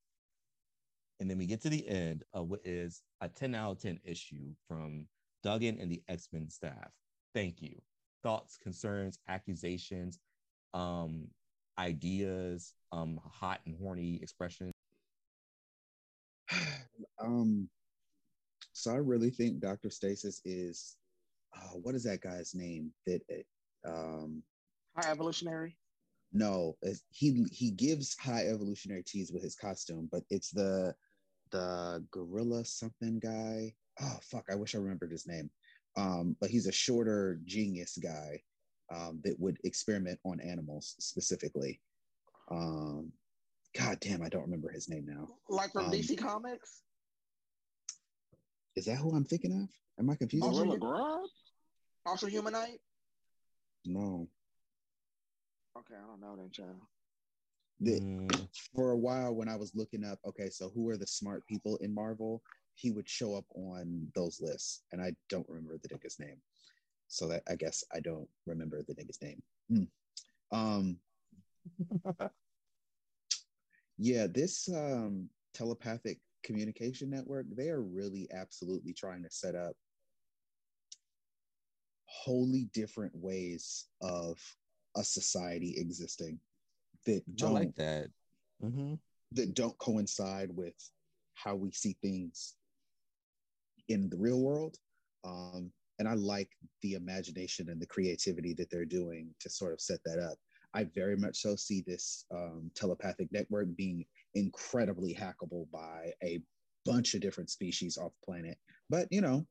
And 1.24 1.30
then 1.30 1.38
we 1.38 1.46
get 1.46 1.62
to 1.62 1.70
the 1.70 1.88
end 1.88 2.22
of 2.34 2.50
what 2.50 2.60
is 2.66 3.00
a 3.22 3.30
10 3.30 3.54
out 3.54 3.70
of 3.70 3.78
10 3.78 3.98
issue 4.04 4.52
from 4.68 5.06
Duggan 5.42 5.78
and 5.80 5.90
the 5.90 6.02
X 6.06 6.28
Men 6.34 6.50
staff. 6.50 6.90
Thank 7.32 7.62
you. 7.62 7.80
Thoughts, 8.22 8.58
concerns, 8.58 9.18
accusations, 9.26 10.18
um, 10.74 11.28
ideas, 11.78 12.74
um, 12.92 13.18
hot 13.24 13.62
and 13.64 13.74
horny 13.80 14.18
expressions. 14.20 14.74
um, 17.18 17.70
so 18.74 18.92
I 18.92 18.96
really 18.96 19.30
think 19.30 19.60
Dr. 19.60 19.88
Stasis 19.88 20.42
is, 20.44 20.96
uh, 21.56 21.78
what 21.78 21.94
is 21.94 22.04
that 22.04 22.20
guy's 22.20 22.54
name? 22.54 22.92
That 23.06 23.22
um, 23.86 24.42
High 24.94 25.10
Evolutionary. 25.10 25.74
No, 26.34 26.76
he 27.10 27.46
he 27.50 27.70
gives 27.70 28.14
high 28.18 28.48
evolutionary 28.48 29.04
teas 29.04 29.30
with 29.32 29.42
his 29.42 29.54
costume, 29.54 30.08
but 30.10 30.24
it's 30.30 30.50
the 30.50 30.92
the 31.54 32.04
gorilla 32.10 32.64
something 32.64 33.20
guy. 33.20 33.72
Oh 34.00 34.18
fuck, 34.22 34.44
I 34.50 34.56
wish 34.56 34.74
I 34.74 34.78
remembered 34.78 35.12
his 35.12 35.26
name. 35.26 35.48
Um, 35.96 36.36
but 36.40 36.50
he's 36.50 36.66
a 36.66 36.72
shorter 36.72 37.38
genius 37.44 37.96
guy 38.02 38.42
um, 38.92 39.20
that 39.22 39.38
would 39.38 39.58
experiment 39.62 40.18
on 40.24 40.40
animals 40.40 40.96
specifically. 40.98 41.80
Um, 42.50 43.12
God 43.78 43.98
damn, 44.00 44.22
I 44.22 44.28
don't 44.28 44.42
remember 44.42 44.68
his 44.68 44.88
name 44.88 45.06
now. 45.06 45.28
Like 45.48 45.70
from 45.72 45.86
um, 45.86 45.92
DC 45.92 46.18
Comics. 46.18 46.82
Is 48.74 48.86
that 48.86 48.96
who 48.96 49.14
I'm 49.14 49.24
thinking 49.24 49.52
of? 49.52 49.68
Am 50.00 50.10
I 50.10 50.16
confused? 50.16 50.44
Also, 50.44 51.28
also 52.04 52.26
Humanite. 52.26 52.80
No. 53.84 54.26
Okay, 55.78 55.94
I 55.94 56.06
don't 56.06 56.20
know 56.20 56.34
then, 56.36 56.50
child 56.50 56.80
that 57.80 58.02
mm. 58.02 58.48
for 58.74 58.92
a 58.92 58.98
while 58.98 59.34
when 59.34 59.48
I 59.48 59.56
was 59.56 59.74
looking 59.74 60.04
up, 60.04 60.18
okay, 60.26 60.48
so 60.50 60.70
who 60.74 60.88
are 60.90 60.96
the 60.96 61.06
smart 61.06 61.46
people 61.46 61.76
in 61.78 61.94
Marvel? 61.94 62.42
he 62.74 62.90
would 62.90 63.08
show 63.08 63.34
up 63.34 63.44
on 63.54 64.08
those 64.14 64.40
lists, 64.40 64.82
and 64.92 65.00
I 65.00 65.14
don't 65.28 65.48
remember 65.48 65.78
the 65.78 65.88
nigga's 65.88 66.18
name. 66.18 66.36
So 67.08 67.28
that 67.28 67.42
I 67.48 67.54
guess 67.54 67.84
I 67.94 68.00
don't 68.00 68.28
remember 68.46 68.82
the 68.82 68.94
nigga's 68.94 69.20
name. 69.22 69.42
Hmm. 69.68 69.84
Um, 70.56 70.98
yeah, 73.98 74.26
this 74.26 74.68
um, 74.68 75.28
telepathic 75.54 76.18
communication 76.42 77.10
network, 77.10 77.46
they 77.56 77.68
are 77.68 77.82
really 77.82 78.28
absolutely 78.34 78.92
trying 78.92 79.22
to 79.22 79.30
set 79.30 79.54
up 79.54 79.74
wholly 82.06 82.68
different 82.72 83.14
ways 83.14 83.86
of 84.00 84.38
a 84.96 85.04
society 85.04 85.74
existing 85.76 86.38
that 87.06 87.22
don't 87.36 87.50
I 87.50 87.60
like 87.60 87.74
that. 87.76 88.08
Mm-hmm. 88.62 88.94
that 89.32 89.54
don't 89.54 89.76
coincide 89.78 90.50
with 90.54 90.74
how 91.34 91.54
we 91.54 91.72
see 91.72 91.96
things 92.00 92.54
in 93.88 94.08
the 94.08 94.16
real 94.16 94.40
world. 94.40 94.76
Um, 95.24 95.70
and 95.98 96.08
I 96.08 96.14
like 96.14 96.50
the 96.82 96.94
imagination 96.94 97.68
and 97.68 97.80
the 97.80 97.86
creativity 97.86 98.54
that 98.54 98.70
they're 98.70 98.84
doing 98.84 99.34
to 99.40 99.50
sort 99.50 99.72
of 99.72 99.80
set 99.80 100.00
that 100.04 100.18
up. 100.18 100.38
I 100.74 100.84
very 100.94 101.16
much 101.16 101.36
so 101.36 101.54
see 101.54 101.84
this 101.86 102.24
um, 102.34 102.70
telepathic 102.74 103.28
network 103.30 103.68
being 103.76 104.04
incredibly 104.34 105.14
hackable 105.14 105.70
by 105.72 106.12
a 106.22 106.40
bunch 106.84 107.14
of 107.14 107.20
different 107.20 107.50
species 107.50 107.96
off 107.96 108.12
planet. 108.24 108.58
But 108.90 109.06
you 109.10 109.20
know, 109.20 109.46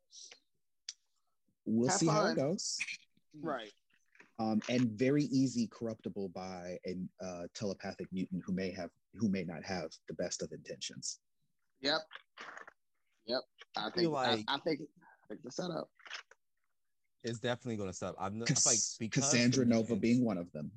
we'll 1.65 1.89
Have 1.89 1.97
see 1.97 2.07
how 2.07 2.25
it 2.27 2.35
goes. 2.35 2.77
Right. 3.41 3.71
Um, 4.43 4.61
and 4.69 4.91
very 4.91 5.23
easy 5.25 5.67
corruptible 5.67 6.29
by 6.29 6.77
a 6.85 6.95
uh, 7.25 7.43
telepathic 7.55 8.07
mutant 8.11 8.43
who 8.45 8.51
may 8.51 8.71
have 8.71 8.89
who 9.15 9.29
may 9.29 9.43
not 9.43 9.63
have 9.63 9.91
the 10.09 10.13
best 10.15 10.41
of 10.41 10.51
intentions. 10.51 11.19
Yep. 11.81 12.01
Yep. 13.25 13.41
I 13.77 13.81
feel 13.91 13.91
think 13.91 14.07
I, 14.07 14.35
like- 14.35 14.45
I 14.47 14.57
think 14.59 14.79
I 14.81 15.27
think 15.29 15.43
the 15.43 15.51
setup. 15.51 15.89
It's 17.23 17.39
definitely 17.39 17.77
gonna 17.77 17.93
stop. 17.93 18.15
I'm 18.19 18.37
not, 18.37 18.49
Cass- 18.49 18.65
like 18.65 18.79
because 18.99 19.23
Cassandra 19.31 19.65
Nova 19.65 19.81
mutants- 19.95 20.01
being 20.01 20.25
one 20.25 20.37
of 20.37 20.51
them. 20.51 20.71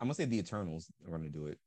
I'm 0.00 0.06
gonna 0.06 0.14
say 0.14 0.24
the 0.24 0.38
Eternals 0.38 0.90
are 1.06 1.10
gonna 1.10 1.28
do 1.28 1.46
it. 1.46 1.58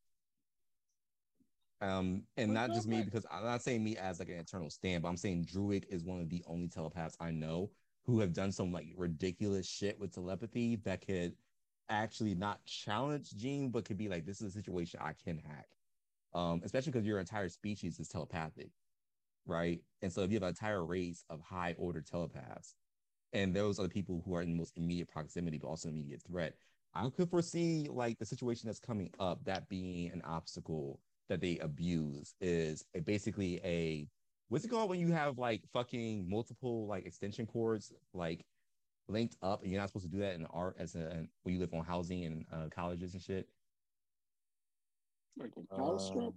Um, 1.81 2.23
and 2.38 2.51
not 2.51 2.71
just 2.73 2.88
me 2.88 3.03
because 3.03 3.27
I'm 3.29 3.43
not 3.43 3.61
saying 3.61 3.83
me 3.83 3.95
as 3.97 4.17
like 4.17 4.29
an 4.29 4.39
Eternal 4.39 4.71
stand, 4.71 5.03
but 5.03 5.09
I'm 5.09 5.17
saying 5.17 5.45
Druig 5.45 5.85
is 5.89 6.03
one 6.03 6.19
of 6.19 6.29
the 6.29 6.43
only 6.47 6.67
telepaths 6.67 7.15
I 7.19 7.29
know 7.29 7.69
who 8.08 8.22
have 8.22 8.34
done 8.34 8.51
some 8.51 8.72
like 8.72 8.88
ridiculous 8.95 9.68
shit 9.68 9.99
with 9.99 10.14
telepathy 10.14 10.78
that 10.78 11.05
could 11.05 11.34
actually 11.89 12.34
not 12.34 12.64
challenge 12.66 13.36
Jean, 13.36 13.70
but 13.70 13.86
could 13.86 13.97
be 13.97 14.10
like, 14.10 14.26
this 14.26 14.41
is 14.41 14.55
a 14.55 14.58
situation 14.58 14.99
I 15.03 15.14
can 15.24 15.38
hack. 15.38 15.68
Um, 16.34 16.62
especially 16.64 16.91
because 16.91 17.05
your 17.05 17.20
entire 17.20 17.49
species 17.49 17.99
is 17.99 18.08
telepathic, 18.08 18.70
right? 19.45 19.82
And 20.01 20.12
so 20.12 20.22
if 20.22 20.32
you 20.32 20.36
have 20.36 20.43
an 20.43 20.49
entire 20.49 20.86
race 20.86 21.24
of 21.30 21.41
high 21.41 21.76
order 21.78 22.01
telepaths, 22.01 22.76
and 23.34 23.53
those 23.53 23.80
are 23.80 23.84
the 23.84 23.89
people 23.89 24.22
who 24.26 24.36
are 24.36 24.41
in 24.41 24.51
the 24.51 24.58
most 24.58 24.78
immediate 24.78 25.10
proximity, 25.10 25.58
but 25.58 25.68
also 25.68 25.89
immediate 25.89 26.22
threat, 26.30 26.55
I 26.93 27.10
could 27.10 27.30
foresee 27.30 27.88
like 27.89 28.20
the 28.20 28.26
situation 28.26 28.68
that's 28.68 28.80
coming 28.80 29.12
up, 29.20 29.43
that 29.45 29.70
being 29.70 30.12
an 30.12 30.22
obstacle 30.26 30.99
that 31.30 31.41
they 31.41 31.58
abuse 31.60 32.36
is 32.39 32.86
basically 33.05 33.60
a 33.64 34.08
what's 34.49 34.65
it 34.65 34.69
called 34.69 34.89
when 34.89 34.99
you 34.99 35.11
have 35.11 35.37
like 35.37 35.61
fucking 35.73 36.29
multiple 36.29 36.87
like 36.87 37.05
extension 37.05 37.45
cords 37.45 37.91
like 38.13 38.45
linked 39.09 39.35
up 39.41 39.61
and 39.63 39.71
you're 39.71 39.79
not 39.79 39.89
supposed 39.89 40.05
to 40.05 40.11
do 40.11 40.19
that 40.19 40.35
in 40.35 40.45
art 40.47 40.75
as 40.79 40.95
a 40.95 41.25
when 41.43 41.53
you 41.55 41.59
live 41.59 41.73
on 41.73 41.83
housing 41.83 42.25
and 42.25 42.45
uh, 42.51 42.67
colleges 42.73 43.13
and 43.13 43.21
shit. 43.21 43.47
Like 45.37 45.51
a 45.57 45.75
power 45.75 45.99
strip. 45.99 46.23
Um, 46.25 46.33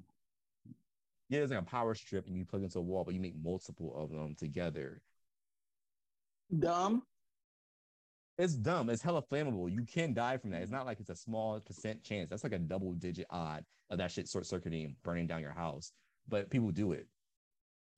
Yeah, 1.28 1.40
it's 1.40 1.50
like 1.50 1.61
a 1.61 1.64
power 1.64 1.94
strip 1.94 2.26
and 2.26 2.36
you 2.36 2.44
plug 2.44 2.62
into 2.62 2.78
a 2.78 2.82
wall, 2.82 3.04
but 3.04 3.14
you 3.14 3.20
make 3.20 3.34
multiple 3.42 3.94
of 3.96 4.11
them 4.11 4.34
together. 4.36 5.00
Dumb. 6.56 7.02
It's 8.38 8.54
dumb. 8.54 8.88
It's 8.90 9.02
hella 9.02 9.22
flammable. 9.22 9.70
You 9.70 9.84
can 9.84 10.14
die 10.14 10.38
from 10.38 10.50
that. 10.50 10.62
It's 10.62 10.70
not 10.70 10.86
like 10.86 10.98
it's 11.00 11.11
a 11.11 11.14
small 11.16 11.61
percent 11.61 12.02
chance. 12.02 12.30
That's 12.30 12.42
like 12.44 12.52
a 12.52 12.58
double 12.58 12.92
digit 12.94 13.26
odd 13.30 13.64
of 13.90 13.98
that 13.98 14.11
shit 14.11 14.28
short 14.28 14.46
circuiting 14.46 14.96
burning 15.02 15.26
down 15.26 15.42
your 15.42 15.52
house. 15.52 15.92
But 16.28 16.50
people 16.50 16.70
do 16.70 16.92
it. 16.92 17.06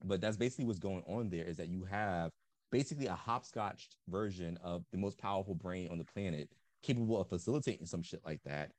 But 0.04 0.20
that's 0.20 0.36
basically 0.36 0.64
what's 0.64 0.78
going 0.78 1.02
on 1.06 1.30
there 1.30 1.44
is 1.44 1.56
that 1.58 1.68
you 1.68 1.84
have 1.84 2.32
basically 2.70 3.06
a 3.06 3.14
hopscotch 3.14 3.88
version 4.08 4.58
of 4.62 4.84
the 4.92 4.98
most 4.98 5.18
powerful 5.18 5.54
brain 5.54 5.88
on 5.90 5.98
the 5.98 6.04
planet 6.04 6.48
capable 6.82 7.20
of 7.20 7.28
facilitating 7.28 7.86
some 7.86 8.02
shit 8.02 8.20
like 8.24 8.40
that 8.44 8.72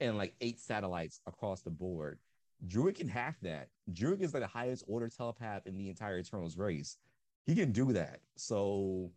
and 0.00 0.18
like 0.18 0.34
eight 0.40 0.60
satellites 0.60 1.20
across 1.26 1.62
the 1.62 1.70
board. 1.70 2.18
Druig 2.66 2.96
can 2.96 3.08
hack 3.08 3.36
that. 3.42 3.68
Druig 3.92 4.20
is 4.20 4.34
like 4.34 4.42
the 4.42 4.48
highest 4.48 4.84
order 4.88 5.08
telepath 5.08 5.66
in 5.66 5.76
the 5.78 5.88
entire 5.88 6.18
Eternals 6.18 6.56
race. 6.56 6.98
He 7.46 7.54
can 7.54 7.72
do 7.72 7.92
that. 7.92 8.20
So 8.36 9.10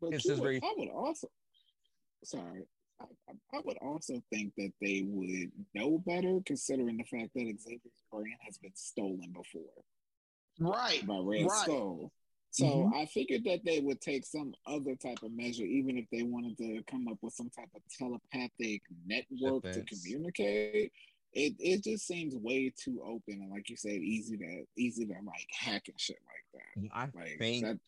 But 0.00 0.12
It's 0.12 0.24
just 0.24 0.42
very- 0.42 0.60
I 0.62 0.74
would 0.76 0.88
also, 0.90 1.28
sorry, 2.24 2.64
I, 3.00 3.04
I- 3.28 3.56
I 3.56 3.60
would 3.64 3.78
also 3.78 4.22
think 4.30 4.54
that 4.56 4.72
they 4.80 5.02
would 5.06 5.52
know 5.74 5.98
better, 5.98 6.40
considering 6.44 6.96
the 6.98 7.04
fact 7.04 7.32
that 7.34 7.60
Xavier's 7.60 8.02
brain 8.12 8.36
has 8.40 8.58
been 8.58 8.74
stolen 8.74 9.32
before 9.32 9.84
Right. 10.58 11.06
by 11.06 11.18
Red 11.18 11.46
Right. 11.46 11.62
Skull. 11.62 12.12
So 12.50 12.64
Mm-hmm. 12.64 12.94
I 12.94 13.06
figured 13.06 13.44
that 13.44 13.64
they 13.66 13.80
would 13.80 14.00
take 14.00 14.24
some 14.24 14.54
other 14.66 14.96
type 14.96 15.22
of 15.22 15.30
measure, 15.32 15.64
even 15.64 15.98
if 15.98 16.06
they 16.10 16.22
wanted 16.22 16.56
to 16.58 16.82
come 16.90 17.06
up 17.08 17.18
with 17.20 17.34
some 17.34 17.50
type 17.50 17.68
of 17.74 17.82
telepathic 17.98 18.80
network 19.06 19.62
to 19.64 19.84
communicate. 19.84 20.90
It 21.34 21.54
it 21.58 21.84
just 21.84 22.06
seems 22.06 22.34
way 22.34 22.72
too 22.82 23.02
open 23.04 23.42
and, 23.42 23.50
like 23.50 23.68
you 23.68 23.76
said, 23.76 23.92
easy 23.92 24.38
to 24.38 24.64
easy 24.78 25.04
to 25.04 25.12
like 25.12 25.46
hack 25.50 25.82
and 25.88 26.00
shit 26.00 26.16
like 26.24 26.62
that. 26.62 26.96
I 26.96 27.10
Like 27.14 27.38
think 27.38 27.66
that, 27.66 27.78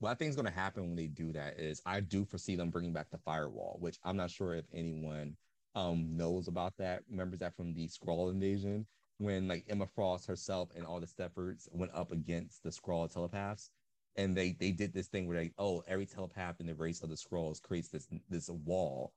what 0.00 0.10
I 0.10 0.14
think 0.14 0.30
is 0.30 0.34
going 0.36 0.46
to 0.46 0.52
happen 0.52 0.82
when 0.88 0.96
they 0.96 1.06
do 1.06 1.30
that 1.34 1.60
is 1.60 1.80
I 1.86 2.00
do 2.00 2.24
foresee 2.24 2.56
them 2.56 2.70
bringing 2.70 2.92
back 2.92 3.10
the 3.10 3.18
firewall, 3.18 3.76
which 3.78 3.98
I'm 4.02 4.16
not 4.16 4.30
sure 4.32 4.54
if 4.54 4.64
anyone 4.74 5.36
um 5.76 6.16
knows 6.16 6.48
about 6.48 6.76
that. 6.78 7.02
Remembers 7.08 7.38
that 7.40 7.54
from 7.54 7.74
the 7.74 7.86
Skrull 7.86 8.32
invasion 8.32 8.86
when 9.20 9.48
like 9.48 9.64
Emma 9.68 9.86
Frost 9.86 10.26
herself 10.26 10.70
and 10.74 10.86
all 10.86 10.98
the 10.98 11.06
Stepfords 11.06 11.68
went 11.72 11.92
up 11.94 12.10
against 12.10 12.62
the 12.62 12.70
Skrull 12.70 13.12
telepaths, 13.12 13.70
and 14.16 14.36
they 14.36 14.52
they 14.58 14.72
did 14.72 14.92
this 14.92 15.08
thing 15.08 15.26
where 15.26 15.36
they 15.36 15.52
oh 15.58 15.82
every 15.86 16.06
telepath 16.06 16.60
in 16.60 16.66
the 16.66 16.74
race 16.74 17.02
of 17.02 17.10
the 17.10 17.16
Skrulls 17.16 17.62
creates 17.62 17.88
this 17.88 18.08
this 18.28 18.48
wall 18.48 19.12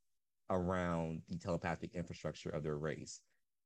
around 0.49 1.21
the 1.29 1.37
telepathic 1.37 1.95
infrastructure 1.95 2.49
of 2.49 2.63
their 2.63 2.77
race, 2.77 3.21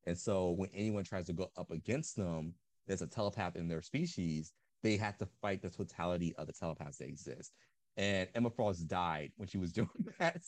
and 0.05 0.17
so 0.17 0.51
when 0.51 0.69
anyone 0.73 1.03
tries 1.03 1.25
to 1.25 1.33
go 1.33 1.51
up 1.57 1.71
against 1.71 2.15
them, 2.15 2.53
there's 2.87 3.01
a 3.01 3.07
telepath 3.07 3.55
in 3.55 3.67
their 3.67 3.81
species 3.81 4.53
they 4.83 4.97
have 4.97 5.17
to 5.17 5.27
fight 5.41 5.61
the 5.61 5.69
totality 5.69 6.35
of 6.37 6.47
the 6.47 6.53
telepaths 6.53 6.97
that 6.97 7.07
exist. 7.07 7.51
And 7.97 8.29
Emma 8.35 8.49
Frost 8.49 8.87
died 8.87 9.31
when 9.37 9.47
she 9.47 9.57
was 9.57 9.71
doing 9.73 9.89
that. 10.19 10.41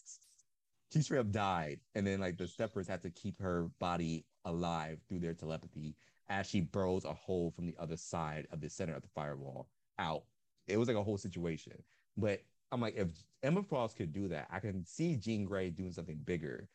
She 0.94 1.02
straight 1.02 1.20
up 1.20 1.32
died. 1.32 1.80
And 1.96 2.06
then 2.06 2.20
like 2.20 2.38
the 2.38 2.48
steppers 2.48 2.88
had 2.88 3.02
to 3.02 3.10
keep 3.10 3.42
her 3.42 3.70
body 3.80 4.26
alive 4.46 5.00
through 5.08 5.20
their 5.20 5.34
telepathy 5.34 5.96
as 6.30 6.48
she 6.48 6.62
burrows 6.62 7.06
a 7.06 7.14
hole 7.14 7.52
from 7.52 7.66
the 7.66 7.76
other 7.80 7.98
side 7.98 8.48
of 8.52 8.62
the 8.62 8.70
center 8.70 8.96
of 8.96 9.02
the 9.02 9.08
firewall 9.10 9.68
out. 9.98 10.24
It 10.68 10.78
was 10.78 10.88
like 10.88 10.98
a 10.98 11.04
whole 11.04 11.18
situation. 11.18 11.74
But 12.18 12.42
I'm 12.72 12.82
like, 12.82 12.96
if 12.96 13.08
Emma 13.42 13.64
Frost 13.64 13.98
could 13.98 14.14
do 14.14 14.28
that, 14.28 14.48
I 14.52 14.60
can 14.60 14.86
see 14.86 15.16
Jean 15.16 15.46
Grey 15.46 15.70
doing 15.70 15.92
something 15.92 16.20
bigger. 16.24 16.68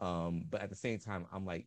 Um, 0.00 0.44
but 0.50 0.60
at 0.60 0.70
the 0.70 0.76
same 0.76 0.98
time, 0.98 1.26
I'm 1.32 1.46
like, 1.46 1.66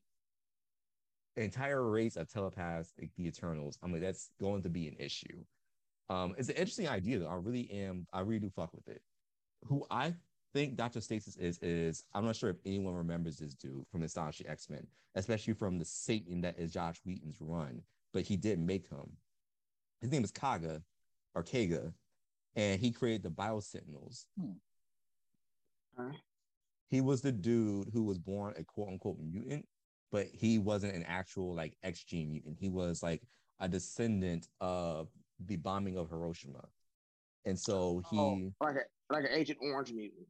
entire 1.36 1.84
race 1.84 2.18
of 2.18 2.32
telepaths, 2.32 2.94
like 3.00 3.10
the 3.18 3.28
Eternals, 3.28 3.78
I'm 3.82 3.92
like, 3.92 4.02
that's 4.02 4.30
going 4.40 4.62
to 4.64 4.70
be 4.70 4.88
an 4.88 4.96
issue. 5.00 5.44
Um, 6.10 6.36
it's 6.38 6.50
an 6.50 6.56
interesting 6.56 6.88
idea, 6.88 7.20
though. 7.20 7.28
I 7.30 7.36
really 7.36 7.72
am, 7.72 8.06
I 8.14 8.20
really 8.20 8.40
do 8.40 8.50
fuck 8.50 8.74
with 8.74 8.88
it. 8.88 9.02
Who 9.66 9.86
I 9.90 10.14
think 10.54 10.76
Dr. 10.76 11.02
Stasis 11.02 11.38
is, 11.38 11.58
is 11.60 12.04
I'm 12.14 12.26
not 12.26 12.36
sure 12.36 12.50
if 12.50 12.58
anyone 12.66 12.94
remembers 12.94 13.38
this 13.38 13.54
dude 13.54 13.86
from 13.92 14.02
the 14.02 14.06
Astonishing 14.06 14.48
X-Men, 14.48 14.86
especially 15.16 15.54
from 15.54 15.80
the 15.80 15.86
Satan 15.86 16.42
that 16.42 16.60
is 16.60 16.74
Joss 16.74 17.00
Whedon's 17.06 17.38
run, 17.40 17.82
but 18.14 18.24
he 18.24 18.36
did 18.38 18.60
make 18.60 18.90
him. 18.90 19.12
His 20.02 20.12
name 20.12 20.24
is 20.24 20.32
Kaga 20.32 20.82
or 21.36 21.44
Kaga, 21.44 21.94
and 22.56 22.80
he 22.80 22.92
created 22.92 23.24
the 23.24 23.30
Bio 23.30 23.60
Sentinels. 23.60 24.26
Huh? 25.98 26.04
Hmm. 26.04 26.12
He 26.88 27.00
was 27.00 27.22
the 27.22 27.32
dude 27.32 27.90
who 27.94 28.04
was 28.04 28.20
born 28.20 28.54
a 28.58 28.64
quote 28.66 28.90
unquote 28.90 29.18
mutant, 29.22 29.66
but 30.12 30.28
he 30.34 30.60
wasn't 30.60 30.94
an 30.94 31.04
actual 31.04 31.56
like 31.56 31.78
X 31.84 32.04
gene 32.04 32.30
mutant. 32.32 32.58
He 32.60 32.68
was 32.68 33.02
like 33.02 33.22
a 33.62 33.70
descendant 33.70 34.50
of 34.60 35.08
the 35.46 35.56
bombing 35.56 35.98
of 35.98 36.10
Hiroshima. 36.10 36.66
And 37.46 37.58
so 37.58 38.04
oh, 38.06 38.10
he 38.12 38.18
Oh, 38.18 38.66
like 38.66 38.76
a 38.76 39.14
like 39.14 39.24
an 39.24 39.32
Agent 39.32 39.60
Orange 39.62 39.94
mutant. 39.94 40.28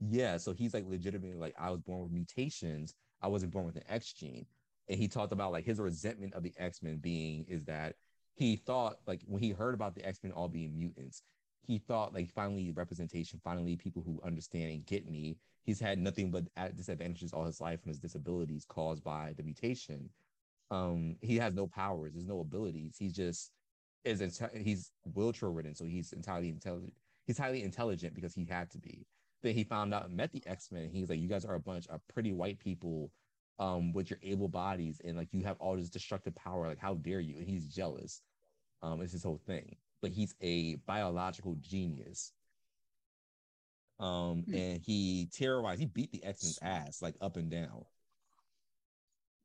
Yeah, 0.00 0.36
so 0.36 0.52
he's 0.52 0.74
like 0.74 0.84
legitimately 0.86 1.36
like 1.36 1.54
I 1.58 1.70
was 1.70 1.80
born 1.80 2.02
with 2.02 2.12
mutations. 2.12 2.94
I 3.22 3.28
wasn't 3.28 3.52
born 3.52 3.66
with 3.66 3.76
an 3.76 3.84
X 3.88 4.12
gene. 4.12 4.46
And 4.88 4.98
he 4.98 5.08
talked 5.08 5.32
about 5.32 5.52
like 5.52 5.64
his 5.64 5.80
resentment 5.80 6.34
of 6.34 6.42
the 6.42 6.52
X-Men 6.58 6.98
being 6.98 7.44
is 7.48 7.64
that 7.64 7.96
he 8.34 8.56
thought 8.56 8.98
like 9.06 9.22
when 9.26 9.42
he 9.42 9.50
heard 9.50 9.74
about 9.74 9.94
the 9.94 10.06
X-Men 10.06 10.32
all 10.32 10.48
being 10.48 10.78
mutants, 10.78 11.22
he 11.62 11.78
thought 11.78 12.14
like 12.14 12.30
finally 12.30 12.70
representation, 12.72 13.40
finally 13.42 13.76
people 13.76 14.02
who 14.04 14.20
understand 14.24 14.70
and 14.70 14.86
get 14.86 15.08
me. 15.08 15.38
He's 15.64 15.80
had 15.80 15.98
nothing 15.98 16.30
but 16.30 16.44
disadvantages 16.76 17.32
all 17.32 17.44
his 17.44 17.60
life 17.60 17.80
from 17.82 17.88
his 17.88 17.98
disabilities 17.98 18.64
caused 18.68 19.02
by 19.02 19.34
the 19.36 19.42
mutation. 19.42 20.08
Um, 20.70 21.16
he 21.20 21.36
has 21.38 21.54
no 21.54 21.66
powers. 21.66 22.12
There's 22.14 22.26
no 22.26 22.40
abilities. 22.40 22.96
He's 22.98 23.12
just 23.12 23.50
is 24.04 24.20
enti- 24.20 24.62
he's 24.62 24.92
wheelchair 25.14 25.50
ridden, 25.50 25.74
so 25.74 25.84
he's 25.84 26.12
entirely 26.12 26.50
intelligent. 26.50 26.92
He's 27.26 27.38
highly 27.38 27.64
intelligent 27.64 28.14
because 28.14 28.34
he 28.34 28.44
had 28.44 28.70
to 28.70 28.78
be. 28.78 29.04
Then 29.42 29.54
he 29.54 29.64
found 29.64 29.94
out 29.94 30.06
and 30.06 30.16
met 30.16 30.32
the 30.32 30.42
X 30.46 30.70
Men. 30.72 30.90
He's 30.90 31.10
like, 31.10 31.20
you 31.20 31.28
guys 31.28 31.44
are 31.44 31.54
a 31.54 31.60
bunch 31.60 31.86
of 31.88 32.00
pretty 32.08 32.32
white 32.32 32.58
people, 32.58 33.10
um, 33.58 33.92
with 33.92 34.10
your 34.10 34.18
able 34.22 34.48
bodies, 34.48 35.00
and 35.04 35.16
like 35.16 35.28
you 35.32 35.44
have 35.44 35.56
all 35.60 35.76
this 35.76 35.90
destructive 35.90 36.34
power. 36.34 36.66
Like, 36.66 36.78
how 36.78 36.94
dare 36.94 37.20
you? 37.20 37.36
And 37.36 37.48
he's 37.48 37.66
jealous. 37.66 38.22
Um, 38.82 39.00
it's 39.00 39.12
his 39.12 39.22
whole 39.22 39.40
thing. 39.46 39.76
But 40.02 40.10
he's 40.10 40.34
a 40.40 40.76
biological 40.86 41.56
genius. 41.60 42.32
Um, 43.98 44.44
hmm. 44.46 44.54
and 44.54 44.80
he 44.82 45.28
terrorized. 45.32 45.80
He 45.80 45.86
beat 45.86 46.12
the 46.12 46.24
X 46.24 46.42
Men's 46.42 46.58
ass 46.60 47.02
like 47.02 47.14
up 47.20 47.36
and 47.36 47.50
down. 47.50 47.84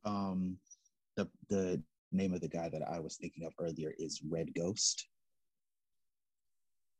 Um, 0.03 0.57
the 1.15 1.29
the 1.47 1.81
name 2.11 2.33
of 2.33 2.41
the 2.41 2.49
guy 2.49 2.67
that 2.67 2.81
I 2.81 2.99
was 2.99 3.15
thinking 3.15 3.45
of 3.45 3.53
earlier 3.59 3.93
is 3.97 4.21
Red 4.27 4.53
Ghost. 4.53 5.07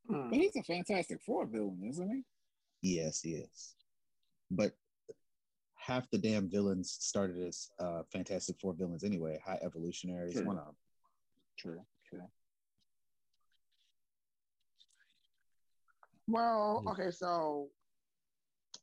Hmm. 0.08 0.30
But 0.30 0.40
he's 0.40 0.56
a 0.56 0.64
Fantastic 0.64 1.22
Four 1.22 1.46
villain, 1.46 1.82
isn't 1.90 2.10
he? 2.10 2.24
Yes, 2.82 3.22
he 3.22 3.32
is. 3.32 3.76
But 4.50 4.74
half 5.76 6.10
the 6.10 6.18
damn 6.18 6.50
villains 6.50 6.96
started 7.00 7.38
as 7.48 7.70
uh, 7.80 8.04
Fantastic 8.12 8.60
Four 8.60 8.74
villains 8.74 9.04
anyway. 9.04 9.40
High 9.44 9.60
Evolutionary 9.64 10.32
is 10.32 10.42
one 10.42 10.58
of 10.58 10.66
them. 10.66 10.76
True, 11.58 11.82
true. 12.08 12.24
Well, 16.28 16.84
okay, 16.88 17.12
so 17.12 17.70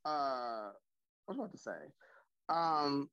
uh 0.04 0.70
what 1.24 1.36
was 1.36 1.38
I 1.38 1.42
about 1.42 1.52
to 1.52 1.58
say? 1.58 1.92
Um 2.48 3.08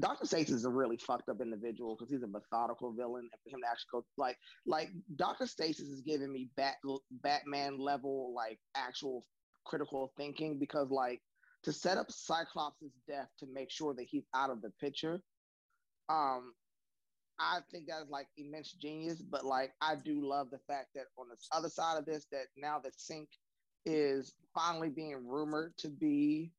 Dr. 0.00 0.26
Stasis 0.26 0.56
is 0.56 0.64
a 0.64 0.70
really 0.70 0.96
fucked 0.96 1.28
up 1.28 1.40
individual 1.40 1.96
because 1.96 2.10
he's 2.10 2.22
a 2.22 2.26
methodical 2.26 2.92
villain. 2.92 3.28
And 3.32 3.40
for 3.42 3.56
him 3.56 3.62
to 3.62 3.68
actually 3.70 3.88
go 3.92 4.04
like 4.16 4.36
like 4.66 4.90
Dr. 5.16 5.46
Stasis 5.46 5.88
is 5.88 6.00
giving 6.00 6.32
me 6.32 6.48
Bat 6.56 6.76
Batman 7.22 7.78
level 7.78 8.32
like 8.34 8.58
actual 8.76 9.24
critical 9.64 10.12
thinking 10.16 10.58
because 10.58 10.90
like 10.90 11.20
to 11.64 11.72
set 11.72 11.98
up 11.98 12.06
Cyclops' 12.10 12.90
death 13.06 13.28
to 13.38 13.46
make 13.52 13.70
sure 13.70 13.94
that 13.94 14.06
he's 14.08 14.24
out 14.34 14.50
of 14.50 14.62
the 14.62 14.70
picture. 14.80 15.20
Um, 16.08 16.52
I 17.38 17.60
think 17.70 17.84
that's 17.88 18.10
like 18.10 18.26
immense 18.36 18.72
genius, 18.72 19.22
but 19.22 19.44
like 19.44 19.72
I 19.80 19.94
do 19.96 20.26
love 20.26 20.48
the 20.50 20.60
fact 20.66 20.88
that 20.94 21.04
on 21.18 21.26
the 21.28 21.36
other 21.56 21.68
side 21.68 21.98
of 21.98 22.04
this, 22.04 22.26
that 22.32 22.46
now 22.56 22.80
that 22.84 22.96
Synch 22.96 23.28
is 23.86 24.34
finally 24.54 24.90
being 24.90 25.26
rumored 25.26 25.72
to 25.78 25.88
be 25.88 26.52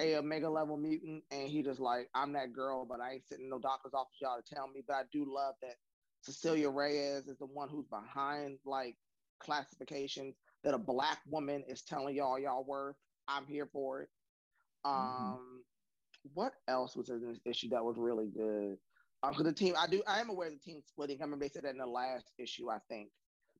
a 0.00 0.16
omega 0.16 0.48
level 0.48 0.76
mutant 0.76 1.22
and 1.30 1.48
he 1.48 1.62
just 1.62 1.80
like 1.80 2.08
i'm 2.14 2.32
that 2.32 2.52
girl 2.52 2.84
but 2.84 3.00
i 3.00 3.12
ain't 3.12 3.26
sitting 3.28 3.44
in 3.44 3.50
no 3.50 3.58
doctor's 3.58 3.94
office 3.94 4.16
y'all 4.20 4.36
to 4.36 4.54
tell 4.54 4.68
me 4.68 4.82
but 4.86 4.94
i 4.94 5.02
do 5.12 5.24
love 5.28 5.54
that 5.62 5.74
cecilia 6.22 6.68
reyes 6.68 7.28
is 7.28 7.38
the 7.38 7.46
one 7.46 7.68
who's 7.68 7.86
behind 7.86 8.58
like 8.64 8.96
classifications 9.40 10.34
that 10.64 10.74
a 10.74 10.78
black 10.78 11.18
woman 11.28 11.62
is 11.68 11.82
telling 11.82 12.16
y'all 12.16 12.38
y'all 12.38 12.64
worth 12.64 12.96
i'm 13.28 13.46
here 13.46 13.68
for 13.72 14.02
it. 14.02 14.08
Mm-hmm. 14.86 15.32
um 15.32 15.62
what 16.32 16.52
else 16.68 16.96
was 16.96 17.10
in 17.10 17.20
this 17.20 17.38
issue 17.44 17.68
that 17.68 17.84
was 17.84 17.96
really 17.98 18.28
good? 18.34 18.78
Because 19.22 19.40
um, 19.40 19.46
the 19.46 19.52
team 19.52 19.74
i 19.78 19.86
do 19.86 20.02
i 20.06 20.20
am 20.20 20.30
aware 20.30 20.48
of 20.48 20.54
the 20.54 20.60
team 20.60 20.80
splitting. 20.86 21.18
I 21.20 21.24
remember 21.24 21.44
they 21.44 21.50
said 21.50 21.64
that 21.64 21.72
in 21.72 21.78
the 21.78 21.86
last 21.86 22.32
issue 22.38 22.70
i 22.70 22.78
think 22.88 23.10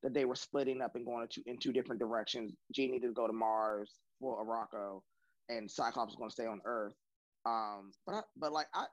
that 0.03 0.15
they 0.15 0.25
were 0.25 0.35
splitting 0.35 0.83
up 0.83 0.97
and 0.97 1.07
going 1.07 1.27
in 1.47 1.57
two 1.57 1.73
different 1.73 1.99
directions. 1.99 2.53
Jean 2.73 2.93
needed 2.93 3.07
to 3.07 3.13
go 3.15 3.27
to 3.27 3.33
mars 3.33 3.91
for 4.21 4.45
Arakko 4.45 5.01
and 5.49 5.71
Cyclops 5.71 6.13
is 6.13 6.17
going 6.17 6.31
to 6.31 6.35
stay 6.35 6.47
on 6.47 6.61
Earth. 6.65 6.95
Um, 7.47 7.93
but 8.07 8.15
I, 8.17 8.21
but 8.37 8.53
like 8.53 8.67
I, 8.75 8.87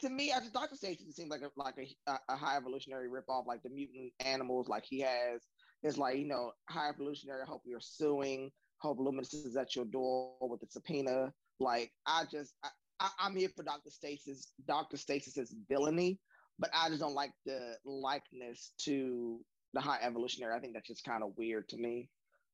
to 0.00 0.10
me, 0.10 0.30
as 0.30 0.48
Doctor 0.50 0.76
Strange, 0.76 0.98
it 1.00 1.14
seems 1.14 1.30
like 1.30 1.42
a 1.42 1.50
like 1.56 1.74
a, 2.06 2.18
a 2.28 2.36
high 2.36 2.56
evolutionary 2.56 3.08
ripoff, 3.08 3.46
like 3.46 3.62
the 3.62 3.70
mutant 3.70 4.12
animals, 4.24 4.68
like 4.68 4.84
he 4.88 5.00
has. 5.00 5.42
It's 5.82 5.96
like 5.96 6.18
you 6.18 6.26
know, 6.26 6.52
high 6.68 6.88
evolutionary. 6.88 7.42
I 7.42 7.46
hope 7.46 7.62
you're 7.64 7.80
suing. 7.80 8.50
Hope 8.80 8.98
Luminous 9.00 9.34
is 9.34 9.56
at 9.56 9.74
your 9.74 9.86
door 9.86 10.34
with 10.40 10.62
a 10.62 10.66
subpoena. 10.70 11.32
Like 11.58 11.90
I 12.06 12.24
just, 12.30 12.54
I, 12.62 12.68
I, 13.00 13.26
am 13.26 13.34
here 13.34 13.48
for 13.56 13.64
Doctor 13.64 13.90
Stasis. 13.90 14.52
Doctor 14.68 14.96
Stasis's 14.96 15.54
villainy, 15.68 16.20
but 16.58 16.70
I 16.72 16.88
just 16.88 17.00
don't 17.00 17.14
like 17.14 17.32
the 17.44 17.74
likeness 17.84 18.72
to 18.82 19.40
the 19.74 19.80
high 19.80 19.98
evolutionary. 20.02 20.54
I 20.54 20.60
think 20.60 20.74
that's 20.74 20.86
just 20.86 21.04
kind 21.04 21.24
of 21.24 21.30
weird 21.36 21.68
to 21.70 21.76
me. 21.76 22.08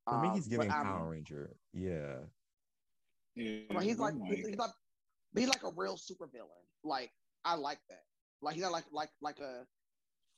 For 0.09 0.21
me, 0.21 0.31
he's 0.35 0.47
um, 0.47 0.51
giving 0.51 0.69
Power 0.69 1.11
Ranger. 1.11 1.57
Yeah. 1.73 2.17
Yeah, 3.37 3.81
he's 3.81 3.99
like 3.99 4.15
he's, 4.27 4.47
he's 4.47 4.57
like 4.57 4.71
he's 5.37 5.49
like 5.49 5.65
a 5.65 5.71
real 5.77 5.97
super 5.97 6.27
villain. 6.27 6.51
Like 6.85 7.11
I 7.45 7.55
like 7.57 7.79
that. 7.91 8.03
Like 8.43 8.55
he's 8.55 8.63
not 8.63 8.73
like 8.73 8.85
like 8.93 9.11
like 9.21 9.39
a. 9.41 9.65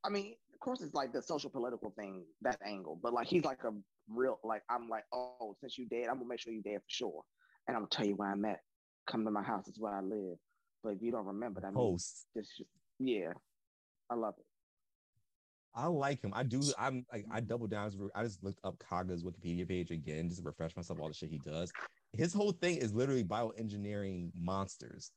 I 0.05 0.09
mean, 0.09 0.34
of 0.55 0.61
course, 0.61 0.80
it's 0.80 0.94
like 0.94 1.12
the 1.12 1.22
social 1.22 1.51
political 1.51 1.92
thing 1.99 2.24
that 2.42 2.59
angle, 2.64 2.99
but 3.03 3.12
like 3.12 3.26
he's 3.26 3.44
like 3.44 3.64
a 3.64 3.72
real 4.09 4.38
like 4.44 4.62
I'm 4.70 4.88
like 4.88 5.03
oh 5.12 5.57
since 5.61 5.76
you 5.76 5.86
dead 5.88 6.07
I'm 6.09 6.16
gonna 6.16 6.28
make 6.28 6.38
sure 6.38 6.53
you 6.53 6.62
dead 6.62 6.78
for 6.78 6.88
sure, 6.88 7.22
and 7.68 7.76
I'm 7.76 7.82
gonna 7.82 7.90
tell 7.90 8.07
you 8.07 8.16
where 8.16 8.30
I'm 8.30 8.44
at. 8.44 8.61
Come 9.07 9.24
to 9.24 9.30
my 9.30 9.42
house. 9.42 9.68
It's 9.68 9.78
where 9.78 9.94
I 9.94 10.01
live. 10.01 10.38
But 10.82 10.94
if 10.94 11.03
you 11.03 11.12
don't 11.12 11.26
remember 11.26 11.61
that, 11.61 11.74
post. 11.74 12.26
This, 12.34 12.49
yeah, 12.99 13.32
I 14.11 14.14
love 14.14 14.34
it. 14.38 14.44
I 15.74 15.86
like 15.86 16.22
him. 16.22 16.32
I 16.34 16.42
do. 16.42 16.62
I'm 16.78 17.05
like 17.12 17.26
I 17.30 17.38
mm-hmm. 17.38 17.47
double 17.47 17.66
down. 17.66 17.92
I 18.14 18.22
just 18.22 18.42
looked 18.42 18.61
up 18.64 18.82
Kaga's 18.88 19.22
Wikipedia 19.22 19.68
page 19.68 19.90
again 19.90 20.28
just 20.28 20.40
to 20.40 20.47
refresh 20.47 20.74
myself 20.74 21.01
all 21.01 21.09
the 21.09 21.14
shit 21.14 21.28
he 21.28 21.40
does 21.44 21.70
his 22.17 22.33
whole 22.33 22.53
thing 22.53 22.77
is 22.79 22.95
literally 22.95 23.25
bioengineering 23.25 24.31
monsters. 24.35 25.12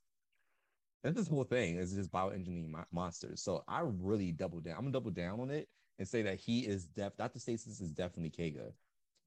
That's 1.04 1.18
his 1.18 1.28
whole 1.28 1.46
thing 1.46 1.78
is 1.78 1.94
just 1.94 2.12
bioengineering 2.12 2.72
mo- 2.72 2.86
monsters. 2.92 3.42
So 3.42 3.64
I 3.68 3.82
really 3.84 4.32
double 4.32 4.60
down. 4.60 4.76
I'm 4.76 4.82
gonna 4.82 4.92
double 4.92 5.12
down 5.12 5.40
on 5.40 5.50
it 5.50 5.68
and 5.98 6.08
say 6.08 6.22
that 6.24 6.40
he 6.40 6.62
is 6.62 6.86
def. 6.86 7.16
Dr. 7.18 7.40
Stasis 7.40 7.80
is 7.80 7.92
definitely 7.92 8.30
Kaga, 8.32 8.72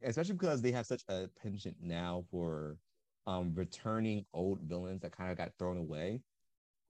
especially 0.03 0.35
because 0.35 0.61
they 0.61 0.73
have 0.73 0.87
such 0.87 1.03
a 1.09 1.29
penchant 1.43 1.77
now 1.81 2.25
for 2.31 2.77
um 3.27 3.53
returning 3.55 4.25
old 4.35 4.61
villains 4.62 5.01
that 5.01 5.16
kind 5.16 5.31
of 5.31 5.39
got 5.39 5.53
thrown 5.59 5.79
away. 5.79 6.20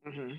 Mm-hmm. 0.07 0.35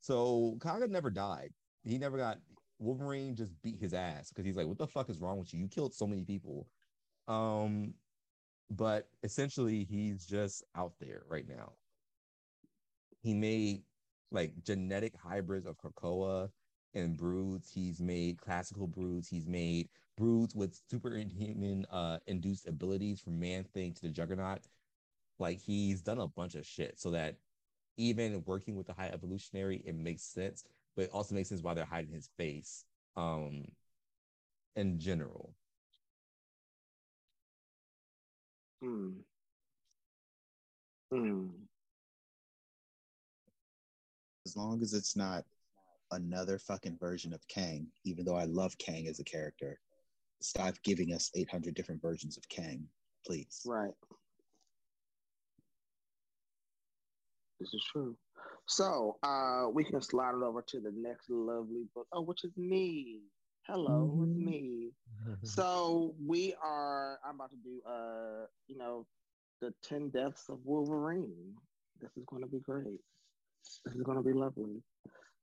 So 0.00 0.58
Kaga 0.60 0.88
never 0.88 1.10
died. 1.10 1.50
He 1.84 1.96
never 1.96 2.18
got 2.18 2.38
Wolverine. 2.78 3.36
Just 3.36 3.52
beat 3.62 3.80
his 3.80 3.94
ass 3.94 4.28
because 4.28 4.44
he's 4.44 4.56
like, 4.56 4.66
"What 4.66 4.78
the 4.78 4.86
fuck 4.86 5.08
is 5.08 5.20
wrong 5.20 5.38
with 5.38 5.54
you? 5.54 5.60
You 5.60 5.68
killed 5.68 5.94
so 5.94 6.06
many 6.06 6.24
people." 6.24 6.66
Um, 7.26 7.94
but 8.70 9.08
essentially 9.22 9.84
he's 9.84 10.26
just 10.26 10.64
out 10.76 10.92
there 11.00 11.22
right 11.28 11.48
now. 11.48 11.72
He 13.22 13.34
made 13.34 13.82
like 14.30 14.52
genetic 14.64 15.14
hybrids 15.16 15.66
of 15.66 15.76
Krakoa 15.78 16.50
and 16.94 17.16
broods. 17.16 17.70
He's 17.72 18.00
made 18.00 18.40
classical 18.40 18.86
broods. 18.86 19.28
He's 19.28 19.46
made 19.46 19.88
broods 20.16 20.54
with 20.54 20.78
superhuman 20.90 21.86
uh, 21.90 22.18
induced 22.26 22.66
abilities 22.66 23.20
from 23.20 23.38
Man 23.38 23.64
Thing 23.64 23.92
to 23.94 24.02
the 24.02 24.08
Juggernaut. 24.08 24.60
Like 25.38 25.60
he's 25.60 26.02
done 26.02 26.18
a 26.18 26.28
bunch 26.28 26.54
of 26.54 26.66
shit 26.66 26.98
so 26.98 27.10
that 27.10 27.36
even 27.96 28.42
working 28.46 28.76
with 28.76 28.86
the 28.86 28.92
high 28.92 29.10
evolutionary, 29.12 29.82
it 29.84 29.94
makes 29.94 30.22
sense, 30.22 30.64
but 30.96 31.02
it 31.06 31.10
also 31.12 31.34
makes 31.34 31.48
sense 31.48 31.62
why 31.62 31.74
they're 31.74 31.84
hiding 31.84 32.12
his 32.12 32.28
face 32.36 32.84
um 33.16 33.64
in 34.76 34.98
general. 34.98 35.54
Hmm. 38.82 39.10
Hmm. 41.10 41.46
As 44.46 44.56
long 44.56 44.82
as 44.82 44.92
it's 44.92 45.16
not 45.16 45.44
another 46.10 46.58
fucking 46.58 46.98
version 46.98 47.32
of 47.32 47.46
Kang, 47.48 47.86
even 48.04 48.24
though 48.24 48.36
I 48.36 48.44
love 48.44 48.76
Kang 48.78 49.08
as 49.08 49.20
a 49.20 49.24
character, 49.24 49.78
stop 50.40 50.74
giving 50.82 51.12
us 51.12 51.30
800 51.34 51.74
different 51.74 52.02
versions 52.02 52.36
of 52.36 52.48
Kang, 52.48 52.86
please. 53.26 53.62
Right. 53.64 53.94
This 57.60 57.72
is 57.72 57.84
true. 57.92 58.16
So 58.66 59.16
uh, 59.22 59.68
we 59.72 59.84
can 59.84 60.00
slide 60.02 60.34
it 60.34 60.42
over 60.42 60.62
to 60.68 60.80
the 60.80 60.92
next 60.94 61.30
lovely 61.30 61.84
book. 61.94 62.06
Oh, 62.12 62.22
which 62.22 62.44
is 62.44 62.56
me. 62.56 63.20
Hello, 63.66 64.12
mm-hmm. 64.12 64.24
it's 64.24 64.38
me. 64.38 64.90
so 65.42 66.14
we 66.24 66.54
are. 66.62 67.18
I'm 67.26 67.36
about 67.36 67.50
to 67.50 67.56
do. 67.56 67.80
Uh, 67.88 68.46
you 68.68 68.76
know, 68.76 69.06
the 69.62 69.72
ten 69.82 70.10
deaths 70.10 70.50
of 70.50 70.58
Wolverine. 70.64 71.54
This 71.98 72.10
is 72.18 72.24
going 72.26 72.42
to 72.42 72.48
be 72.48 72.60
great. 72.60 73.00
This 73.86 73.94
is 73.94 74.02
going 74.02 74.18
to 74.18 74.22
be 74.22 74.34
lovely. 74.34 74.82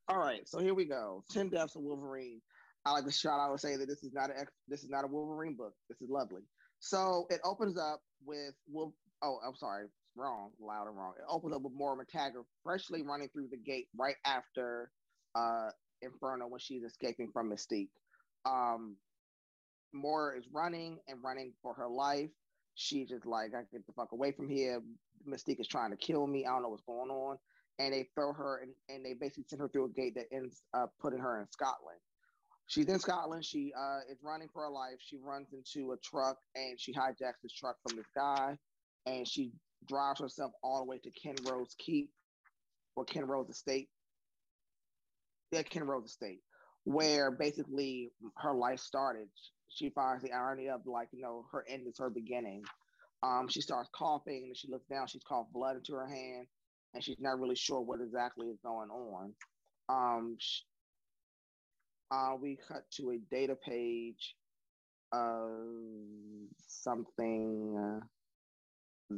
All 0.07 0.19
right, 0.19 0.47
so 0.47 0.59
here 0.59 0.76
we 0.76 0.86
go. 0.86 1.24
Ten 1.32 1.49
deaths 1.49 1.76
of 1.76 1.82
Wolverine. 1.82 2.41
I 2.86 2.91
like 2.91 3.05
to 3.05 3.11
shout 3.11 3.39
out 3.39 3.49
and 3.49 3.59
say 3.59 3.76
that 3.76 3.88
this 3.88 4.03
is 4.03 4.13
not 4.13 4.30
an 4.30 4.38
a 4.38 4.45
this 4.67 4.84
is 4.84 4.89
not 4.91 5.03
a 5.03 5.07
Wolverine 5.07 5.55
book. 5.55 5.74
This 5.89 5.99
is 5.99 6.09
lovely. 6.09 6.41
So 6.80 7.26
it 7.32 7.39
opens 7.43 7.80
up 7.80 8.01
with 8.24 8.53
Wolf. 8.72 8.93
Oh, 9.24 9.39
I'm 9.43 9.55
sorry, 9.55 9.88
wrong, 10.15 10.51
loud 10.59 10.88
and 10.88 10.95
wrong. 10.95 11.13
It 11.17 11.26
opens 11.28 11.55
up 11.55 11.63
with 11.63 11.74
Moira 11.76 11.97
MacTaggert 11.97 12.43
freshly 12.63 13.01
running 13.01 13.30
through 13.30 13.47
the 13.49 13.57
gate 13.57 13.88
right 13.97 14.15
after 14.28 14.91
uh 15.34 15.69
Inferno 16.03 16.47
when 16.47 16.59
she's 16.59 16.84
escaping 16.84 17.30
from 17.32 17.49
Mystique 17.49 17.89
um, 18.46 18.98
Moira 19.94 20.38
is 20.38 20.46
running 20.52 21.00
and 21.08 21.20
running 21.24 21.54
for 21.62 21.74
her 21.74 21.88
life. 21.89 22.30
She's 22.76 23.10
just 23.10 23.26
like, 23.26 23.52
I 23.54 23.64
get 23.72 23.86
the 23.86 23.94
fuck 23.94 24.12
away 24.12 24.32
from 24.32 24.50
here. 24.50 24.82
Mystique 25.28 25.60
is 25.60 25.68
trying 25.68 25.92
to 25.92 25.98
kill 25.98 26.26
me. 26.26 26.46
I 26.46 26.50
don't 26.50 26.64
know 26.64 26.70
what's 26.70 26.84
going 26.84 27.10
on. 27.10 27.38
And 27.80 27.94
they 27.94 28.08
throw 28.16 28.34
her 28.34 28.62
and, 28.62 28.72
and 28.89 29.06
they 29.06 29.14
basically 29.14 29.46
send 29.48 29.62
her 29.62 29.68
through 29.70 29.86
a 29.86 29.89
gate 29.89 30.16
that 30.16 30.26
ends 30.32 30.62
up 30.74 30.92
putting 31.02 31.20
her 31.20 31.42
in 31.42 31.48
Scotland. 31.52 32.00
She's 32.68 32.88
in 32.88 33.00
Scotland. 33.00 33.44
She 33.44 33.74
uh, 33.78 34.00
is 34.10 34.20
running 34.24 34.48
for 34.54 34.64
her 34.64 34.70
life. 34.70 34.96
She 35.00 35.18
runs 35.18 35.48
into 35.52 35.92
a 35.92 35.98
truck 35.98 36.38
and 36.56 36.80
she 36.80 36.94
hijacks 36.94 37.42
this 37.44 37.54
truck 37.54 37.76
from 37.86 37.98
this 37.98 38.08
guy, 38.16 38.58
and 39.06 39.28
she 39.28 39.52
drives 39.89 40.22
herself 40.22 40.54
all 40.64 40.80
the 40.80 40.86
way 40.86 41.00
to 41.00 41.12
Kenrose 41.12 41.76
Keep 41.80 42.10
or 42.96 43.04
Kenrose 43.04 43.50
Estate. 43.50 43.89
Yeah, 45.52 45.64
Kenrose 45.64 46.06
Estate, 46.06 46.39
where 46.86 47.32
basically 47.32 48.12
her 48.38 48.54
life 48.54 48.80
started. 48.80 49.28
She 49.70 49.90
finds 49.90 50.24
the 50.24 50.34
irony 50.34 50.70
of 50.70 50.82
like 50.86 51.10
you 51.12 51.22
know 51.22 51.46
her 51.52 51.66
end 51.68 51.88
is 51.88 51.98
her 52.00 52.10
beginning. 52.10 52.64
Um, 53.24 53.48
she 53.50 53.62
starts 53.62 53.90
coughing 53.96 54.46
and 54.48 54.58
she 54.58 54.68
looks 54.70 54.88
down. 54.88 55.08
She's 55.08 55.24
coughed 55.28 55.54
blood 55.54 55.78
into 55.78 55.94
her 55.94 56.08
hand, 56.08 56.48
and 56.94 57.04
she's 57.04 57.20
not 57.20 57.40
really 57.40 57.56
sure 57.56 57.82
what 57.82 58.02
exactly 58.02 58.48
is 58.48 58.60
going 58.64 58.90
on. 58.90 59.34
Um, 59.90 60.36
she, 60.40 60.64
uh, 62.12 62.36
we 62.42 62.58
cut 62.68 62.84
to 62.98 63.12
a 63.12 63.18
data 63.34 63.56
page 63.56 64.36
of 65.14 65.52
something 66.68 67.78
uh, 67.78 68.06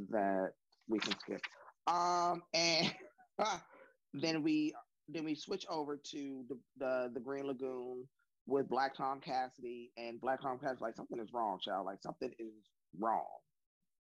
that 0.10 0.52
we 0.88 1.00
can 1.00 1.18
skip. 1.20 1.42
Um, 1.88 2.42
and 2.54 2.94
then 4.14 4.44
we 4.44 4.74
then 5.10 5.26
we 5.26 5.36
switch 5.36 5.66
over 5.70 5.98
to 6.12 6.46
the, 6.50 6.58
the 6.78 7.12
the 7.14 7.20
Green 7.20 7.48
Lagoon 7.48 8.08
with 8.46 8.70
Black 8.70 8.96
Tom 8.96 9.20
Cassidy, 9.20 9.92
and 9.98 10.20
Black 10.20 10.42
Tom 10.42 10.60
Cassidy 10.60 10.82
like 10.82 10.96
something 10.96 11.20
is 11.20 11.34
wrong, 11.34 11.60
child. 11.62 11.86
Like 11.86 12.02
something 12.02 12.32
is 12.40 12.70
wrong. 13.00 13.26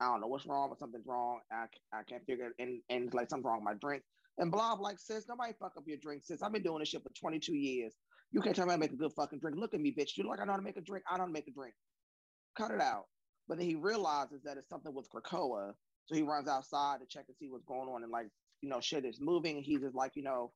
I 0.00 0.06
don't 0.06 0.20
know 0.20 0.26
what's 0.26 0.46
wrong, 0.46 0.68
but 0.68 0.78
something's 0.78 1.06
wrong. 1.06 1.40
I, 1.50 1.66
I 1.92 2.02
can't 2.02 2.24
figure 2.26 2.48
it. 2.48 2.52
And, 2.62 2.80
and 2.90 3.12
like 3.14 3.30
something's 3.30 3.46
wrong 3.46 3.64
with 3.64 3.64
my 3.64 3.74
drink. 3.80 4.02
And 4.38 4.52
Blob 4.52 4.80
like, 4.80 4.98
sis, 4.98 5.24
nobody 5.28 5.54
fuck 5.58 5.72
up 5.78 5.84
your 5.86 5.96
drink, 5.96 6.22
sis. 6.24 6.42
I've 6.42 6.52
been 6.52 6.62
doing 6.62 6.80
this 6.80 6.88
shit 6.88 7.02
for 7.02 7.10
22 7.18 7.54
years. 7.54 7.94
You 8.32 8.42
can't 8.42 8.54
tell 8.54 8.66
me 8.66 8.72
how 8.72 8.76
to 8.76 8.80
make 8.80 8.92
a 8.92 8.96
good 8.96 9.12
fucking 9.16 9.38
drink. 9.38 9.56
Look 9.58 9.72
at 9.72 9.80
me, 9.80 9.94
bitch. 9.98 10.10
You 10.16 10.24
look 10.24 10.32
like 10.32 10.40
I 10.40 10.44
know 10.44 10.52
how 10.52 10.58
to 10.58 10.64
make 10.64 10.76
a 10.76 10.82
drink. 10.82 11.04
I 11.10 11.16
don't 11.16 11.32
make 11.32 11.48
a 11.48 11.52
drink. 11.52 11.74
Cut 12.58 12.70
it 12.70 12.80
out. 12.80 13.04
But 13.48 13.58
then 13.58 13.66
he 13.66 13.76
realizes 13.76 14.42
that 14.44 14.58
it's 14.58 14.68
something 14.68 14.92
with 14.92 15.08
Krakoa. 15.08 15.72
So 16.06 16.14
he 16.14 16.22
runs 16.22 16.48
outside 16.48 16.98
to 17.00 17.06
check 17.06 17.24
and 17.28 17.36
see 17.38 17.48
what's 17.48 17.64
going 17.64 17.88
on. 17.88 18.02
And 18.02 18.12
like, 18.12 18.26
you 18.60 18.68
know, 18.68 18.80
shit 18.80 19.04
is 19.06 19.18
moving. 19.20 19.62
He's 19.62 19.80
just 19.80 19.94
like, 19.94 20.12
you 20.14 20.22
know, 20.22 20.52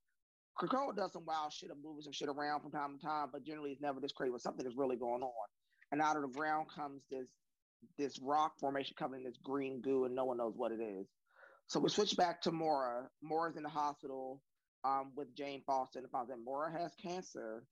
Krakoa 0.59 0.95
does 0.95 1.13
some 1.13 1.25
wild 1.27 1.53
shit 1.53 1.71
of 1.71 1.79
moving 1.83 2.03
some 2.03 2.13
shit 2.13 2.29
around 2.29 2.61
from 2.61 2.71
time 2.71 2.99
to 2.99 3.05
time, 3.05 3.29
but 3.33 3.45
generally 3.45 3.73
it's 3.73 3.81
never 3.81 4.01
this 4.01 4.13
crazy. 4.13 4.33
But 4.33 4.43
something 4.43 4.67
is 4.67 4.77
really 4.77 4.97
going 4.97 5.23
on. 5.23 5.49
And 5.93 6.01
out 6.01 6.17
of 6.17 6.23
the 6.23 6.29
ground 6.29 6.67
comes 6.75 7.03
this 7.11 7.27
this 7.97 8.19
rock 8.21 8.53
formation 8.61 8.95
coming 8.99 9.21
in 9.21 9.25
this 9.25 9.39
green 9.43 9.81
goo, 9.81 10.05
and 10.05 10.15
no 10.15 10.25
one 10.25 10.37
knows 10.37 10.53
what 10.57 10.73
it 10.73 10.81
is. 10.81 11.07
So 11.67 11.81
we 11.81 11.89
switch 11.89 12.17
back 12.17 12.43
to 12.43 12.53
Mora. 12.53 13.09
Mora's 13.23 13.57
in 13.57 13.63
the 13.63 13.71
hospital 13.71 14.43
um, 14.85 15.13
with 15.17 15.35
Jane 15.35 15.63
Foster 15.67 15.99
and 15.99 16.11
finds 16.11 16.31
that 16.31 16.39
Mora 16.45 16.73
has 16.73 16.93
cancer 17.03 17.65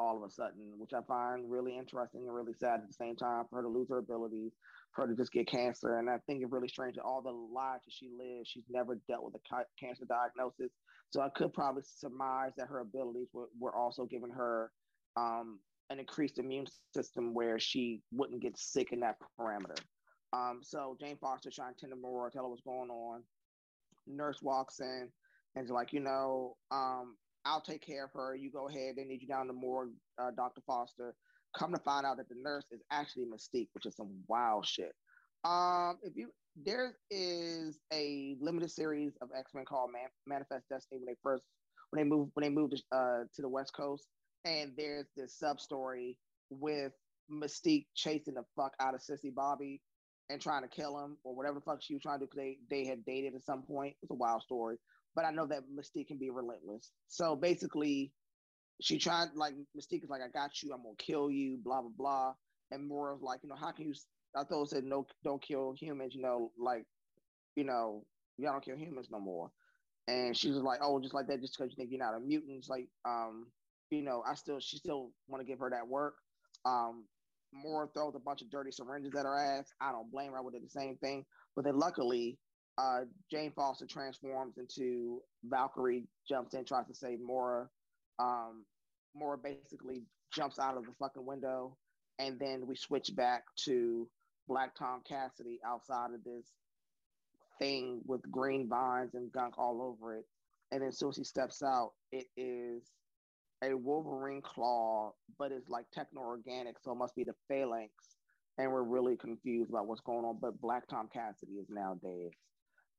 all 0.00 0.16
of 0.16 0.22
a 0.22 0.32
sudden, 0.32 0.72
which 0.78 0.92
I 0.94 1.02
find 1.06 1.50
really 1.50 1.76
interesting 1.76 2.22
and 2.26 2.34
really 2.34 2.54
sad 2.54 2.80
at 2.80 2.88
the 2.88 2.94
same 2.94 3.16
time 3.16 3.44
for 3.50 3.56
her 3.56 3.62
to 3.62 3.68
lose 3.68 3.90
her 3.90 3.98
abilities, 3.98 4.52
for 4.94 5.02
her 5.02 5.12
to 5.12 5.16
just 5.16 5.30
get 5.30 5.46
cancer. 5.46 5.98
And 5.98 6.08
I 6.08 6.16
think 6.26 6.42
it's 6.42 6.50
really 6.50 6.68
strange 6.68 6.96
that 6.96 7.02
all 7.02 7.20
the 7.20 7.30
lives 7.30 7.84
that 7.84 7.92
she 7.92 8.08
lived, 8.08 8.48
she's 8.48 8.64
never 8.70 8.98
dealt 9.08 9.24
with 9.24 9.34
a 9.34 9.48
ca- 9.48 9.68
cancer 9.78 10.06
diagnosis. 10.08 10.72
So 11.10 11.20
I 11.20 11.28
could 11.28 11.52
probably 11.52 11.82
surmise 11.84 12.52
that 12.56 12.68
her 12.68 12.80
abilities 12.80 13.28
were, 13.34 13.48
were 13.58 13.76
also 13.76 14.06
giving 14.06 14.30
her 14.30 14.72
um, 15.16 15.60
an 15.90 15.98
increased 15.98 16.38
immune 16.38 16.66
system 16.94 17.34
where 17.34 17.58
she 17.58 18.00
wouldn't 18.10 18.40
get 18.40 18.58
sick 18.58 18.92
in 18.92 19.00
that 19.00 19.16
parameter. 19.38 19.78
Um, 20.32 20.60
so 20.62 20.96
Jane 20.98 21.18
Foster 21.20 21.50
trying 21.50 21.74
to 21.74 21.86
tell 21.86 22.44
her 22.44 22.48
what's 22.48 22.62
going 22.62 22.90
on. 22.90 23.22
Nurse 24.06 24.40
walks 24.40 24.80
in 24.80 25.08
and 25.56 25.64
is 25.64 25.70
like, 25.70 25.92
you 25.92 26.00
know, 26.00 26.56
um, 26.70 27.16
I'll 27.44 27.60
take 27.60 27.84
care 27.84 28.04
of 28.04 28.12
her. 28.14 28.34
You 28.34 28.50
go 28.50 28.68
ahead. 28.68 28.96
They 28.96 29.04
need 29.04 29.22
you 29.22 29.28
down 29.28 29.46
the 29.46 29.52
morgue, 29.52 29.92
uh, 30.20 30.30
Dr. 30.36 30.60
Foster. 30.66 31.14
Come 31.56 31.72
to 31.72 31.80
find 31.80 32.06
out 32.06 32.18
that 32.18 32.28
the 32.28 32.36
nurse 32.38 32.66
is 32.70 32.80
actually 32.90 33.24
Mystique, 33.24 33.68
which 33.72 33.86
is 33.86 33.96
some 33.96 34.10
wild 34.28 34.66
shit. 34.66 34.92
Um, 35.44 35.98
if 36.02 36.14
you 36.16 36.30
there 36.56 36.96
is 37.10 37.78
a 37.92 38.36
limited 38.40 38.70
series 38.70 39.12
of 39.22 39.30
X 39.36 39.52
Men 39.54 39.64
called 39.64 39.90
Man- 39.92 40.10
Manifest 40.26 40.68
Destiny 40.68 41.00
when 41.00 41.06
they 41.06 41.16
first 41.22 41.44
when 41.90 42.02
they 42.02 42.08
moved 42.08 42.32
when 42.34 42.42
they 42.42 42.50
moved 42.54 42.74
uh, 42.92 43.20
to 43.34 43.42
the 43.42 43.48
West 43.48 43.72
Coast, 43.74 44.06
and 44.44 44.72
there's 44.76 45.06
this 45.16 45.38
sub 45.38 45.60
story 45.60 46.18
with 46.50 46.92
Mystique 47.32 47.86
chasing 47.94 48.34
the 48.34 48.44
fuck 48.56 48.74
out 48.80 48.94
of 48.94 49.00
Sissy 49.00 49.34
Bobby 49.34 49.80
and 50.28 50.40
trying 50.40 50.62
to 50.62 50.68
kill 50.68 50.98
him 50.98 51.16
or 51.24 51.34
whatever 51.34 51.56
the 51.56 51.64
fuck 51.64 51.82
she 51.82 51.94
was 51.94 52.02
trying 52.02 52.20
to 52.20 52.26
do 52.26 52.30
because 52.30 52.38
they, 52.38 52.58
they 52.70 52.86
had 52.86 53.04
dated 53.04 53.34
at 53.34 53.42
some 53.42 53.62
point. 53.62 53.96
It's 54.02 54.10
a 54.10 54.14
wild 54.14 54.42
story 54.42 54.76
but 55.14 55.24
I 55.24 55.30
know 55.30 55.46
that 55.46 55.62
Mystique 55.74 56.08
can 56.08 56.18
be 56.18 56.30
relentless. 56.30 56.90
So 57.08 57.36
basically, 57.36 58.12
she 58.80 58.98
tried 58.98 59.28
like 59.34 59.54
Mystique 59.76 60.04
is 60.04 60.10
like, 60.10 60.22
I 60.22 60.28
got 60.28 60.62
you, 60.62 60.72
I'm 60.72 60.82
gonna 60.82 60.94
kill 60.98 61.30
you, 61.30 61.58
blah 61.62 61.80
blah 61.80 61.90
blah. 61.96 62.34
And 62.70 62.88
Mora's 62.88 63.22
like, 63.22 63.40
you 63.42 63.48
know, 63.48 63.56
how 63.56 63.72
can 63.72 63.86
you? 63.86 63.94
I 64.36 64.44
thought 64.44 64.62
it 64.62 64.70
said 64.70 64.84
no, 64.84 65.06
don't 65.24 65.42
kill 65.42 65.74
humans. 65.78 66.14
You 66.14 66.22
know, 66.22 66.52
like, 66.58 66.84
you 67.56 67.64
know, 67.64 68.04
y'all 68.38 68.52
don't 68.52 68.64
kill 68.64 68.76
humans 68.76 69.08
no 69.10 69.20
more. 69.20 69.50
And 70.08 70.36
she 70.36 70.48
was 70.48 70.58
like, 70.58 70.80
oh, 70.82 71.00
just 71.00 71.14
like 71.14 71.26
that, 71.28 71.40
just 71.40 71.56
because 71.56 71.70
you 71.70 71.76
think 71.76 71.90
you're 71.90 72.04
not 72.04 72.16
a 72.16 72.20
mutant. 72.20 72.58
It's 72.58 72.68
like, 72.68 72.88
um, 73.04 73.46
you 73.90 74.02
know, 74.02 74.22
I 74.26 74.34
still, 74.34 74.58
she 74.60 74.76
still 74.76 75.10
want 75.28 75.40
to 75.40 75.46
give 75.46 75.58
her 75.60 75.70
that 75.70 75.86
work. 75.86 76.14
Um, 76.64 77.04
Mora 77.52 77.88
throws 77.94 78.14
a 78.16 78.20
bunch 78.20 78.42
of 78.42 78.50
dirty 78.50 78.72
syringes 78.72 79.14
at 79.16 79.24
her 79.24 79.36
ass. 79.36 79.72
I 79.80 79.92
don't 79.92 80.10
blame 80.10 80.32
her. 80.32 80.38
I 80.38 80.40
would 80.40 80.54
do 80.54 80.60
the 80.60 80.68
same 80.68 80.96
thing. 80.96 81.24
But 81.54 81.64
then 81.64 81.78
luckily, 81.78 82.38
uh, 82.80 83.00
Jane 83.30 83.52
Foster 83.54 83.86
transforms 83.86 84.56
into 84.56 85.20
Valkyrie, 85.44 86.04
jumps 86.28 86.54
in, 86.54 86.64
tries 86.64 86.86
to 86.86 86.94
save 86.94 87.20
Mora. 87.20 87.68
Um, 88.18 88.64
Mora 89.14 89.36
basically 89.36 90.02
jumps 90.32 90.58
out 90.58 90.76
of 90.76 90.84
the 90.84 90.92
fucking 90.98 91.26
window, 91.26 91.76
and 92.18 92.38
then 92.38 92.66
we 92.66 92.76
switch 92.76 93.14
back 93.14 93.42
to 93.64 94.08
Black 94.48 94.74
Tom 94.74 95.02
Cassidy 95.06 95.58
outside 95.66 96.14
of 96.14 96.24
this 96.24 96.46
thing 97.58 98.00
with 98.06 98.22
green 98.30 98.66
vines 98.68 99.14
and 99.14 99.30
gunk 99.30 99.58
all 99.58 99.82
over 99.82 100.16
it. 100.16 100.24
And 100.72 100.80
then 100.80 100.88
as 100.88 100.98
soon 100.98 101.10
as 101.10 101.16
he 101.16 101.24
steps 101.24 101.62
out, 101.62 101.90
it 102.12 102.26
is 102.36 102.82
a 103.62 103.74
Wolverine 103.74 104.40
claw, 104.40 105.12
but 105.38 105.52
it's 105.52 105.68
like 105.68 105.84
techno 105.92 106.22
organic, 106.22 106.76
so 106.80 106.92
it 106.92 106.98
must 106.98 107.14
be 107.14 107.24
the 107.24 107.34
phalanx. 107.48 107.92
And 108.56 108.72
we're 108.72 108.82
really 108.82 109.16
confused 109.16 109.70
about 109.70 109.86
what's 109.86 110.00
going 110.00 110.24
on. 110.24 110.38
But 110.40 110.60
Black 110.60 110.86
Tom 110.88 111.08
Cassidy 111.12 111.52
is 111.52 111.68
now 111.68 111.98
dead. 112.02 112.30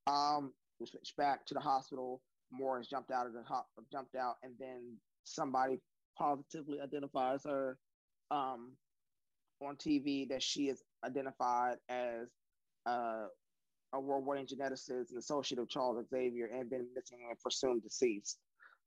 Um, 0.07 0.53
we 0.79 0.87
switch 0.87 1.13
back 1.17 1.45
to 1.47 1.53
the 1.53 1.59
hospital. 1.59 2.21
Morris 2.51 2.87
jumped 2.87 3.11
out 3.11 3.27
of 3.27 3.33
the 3.33 3.43
hop, 3.43 3.67
jumped 3.91 4.15
out, 4.15 4.35
and 4.43 4.53
then 4.59 4.97
somebody 5.23 5.79
positively 6.17 6.81
identifies 6.81 7.43
her 7.45 7.77
um, 8.29 8.73
on 9.61 9.75
TV 9.75 10.27
that 10.29 10.43
she 10.43 10.69
is 10.69 10.81
identified 11.05 11.77
as 11.89 12.27
uh, 12.87 13.25
a 13.93 13.97
award-winning 13.97 14.47
geneticist 14.47 15.09
and 15.09 15.17
associate 15.17 15.59
of 15.59 15.69
Charles 15.69 16.05
Xavier 16.09 16.47
and 16.47 16.69
been 16.69 16.87
missing 16.95 17.19
and 17.29 17.39
presumed 17.39 17.83
deceased. 17.83 18.37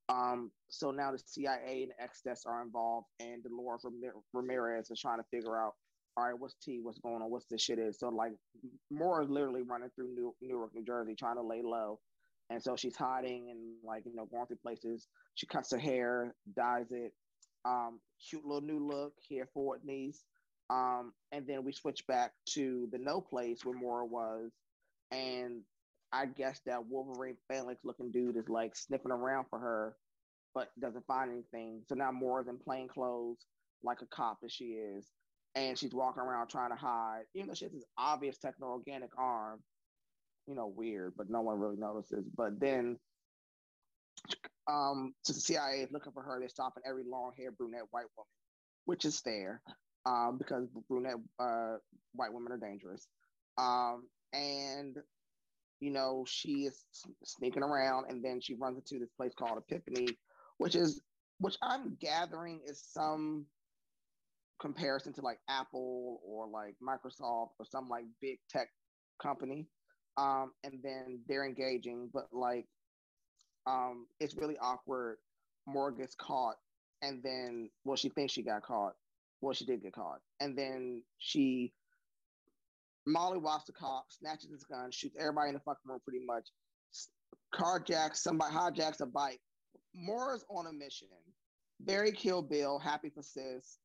Um, 0.08 0.50
so 0.68 0.90
now 0.90 1.12
the 1.12 1.22
CIA 1.24 1.88
and 1.88 2.10
XDS 2.10 2.46
are 2.46 2.62
involved, 2.62 3.06
and 3.20 3.42
Dolores 3.42 3.86
Ramirez 4.32 4.90
is 4.90 5.00
trying 5.00 5.18
to 5.18 5.24
figure 5.30 5.58
out 5.58 5.74
all 6.16 6.24
right, 6.24 6.38
what's 6.38 6.54
T? 6.62 6.78
What's 6.80 6.98
going 6.98 7.22
on? 7.22 7.30
What's 7.30 7.46
this 7.46 7.62
shit 7.62 7.78
is? 7.78 7.98
So 7.98 8.08
like, 8.08 8.32
Mora 8.90 9.24
is 9.24 9.30
literally 9.30 9.62
running 9.62 9.90
through 9.94 10.14
New 10.14 10.34
Newark, 10.40 10.74
New 10.74 10.84
Jersey, 10.84 11.14
trying 11.14 11.36
to 11.36 11.42
lay 11.42 11.62
low, 11.62 11.98
and 12.50 12.62
so 12.62 12.76
she's 12.76 12.96
hiding 12.96 13.50
and 13.50 13.58
like 13.84 14.04
you 14.06 14.14
know 14.14 14.26
going 14.26 14.46
through 14.46 14.58
places. 14.58 15.08
She 15.34 15.46
cuts 15.46 15.72
her 15.72 15.78
hair, 15.78 16.34
dyes 16.56 16.92
it, 16.92 17.12
um, 17.64 18.00
cute 18.28 18.44
little 18.44 18.60
new 18.60 18.86
look 18.86 19.14
here 19.26 19.48
for 19.52 19.78
niece. 19.84 20.22
Um, 20.70 21.12
and 21.32 21.46
then 21.46 21.64
we 21.64 21.72
switch 21.72 22.06
back 22.06 22.32
to 22.50 22.88
the 22.90 22.98
no 22.98 23.20
place 23.20 23.64
where 23.64 23.76
Mora 23.76 24.06
was, 24.06 24.52
and 25.10 25.62
I 26.12 26.26
guess 26.26 26.60
that 26.66 26.86
Wolverine 26.86 27.36
phalanx 27.50 27.80
looking 27.84 28.12
dude 28.12 28.36
is 28.36 28.48
like 28.48 28.76
sniffing 28.76 29.10
around 29.10 29.46
for 29.50 29.58
her, 29.58 29.96
but 30.54 30.68
doesn't 30.80 31.06
find 31.06 31.32
anything. 31.32 31.82
So 31.88 31.96
now 31.96 32.12
Mora's 32.12 32.48
in 32.48 32.56
plain 32.56 32.86
clothes, 32.86 33.44
like 33.82 34.00
a 34.00 34.06
cop 34.06 34.38
as 34.44 34.52
she 34.52 34.66
is 34.66 35.10
and 35.54 35.78
she's 35.78 35.94
walking 35.94 36.22
around 36.22 36.48
trying 36.48 36.70
to 36.70 36.76
hide, 36.76 37.22
even 37.34 37.48
though 37.48 37.54
she 37.54 37.64
has 37.66 37.72
this 37.72 37.84
obvious 37.96 38.38
techno 38.38 38.66
organic 38.68 39.10
arm. 39.18 39.60
You 40.46 40.54
know, 40.54 40.66
weird, 40.66 41.14
but 41.16 41.30
no 41.30 41.40
one 41.40 41.58
really 41.58 41.78
notices. 41.78 42.26
But 42.36 42.60
then, 42.60 42.98
um, 44.70 45.14
so 45.22 45.32
the 45.32 45.40
CIA 45.40 45.80
is 45.80 45.90
looking 45.90 46.12
for 46.12 46.22
her. 46.22 46.38
They're 46.38 46.50
stopping 46.50 46.82
every 46.86 47.04
long-haired 47.06 47.56
brunette 47.56 47.88
white 47.92 48.04
woman, 48.16 48.28
which 48.84 49.06
is 49.06 49.20
fair, 49.20 49.62
um, 50.04 50.36
because 50.36 50.68
brunette 50.88 51.16
uh, 51.38 51.76
white 52.14 52.32
women 52.32 52.52
are 52.52 52.58
dangerous. 52.58 53.06
Um, 53.56 54.06
and 54.34 54.96
you 55.80 55.90
know, 55.90 56.24
she 56.26 56.64
is 56.64 56.82
sneaking 57.24 57.62
around, 57.62 58.06
and 58.08 58.24
then 58.24 58.40
she 58.40 58.54
runs 58.54 58.78
into 58.78 58.98
this 58.98 59.12
place 59.16 59.32
called 59.34 59.58
Epiphany, 59.58 60.16
which 60.58 60.74
is, 60.74 61.02
which 61.38 61.56
I'm 61.62 61.96
gathering 62.00 62.60
is 62.66 62.82
some 62.90 63.46
comparison 64.64 65.12
to 65.12 65.20
like 65.20 65.38
Apple 65.50 66.20
or 66.24 66.48
like 66.48 66.74
Microsoft 66.82 67.50
or 67.58 67.66
some 67.70 67.86
like 67.88 68.04
big 68.22 68.38
tech 68.48 68.68
company. 69.22 69.68
Um, 70.16 70.52
and 70.64 70.80
then 70.82 71.20
they're 71.28 71.44
engaging, 71.44 72.08
but 72.14 72.28
like, 72.32 72.66
um, 73.66 74.06
it's 74.20 74.34
really 74.34 74.56
awkward. 74.58 75.18
Morgan 75.66 76.00
gets 76.00 76.14
caught, 76.14 76.56
and 77.02 77.22
then 77.22 77.68
well, 77.84 77.96
she 77.96 78.08
thinks 78.08 78.32
she 78.32 78.42
got 78.42 78.62
caught. 78.62 78.92
Well, 79.40 79.54
she 79.54 79.66
did 79.66 79.82
get 79.82 79.92
caught, 79.92 80.20
and 80.40 80.56
then 80.56 81.02
she 81.18 81.72
Molly 83.06 83.38
walks 83.38 83.64
the 83.64 83.72
cop, 83.72 84.06
snatches 84.10 84.50
his 84.50 84.64
gun, 84.64 84.90
shoots 84.90 85.16
everybody 85.18 85.48
in 85.48 85.54
the 85.54 85.60
fucking 85.60 85.82
room 85.86 86.00
pretty 86.04 86.24
much. 86.24 86.48
Carjacks 87.54 88.16
somebody, 88.16 88.54
hijacks 88.54 89.00
a 89.00 89.06
bike. 89.06 89.40
Mora's 89.94 90.44
on 90.48 90.66
a 90.66 90.72
mission. 90.72 91.08
Barry 91.80 92.12
Kill 92.12 92.40
Bill, 92.42 92.78
happy 92.78 93.10
for 93.10 93.22
sis. 93.22 93.78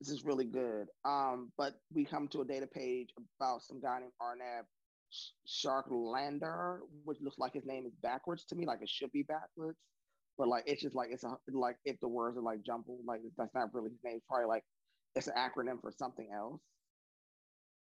This 0.00 0.10
is 0.10 0.24
really 0.24 0.44
good. 0.44 0.86
Um, 1.04 1.52
but 1.56 1.74
we 1.92 2.04
come 2.04 2.28
to 2.28 2.42
a 2.42 2.44
data 2.44 2.66
page 2.66 3.08
about 3.40 3.62
some 3.62 3.80
guy 3.80 4.00
named 4.00 4.12
Arnab 4.20 4.66
Sharklander, 5.46 6.80
which 7.04 7.18
looks 7.20 7.38
like 7.38 7.54
his 7.54 7.64
name 7.64 7.86
is 7.86 7.94
backwards 8.02 8.44
to 8.46 8.56
me, 8.56 8.66
like 8.66 8.82
it 8.82 8.90
should 8.90 9.12
be 9.12 9.22
backwards. 9.22 9.78
But 10.38 10.48
like 10.48 10.64
it's 10.66 10.82
just 10.82 10.94
like 10.94 11.08
it's 11.10 11.24
a 11.24 11.34
like 11.50 11.76
if 11.84 11.98
the 12.00 12.08
words 12.08 12.36
are 12.36 12.42
like 12.42 12.62
jumbled, 12.62 13.00
like 13.06 13.20
that's 13.38 13.54
not 13.54 13.72
really 13.72 13.90
his 13.90 14.00
name. 14.04 14.16
It's 14.16 14.26
probably 14.28 14.46
like 14.46 14.64
it's 15.14 15.28
an 15.28 15.34
acronym 15.36 15.80
for 15.80 15.90
something 15.96 16.28
else. 16.34 16.60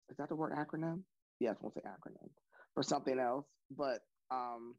Is 0.10 0.18
that 0.18 0.30
the 0.30 0.36
word 0.36 0.54
acronym? 0.54 1.02
Yes, 1.40 1.58
we'll 1.62 1.72
say 1.72 1.82
acronym 1.86 2.30
for 2.74 2.84
something 2.84 3.20
else. 3.20 3.46
But 3.78 4.00
um 4.32 4.76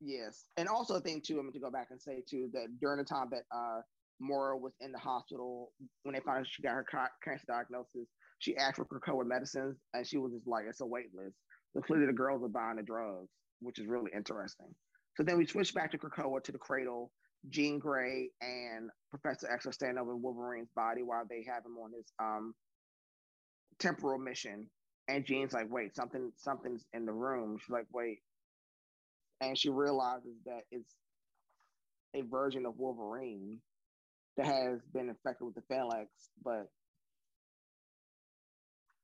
yes. 0.00 0.44
And 0.58 0.68
also 0.68 0.96
a 0.96 1.00
thing 1.00 1.22
too, 1.24 1.38
I'm 1.38 1.46
mean, 1.46 1.54
to 1.54 1.60
go 1.60 1.70
back 1.70 1.88
and 1.90 2.00
say 2.00 2.22
too 2.28 2.50
that 2.52 2.66
during 2.78 2.98
the 2.98 3.04
time 3.04 3.28
that 3.30 3.44
uh 3.50 3.80
Mora 4.20 4.56
was 4.56 4.72
in 4.80 4.92
the 4.92 4.98
hospital 4.98 5.72
when 6.02 6.14
they 6.14 6.20
found 6.20 6.40
out 6.40 6.46
she 6.48 6.62
got 6.62 6.74
her 6.74 6.84
cancer 7.24 7.44
diagnosis, 7.48 8.08
she 8.38 8.56
asked 8.56 8.76
for 8.76 8.84
Krakoa 8.84 9.26
medicines 9.26 9.76
and 9.94 10.06
she 10.06 10.18
was 10.18 10.32
just 10.32 10.46
like, 10.46 10.64
it's 10.68 10.80
a 10.80 10.86
wait 10.86 11.06
list. 11.14 11.36
So 11.74 11.80
clearly 11.80 12.06
the 12.06 12.12
girls 12.12 12.42
are 12.42 12.48
buying 12.48 12.76
the 12.76 12.82
drugs, 12.82 13.28
which 13.60 13.78
is 13.78 13.86
really 13.86 14.10
interesting. 14.14 14.74
So 15.16 15.22
then 15.22 15.38
we 15.38 15.46
switch 15.46 15.74
back 15.74 15.90
to 15.92 15.98
Krakoa 15.98 16.42
to 16.44 16.52
the 16.52 16.58
cradle. 16.58 17.10
Jean 17.48 17.78
Grey 17.78 18.30
and 18.42 18.90
Professor 19.10 19.50
X 19.50 19.66
are 19.66 19.72
standing 19.72 19.98
over 19.98 20.16
Wolverine's 20.16 20.68
body 20.76 21.02
while 21.02 21.24
they 21.28 21.44
have 21.48 21.64
him 21.64 21.76
on 21.82 21.90
his 21.96 22.12
um, 22.22 22.54
temporal 23.78 24.18
mission. 24.18 24.68
And 25.08 25.24
Jean's 25.24 25.52
like, 25.52 25.70
wait, 25.70 25.96
something, 25.96 26.30
something's 26.36 26.84
in 26.92 27.06
the 27.06 27.12
room. 27.12 27.56
She's 27.58 27.70
like, 27.70 27.86
wait. 27.92 28.18
And 29.40 29.56
she 29.56 29.70
realizes 29.70 30.36
that 30.44 30.62
it's 30.70 30.94
a 32.14 32.22
version 32.22 32.66
of 32.66 32.74
Wolverine 32.76 33.58
that 34.40 34.46
has 34.46 34.80
been 34.94 35.10
infected 35.10 35.46
with 35.46 35.54
the 35.54 35.62
phalanx, 35.68 36.08
but 36.42 36.70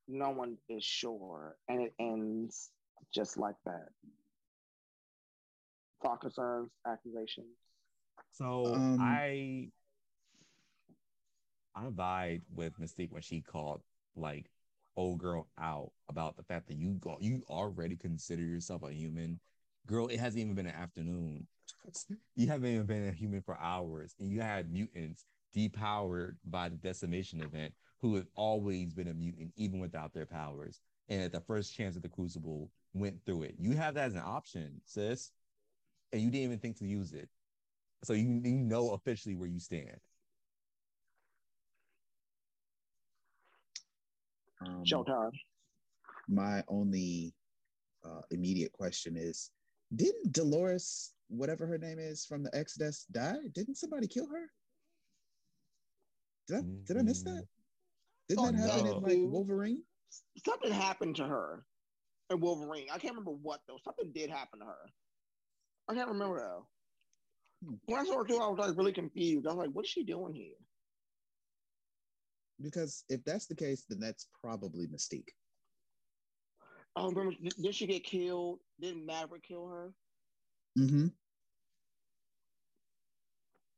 no 0.08 0.30
one 0.30 0.56
is 0.68 0.82
sure. 0.82 1.56
And 1.68 1.82
it 1.82 1.92
ends 2.00 2.70
just 3.14 3.36
like 3.36 3.56
that. 3.66 3.88
Thought 6.02 6.20
concerns, 6.22 6.70
accusations. 6.86 7.46
So 8.32 8.74
um, 8.74 8.98
I 9.00 9.68
I 11.74 11.84
vibe 11.88 12.42
with 12.54 12.78
Mystique 12.80 13.10
when 13.12 13.22
she 13.22 13.40
called 13.40 13.82
like 14.14 14.46
old 14.96 15.18
girl 15.18 15.48
out 15.58 15.92
about 16.08 16.36
the 16.38 16.42
fact 16.42 16.68
that 16.68 16.78
you 16.78 16.92
go 16.92 17.18
you 17.20 17.42
already 17.50 17.96
consider 17.96 18.42
yourself 18.42 18.82
a 18.82 18.92
human. 18.92 19.38
Girl, 19.86 20.08
it 20.08 20.18
hasn't 20.18 20.40
even 20.40 20.54
been 20.54 20.66
an 20.66 20.74
afternoon. 20.74 21.46
you 22.34 22.48
haven't 22.48 22.68
even 22.68 22.86
been 22.86 23.08
a 23.08 23.12
human 23.12 23.40
for 23.40 23.56
hours, 23.58 24.14
and 24.18 24.30
you 24.30 24.40
had 24.40 24.70
mutants 24.70 25.24
depowered 25.56 26.36
by 26.44 26.68
the 26.68 26.76
decimation 26.76 27.40
event 27.40 27.72
who 28.00 28.14
have 28.16 28.26
always 28.34 28.92
been 28.92 29.08
a 29.08 29.14
mutant 29.14 29.52
even 29.56 29.80
without 29.80 30.12
their 30.12 30.26
powers. 30.26 30.80
And 31.08 31.22
at 31.22 31.32
the 31.32 31.40
first 31.40 31.74
chance 31.74 31.96
of 31.96 32.02
the 32.02 32.08
crucible, 32.08 32.70
went 32.92 33.24
through 33.24 33.44
it. 33.44 33.54
You 33.58 33.76
have 33.76 33.94
that 33.94 34.06
as 34.06 34.14
an 34.14 34.22
option, 34.24 34.80
sis, 34.84 35.30
and 36.12 36.20
you 36.20 36.30
didn't 36.30 36.44
even 36.44 36.58
think 36.58 36.78
to 36.78 36.86
use 36.86 37.12
it. 37.12 37.28
So 38.04 38.12
you, 38.12 38.40
you 38.44 38.52
know 38.52 38.90
officially 38.90 39.34
where 39.34 39.48
you 39.48 39.60
stand. 39.60 39.98
Um, 44.60 44.82
Showtime. 44.84 45.32
My 46.28 46.64
only 46.68 47.34
uh, 48.04 48.22
immediate 48.30 48.72
question 48.72 49.16
is: 49.16 49.50
Didn't 49.94 50.32
Dolores, 50.32 51.12
whatever 51.28 51.66
her 51.66 51.78
name 51.78 51.98
is, 51.98 52.26
from 52.26 52.42
the 52.42 52.54
Exodus, 52.54 53.06
die? 53.12 53.36
Didn't 53.54 53.76
somebody 53.76 54.06
kill 54.06 54.26
her? 54.26 54.50
Did 56.48 56.56
I, 56.56 56.60
mm-hmm. 56.60 56.84
did 56.84 56.96
I 56.96 57.02
miss 57.02 57.22
that? 57.22 57.30
Mm-hmm. 57.30 57.42
Didn't 58.28 58.44
oh, 58.44 58.52
that 58.52 58.70
happen 58.70 58.84
no. 58.84 58.96
in 58.96 59.02
like 59.02 59.32
Wolverine? 59.32 59.82
Something 60.44 60.72
happened 60.72 61.16
to 61.16 61.24
her 61.24 61.64
in 62.30 62.40
Wolverine. 62.40 62.86
I 62.92 62.98
can't 62.98 63.14
remember 63.14 63.32
what 63.32 63.60
though. 63.68 63.78
Something 63.84 64.10
did 64.12 64.30
happen 64.30 64.60
to 64.60 64.66
her. 64.66 64.90
I 65.88 65.94
can't 65.94 66.08
remember 66.08 66.40
though. 66.40 66.66
When 67.86 68.00
I 68.00 68.04
saw 68.04 68.18
her 68.18 68.24
too, 68.24 68.38
I 68.38 68.48
was 68.48 68.58
like 68.58 68.76
really 68.76 68.92
confused. 68.92 69.46
I 69.46 69.50
was 69.50 69.58
like, 69.58 69.70
"What 69.70 69.84
is 69.84 69.90
she 69.90 70.04
doing 70.04 70.34
here?" 70.34 70.54
Because 72.60 73.04
if 73.08 73.24
that's 73.24 73.46
the 73.46 73.54
case, 73.54 73.84
then 73.88 74.00
that's 74.00 74.28
probably 74.40 74.86
Mystique. 74.88 75.30
Oh, 76.96 77.10
remember? 77.10 77.36
Did 77.60 77.74
she 77.74 77.86
get 77.86 78.04
killed? 78.04 78.60
Didn't 78.80 79.04
Maverick 79.04 79.42
kill 79.46 79.68
her? 79.68 79.92
Mm-hmm. 80.78 81.06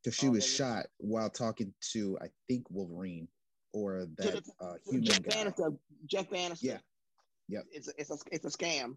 Because 0.02 0.16
she 0.16 0.28
oh, 0.28 0.32
was 0.32 0.46
shot 0.46 0.86
while 0.98 1.28
talking 1.28 1.74
to, 1.92 2.16
I 2.22 2.28
think, 2.48 2.64
Wolverine 2.70 3.28
or 3.72 4.06
that 4.18 4.42
uh, 4.60 4.74
human 4.86 5.04
Jeff 5.04 5.22
guy. 5.22 5.36
Bannister. 5.36 5.72
Jeff 6.06 6.30
Bannister. 6.30 6.66
Yeah. 6.66 6.78
Yep. 7.48 7.64
It's 7.72 7.88
a, 7.88 7.92
it's 7.98 8.10
a 8.10 8.16
it's 8.30 8.44
a 8.44 8.56
scam. 8.56 8.96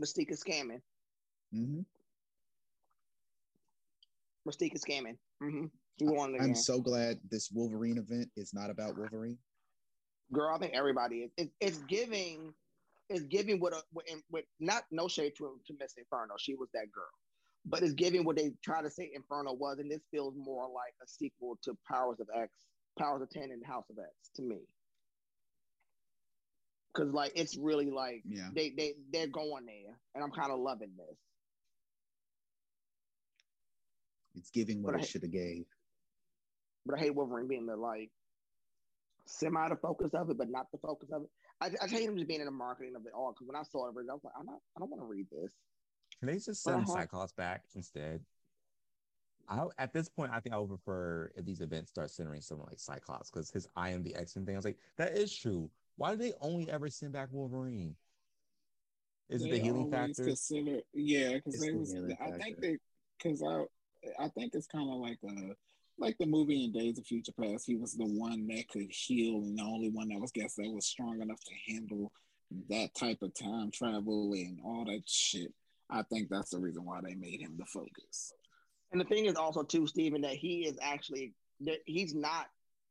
Mystique 0.00 0.30
is 0.30 0.42
scamming. 0.42 0.80
Mm-hmm. 1.54 1.80
Mystique 4.48 4.74
is 4.74 4.84
scamming. 4.84 5.16
Mm-hmm. 5.42 5.66
I'm 6.40 6.54
so 6.54 6.80
glad 6.80 7.18
this 7.28 7.50
Wolverine 7.52 7.98
event 7.98 8.30
is 8.36 8.54
not 8.54 8.70
about 8.70 8.96
Wolverine. 8.96 9.36
Girl, 10.32 10.54
I 10.54 10.58
think 10.58 10.74
everybody 10.74 11.16
is. 11.16 11.30
It, 11.36 11.50
it's 11.60 11.78
giving, 11.78 12.54
it's 13.08 13.24
giving 13.24 13.60
what 13.60 13.72
a 13.72 13.82
with 14.30 14.44
not 14.60 14.84
no 14.90 15.08
shade 15.08 15.32
to 15.38 15.58
to 15.66 15.74
Miss 15.80 15.94
Inferno. 15.96 16.34
She 16.38 16.54
was 16.54 16.68
that 16.74 16.92
girl, 16.92 17.10
but 17.64 17.82
it's 17.82 17.94
giving 17.94 18.24
what 18.24 18.36
they 18.36 18.52
try 18.62 18.82
to 18.82 18.90
say 18.90 19.10
Inferno 19.14 19.54
was, 19.54 19.78
and 19.78 19.90
this 19.90 20.02
feels 20.10 20.34
more 20.36 20.64
like 20.64 20.94
a 21.02 21.06
sequel 21.06 21.58
to 21.64 21.76
Powers 21.90 22.20
of 22.20 22.28
X, 22.34 22.52
Powers 22.98 23.22
of 23.22 23.30
Ten, 23.30 23.50
and 23.50 23.64
House 23.64 23.86
of 23.90 23.98
X 23.98 24.30
to 24.36 24.42
me. 24.42 24.58
Cause 26.94 27.12
like 27.12 27.32
it's 27.36 27.56
really 27.56 27.90
like 27.90 28.22
yeah. 28.26 28.48
they 28.54 28.70
they 28.76 28.94
they're 29.12 29.28
going 29.28 29.66
there, 29.66 29.98
and 30.14 30.24
I'm 30.24 30.32
kind 30.32 30.50
of 30.50 30.58
loving 30.58 30.90
this. 30.96 31.16
It's 34.34 34.50
giving 34.50 34.82
what 34.82 34.94
but 34.94 35.02
it 35.02 35.06
should 35.06 35.22
have 35.22 35.32
gave. 35.32 35.64
But 36.86 36.96
I 36.96 37.02
hate 37.02 37.14
Wolverine 37.14 37.48
being 37.48 37.66
the 37.66 37.76
like 37.76 38.10
semi 39.28 39.68
the 39.68 39.76
focus 39.76 40.10
of 40.14 40.30
it, 40.30 40.38
but 40.38 40.50
not 40.50 40.66
the 40.72 40.78
focus 40.78 41.10
of 41.12 41.22
it. 41.22 41.28
I, 41.60 41.84
I 41.84 41.88
hate 41.88 42.04
him 42.08 42.16
just 42.16 42.28
being 42.28 42.40
in 42.40 42.46
the 42.46 42.52
marketing 42.52 42.94
of 42.96 43.04
it 43.06 43.12
all. 43.14 43.32
Because 43.32 43.46
when 43.46 43.56
I 43.56 43.62
saw 43.62 43.86
it, 43.86 43.90
I 43.90 44.12
was 44.12 44.20
like, 44.24 44.32
I'm 44.38 44.46
not, 44.46 44.58
I 44.76 44.80
don't 44.80 44.90
want 44.90 45.02
to 45.02 45.06
read 45.06 45.26
this. 45.30 45.52
Can 46.18 46.28
they 46.28 46.38
just 46.38 46.62
send 46.62 46.88
Cyclops 46.88 47.32
back 47.32 47.64
instead? 47.74 48.20
I, 49.48 49.64
at 49.78 49.92
this 49.92 50.08
point, 50.08 50.32
I 50.32 50.40
think 50.40 50.54
I 50.54 50.58
would 50.58 50.68
prefer 50.68 51.30
if 51.36 51.44
these 51.44 51.60
events 51.60 51.90
start 51.90 52.10
centering 52.10 52.40
someone 52.40 52.66
like 52.68 52.80
Cyclops 52.80 53.30
because 53.30 53.50
his 53.50 53.68
I 53.76 53.90
am 53.90 54.02
the 54.02 54.14
X 54.14 54.36
Men 54.36 54.44
thing. 54.44 54.54
I 54.54 54.58
was 54.58 54.64
like, 54.64 54.78
that 54.96 55.16
is 55.16 55.34
true. 55.34 55.70
Why 55.96 56.12
do 56.12 56.16
they 56.16 56.32
only 56.40 56.70
ever 56.70 56.90
send 56.90 57.12
back 57.12 57.28
Wolverine? 57.32 57.96
Is 59.30 59.42
they 59.42 59.48
it 59.48 59.52
the 59.52 59.58
healing 59.58 59.90
factor? 59.90 60.24
Consider, 60.24 60.80
yeah, 60.94 61.34
because 61.34 61.60
they 61.60 61.72
was. 61.72 61.94
I 62.20 62.30
think 62.32 62.60
they 62.60 62.76
because 63.22 63.42
I 63.42 63.64
I 64.22 64.28
think 64.28 64.54
it's 64.54 64.66
kind 64.66 64.88
of 64.90 64.96
like 64.98 65.18
a 65.24 65.54
like 65.98 66.16
the 66.18 66.26
movie 66.26 66.64
in 66.64 66.72
Days 66.72 66.98
of 66.98 67.06
Future 67.06 67.32
Past. 67.32 67.66
He 67.66 67.76
was 67.76 67.94
the 67.94 68.06
one 68.06 68.46
that 68.48 68.68
could 68.68 68.90
heal 68.90 69.36
and 69.36 69.58
the 69.58 69.62
only 69.62 69.90
one 69.90 70.08
that 70.08 70.20
was 70.20 70.32
guess 70.32 70.54
that 70.54 70.70
was 70.70 70.86
strong 70.86 71.20
enough 71.20 71.40
to 71.40 71.72
handle 71.72 72.12
that 72.70 72.94
type 72.94 73.22
of 73.22 73.34
time 73.34 73.70
travel 73.70 74.32
and 74.32 74.58
all 74.64 74.84
that 74.84 75.02
shit. 75.06 75.52
I 75.90 76.02
think 76.02 76.28
that's 76.28 76.50
the 76.50 76.58
reason 76.58 76.84
why 76.84 77.00
they 77.02 77.14
made 77.14 77.40
him 77.40 77.56
the 77.58 77.66
focus. 77.66 78.32
And 78.92 79.00
the 79.00 79.04
thing 79.04 79.26
is 79.26 79.36
also 79.36 79.62
too, 79.62 79.86
Stephen, 79.86 80.22
that 80.22 80.34
he 80.34 80.66
is 80.66 80.78
actually 80.80 81.34
that 81.60 81.78
he's 81.86 82.14
not 82.14 82.46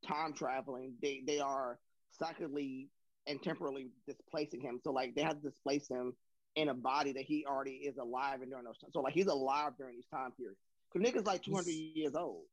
time 0.07 0.33
traveling. 0.33 0.93
They 1.01 1.23
they 1.25 1.39
are 1.39 1.79
psychically 2.11 2.89
and 3.25 3.41
temporally 3.41 3.87
displacing 4.05 4.61
him. 4.61 4.79
So 4.83 4.91
like 4.91 5.15
they 5.15 5.21
have 5.21 5.41
to 5.41 5.49
displace 5.49 5.87
him 5.87 6.13
in 6.55 6.69
a 6.69 6.73
body 6.73 7.13
that 7.13 7.23
he 7.23 7.45
already 7.47 7.71
is 7.71 7.97
alive 7.97 8.41
and 8.41 8.49
during 8.49 8.65
those 8.65 8.77
times. 8.77 8.93
So 8.93 9.01
like 9.01 9.13
he's 9.13 9.27
alive 9.27 9.73
during 9.77 9.95
these 9.95 10.07
time 10.07 10.31
periods. 10.31 10.59
Because 10.91 11.07
nigga's 11.07 11.25
like 11.25 11.43
200 11.43 11.69
years 11.69 12.15
old. 12.15 12.45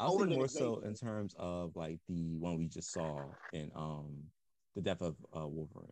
I 0.00 0.08
was 0.08 0.26
more 0.26 0.48
so 0.48 0.80
in 0.84 0.94
terms 0.94 1.34
of 1.38 1.76
like 1.76 1.98
the 2.08 2.36
one 2.38 2.58
we 2.58 2.66
just 2.66 2.92
saw 2.92 3.20
in 3.52 3.70
um 3.74 4.24
the 4.74 4.82
death 4.82 5.00
of 5.00 5.16
uh, 5.34 5.46
Wolverine. 5.46 5.90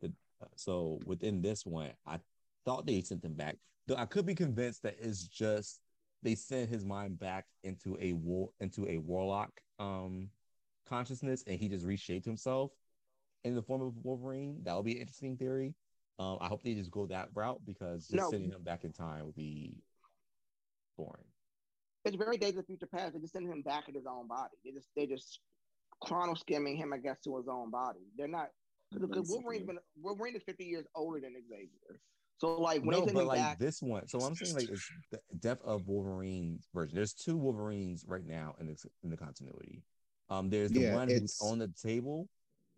The, 0.00 0.12
uh, 0.42 0.46
so 0.56 0.98
within 1.06 1.42
this 1.42 1.64
one, 1.64 1.90
I 2.06 2.18
thought 2.64 2.86
they 2.86 3.00
sent 3.02 3.24
him 3.24 3.34
back. 3.34 3.56
Though 3.86 3.96
I 3.96 4.06
could 4.06 4.26
be 4.26 4.34
convinced 4.34 4.82
that 4.82 4.96
it's 5.00 5.26
just 5.26 5.80
they 6.22 6.34
sent 6.34 6.70
his 6.70 6.84
mind 6.84 7.18
back 7.18 7.44
into 7.62 7.96
a 8.00 8.12
war 8.14 8.50
into 8.60 8.86
a 8.88 8.98
warlock 8.98 9.50
um 9.78 10.30
consciousness, 10.88 11.44
and 11.46 11.58
he 11.58 11.68
just 11.68 11.84
reshaped 11.84 12.24
himself 12.24 12.72
in 13.44 13.54
the 13.54 13.62
form 13.62 13.82
of 13.82 13.92
Wolverine. 14.02 14.60
That 14.64 14.76
would 14.76 14.84
be 14.84 14.94
an 14.94 15.00
interesting 15.00 15.36
theory. 15.36 15.74
Um, 16.18 16.38
I 16.40 16.48
hope 16.48 16.62
they 16.62 16.74
just 16.74 16.90
go 16.90 17.06
that 17.06 17.28
route 17.34 17.60
because 17.66 18.08
just 18.08 18.16
no. 18.16 18.30
sending 18.30 18.50
him 18.50 18.62
back 18.62 18.84
in 18.84 18.92
time 18.92 19.26
would 19.26 19.36
be 19.36 19.74
boring. 20.96 21.24
It's 22.06 22.16
very 22.16 22.36
Days 22.36 22.56
of 22.56 22.66
Future 22.66 22.86
Past. 22.86 23.14
They 23.14 23.20
just 23.20 23.32
send 23.32 23.50
him 23.50 23.62
back 23.62 23.88
in 23.88 23.94
his 23.94 24.06
own 24.06 24.28
body. 24.28 24.54
They 24.64 24.70
just 24.70 24.88
they 24.96 25.06
just 25.06 25.40
chrono 26.00 26.34
skimming 26.34 26.76
him, 26.76 26.92
I 26.92 26.98
guess, 26.98 27.18
to 27.24 27.36
his 27.36 27.48
own 27.48 27.70
body. 27.70 28.00
They're 28.16 28.28
not 28.28 28.48
because 28.92 29.28
Wolverine's 29.28 29.66
been 29.66 29.78
Wolverine 30.00 30.36
is 30.36 30.42
fifty 30.44 30.64
years 30.64 30.86
older 30.94 31.20
than 31.20 31.34
Xavier. 31.48 32.00
So 32.38 32.60
like 32.60 32.82
when 32.82 32.98
no, 32.98 33.06
but 33.06 33.26
like 33.26 33.40
back, 33.40 33.58
this 33.58 33.82
one. 33.82 34.06
So 34.06 34.20
I'm 34.20 34.34
saying 34.34 34.54
like 34.54 34.68
it's 34.68 34.88
the 35.10 35.20
death 35.40 35.58
of 35.64 35.88
Wolverine's 35.88 36.68
version. 36.74 36.94
There's 36.94 37.14
two 37.14 37.36
Wolverines 37.36 38.04
right 38.06 38.26
now 38.26 38.54
in 38.60 38.66
the 38.66 38.76
in 39.02 39.10
the 39.10 39.16
continuity. 39.16 39.82
Um, 40.28 40.50
there's 40.50 40.70
the 40.70 40.80
yeah, 40.80 40.94
one 40.94 41.08
who's 41.08 41.38
on 41.40 41.58
the 41.58 41.72
table 41.82 42.28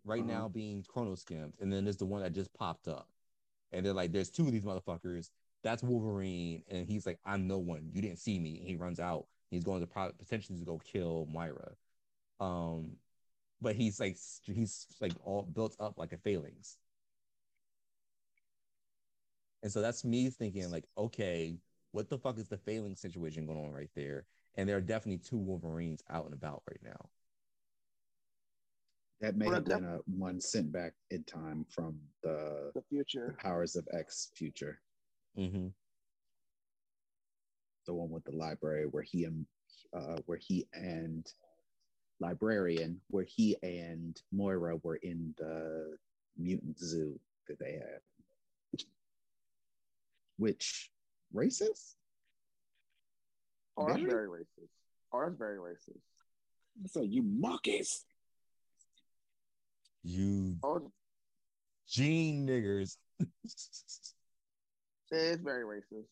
right 0.05 0.23
uh-huh. 0.23 0.31
now 0.31 0.47
being 0.47 0.83
chrono 0.87 1.15
skimmed, 1.15 1.53
and 1.59 1.71
then 1.71 1.83
there's 1.83 1.97
the 1.97 2.05
one 2.05 2.21
that 2.21 2.33
just 2.33 2.53
popped 2.53 2.87
up. 2.87 3.07
And 3.71 3.85
they're 3.85 3.93
like, 3.93 4.11
there's 4.11 4.31
two 4.31 4.45
of 4.45 4.51
these 4.51 4.63
motherfuckers. 4.63 5.29
That's 5.63 5.83
Wolverine, 5.83 6.63
and 6.69 6.87
he's 6.87 7.05
like, 7.05 7.19
I'm 7.25 7.47
no 7.47 7.57
one. 7.57 7.89
You 7.91 8.01
didn't 8.01 8.19
see 8.19 8.39
me. 8.39 8.59
And 8.59 8.67
he 8.67 8.75
runs 8.75 8.99
out. 8.99 9.27
He's 9.51 9.63
going 9.63 9.81
to 9.81 9.87
pro- 9.87 10.11
potentially 10.11 10.59
to 10.59 10.65
go 10.65 10.79
kill 10.79 11.27
Moira. 11.29 11.71
Um, 12.39 12.91
but 13.61 13.75
he's 13.75 13.99
like 13.99 14.17
he's 14.43 14.87
like 15.01 15.11
all 15.23 15.43
built 15.43 15.75
up 15.79 15.97
like 15.97 16.13
a 16.13 16.17
phalanx. 16.17 16.77
And 19.61 19.71
so 19.71 19.81
that's 19.81 20.05
me 20.05 20.29
thinking, 20.29 20.71
like, 20.71 20.85
okay, 20.97 21.57
what 21.91 22.09
the 22.09 22.17
fuck 22.17 22.37
is 22.37 22.47
the 22.47 22.57
phalanx 22.57 23.01
situation 23.01 23.45
going 23.45 23.59
on 23.59 23.71
right 23.73 23.89
there? 23.95 24.25
And 24.55 24.69
there 24.69 24.77
are 24.77 24.81
definitely 24.81 25.17
two 25.17 25.37
Wolverines 25.37 26.01
out 26.09 26.25
and 26.25 26.33
about 26.33 26.63
right 26.69 26.79
now. 26.83 27.09
That 29.21 29.35
may 29.35 29.49
have 29.49 29.65
been 29.65 29.83
a 29.83 29.99
one 30.05 30.39
sent 30.39 30.71
back 30.71 30.93
in 31.11 31.25
time 31.25 31.65
from 31.69 31.99
the, 32.23 32.71
the 32.73 32.81
future 32.89 33.35
the 33.35 33.43
powers 33.43 33.75
of 33.75 33.85
X 33.93 34.31
future. 34.33 34.79
Mm-hmm. 35.39 35.67
The 37.87 37.93
one 37.93 38.09
with 38.09 38.25
the 38.25 38.35
library 38.35 38.85
where 38.85 39.03
he 39.03 39.23
and 39.23 39.45
uh, 39.95 40.17
where 40.25 40.37
he 40.37 40.67
and 40.73 41.25
librarian, 42.19 42.99
where 43.09 43.23
he 43.23 43.55
and 43.63 44.21
Moira 44.31 44.75
were 44.83 44.97
in 44.97 45.33
the 45.37 45.97
mutant 46.37 46.77
zoo 46.77 47.19
that 47.47 47.57
they 47.59 47.73
had. 47.73 48.81
Which 50.37 50.89
racist? 51.33 51.95
Oh, 53.77 53.87
that's 53.87 54.01
very 54.01 54.27
racist. 54.27 54.69
Oh, 55.13 55.21
that's 55.23 55.37
very 55.37 55.57
racist. 55.57 56.91
So 56.91 57.01
you 57.01 57.23
monkeys. 57.23 58.05
You 60.03 60.57
oh. 60.63 60.91
gene 61.89 62.45
niggers. 62.47 62.97
it's 65.11 65.41
very 65.41 65.63
racist. 65.63 66.05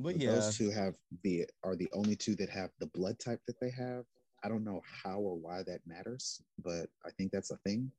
But, 0.00 0.20
yeah, 0.20 0.32
those 0.32 0.56
two 0.56 0.70
have 0.70 0.96
the 1.22 1.46
are 1.62 1.76
the 1.76 1.88
only 1.92 2.16
two 2.16 2.34
that 2.36 2.50
have 2.50 2.70
the 2.80 2.86
blood 2.86 3.18
type 3.18 3.40
that 3.46 3.60
they 3.60 3.70
have. 3.70 4.04
I 4.42 4.48
don't 4.48 4.64
know 4.64 4.82
how 5.04 5.18
or 5.18 5.36
why 5.36 5.62
that 5.62 5.80
matters, 5.86 6.42
but 6.62 6.88
I 7.06 7.10
think 7.16 7.30
that's 7.32 7.50
a 7.50 7.56
thing. 7.58 7.90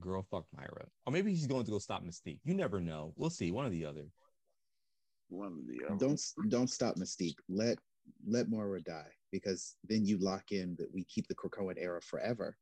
Girl, 0.00 0.26
fuck 0.30 0.46
Myra. 0.56 0.86
Or 1.06 1.12
maybe 1.12 1.30
he's 1.30 1.46
going 1.46 1.64
to 1.64 1.70
go 1.70 1.78
stop 1.78 2.04
Mystique. 2.04 2.40
You 2.44 2.54
never 2.54 2.80
know. 2.80 3.12
We'll 3.16 3.30
see. 3.30 3.50
One 3.52 3.66
or 3.66 3.70
the 3.70 3.84
other. 3.86 4.06
One 5.28 5.52
or 5.52 5.72
the 5.72 5.86
other. 5.86 5.96
Don't 5.96 6.20
don't 6.48 6.70
stop 6.70 6.96
Mystique. 6.96 7.38
Let 7.48 7.78
let 8.26 8.48
Moira 8.48 8.82
die 8.82 9.12
because 9.32 9.76
then 9.84 10.04
you 10.04 10.18
lock 10.18 10.52
in 10.52 10.76
that 10.78 10.92
we 10.92 11.04
keep 11.04 11.28
the 11.28 11.34
Krakoan 11.34 11.74
era 11.78 12.00
forever, 12.00 12.56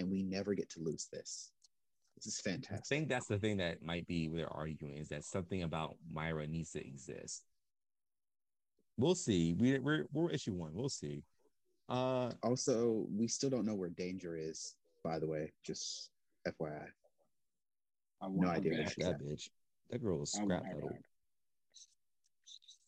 and 0.00 0.10
we 0.10 0.22
never 0.22 0.54
get 0.54 0.70
to 0.70 0.80
lose 0.80 1.08
this. 1.12 1.50
This 2.16 2.26
is 2.26 2.40
fantastic. 2.40 2.78
I 2.78 2.88
think 2.88 3.08
that's 3.08 3.26
the 3.26 3.38
thing 3.38 3.56
that 3.58 3.82
might 3.82 4.06
be 4.06 4.28
they're 4.28 4.52
arguing 4.52 4.96
is 4.96 5.08
that 5.08 5.24
something 5.24 5.62
about 5.62 5.96
Myra 6.12 6.46
needs 6.46 6.70
to 6.72 6.86
exist. 6.86 7.42
We'll 8.96 9.16
see. 9.16 9.54
We, 9.54 9.78
we're 9.78 10.06
we're 10.12 10.30
issue 10.30 10.52
one. 10.52 10.70
We'll 10.72 10.88
see. 10.88 11.22
Uh, 11.88 12.30
also, 12.42 13.06
we 13.14 13.26
still 13.26 13.50
don't 13.50 13.66
know 13.66 13.74
where 13.74 13.90
Danger 13.90 14.36
is. 14.36 14.74
By 15.02 15.18
the 15.18 15.26
way, 15.26 15.52
just 15.64 16.10
FYI. 16.46 16.86
I 18.22 18.24
have 18.24 18.32
no 18.32 18.48
idea 18.48 18.72
where 18.72 18.86
she's 18.86 19.04
that 19.04 19.14
at. 19.14 19.22
bitch. 19.22 19.50
That 19.90 20.02
girl 20.02 20.18
was 20.20 20.32
scrap 20.32 20.64
metal. 20.64 20.96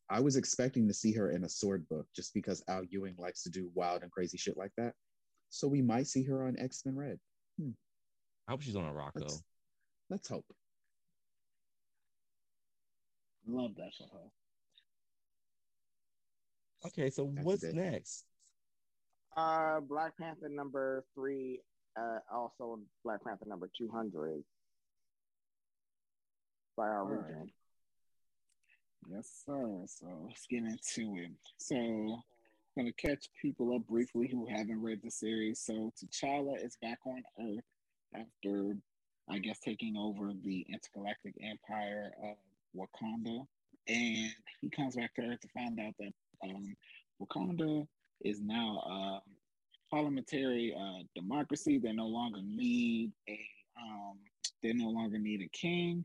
I 0.08 0.20
was 0.20 0.36
expecting 0.36 0.86
to 0.86 0.94
see 0.94 1.12
her 1.12 1.32
in 1.32 1.44
a 1.44 1.48
sword 1.48 1.86
book 1.88 2.06
just 2.14 2.32
because 2.32 2.62
Al 2.68 2.84
Ewing 2.84 3.16
likes 3.18 3.42
to 3.42 3.50
do 3.50 3.70
wild 3.74 4.02
and 4.02 4.10
crazy 4.10 4.38
shit 4.38 4.56
like 4.56 4.70
that. 4.76 4.94
So 5.56 5.68
we 5.68 5.80
might 5.80 6.06
see 6.06 6.22
her 6.24 6.46
on 6.46 6.56
X 6.58 6.82
Men 6.84 6.96
Red. 6.96 7.18
Hmm. 7.58 7.70
I 8.46 8.52
hope 8.52 8.62
she's 8.62 8.76
on 8.76 8.84
a 8.84 8.92
rock 8.92 9.12
let's, 9.14 9.34
though. 9.34 9.40
Let's 10.10 10.28
hope. 10.28 10.44
Love 13.48 13.74
that 13.76 13.90
for 13.96 14.04
her. 14.12 14.30
Okay, 16.86 17.10
so 17.10 17.32
That's 17.34 17.46
what's 17.46 17.64
next? 17.64 18.24
Uh, 19.36 19.80
Black 19.80 20.16
Panther 20.18 20.48
number 20.48 21.04
three. 21.14 21.60
Uh, 21.98 22.18
also 22.30 22.80
Black 23.02 23.24
Panther 23.24 23.46
number 23.46 23.70
two 23.76 23.88
hundred 23.88 24.44
by 26.76 26.84
our 26.84 27.00
All 27.00 27.06
region. 27.06 27.40
Right. 27.40 27.52
Yes, 29.10 29.42
sir. 29.46 29.84
So 29.86 30.06
let's 30.26 30.46
get 30.46 30.64
into 30.64 31.16
it. 31.16 31.30
So 31.56 32.18
I'm 32.76 32.84
gonna 32.84 32.92
catch 32.92 33.28
people 33.40 33.74
up 33.74 33.86
briefly 33.86 34.28
who 34.30 34.46
haven't 34.46 34.82
read 34.82 35.00
the 35.02 35.10
series. 35.10 35.60
So 35.60 35.92
T'Challa 35.96 36.62
is 36.62 36.76
back 36.82 36.98
on 37.06 37.22
Earth 37.40 37.64
after, 38.14 38.76
I 39.30 39.38
guess, 39.38 39.58
taking 39.60 39.96
over 39.96 40.32
the 40.44 40.66
intergalactic 40.68 41.34
empire 41.42 42.12
of 42.22 42.36
Wakanda, 42.76 43.46
and 43.88 44.30
he 44.60 44.68
comes 44.68 44.96
back 44.96 45.14
to 45.14 45.22
Earth 45.22 45.40
to 45.40 45.48
find 45.54 45.80
out 45.80 45.94
that 45.98 46.12
um, 46.44 46.76
Wakanda 47.20 47.86
is 48.20 48.40
now 48.42 48.82
a 48.86 49.20
parliamentary 49.90 50.74
uh, 50.78 51.02
democracy. 51.14 51.78
They 51.78 51.92
no 51.92 52.06
longer 52.06 52.40
need 52.42 53.12
a 53.26 53.40
um, 53.80 54.18
they 54.62 54.74
no 54.74 54.90
longer 54.90 55.18
need 55.18 55.40
a 55.40 55.48
king. 55.56 56.04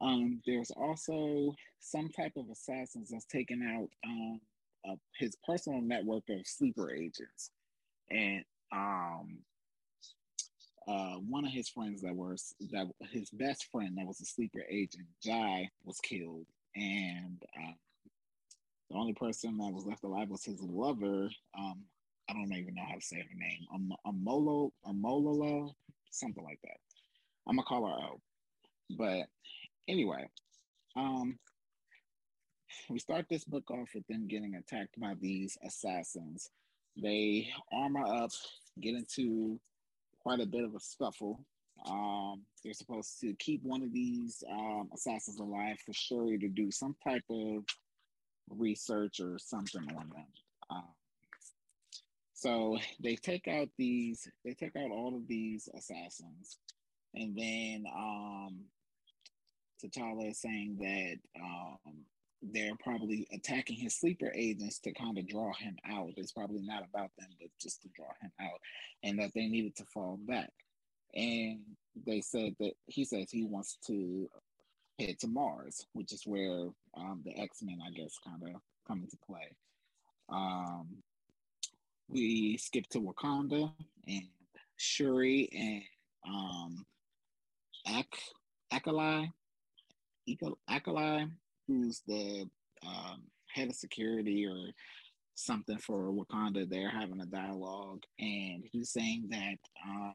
Um, 0.00 0.40
there's 0.46 0.70
also 0.70 1.54
some 1.80 2.08
type 2.10 2.32
of 2.36 2.48
assassins 2.48 3.10
that's 3.10 3.24
taken 3.24 3.62
out 3.62 3.88
um, 4.06 4.40
uh, 4.88 4.96
his 5.18 5.36
personal 5.46 5.80
network 5.80 6.24
of 6.30 6.46
sleeper 6.46 6.92
agents, 6.92 7.50
and 8.10 8.44
um, 8.72 9.38
uh, 10.88 11.14
one 11.28 11.44
of 11.44 11.52
his 11.52 11.68
friends 11.68 12.02
that 12.02 12.14
was 12.14 12.54
that 12.72 12.86
his 13.12 13.30
best 13.30 13.68
friend 13.70 13.96
that 13.96 14.06
was 14.06 14.20
a 14.20 14.24
sleeper 14.24 14.64
agent, 14.70 15.06
Jai, 15.22 15.68
was 15.84 16.00
killed, 16.00 16.46
and 16.76 17.42
uh, 17.56 17.72
the 18.90 18.96
only 18.96 19.14
person 19.14 19.56
that 19.58 19.72
was 19.72 19.86
left 19.86 20.04
alive 20.04 20.28
was 20.28 20.44
his 20.44 20.60
lover. 20.62 21.30
Um, 21.58 21.82
I 22.28 22.34
don't 22.34 22.52
even 22.52 22.74
know 22.74 22.84
how 22.88 22.94
to 22.96 23.00
say 23.00 23.16
her 23.16 23.36
name. 23.36 23.66
Am- 23.74 24.12
Amolo, 24.12 24.70
Amolola, 24.86 25.70
something 26.10 26.44
like 26.44 26.60
that. 26.64 26.76
I'm 27.48 27.56
gonna 27.56 27.66
call 27.66 27.86
her 27.86 27.94
O. 28.14 28.20
But 28.96 29.26
Anyway, 29.88 30.28
um, 30.96 31.38
we 32.88 32.98
start 32.98 33.26
this 33.28 33.44
book 33.44 33.70
off 33.70 33.90
with 33.94 34.06
them 34.06 34.26
getting 34.28 34.54
attacked 34.54 34.98
by 35.00 35.14
these 35.20 35.56
assassins. 35.64 36.50
They 37.00 37.48
armor 37.72 38.04
up, 38.04 38.30
get 38.80 38.94
into 38.94 39.58
quite 40.20 40.40
a 40.40 40.46
bit 40.46 40.64
of 40.64 40.74
a 40.74 40.80
scuffle. 40.80 41.44
Um, 41.88 42.42
they're 42.62 42.74
supposed 42.74 43.20
to 43.20 43.34
keep 43.34 43.62
one 43.62 43.82
of 43.82 43.92
these 43.92 44.44
um, 44.50 44.90
assassins 44.94 45.40
alive 45.40 45.78
for 45.84 45.92
Shuri 45.92 46.38
to 46.38 46.48
do 46.48 46.70
some 46.70 46.94
type 47.02 47.24
of 47.30 47.64
research 48.50 49.20
or 49.20 49.38
something 49.38 49.82
on 49.82 50.10
them. 50.10 50.26
Um, 50.70 50.94
so 52.34 52.78
they 53.00 53.16
take 53.16 53.48
out 53.48 53.68
these, 53.78 54.28
they 54.44 54.54
take 54.54 54.76
out 54.76 54.90
all 54.90 55.14
of 55.16 55.26
these 55.28 55.68
assassins, 55.76 56.58
and 57.14 57.36
then 57.36 57.84
um, 57.94 58.60
T'Challa 59.82 60.30
is 60.30 60.40
saying 60.40 60.76
that 60.80 61.16
um, 61.40 62.04
they're 62.42 62.76
probably 62.82 63.26
attacking 63.32 63.76
his 63.76 63.94
sleeper 63.94 64.32
agents 64.34 64.78
to 64.80 64.92
kind 64.92 65.16
of 65.18 65.28
draw 65.28 65.52
him 65.54 65.76
out. 65.88 66.12
It's 66.16 66.32
probably 66.32 66.62
not 66.62 66.84
about 66.88 67.10
them, 67.18 67.28
but 67.40 67.50
just 67.60 67.82
to 67.82 67.88
draw 67.94 68.08
him 68.20 68.32
out, 68.40 68.60
and 69.02 69.18
that 69.18 69.30
they 69.34 69.46
needed 69.46 69.76
to 69.76 69.84
fall 69.86 70.18
back. 70.26 70.50
And 71.14 71.60
they 72.06 72.20
said 72.20 72.54
that 72.58 72.72
he 72.86 73.04
says 73.04 73.30
he 73.30 73.44
wants 73.44 73.78
to 73.86 74.28
head 74.98 75.18
to 75.20 75.28
Mars, 75.28 75.86
which 75.92 76.12
is 76.12 76.22
where 76.26 76.68
um, 76.96 77.22
the 77.24 77.38
X 77.38 77.62
Men, 77.62 77.78
I 77.86 77.90
guess, 77.90 78.18
kind 78.26 78.42
of 78.42 78.60
come 78.86 79.02
into 79.02 79.16
play. 79.24 79.54
Um, 80.28 80.88
we 82.08 82.56
skip 82.56 82.86
to 82.88 83.00
Wakanda 83.00 83.72
and 84.06 84.28
Shuri 84.76 85.48
and 85.52 85.82
um, 86.34 86.86
Ak 87.86 88.18
Akali 88.72 89.30
Akali, 90.68 91.26
who's 91.72 92.02
the 92.06 92.48
um, 92.86 93.22
head 93.54 93.68
of 93.68 93.74
security 93.74 94.46
or 94.46 94.72
something 95.34 95.78
for 95.78 96.12
Wakanda. 96.12 96.68
They're 96.68 96.90
having 96.90 97.20
a 97.20 97.26
dialogue, 97.26 98.02
and 98.18 98.64
he's 98.70 98.90
saying 98.90 99.28
that 99.30 99.58
um, 99.86 100.14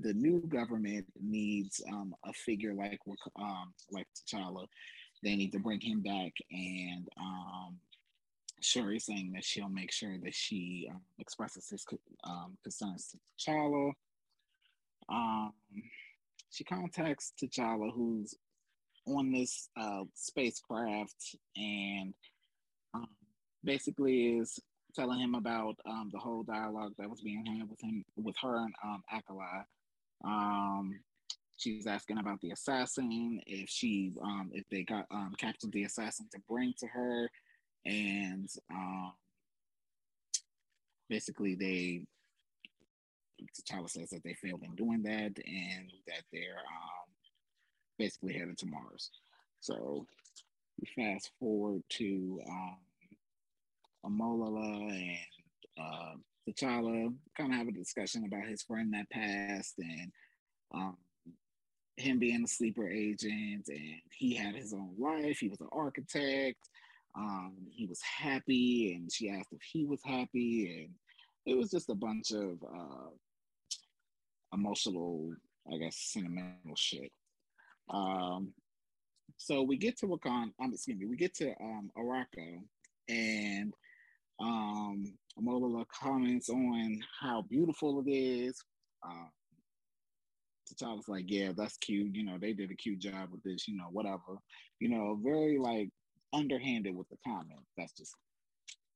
the 0.00 0.12
new 0.14 0.40
government 0.40 1.06
needs 1.20 1.82
um, 1.90 2.14
a 2.24 2.32
figure 2.32 2.74
like 2.74 3.00
um, 3.36 3.72
like 3.90 4.06
T'Challa. 4.14 4.66
They 5.22 5.36
need 5.36 5.52
to 5.52 5.60
bring 5.60 5.80
him 5.80 6.00
back, 6.00 6.32
and 6.50 7.08
um, 7.20 7.76
Shuri's 8.60 9.06
saying 9.06 9.32
that 9.34 9.44
she'll 9.44 9.68
make 9.68 9.92
sure 9.92 10.18
that 10.22 10.34
she 10.34 10.88
um, 10.90 11.00
expresses 11.18 11.68
his 11.68 11.84
um, 12.24 12.56
concerns 12.62 13.08
to 13.08 13.18
T'Challa. 13.38 13.92
Um, 15.08 15.52
she 16.50 16.64
contacts 16.64 17.32
T'Challa, 17.40 17.92
who's 17.94 18.34
on 19.06 19.32
this 19.32 19.68
uh, 19.80 20.04
spacecraft, 20.14 21.36
and 21.56 22.14
um, 22.94 23.06
basically 23.64 24.38
is 24.38 24.58
telling 24.94 25.18
him 25.18 25.34
about 25.34 25.76
um, 25.86 26.10
the 26.12 26.18
whole 26.18 26.42
dialogue 26.42 26.92
that 26.98 27.08
was 27.08 27.20
being 27.20 27.44
had 27.46 27.68
with 27.68 27.80
him, 27.80 28.04
with 28.16 28.36
her 28.42 28.56
and 28.56 28.74
um, 28.84 29.02
Akala. 29.12 29.64
Um, 30.24 31.00
she's 31.56 31.86
asking 31.86 32.18
about 32.18 32.40
the 32.40 32.50
assassin, 32.50 33.40
if 33.46 33.68
she, 33.68 34.12
um, 34.22 34.50
if 34.52 34.64
they 34.70 34.82
got 34.82 35.06
um, 35.10 35.32
captured 35.38 35.72
the 35.72 35.84
assassin 35.84 36.28
to 36.32 36.40
bring 36.48 36.74
to 36.78 36.86
her, 36.86 37.28
and 37.86 38.48
um, 38.70 39.12
basically 41.08 41.54
they 41.54 42.02
T'Challa 43.50 43.90
says 43.90 44.10
that 44.10 44.22
they 44.24 44.34
failed 44.34 44.62
in 44.62 44.74
doing 44.74 45.02
that 45.02 45.32
and 45.44 45.90
that 46.06 46.22
they're 46.32 46.58
um, 46.58 47.01
basically 47.98 48.34
headed 48.34 48.58
to 48.58 48.66
Mars. 48.66 49.10
So 49.60 50.06
we 50.80 50.88
fast 50.96 51.30
forward 51.38 51.82
to 51.90 52.40
um, 52.48 52.76
Amolala 54.04 54.90
and 54.90 55.18
uh, 55.80 56.14
T'Challa 56.48 57.14
kind 57.36 57.52
of 57.52 57.58
have 57.58 57.68
a 57.68 57.72
discussion 57.72 58.24
about 58.24 58.48
his 58.48 58.62
friend 58.62 58.92
that 58.94 59.10
passed 59.10 59.74
and 59.78 60.12
um, 60.74 60.96
him 61.96 62.18
being 62.18 62.44
a 62.44 62.48
sleeper 62.48 62.88
agent 62.88 63.68
and 63.68 64.00
he 64.10 64.34
had 64.34 64.54
his 64.54 64.72
own 64.72 64.94
life. 64.98 65.38
He 65.38 65.48
was 65.48 65.60
an 65.60 65.68
architect 65.70 66.58
um, 67.14 67.54
he 67.70 67.86
was 67.86 68.00
happy, 68.02 68.94
and 68.94 69.12
she 69.12 69.28
asked 69.28 69.52
if 69.52 69.60
he 69.62 69.84
was 69.84 70.00
happy, 70.04 70.84
and 70.84 70.94
it 71.44 71.58
was 71.58 71.70
just 71.70 71.90
a 71.90 71.94
bunch 71.94 72.32
of 72.32 72.62
uh, 72.62 73.10
emotional, 74.52 75.32
I 75.72 75.76
guess, 75.76 75.96
sentimental 75.98 76.76
shit. 76.76 77.12
Um, 77.92 78.52
so 79.36 79.62
we 79.62 79.76
get 79.76 79.98
to 79.98 80.06
Wakanda, 80.06 80.52
um, 80.60 80.72
excuse 80.72 80.98
me, 80.98 81.06
we 81.06 81.16
get 81.16 81.34
to 81.36 81.50
um, 81.60 81.90
Arakko, 81.96 82.60
and 83.08 83.74
um, 84.40 85.04
Amolala 85.38 85.84
comments 85.88 86.48
on 86.48 87.00
how 87.20 87.42
beautiful 87.42 88.02
it 88.06 88.10
is. 88.10 88.62
Uh, 89.04 89.26
T'Challa's 90.72 91.08
like, 91.08 91.24
yeah, 91.26 91.52
that's 91.56 91.76
cute. 91.78 92.14
You 92.14 92.24
know, 92.24 92.38
they 92.40 92.52
did 92.52 92.70
a 92.70 92.74
cute 92.74 93.00
job 93.00 93.30
with 93.30 93.42
this. 93.42 93.68
You 93.68 93.76
know, 93.76 93.88
whatever. 93.90 94.38
You 94.80 94.88
know, 94.88 95.18
very 95.22 95.58
like 95.58 95.90
underhanded 96.32 96.94
with 96.96 97.08
the 97.08 97.16
comment. 97.26 97.60
That's 97.76 97.92
just 97.92 98.14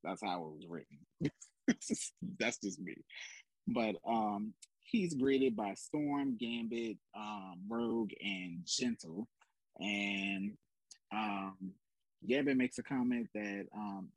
that's 0.02 0.22
how 0.22 0.38
it 0.40 0.54
was 0.56 0.66
written. 0.68 0.98
that's 2.38 2.58
just 2.58 2.80
me. 2.80 2.94
But 3.66 3.96
um 4.08 4.54
he's 4.86 5.14
greeted 5.14 5.56
by 5.56 5.74
Storm, 5.74 6.36
Gambit, 6.38 6.96
um, 7.16 7.60
Rogue, 7.68 8.12
and 8.22 8.60
Gentle. 8.64 9.28
And 9.78 10.52
um 11.12 11.72
Gambit 12.26 12.56
makes 12.56 12.78
a 12.78 12.82
comment 12.82 13.28
that 13.34 13.66
um 13.74 14.08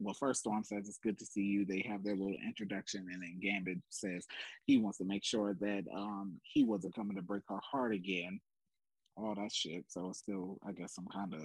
well, 0.00 0.14
first 0.14 0.40
Storm 0.40 0.64
says 0.64 0.88
it's 0.88 0.98
good 0.98 1.18
to 1.18 1.26
see 1.26 1.42
you. 1.42 1.64
They 1.64 1.84
have 1.88 2.02
their 2.02 2.16
little 2.16 2.36
introduction, 2.44 3.06
and 3.12 3.22
then 3.22 3.38
Gambit 3.40 3.78
says 3.90 4.26
he 4.64 4.78
wants 4.78 4.98
to 4.98 5.04
make 5.04 5.24
sure 5.24 5.54
that 5.60 5.84
um, 5.94 6.40
he 6.42 6.64
wasn't 6.64 6.94
coming 6.94 7.16
to 7.16 7.22
break 7.22 7.42
her 7.48 7.60
heart 7.62 7.92
again. 7.92 8.40
All 9.16 9.34
that 9.34 9.52
shit. 9.52 9.84
So 9.88 10.08
it's 10.08 10.20
still, 10.20 10.58
I 10.66 10.72
guess, 10.72 10.94
some 10.94 11.06
kind 11.12 11.34
of 11.34 11.42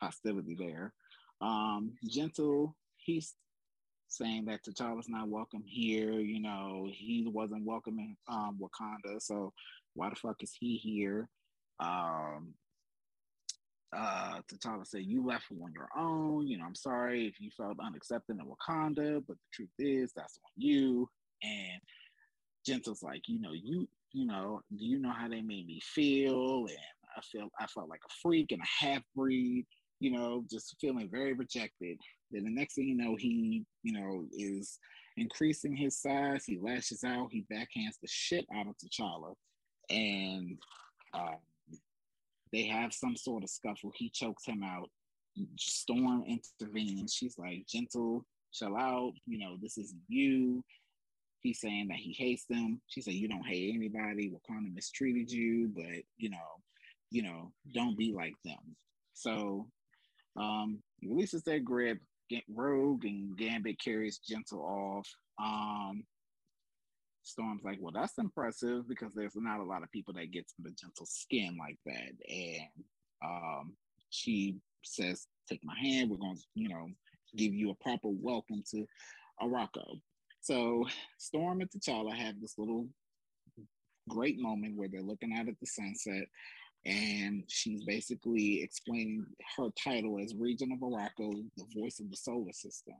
hostility 0.00 0.54
there. 0.54 0.92
Um, 1.40 1.94
Gentle, 2.08 2.76
he's 2.96 3.34
saying 4.08 4.44
that 4.46 4.64
T'Challa's 4.64 5.08
not 5.08 5.28
welcome 5.28 5.62
here. 5.66 6.12
You 6.12 6.40
know, 6.40 6.88
he 6.90 7.26
wasn't 7.26 7.64
welcome 7.64 7.98
in 7.98 8.16
um, 8.28 8.58
Wakanda, 8.60 9.20
so 9.20 9.52
why 9.94 10.10
the 10.10 10.16
fuck 10.16 10.42
is 10.42 10.52
he 10.58 10.76
here? 10.76 11.28
Um, 11.80 12.54
uh, 13.96 14.40
T'Challa 14.52 14.86
said, 14.86 15.04
"You 15.04 15.24
left 15.24 15.46
on 15.50 15.72
your 15.72 15.88
own. 15.96 16.46
You 16.46 16.58
know, 16.58 16.64
I'm 16.64 16.74
sorry 16.74 17.26
if 17.26 17.40
you 17.40 17.50
felt 17.56 17.78
unaccepted 17.80 18.38
in 18.38 18.44
Wakanda, 18.44 19.22
but 19.26 19.36
the 19.36 19.48
truth 19.52 19.70
is 19.78 20.12
that's 20.14 20.38
on 20.44 20.52
you." 20.56 21.08
And 21.42 21.80
Gentle's 22.66 23.02
like, 23.02 23.22
"You 23.28 23.40
know, 23.40 23.52
you 23.52 23.88
you 24.12 24.26
know, 24.26 24.62
do 24.76 24.84
you 24.84 24.98
know 24.98 25.12
how 25.12 25.28
they 25.28 25.42
made 25.42 25.66
me 25.66 25.80
feel? 25.82 26.66
And 26.68 26.78
I 27.16 27.20
felt 27.20 27.50
I 27.60 27.66
felt 27.66 27.88
like 27.88 28.00
a 28.06 28.14
freak 28.22 28.52
and 28.52 28.62
a 28.62 28.84
half 28.84 29.02
breed 29.14 29.66
you 30.00 30.10
know, 30.10 30.44
just 30.50 30.76
feeling 30.80 31.08
very 31.10 31.32
rejected. 31.32 31.98
Then 32.30 32.44
the 32.44 32.50
next 32.50 32.74
thing 32.74 32.88
you 32.88 32.96
know, 32.96 33.16
he, 33.16 33.64
you 33.82 33.92
know, 33.92 34.24
is 34.32 34.78
increasing 35.16 35.76
his 35.76 36.00
size. 36.00 36.44
He 36.44 36.58
lashes 36.60 37.04
out. 37.04 37.28
He 37.30 37.46
backhands 37.52 37.98
the 38.00 38.08
shit 38.08 38.46
out 38.54 38.66
of 38.66 38.74
T'Challa, 38.76 39.34
and 39.90 40.58
um, 41.12 41.36
they 42.52 42.64
have 42.64 42.92
some 42.92 43.16
sort 43.16 43.42
of 43.44 43.50
scuffle. 43.50 43.92
He 43.94 44.10
chokes 44.10 44.44
him 44.46 44.62
out. 44.62 44.90
Storm 45.58 46.24
intervenes. 46.26 47.12
She's 47.12 47.38
like, 47.38 47.66
"Gentle, 47.66 48.24
chill 48.52 48.76
out. 48.76 49.12
You 49.26 49.38
know, 49.38 49.56
this 49.60 49.78
isn't 49.78 50.02
you." 50.08 50.62
He's 51.40 51.60
saying 51.60 51.88
that 51.88 51.98
he 51.98 52.12
hates 52.12 52.46
them. 52.46 52.80
She 52.86 53.00
said, 53.00 53.14
"You 53.14 53.28
don't 53.28 53.46
hate 53.46 53.74
anybody. 53.74 54.30
Wakanda 54.30 54.72
mistreated 54.72 55.30
you, 55.30 55.68
but 55.74 56.02
you 56.16 56.30
know, 56.30 56.60
you 57.10 57.22
know, 57.22 57.52
don't 57.72 57.98
be 57.98 58.12
like 58.12 58.34
them." 58.44 58.76
So 59.12 59.68
um, 60.36 60.78
releases 61.02 61.42
their 61.42 61.60
grip. 61.60 61.98
Get 62.30 62.42
rogue 62.48 63.04
and 63.04 63.36
Gambit 63.36 63.78
carries 63.78 64.18
Gentle 64.18 64.62
off. 64.62 65.08
Um, 65.38 66.04
Storm's 67.22 67.64
like, 67.64 67.78
well, 67.80 67.92
that's 67.94 68.18
impressive 68.18 68.88
because 68.88 69.12
there's 69.14 69.36
not 69.36 69.60
a 69.60 69.64
lot 69.64 69.82
of 69.82 69.92
people 69.92 70.14
that 70.14 70.30
get 70.30 70.50
the 70.58 70.70
Gentle 70.70 71.06
skin 71.06 71.56
like 71.58 71.78
that. 71.86 72.12
And 72.28 72.84
um, 73.24 73.72
she 74.10 74.56
says, 74.82 75.26
take 75.48 75.60
my 75.64 75.76
hand. 75.78 76.10
We're 76.10 76.16
going 76.16 76.36
to, 76.36 76.42
you 76.54 76.68
know, 76.68 76.86
give 77.36 77.52
you 77.52 77.70
a 77.70 77.82
proper 77.82 78.08
welcome 78.08 78.62
to 78.70 78.86
Arakko. 79.42 80.00
So 80.40 80.84
Storm 81.18 81.60
and 81.60 81.70
T'Challa 81.70 82.14
have 82.14 82.40
this 82.40 82.54
little 82.58 82.86
great 84.08 84.38
moment 84.38 84.76
where 84.76 84.88
they're 84.88 85.02
looking 85.02 85.34
out 85.34 85.48
at 85.48 85.58
the 85.60 85.66
sunset 85.66 86.26
and 86.86 87.44
she's 87.48 87.82
basically 87.84 88.62
explaining 88.62 89.24
her 89.56 89.68
title 89.82 90.18
as 90.22 90.34
Regent 90.34 90.72
of 90.72 90.80
Arakko, 90.80 91.32
the 91.56 91.80
voice 91.80 91.98
of 91.98 92.10
the 92.10 92.16
solar 92.16 92.52
system. 92.52 92.96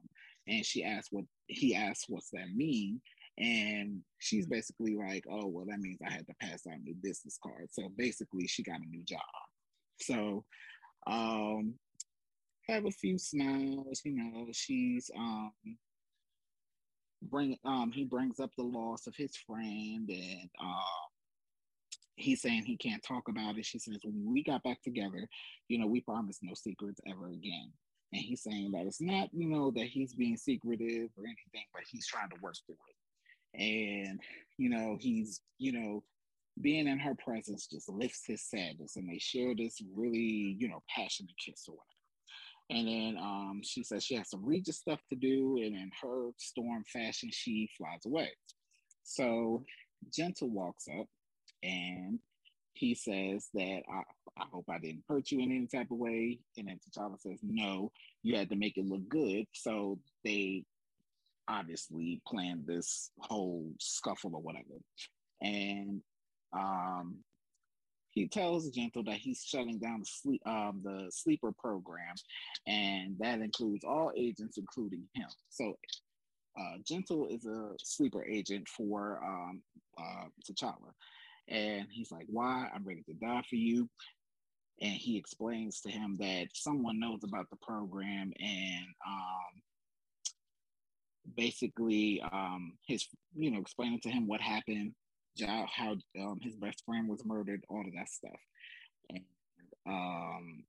And 0.48 0.64
she 0.64 0.84
asked 0.84 1.08
what 1.10 1.24
he 1.48 1.74
asked, 1.74 2.06
what's 2.08 2.30
that 2.30 2.48
mean? 2.54 3.00
And 3.36 4.00
she's 4.20 4.46
basically 4.46 4.96
like, 4.96 5.24
oh, 5.30 5.46
well, 5.48 5.66
that 5.68 5.80
means 5.80 5.98
I 6.06 6.10
had 6.10 6.26
to 6.28 6.34
pass 6.40 6.66
out 6.66 6.78
new 6.82 6.94
business 7.02 7.38
card. 7.42 7.68
So 7.70 7.90
basically, 7.96 8.46
she 8.46 8.62
got 8.62 8.80
a 8.80 8.88
new 8.88 9.02
job. 9.02 9.20
So, 10.00 10.44
um, 11.06 11.74
have 12.68 12.86
a 12.86 12.90
few 12.90 13.18
smiles, 13.18 14.00
you 14.04 14.12
know, 14.12 14.46
she's, 14.52 15.10
um, 15.16 15.52
bring, 17.22 17.58
um, 17.64 17.92
he 17.92 18.04
brings 18.04 18.40
up 18.40 18.50
the 18.56 18.64
loss 18.64 19.06
of 19.06 19.14
his 19.16 19.36
friend 19.36 20.08
and, 20.08 20.50
um, 20.60 21.13
he's 22.16 22.42
saying 22.42 22.64
he 22.64 22.76
can't 22.76 23.02
talk 23.02 23.28
about 23.28 23.58
it. 23.58 23.66
She 23.66 23.78
says, 23.78 23.98
when 24.02 24.32
we 24.32 24.42
got 24.42 24.62
back 24.62 24.82
together, 24.82 25.28
you 25.68 25.78
know, 25.78 25.86
we 25.86 26.00
promised 26.00 26.40
no 26.42 26.54
secrets 26.54 27.00
ever 27.08 27.28
again. 27.28 27.72
And 28.12 28.22
he's 28.22 28.42
saying 28.42 28.72
that 28.72 28.86
it's 28.86 29.00
not, 29.00 29.28
you 29.32 29.48
know, 29.48 29.72
that 29.72 29.86
he's 29.86 30.14
being 30.14 30.36
secretive 30.36 31.10
or 31.16 31.24
anything, 31.24 31.66
but 31.72 31.82
he's 31.90 32.06
trying 32.06 32.30
to 32.30 32.36
work 32.40 32.54
through 32.66 32.76
it. 32.88 33.60
And, 33.60 34.20
you 34.56 34.70
know, 34.70 34.96
he's, 35.00 35.40
you 35.58 35.72
know, 35.72 36.04
being 36.60 36.86
in 36.86 36.98
her 37.00 37.16
presence 37.16 37.66
just 37.66 37.88
lifts 37.88 38.22
his 38.26 38.42
sadness 38.42 38.94
and 38.94 39.08
they 39.08 39.18
share 39.18 39.54
this 39.56 39.80
really, 39.94 40.56
you 40.58 40.68
know, 40.68 40.82
passionate 40.94 41.34
kiss 41.44 41.64
or 41.68 41.74
whatever. 41.74 41.94
And 42.70 42.88
then 42.88 43.22
um, 43.22 43.60
she 43.62 43.82
says 43.82 44.04
she 44.04 44.14
has 44.14 44.30
some 44.30 44.44
Regis 44.44 44.78
stuff 44.78 45.00
to 45.10 45.16
do, 45.16 45.58
and 45.58 45.76
in 45.76 45.90
her 46.02 46.30
storm 46.38 46.82
fashion, 46.90 47.28
she 47.30 47.68
flies 47.76 48.06
away. 48.06 48.30
So 49.02 49.64
Gentle 50.10 50.48
walks 50.48 50.86
up 50.88 51.06
and 51.64 52.18
he 52.74 52.94
says 52.94 53.48
that 53.54 53.82
I, 53.88 54.02
I 54.40 54.44
hope 54.52 54.66
I 54.68 54.78
didn't 54.78 55.04
hurt 55.08 55.30
you 55.30 55.40
in 55.40 55.50
any 55.50 55.66
type 55.66 55.90
of 55.90 55.98
way. 55.98 56.38
And 56.58 56.68
then 56.68 56.78
T'Challa 56.78 57.20
says, 57.20 57.38
no, 57.42 57.90
you 58.22 58.36
had 58.36 58.50
to 58.50 58.56
make 58.56 58.76
it 58.76 58.86
look 58.86 59.08
good. 59.08 59.46
So 59.52 59.98
they 60.24 60.64
obviously 61.48 62.20
planned 62.26 62.66
this 62.66 63.10
whole 63.20 63.70
scuffle 63.78 64.34
or 64.34 64.42
whatever. 64.42 64.74
And 65.40 66.00
um, 66.52 67.18
he 68.10 68.28
tells 68.28 68.70
Gentle 68.70 69.04
that 69.04 69.16
he's 69.16 69.44
shutting 69.44 69.78
down 69.78 70.00
the 70.00 70.06
sleep 70.06 70.42
um, 70.46 70.80
the 70.84 71.10
sleeper 71.10 71.52
program, 71.52 72.14
and 72.66 73.16
that 73.18 73.40
includes 73.40 73.84
all 73.84 74.12
agents, 74.16 74.56
including 74.56 75.02
him. 75.14 75.26
So, 75.50 75.74
uh, 76.58 76.76
Gentle 76.86 77.26
is 77.28 77.44
a 77.44 77.72
sleeper 77.82 78.24
agent 78.24 78.68
for 78.68 79.20
um, 79.24 79.62
uh, 79.98 80.26
T'Challa, 80.48 80.92
and 81.48 81.86
he's 81.90 82.10
like, 82.10 82.26
"Why? 82.28 82.70
I'm 82.74 82.84
ready 82.84 83.02
to 83.02 83.14
die 83.14 83.42
for 83.48 83.56
you." 83.56 83.88
And 84.80 84.92
he 84.92 85.16
explains 85.16 85.80
to 85.82 85.90
him 85.90 86.16
that 86.20 86.48
someone 86.52 86.98
knows 86.98 87.20
about 87.24 87.48
the 87.50 87.56
program, 87.62 88.32
and 88.40 88.86
um, 89.06 89.62
basically, 91.36 92.22
um, 92.32 92.74
his 92.86 93.06
you 93.36 93.50
know 93.50 93.60
explaining 93.60 94.00
to 94.00 94.10
him 94.10 94.26
what 94.26 94.40
happened 94.40 94.94
how 95.42 95.96
um, 96.20 96.38
his 96.42 96.54
best 96.56 96.84
friend 96.84 97.08
was 97.08 97.24
murdered, 97.24 97.64
all 97.68 97.80
of 97.80 97.92
that 97.94 98.08
stuff. 98.08 98.40
And 99.10 99.24
um, 99.86 100.64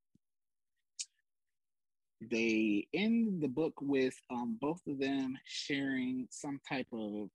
they 2.22 2.88
end 2.94 3.42
the 3.42 3.48
book 3.48 3.74
with 3.82 4.16
um, 4.32 4.58
both 4.60 4.82
of 4.88 5.00
them 5.00 5.38
sharing 5.46 6.28
some 6.32 6.60
type 6.68 6.88
of 6.92 7.30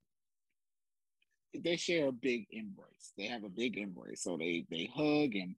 they 1.54 1.76
share 1.76 2.08
a 2.08 2.12
big 2.12 2.46
embrace. 2.50 3.12
They 3.16 3.26
have 3.26 3.44
a 3.44 3.48
big 3.48 3.78
embrace. 3.78 4.22
So 4.22 4.36
they 4.36 4.66
they 4.70 4.90
hug 4.94 5.34
and 5.34 5.54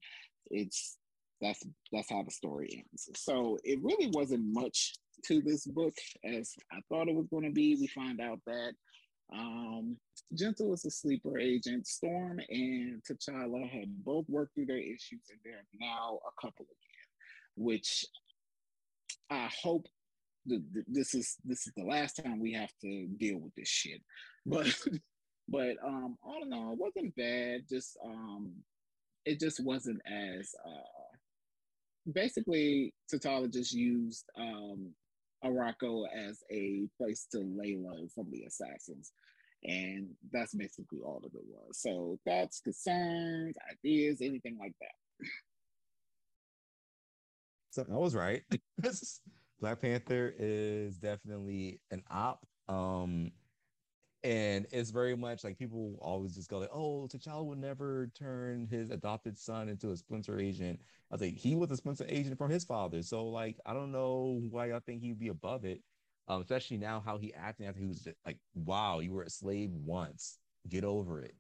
it's 0.51 0.99
that's 1.41 1.63
that's 1.93 2.11
how 2.11 2.23
the 2.23 2.31
story 2.31 2.85
ends. 2.91 3.09
So 3.15 3.59
it 3.65 3.81
really 3.83 4.11
wasn't 4.13 4.45
much 4.53 4.95
to 5.25 5.41
this 5.41 5.67
book 5.67 5.95
as 6.25 6.55
I 6.73 6.81
thought 6.89 7.09
it 7.09 7.15
was 7.15 7.27
going 7.29 7.45
to 7.45 7.51
be. 7.51 7.77
We 7.79 7.87
find 7.89 8.21
out 8.21 8.41
that 8.47 8.73
um, 9.33 9.97
Gentle 10.35 10.73
is 10.73 10.85
a 10.85 10.91
sleeper 10.91 11.39
agent. 11.39 11.87
Storm 11.87 12.41
and 12.49 13.03
T'Challa 13.03 13.69
had 13.69 14.05
both 14.05 14.25
worked 14.29 14.55
through 14.55 14.67
their 14.67 14.79
issues 14.79 15.23
and 15.31 15.41
they're 15.45 15.65
now 15.81 16.19
a 16.27 16.41
couple 16.41 16.67
again, 16.67 17.09
which 17.57 18.05
I 19.31 19.49
hope 19.63 19.87
th- 20.49 20.63
th- 20.73 20.87
this 20.89 21.15
is 21.15 21.37
this 21.45 21.67
is 21.67 21.73
the 21.77 21.85
last 21.85 22.15
time 22.15 22.41
we 22.41 22.53
have 22.53 22.73
to 22.83 23.07
deal 23.19 23.39
with 23.39 23.55
this 23.55 23.69
shit. 23.69 24.03
But 24.45 24.67
but 25.53 25.77
um 25.85 26.17
all 26.25 26.43
in 26.43 26.53
all, 26.53 26.73
it 26.73 26.79
wasn't 26.79 27.15
bad. 27.15 27.61
Just 27.69 27.99
um 28.05 28.53
it 29.25 29.39
just 29.39 29.63
wasn't 29.63 30.01
as 30.07 30.55
uh 30.67 31.17
basically 32.13 32.93
T'Challa 33.13 33.53
just 33.53 33.73
used 33.73 34.25
um 34.37 34.95
Arakko 35.45 36.05
as 36.17 36.43
a 36.51 36.89
place 36.97 37.27
to 37.33 37.39
lay 37.41 37.77
low 37.77 38.09
from 38.15 38.31
the 38.31 38.45
assassins. 38.45 39.13
And 39.65 40.09
that's 40.33 40.55
basically 40.55 40.99
all 41.05 41.23
of 41.25 41.33
it 41.35 41.43
was. 41.47 41.79
So 41.79 42.19
thoughts, 42.27 42.61
concerns, 42.61 43.57
ideas, 43.71 44.21
anything 44.21 44.57
like 44.59 44.75
that. 44.81 45.29
So 47.71 47.87
I 47.91 47.97
was 47.97 48.15
right. 48.15 48.43
Black 49.61 49.81
Panther 49.81 50.35
is 50.39 50.99
definitely 50.99 51.81
an 51.91 52.03
op. 52.11 52.45
Um, 52.69 53.31
and 54.25 54.67
it's 54.71 54.91
very 54.91 55.17
much 55.17 55.43
like 55.45 55.59
people 55.59 55.99
always 56.01 56.35
just 56.35 56.49
go 56.49 56.59
like, 56.59 56.71
"Oh, 56.73 57.09
T'Challa 57.11 57.45
would 57.45 57.59
never 57.59 58.11
turn 58.15 58.67
his 58.71 58.91
adopted 58.91 59.37
son 59.39 59.69
into 59.69 59.91
a 59.91 59.97
Splinter 59.97 60.39
agent." 60.39 60.81
I 61.11 61.15
was 61.15 61.21
like, 61.21 61.35
he 61.37 61.55
was 61.57 61.71
a 61.71 61.77
Splinter 61.77 62.07
agent 62.09 62.39
from 62.39 62.51
his 62.51 62.65
father, 62.65 63.03
so 63.03 63.27
like, 63.29 63.59
I 63.67 63.75
don't 63.75 63.93
know 63.93 64.41
why 64.51 64.73
I 64.73 64.81
think 64.81 65.03
he'd 65.03 65.19
be 65.19 65.29
above 65.29 65.65
it. 65.65 65.83
Um, 66.29 66.41
especially 66.41 66.77
now 66.77 67.03
how 67.05 67.19
he 67.19 67.35
acting 67.35 67.67
after 67.67 67.81
he 67.81 67.87
was 67.87 68.01
just, 68.01 68.17
like, 68.25 68.39
"Wow, 68.55 69.01
you 69.01 69.13
were 69.13 69.25
a 69.25 69.31
slave 69.31 69.71
once. 69.73 70.39
Get 70.69 70.85
over 70.85 71.21
it." 71.21 71.35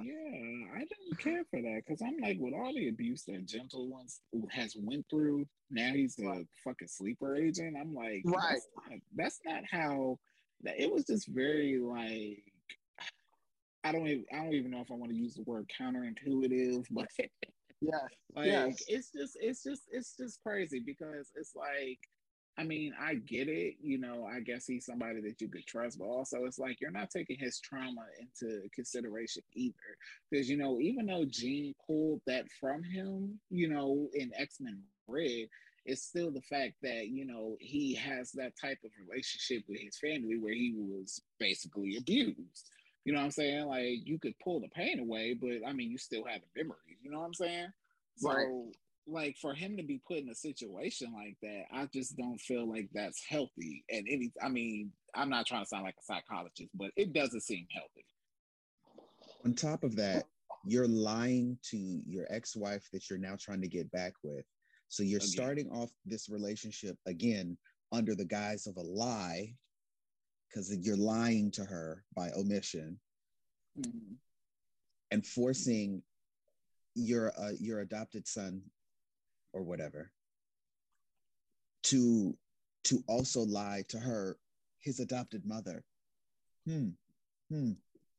Yeah, 0.00 0.66
I 0.74 0.80
didn't 0.80 1.18
care 1.18 1.44
for 1.50 1.60
that 1.60 1.82
because 1.86 2.02
I'm 2.02 2.18
like, 2.20 2.38
with 2.40 2.54
all 2.54 2.72
the 2.74 2.88
abuse 2.88 3.24
that 3.24 3.46
Gentle 3.46 3.88
once 3.88 4.20
has 4.50 4.76
went 4.78 5.06
through, 5.10 5.46
now 5.70 5.92
he's 5.92 6.18
a 6.18 6.44
fucking 6.64 6.88
sleeper 6.88 7.36
agent. 7.36 7.76
I'm 7.80 7.94
like, 7.94 8.22
right? 8.24 8.60
That's 8.60 8.68
not, 8.88 8.98
that's 9.16 9.40
not 9.44 9.62
how 9.70 10.18
it 10.64 10.92
was 10.92 11.04
just 11.04 11.28
very 11.28 11.78
like 11.78 12.42
I 13.84 13.92
don't 13.92 14.06
even 14.06 14.24
I 14.32 14.36
don't 14.36 14.54
even 14.54 14.70
know 14.70 14.80
if 14.80 14.90
I 14.90 14.94
want 14.94 15.12
to 15.12 15.16
use 15.16 15.34
the 15.34 15.42
word 15.44 15.70
counterintuitive, 15.80 16.86
but 16.90 17.06
yeah, 17.80 17.98
like 18.34 18.46
yes. 18.46 18.82
it's 18.88 19.10
just 19.10 19.36
it's 19.40 19.62
just 19.62 19.82
it's 19.90 20.16
just 20.16 20.42
crazy 20.42 20.80
because 20.80 21.30
it's 21.36 21.54
like 21.54 21.98
I 22.58 22.64
mean 22.64 22.92
I 23.00 23.14
get 23.14 23.48
it, 23.48 23.76
you 23.80 23.98
know 23.98 24.26
I 24.26 24.40
guess 24.40 24.66
he's 24.66 24.84
somebody 24.84 25.20
that 25.22 25.40
you 25.40 25.48
could 25.48 25.66
trust, 25.66 25.98
but 25.98 26.06
also 26.06 26.44
it's 26.44 26.58
like 26.58 26.80
you're 26.80 26.90
not 26.90 27.10
taking 27.10 27.38
his 27.38 27.60
trauma 27.60 28.04
into 28.20 28.62
consideration 28.74 29.42
either, 29.54 29.74
because 30.30 30.50
you 30.50 30.56
know 30.56 30.80
even 30.80 31.06
though 31.06 31.24
Jean 31.24 31.74
pulled 31.86 32.20
that 32.26 32.46
from 32.60 32.82
him, 32.82 33.38
you 33.48 33.68
know 33.68 34.08
in 34.12 34.32
X 34.36 34.56
Men 34.60 34.82
Red, 35.06 35.46
it's 35.88 36.02
still 36.02 36.30
the 36.30 36.42
fact 36.42 36.74
that 36.82 37.08
you 37.08 37.24
know 37.24 37.56
he 37.58 37.94
has 37.94 38.30
that 38.32 38.52
type 38.60 38.78
of 38.84 38.90
relationship 39.08 39.64
with 39.68 39.80
his 39.80 39.98
family 39.98 40.38
where 40.38 40.52
he 40.52 40.74
was 40.76 41.22
basically 41.40 41.96
abused. 41.96 42.70
You 43.04 43.14
know 43.14 43.20
what 43.20 43.24
i'm 43.24 43.30
saying? 43.30 43.66
Like 43.66 44.04
you 44.04 44.18
could 44.18 44.34
pull 44.44 44.60
the 44.60 44.68
pain 44.68 45.00
away 45.00 45.34
but 45.34 45.66
i 45.66 45.72
mean 45.72 45.90
you 45.90 45.98
still 45.98 46.24
have 46.24 46.42
the 46.42 46.62
memories 46.62 46.98
you 47.02 47.10
know 47.10 47.20
what 47.20 47.26
i'm 47.26 47.34
saying? 47.34 47.68
So 48.18 48.28
right. 48.28 48.46
like 49.06 49.36
for 49.40 49.54
him 49.54 49.76
to 49.78 49.82
be 49.82 50.00
put 50.06 50.18
in 50.18 50.28
a 50.28 50.34
situation 50.34 51.14
like 51.14 51.36
that 51.42 51.62
i 51.72 51.86
just 51.86 52.16
don't 52.16 52.38
feel 52.38 52.68
like 52.68 52.90
that's 52.92 53.24
healthy 53.26 53.84
and 53.90 54.06
any 54.10 54.30
i 54.42 54.48
mean 54.48 54.92
i'm 55.14 55.30
not 55.30 55.46
trying 55.46 55.62
to 55.62 55.68
sound 55.68 55.84
like 55.84 55.94
a 55.98 56.02
psychologist 56.04 56.70
but 56.74 56.90
it 56.96 57.12
doesn't 57.12 57.42
seem 57.42 57.66
healthy. 57.72 58.04
On 59.44 59.54
top 59.54 59.84
of 59.84 59.96
that 59.96 60.24
you're 60.66 60.88
lying 60.88 61.56
to 61.70 61.78
your 61.78 62.26
ex-wife 62.28 62.86
that 62.92 63.08
you're 63.08 63.18
now 63.18 63.36
trying 63.40 63.62
to 63.62 63.68
get 63.68 63.90
back 63.90 64.12
with 64.22 64.44
so 64.88 65.02
you're 65.02 65.18
again. 65.18 65.28
starting 65.28 65.70
off 65.70 65.90
this 66.04 66.28
relationship 66.28 66.96
again 67.06 67.56
under 67.92 68.14
the 68.14 68.24
guise 68.24 68.66
of 68.66 68.76
a 68.76 68.82
lie 68.82 69.54
because 70.48 70.74
you're 70.82 70.96
lying 70.96 71.50
to 71.50 71.64
her 71.64 72.04
by 72.14 72.30
omission 72.36 72.98
mm-hmm. 73.78 74.14
and 75.10 75.26
forcing 75.26 76.02
your 76.94 77.32
uh, 77.38 77.52
your 77.60 77.80
adopted 77.80 78.26
son 78.26 78.62
or 79.52 79.62
whatever 79.62 80.10
to 81.82 82.36
to 82.84 83.02
also 83.06 83.40
lie 83.40 83.82
to 83.88 83.98
her 83.98 84.36
his 84.80 85.00
adopted 85.00 85.42
mother 85.46 85.84
hmm 86.66 86.88
hmm 87.50 87.72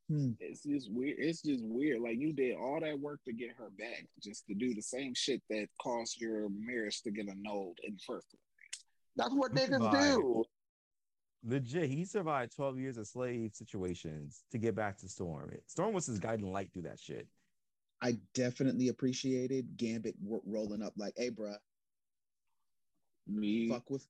Hmm. 0.10 0.32
It's 0.40 0.64
just 0.64 0.92
weird. 0.92 1.18
It's 1.20 1.44
just 1.44 1.64
weird. 1.64 2.02
Like 2.02 2.18
you 2.18 2.34
did 2.34 2.56
all 2.56 2.80
that 2.82 3.00
work 3.00 3.20
to 3.26 3.34
get 3.34 3.52
her 3.58 3.70
back, 3.78 4.08
just 4.22 4.48
to 4.48 4.56
do 4.56 4.74
the 4.74 4.82
same 4.82 5.14
shit 5.14 5.42
that 5.50 5.68
caused 5.80 6.20
your 6.20 6.50
marriage 6.50 7.02
to 7.04 7.12
get 7.12 7.28
annulled 7.30 7.78
in 7.84 7.94
the 7.94 8.02
first 8.08 8.28
place. 8.32 8.86
That's 9.16 9.34
what 9.34 9.54
niggas 9.54 9.92
do. 9.92 10.44
Legit, 11.44 11.90
he 11.90 12.04
survived 12.06 12.56
12 12.56 12.80
years 12.80 12.98
of 12.98 13.08
slave 13.08 13.52
situations 13.54 14.44
to 14.52 14.58
get 14.58 14.76
back 14.76 14.98
to 14.98 15.08
Storm. 15.08 15.52
Storm 15.68 15.94
was 15.94 16.08
his 16.08 16.20
guiding 16.20 16.52
light 16.52 16.70
through 16.74 16.82
that 16.84 17.00
shit. 17.00 17.28
I 18.02 18.18
definitely 18.34 18.88
appreciated 18.88 19.78
Gambit 19.78 20.16
rolling 20.22 20.82
up 20.82 20.94
like, 20.98 21.14
"Hey, 21.18 21.30
bruh, 21.30 21.58
me 23.28 23.70
fuck 23.70 23.90
with, 23.90 24.08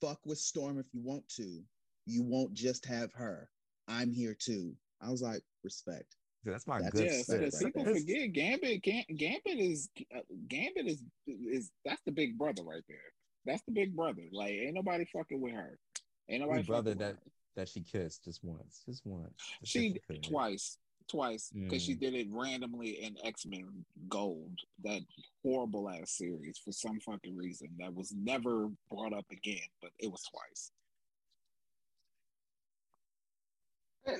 fuck 0.00 0.20
with 0.26 0.38
Storm 0.38 0.78
if 0.78 0.86
you 0.92 1.00
want 1.00 1.28
to. 1.36 1.62
You 2.06 2.22
won't 2.22 2.54
just 2.54 2.84
have 2.86 3.12
her. 3.12 3.50
I'm 3.86 4.12
here 4.12 4.34
too. 4.34 4.74
I 5.00 5.10
was 5.10 5.22
like, 5.22 5.42
respect. 5.64 6.16
That's 6.44 6.66
my 6.66 6.80
that's 6.80 6.92
good. 6.94 7.10
Yeah, 7.10 7.50
so 7.50 7.66
people 7.66 7.84
forget 7.84 8.32
Gambit. 8.32 8.82
Gambit 8.82 9.58
is 9.58 9.88
uh, 10.14 10.20
Gambit 10.48 10.86
is 10.86 11.02
is 11.26 11.70
that's 11.84 12.02
the 12.06 12.12
big 12.12 12.38
brother 12.38 12.62
right 12.62 12.82
there. 12.88 12.98
That's 13.44 13.62
the 13.62 13.72
big 13.72 13.94
brother. 13.94 14.22
Like 14.32 14.52
ain't 14.52 14.74
nobody 14.74 15.04
fucking 15.04 15.40
with 15.40 15.54
her. 15.54 15.78
Ain't 16.28 16.42
nobody 16.42 16.62
brother 16.62 16.94
that 16.94 17.16
that 17.56 17.68
she 17.68 17.80
kissed 17.80 18.24
just 18.24 18.42
once, 18.44 18.82
just 18.86 19.02
once. 19.04 19.34
Just 19.62 19.72
she 19.72 20.00
twice, 20.22 20.78
twice 21.08 21.50
because 21.52 21.82
mm. 21.82 21.86
she 21.86 21.94
did 21.94 22.14
it 22.14 22.28
randomly 22.30 23.02
in 23.02 23.16
X 23.24 23.46
Men 23.46 23.84
Gold, 24.08 24.58
that 24.84 25.00
horrible 25.42 25.88
ass 25.90 26.12
series 26.12 26.58
for 26.64 26.72
some 26.72 27.00
fucking 27.00 27.36
reason 27.36 27.68
that 27.78 27.94
was 27.94 28.14
never 28.16 28.68
brought 28.90 29.12
up 29.12 29.26
again, 29.32 29.66
but 29.82 29.90
it 29.98 30.10
was 30.10 30.22
twice. 30.22 30.70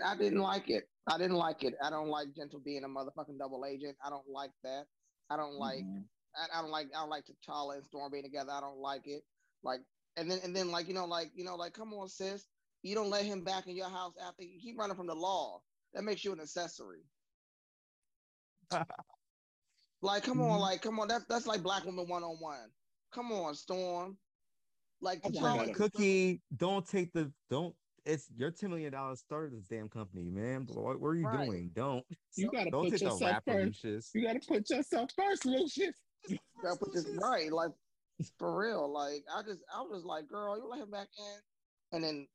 I 0.04 0.16
didn't 0.16 0.40
like 0.40 0.68
it. 0.70 0.84
I 1.08 1.18
didn't 1.18 1.36
like 1.36 1.64
it. 1.64 1.74
I 1.82 1.90
don't 1.90 2.08
like 2.08 2.34
Gentle 2.36 2.60
being 2.64 2.84
a 2.84 2.88
motherfucking 2.88 3.38
double 3.38 3.64
agent. 3.64 3.96
I 4.04 4.10
don't 4.10 4.28
like 4.32 4.50
that. 4.64 4.84
I 5.30 5.36
don't 5.36 5.54
like. 5.54 5.80
Mm-hmm. 5.80 6.00
I, 6.36 6.58
I, 6.58 6.62
don't 6.62 6.70
like. 6.70 6.88
I 6.94 7.00
don't 7.00 7.10
like 7.10 7.24
T'Challa 7.24 7.76
and 7.76 7.84
Storm 7.84 8.12
being 8.12 8.24
together. 8.24 8.50
I 8.52 8.60
don't 8.60 8.78
like 8.78 9.02
it. 9.06 9.22
Like, 9.62 9.80
and 10.16 10.30
then 10.30 10.40
and 10.44 10.54
then 10.54 10.70
like 10.70 10.88
you 10.88 10.94
know 10.94 11.06
like 11.06 11.30
you 11.34 11.44
know 11.44 11.56
like 11.56 11.72
come 11.72 11.92
on 11.94 12.08
sis, 12.08 12.46
you 12.82 12.94
don't 12.94 13.10
let 13.10 13.24
him 13.24 13.42
back 13.42 13.66
in 13.66 13.76
your 13.76 13.88
house 13.88 14.12
after 14.26 14.42
you 14.42 14.60
keep 14.60 14.78
running 14.78 14.96
from 14.96 15.06
the 15.06 15.14
law. 15.14 15.60
That 15.94 16.02
makes 16.02 16.24
you 16.24 16.32
an 16.32 16.40
accessory. 16.40 17.04
like 20.02 20.22
come 20.22 20.38
mm-hmm. 20.38 20.42
on, 20.42 20.60
like 20.60 20.82
come 20.82 21.00
on. 21.00 21.08
That's 21.08 21.24
that's 21.28 21.46
like 21.46 21.62
black 21.62 21.84
woman 21.84 22.08
one 22.08 22.22
on 22.22 22.36
one. 22.40 22.68
Come 23.12 23.32
on, 23.32 23.54
Storm. 23.54 24.16
Like 25.00 25.22
T'Challa, 25.22 25.72
Cookie, 25.74 26.42
don't 26.56 26.86
take 26.86 27.12
the 27.12 27.32
don't 27.50 27.74
it's 28.04 28.28
your 28.36 28.50
ten 28.50 28.70
million 28.70 28.92
dollars 28.92 29.20
started 29.20 29.56
this 29.56 29.66
damn 29.66 29.88
company, 29.88 30.30
man. 30.30 30.66
What, 30.72 31.00
what 31.00 31.08
are 31.08 31.14
you 31.14 31.26
right. 31.26 31.46
doing? 31.46 31.70
Don't 31.74 32.04
you 32.36 32.50
gotta 32.50 32.70
don't 32.70 32.84
put 32.84 32.92
yourself 32.92 33.20
rapper, 33.20 33.52
first. 33.52 33.84
Lucius. 33.84 34.10
You 34.14 34.22
gotta 34.22 34.40
put 34.46 34.70
yourself 34.70 35.10
first, 35.16 35.46
Lucius. 35.46 35.96
you 36.28 36.38
gotta 36.62 36.78
put 36.78 36.92
this 36.94 37.06
right, 37.20 37.52
like 37.52 37.70
for 38.38 38.58
real. 38.58 38.90
Like 38.92 39.24
I 39.34 39.42
just, 39.42 39.60
I 39.74 39.82
was 39.82 40.04
like, 40.04 40.28
girl, 40.28 40.56
you 40.56 40.68
let 40.68 40.80
him 40.80 40.90
back 40.90 41.08
in, 41.18 41.96
and 41.96 42.04
then 42.04 42.28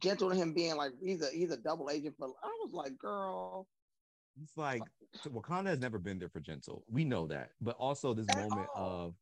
gentle 0.00 0.30
to 0.30 0.36
him 0.36 0.52
being 0.52 0.76
like, 0.76 0.92
he's 1.02 1.22
a 1.22 1.28
he's 1.32 1.50
a 1.50 1.56
double 1.56 1.90
agent. 1.90 2.14
But 2.18 2.30
I 2.42 2.48
was 2.62 2.72
like, 2.72 2.96
girl, 2.98 3.66
it's 4.42 4.56
like 4.56 4.82
Wakanda 5.26 5.66
has 5.66 5.80
never 5.80 5.98
been 5.98 6.18
there 6.18 6.28
for 6.28 6.40
gentle. 6.40 6.84
We 6.90 7.04
know 7.04 7.26
that, 7.28 7.50
but 7.60 7.76
also 7.76 8.14
this 8.14 8.26
moment 8.34 8.68
all. 8.74 9.06
of 9.06 9.14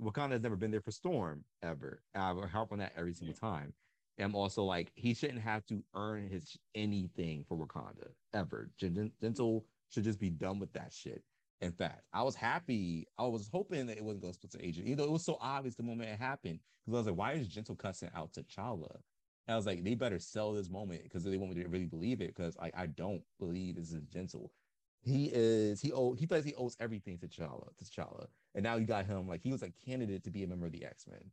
Wakanda 0.00 0.32
has 0.32 0.42
never 0.42 0.56
been 0.56 0.70
there 0.70 0.80
for 0.80 0.90
Storm 0.90 1.44
ever. 1.62 2.02
I 2.14 2.34
harp 2.50 2.72
on 2.72 2.78
that 2.78 2.92
every 2.96 3.14
single 3.14 3.36
time. 3.36 3.72
I'm 4.18 4.34
also 4.34 4.62
like, 4.64 4.92
he 4.94 5.14
shouldn't 5.14 5.40
have 5.40 5.66
to 5.66 5.82
earn 5.94 6.28
his 6.28 6.56
anything 6.74 7.44
for 7.48 7.56
Wakanda 7.56 8.08
ever. 8.32 8.70
Gentle 8.78 9.66
should 9.90 10.04
just 10.04 10.20
be 10.20 10.30
done 10.30 10.58
with 10.58 10.72
that 10.74 10.92
shit. 10.92 11.22
In 11.60 11.72
fact, 11.72 12.02
I 12.12 12.22
was 12.22 12.34
happy. 12.34 13.06
I 13.18 13.24
was 13.24 13.48
hoping 13.52 13.86
that 13.86 13.96
it 13.96 14.04
wasn't 14.04 14.22
going 14.22 14.32
to 14.32 14.38
split 14.38 14.52
to 14.52 14.64
agent, 14.64 14.86
even 14.86 14.98
though 14.98 15.04
it 15.04 15.10
was 15.10 15.24
so 15.24 15.38
obvious 15.40 15.74
the 15.74 15.82
moment 15.82 16.10
it 16.10 16.18
happened. 16.18 16.60
Because 16.84 16.96
I 16.96 16.98
was 16.98 17.06
like, 17.06 17.16
why 17.16 17.32
is 17.32 17.48
Gentle 17.48 17.74
cussing 17.74 18.10
out 18.14 18.32
T'Challa? 18.32 18.98
And 19.46 19.54
I 19.54 19.56
was 19.56 19.66
like, 19.66 19.82
they 19.82 19.94
better 19.94 20.18
sell 20.18 20.52
this 20.52 20.70
moment 20.70 21.02
because 21.04 21.24
they 21.24 21.36
want 21.36 21.54
me 21.54 21.62
to 21.62 21.68
really 21.68 21.86
believe 21.86 22.20
it. 22.20 22.34
Because 22.34 22.56
like 22.56 22.74
I 22.76 22.86
don't 22.86 23.22
believe 23.38 23.76
this 23.76 23.92
is 23.92 24.02
Gentle. 24.12 24.52
He 25.00 25.30
is 25.32 25.80
he 25.80 25.92
owe 25.92 26.14
he 26.14 26.26
feels 26.26 26.44
he 26.44 26.54
owes 26.54 26.76
everything 26.80 27.18
to 27.18 27.28
T'Challa, 27.28 27.74
to 27.76 27.84
T'Challa. 27.84 28.26
And 28.54 28.62
now 28.62 28.76
you 28.76 28.86
got 28.86 29.06
him 29.06 29.26
like 29.26 29.42
he 29.42 29.52
was 29.52 29.62
a 29.62 29.70
candidate 29.84 30.24
to 30.24 30.30
be 30.30 30.44
a 30.44 30.46
member 30.46 30.66
of 30.66 30.72
the 30.72 30.84
X-Men 30.84 31.30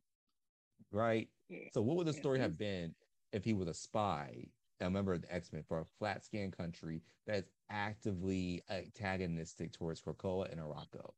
right? 0.92 1.28
So 1.74 1.82
what 1.82 1.98
would 1.98 2.08
the 2.08 2.14
story 2.14 2.40
have 2.40 2.58
been 2.58 2.94
if 3.34 3.44
he 3.44 3.54
was 3.54 3.68
a 3.68 3.74
spy, 3.74 4.48
a 4.80 4.90
member 4.90 5.14
of 5.14 5.22
the 5.22 5.34
X-Men 5.34 5.64
for 5.68 5.80
a 5.80 5.86
flat 5.86 6.24
scan 6.24 6.52
country 6.52 7.02
that's 7.28 7.52
actively 7.70 8.64
antagonistic 8.70 9.74
towards 9.74 10.02
Krakoa 10.02 10.52
and 10.52 10.62
Arakko? 10.62 11.12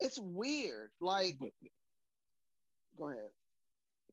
It's 0.00 0.18
weird. 0.18 0.90
Like 1.00 1.38
go 2.98 3.08
ahead. 3.08 3.30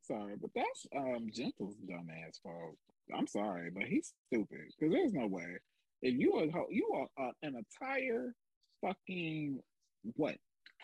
Sorry, 0.02 0.36
but 0.40 0.52
that's 0.56 0.88
um 0.96 1.30
Gentle's 1.34 1.76
dumbass 1.90 2.42
fault. 2.42 2.78
I'm 3.16 3.28
sorry, 3.28 3.70
but 3.74 3.84
he's 3.84 4.14
stupid. 4.28 4.60
Because 4.80 4.94
there's 4.94 5.14
no 5.14 5.28
way. 5.28 5.58
If 6.02 6.16
you 6.18 6.34
are 6.36 6.66
you 6.70 6.90
are 6.96 7.28
uh, 7.28 7.32
an 7.44 7.56
entire 7.56 8.34
fucking 8.82 9.60
what 10.16 10.36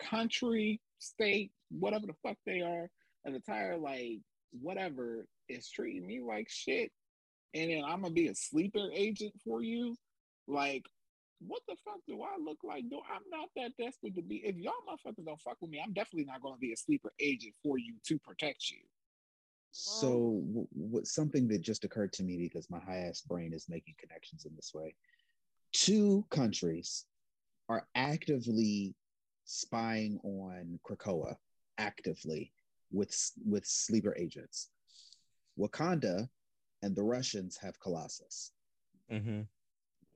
country, 0.02 0.82
state, 0.99 1.52
whatever 1.70 2.07
the 2.07 2.16
fuck 2.24 2.38
they 2.45 2.62
are, 2.62 2.90
an 3.26 3.35
entire 3.35 3.77
like 3.77 4.19
whatever 4.52 5.26
is 5.49 5.69
treating 5.69 6.07
me 6.07 6.22
like 6.22 6.47
shit, 6.49 6.91
and 7.53 7.72
then 7.72 7.84
I'm 7.84 8.02
gonna 8.02 8.14
be 8.14 8.27
a 8.27 8.35
sleeper 8.35 8.89
agent 8.93 9.34
for 9.43 9.61
you, 9.61 9.95
like 10.47 10.85
what 11.39 11.61
the 11.68 11.76
fuck 11.84 11.99
do 12.07 12.22
I 12.22 12.38
look 12.43 12.60
like? 12.64 12.84
No, 12.89 13.02
I'm 13.14 13.22
not 13.30 13.49
that 13.56 13.72
desperate 13.77 14.15
to 14.15 14.22
be. 14.22 14.38
If 14.38 14.56
y'all 14.57 14.73
motherfuckers 14.88 15.26
don't 15.26 15.41
fuck 15.41 15.57
with 15.61 15.72
me, 15.72 15.81
I'm 15.84 15.93
definitely 15.93 16.26
not 16.26 16.41
going 16.41 16.56
to 16.56 16.60
be 16.60 16.72
a 16.72 16.77
sleeper 16.77 17.11
agent 17.19 17.53
for 17.64 17.77
you 17.77 17.95
to 18.07 18.18
protect 18.19 18.69
you. 18.69 18.80
So, 19.72 20.41
what 20.72 21.06
something 21.06 21.49
that 21.49 21.61
just 21.61 21.84
occurred 21.84 22.14
to 22.14 22.23
me 22.23 22.38
because 22.38 22.69
my 22.69 22.80
high 22.80 22.99
ass 22.99 23.22
brain 23.22 23.53
is 23.53 23.68
making 23.68 23.95
connections 23.99 24.45
in 24.45 24.56
this 24.56 24.72
way. 24.73 24.95
Two 25.73 26.26
countries 26.30 27.06
are 27.68 27.85
actively 27.93 28.95
spying 29.43 30.18
on 30.23 30.80
Krakoa, 30.88 31.35
actively 31.77 32.53
with 32.95 33.31
with 33.45 33.65
sleeper 33.65 34.15
agents. 34.17 34.69
Wakanda 35.59 36.27
and 36.81 36.95
the 36.95 37.03
Russians 37.03 37.57
have 37.61 37.80
Colossus. 37.80 38.51
Mm-hmm. 39.11 39.41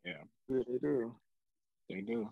Yeah, 0.06 0.24
they 0.50 0.78
do. 0.82 1.16
They 1.90 2.02
do. 2.02 2.30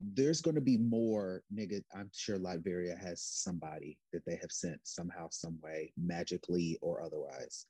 There's 0.00 0.40
going 0.40 0.54
to 0.54 0.60
be 0.62 0.78
more, 0.78 1.42
nigga. 1.54 1.82
I'm 1.94 2.10
sure 2.14 2.38
Latveria 2.38 2.98
has 2.98 3.22
somebody 3.22 3.98
that 4.12 4.24
they 4.26 4.36
have 4.40 4.50
sent 4.50 4.80
somehow, 4.84 5.28
some 5.30 5.58
way, 5.62 5.92
magically 5.98 6.78
or 6.80 7.02
otherwise, 7.02 7.66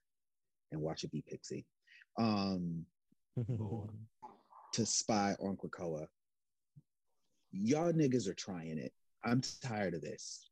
and 0.70 0.80
watch 0.80 1.02
it 1.02 1.10
be 1.10 1.24
Pixie, 1.28 1.66
um, 2.18 2.84
to 4.72 4.86
spy 4.86 5.34
on 5.40 5.56
Krakoa. 5.56 6.06
Y'all 7.52 7.92
niggas 7.92 8.28
are 8.28 8.34
trying 8.34 8.78
it. 8.78 8.92
I'm 9.24 9.42
tired 9.62 9.94
of 9.94 10.02
this 10.02 10.49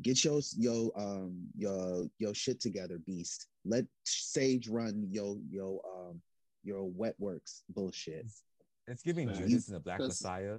get 0.00 0.24
your 0.24 0.40
your 0.56 0.90
um 0.96 1.46
your 1.56 2.06
your 2.18 2.34
shit 2.34 2.60
together, 2.60 2.98
beast. 3.06 3.46
Let 3.64 3.84
Sage 4.04 4.68
run 4.68 5.06
your 5.10 5.36
your 5.50 5.80
um 5.84 6.20
your 6.64 6.84
wet 6.84 7.14
works 7.18 7.62
bullshit. 7.68 8.24
It's, 8.24 8.42
it's 8.86 9.02
giving 9.02 9.26
Man, 9.26 9.36
Judas 9.36 9.68
and 9.68 9.76
the 9.76 9.80
Black 9.80 10.00
Messiah. 10.00 10.58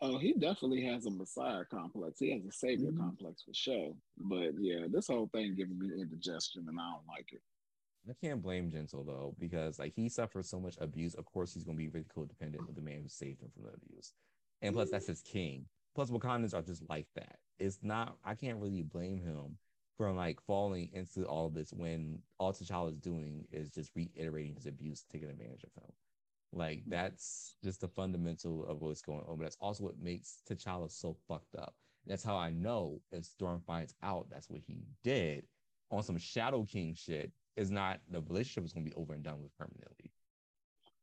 Oh, 0.00 0.18
he 0.18 0.34
definitely 0.34 0.84
has 0.84 1.06
a 1.06 1.10
Messiah 1.10 1.64
complex. 1.70 2.18
He 2.18 2.30
has 2.30 2.44
a 2.44 2.52
Savior 2.52 2.90
mm-hmm. 2.90 3.00
complex 3.00 3.42
for 3.42 3.54
sure. 3.54 3.94
But 4.18 4.50
yeah, 4.60 4.86
this 4.90 5.06
whole 5.06 5.28
thing 5.32 5.54
giving 5.56 5.78
me 5.78 5.88
indigestion, 5.98 6.66
and 6.68 6.78
I 6.78 6.92
don't 6.92 7.06
like 7.08 7.32
it. 7.32 7.40
I 8.08 8.12
can't 8.24 8.42
blame 8.42 8.70
Gentle 8.70 9.04
though, 9.04 9.34
because 9.38 9.78
like 9.78 9.94
he 9.96 10.08
suffered 10.08 10.44
so 10.44 10.60
much 10.60 10.76
abuse. 10.80 11.14
Of 11.14 11.24
course, 11.24 11.54
he's 11.54 11.64
going 11.64 11.76
to 11.76 11.82
be 11.82 11.88
really 11.88 12.06
codependent 12.14 12.66
with 12.66 12.76
the 12.76 12.82
man 12.82 13.00
who 13.02 13.08
saved 13.08 13.42
him 13.42 13.50
from 13.54 13.64
the 13.64 13.70
abuse, 13.70 14.12
and 14.62 14.74
plus 14.74 14.90
that's 14.90 15.06
his 15.06 15.22
king. 15.22 15.64
Plus, 15.96 16.10
Wakandans 16.10 16.52
are 16.52 16.60
just 16.60 16.82
like 16.90 17.06
that. 17.14 17.38
It's 17.58 17.78
not. 17.82 18.18
I 18.22 18.34
can't 18.34 18.60
really 18.60 18.82
blame 18.82 19.18
him 19.18 19.56
for 19.96 20.12
like 20.12 20.38
falling 20.42 20.90
into 20.92 21.24
all 21.24 21.46
of 21.46 21.54
this 21.54 21.72
when 21.72 22.18
all 22.38 22.52
T'Challa 22.52 22.90
is 22.90 22.98
doing 22.98 23.46
is 23.50 23.70
just 23.70 23.92
reiterating 23.96 24.54
his 24.54 24.66
abuse, 24.66 25.06
taking 25.10 25.30
advantage 25.30 25.64
of 25.64 25.82
him. 25.82 25.90
Like 26.52 26.82
that's 26.86 27.56
just 27.64 27.80
the 27.80 27.88
fundamental 27.88 28.66
of 28.66 28.82
what's 28.82 29.00
going 29.00 29.22
on. 29.26 29.38
But 29.38 29.44
that's 29.44 29.56
also 29.58 29.84
what 29.84 29.98
makes 29.98 30.42
T'Challa 30.46 30.90
so 30.90 31.16
fucked 31.26 31.54
up. 31.56 31.74
That's 32.06 32.22
how 32.22 32.36
I 32.36 32.50
know 32.50 33.00
if 33.10 33.24
Storm 33.24 33.62
finds 33.66 33.94
out 34.02 34.26
that's 34.30 34.50
what 34.50 34.60
he 34.66 34.82
did 35.02 35.44
on 35.90 36.02
some 36.02 36.18
Shadow 36.18 36.64
King 36.64 36.94
shit. 36.94 37.32
Is 37.56 37.70
not 37.70 38.00
the 38.10 38.20
relationship 38.20 38.66
is 38.66 38.74
going 38.74 38.84
to 38.84 38.90
be 38.90 38.96
over 39.00 39.14
and 39.14 39.22
done 39.22 39.40
with 39.40 39.56
permanently. 39.56 40.12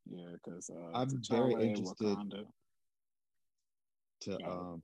Yeah, 0.07 0.33
because 0.33 0.69
uh, 0.69 0.95
I'm 0.95 1.09
T'Challa 1.09 1.49
very 1.49 1.69
interested. 1.69 2.15
Wakanda 2.15 2.45
to 4.23 4.35
um 4.45 4.81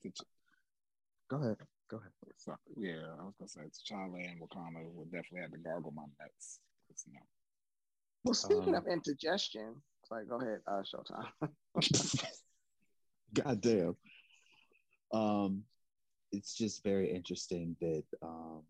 go 1.29 1.37
ahead 1.37 1.57
go 1.89 1.97
ahead. 1.97 2.11
So, 2.37 2.55
yeah 2.77 3.01
i 3.19 3.23
was 3.23 3.33
gonna 3.39 3.49
say 3.49 3.61
T'Challa 3.61 4.29
and 4.29 4.41
wakanda 4.41 4.83
would 4.93 5.11
definitely 5.11 5.41
have 5.41 5.51
to 5.51 5.57
gargle 5.57 5.91
my 5.91 6.03
nuts 6.19 6.59
know. 7.11 7.19
well 8.23 8.33
speaking 8.33 8.75
um, 8.75 8.81
of 8.85 8.87
indigestion 8.87 9.75
like 10.11 10.27
go 10.27 10.41
ahead 10.41 10.59
uh 10.67 10.81
showtime. 10.81 11.27
God 13.33 13.61
damn 13.61 13.95
um 15.13 15.63
it's 16.31 16.55
just 16.55 16.83
very 16.83 17.11
interesting 17.11 17.75
that 17.79 18.03
um 18.21 18.61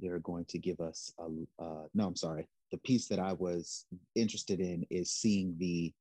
they're 0.00 0.20
going 0.20 0.44
to 0.44 0.58
give 0.58 0.80
us 0.80 1.12
a 1.18 1.24
uh, 1.62 1.84
no 1.94 2.06
i'm 2.06 2.16
sorry. 2.16 2.46
The 2.70 2.78
piece 2.78 3.08
that 3.08 3.18
i 3.18 3.32
was 3.32 3.86
interested 4.14 4.60
in 4.60 4.86
is 4.90 5.10
seeing 5.10 5.56
the 5.58 5.92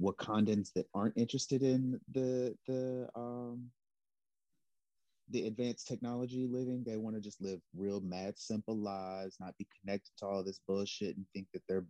Wakandans 0.00 0.72
that 0.74 0.86
aren't 0.94 1.16
interested 1.16 1.62
in 1.62 2.00
the 2.12 2.54
the 2.66 3.08
um 3.14 3.70
the 5.30 5.46
advanced 5.46 5.88
technology 5.88 6.46
living. 6.46 6.84
They 6.84 6.96
want 6.96 7.16
to 7.16 7.22
just 7.22 7.40
live 7.40 7.60
real 7.74 8.00
mad 8.00 8.38
simple 8.38 8.76
lives, 8.76 9.38
not 9.40 9.56
be 9.58 9.66
connected 9.80 10.12
to 10.18 10.26
all 10.26 10.44
this 10.44 10.60
bullshit 10.68 11.16
and 11.16 11.26
think 11.32 11.48
that 11.52 11.62
they're 11.68 11.86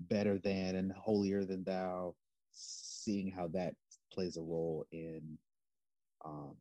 better 0.00 0.38
than 0.38 0.76
and 0.76 0.92
holier 0.92 1.44
than 1.44 1.64
thou. 1.64 2.14
Seeing 2.52 3.30
how 3.30 3.48
that 3.48 3.74
plays 4.12 4.36
a 4.36 4.42
role 4.42 4.86
in 4.92 5.38
um, 6.24 6.54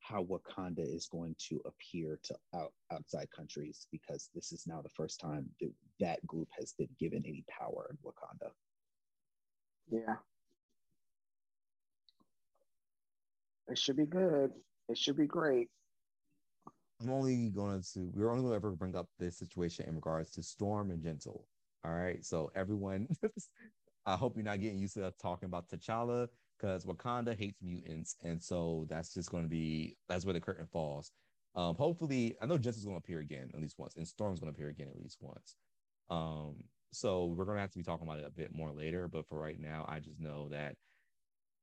how 0.00 0.24
Wakanda 0.24 0.80
is 0.80 1.06
going 1.06 1.34
to 1.48 1.60
appear 1.66 2.18
to 2.24 2.34
out, 2.54 2.72
outside 2.92 3.28
countries 3.34 3.86
because 3.92 4.30
this 4.34 4.52
is 4.52 4.66
now 4.66 4.80
the 4.80 4.88
first 4.90 5.20
time 5.20 5.48
that 5.60 5.72
that 6.00 6.26
group 6.26 6.48
has 6.58 6.72
been 6.78 6.88
given 6.98 7.22
any 7.26 7.44
power 7.48 7.90
in 7.90 7.98
Wakanda. 8.04 8.50
Yeah. 9.90 10.16
It 13.68 13.78
should 13.78 13.96
be 13.96 14.06
good. 14.06 14.50
It 14.88 14.96
should 14.96 15.16
be 15.16 15.26
great. 15.26 15.68
I'm 17.00 17.10
only 17.10 17.50
going 17.50 17.82
to, 17.94 18.10
we're 18.14 18.30
only 18.30 18.42
going 18.42 18.52
to 18.52 18.56
ever 18.56 18.70
bring 18.72 18.96
up 18.96 19.06
this 19.18 19.38
situation 19.38 19.86
in 19.86 19.94
regards 19.94 20.30
to 20.32 20.42
Storm 20.42 20.90
and 20.90 21.02
Gentle. 21.02 21.46
All 21.84 21.92
right. 21.92 22.24
So, 22.24 22.50
everyone, 22.56 23.08
I 24.06 24.16
hope 24.16 24.36
you're 24.36 24.44
not 24.44 24.60
getting 24.60 24.78
used 24.78 24.94
to 24.94 25.12
talking 25.20 25.46
about 25.46 25.68
T'Challa 25.68 26.28
because 26.58 26.84
Wakanda 26.84 27.38
hates 27.38 27.60
mutants. 27.62 28.16
And 28.24 28.42
so 28.42 28.86
that's 28.88 29.14
just 29.14 29.30
going 29.30 29.44
to 29.44 29.48
be, 29.48 29.96
that's 30.08 30.24
where 30.24 30.34
the 30.34 30.40
curtain 30.40 30.66
falls. 30.72 31.12
Um, 31.54 31.76
hopefully, 31.76 32.36
I 32.40 32.46
know 32.46 32.58
Gentle's 32.58 32.84
going 32.84 32.96
to 32.96 33.04
appear 33.04 33.20
again 33.20 33.50
at 33.54 33.60
least 33.60 33.78
once, 33.78 33.96
and 33.96 34.06
Storm's 34.06 34.40
going 34.40 34.52
to 34.52 34.56
appear 34.56 34.70
again 34.70 34.88
at 34.88 35.00
least 35.00 35.18
once. 35.20 35.56
Um, 36.10 36.56
so 36.92 37.26
we're 37.26 37.44
gonna 37.44 37.60
have 37.60 37.70
to 37.72 37.78
be 37.78 37.84
talking 37.84 38.06
about 38.06 38.18
it 38.18 38.26
a 38.26 38.30
bit 38.30 38.54
more 38.54 38.72
later. 38.72 39.08
But 39.08 39.26
for 39.28 39.38
right 39.38 39.60
now, 39.60 39.84
I 39.88 40.00
just 40.00 40.20
know 40.20 40.48
that 40.50 40.76